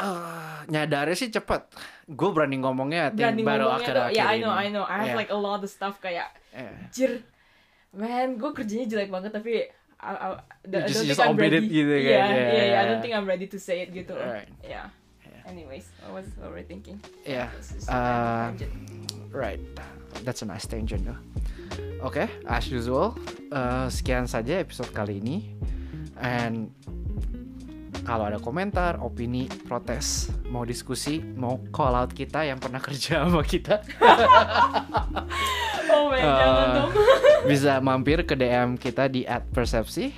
Ah, 0.00 0.64
nyadari 0.66 1.12
sih 1.14 1.28
cepet. 1.30 1.68
Gue 2.08 2.32
berani 2.32 2.58
ngomongnya 2.58 3.12
I 3.12 3.14
Berani 3.14 3.42
baru 3.44 3.68
ngomongnya 3.68 3.76
tuh, 3.78 3.84
akhir-akhir 4.08 4.16
yeah, 4.18 4.26
I 4.32 4.34
ini. 4.34 4.42
know, 4.42 4.54
I 4.56 4.66
know. 4.72 4.84
I 4.88 4.96
have 5.04 5.12
Iya. 5.14 5.20
like 5.20 5.30
a 5.30 5.38
lot 5.38 5.60
of 5.62 5.70
stuff 5.70 6.00
kayak, 6.02 6.32
Iya. 6.50 6.72
jir, 6.90 7.12
man, 7.94 8.40
gue 8.40 8.50
kerjanya 8.50 8.88
jelek 8.88 9.12
banget 9.12 9.30
tapi 9.30 9.68
I, 10.02 10.10
I, 10.10 10.26
I 10.26 10.42
You 10.66 10.70
don't 10.72 10.82
just- 10.84 10.98
think 10.98 11.08
just 11.14 11.22
I'm 11.22 11.38
ready. 11.38 11.58
it 11.58 11.66
gitu 11.70 11.94
kan, 11.94 12.02
yeah, 12.02 12.10
yeah, 12.10 12.26
yeah, 12.26 12.42
yeah, 12.42 12.62
I 12.62 12.66
yeah. 12.66 12.82
don't 12.90 13.00
think 13.00 13.14
I'm 13.14 13.24
ready 13.24 13.46
to 13.46 13.58
say 13.58 13.86
it 13.86 13.94
gitu. 13.94 14.18
Right. 14.18 14.50
Yeah. 14.60 14.90
Yeah. 15.22 15.46
Anyways, 15.46 15.86
what 16.02 16.20
was 16.20 16.26
what 16.36 16.50
were 16.50 16.58
we 16.58 16.66
thinking? 16.66 16.98
Is 17.22 17.86
Uh. 17.86 18.50
Right, 19.32 19.62
that's 20.26 20.42
a 20.42 20.46
nice 20.46 20.68
tangent 20.68 21.08
though. 21.08 21.16
Oke, 22.04 22.28
as 22.44 22.68
usual, 22.68 23.16
eh, 23.48 23.86
sekian 23.88 24.28
saja 24.28 24.60
episode 24.60 24.92
kali 24.92 25.22
ini. 25.22 25.56
And 26.20 26.68
kalau 28.02 28.28
ada 28.28 28.36
komentar, 28.36 29.00
opini, 29.00 29.46
protes, 29.64 30.28
mau 30.50 30.66
diskusi, 30.66 31.22
mau 31.22 31.62
call 31.70 31.94
out 31.96 32.10
kita 32.10 32.44
yang 32.44 32.58
pernah 32.58 32.82
kerja 32.82 33.24
sama 33.24 33.40
kita, 33.40 33.80
oh 35.92 36.10
man, 36.10 36.24
jangan 36.24 36.66
Uh, 36.66 36.74
dong. 36.74 36.92
bisa 37.50 37.72
mampir 37.78 38.24
ke 38.24 38.34
DM 38.34 38.74
kita 38.76 39.06
di 39.06 39.22
@persepsi 39.26 40.10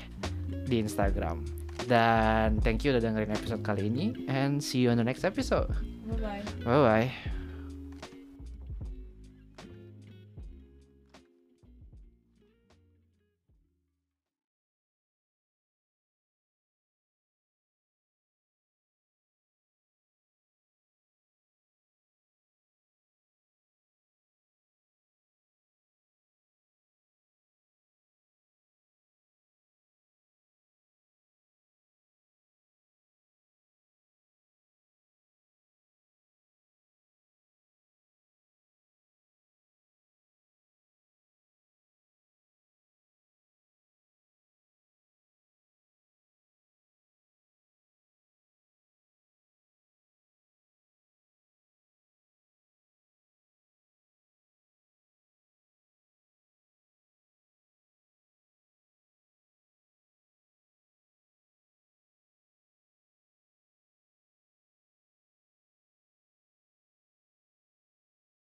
di 0.65 0.77
Instagram. 0.81 1.45
Dan 1.85 2.65
thank 2.65 2.81
you 2.81 2.97
udah 2.97 3.03
dengerin 3.03 3.29
episode 3.29 3.61
kali 3.61 3.93
ini 3.93 4.25
and 4.25 4.65
see 4.65 4.81
you 4.81 4.89
on 4.89 4.97
the 4.97 5.05
next 5.05 5.21
episode. 5.23 5.69
Bye 6.09 6.41
bye. 6.41 6.43
Bye 6.65 6.81
bye. 7.13 7.44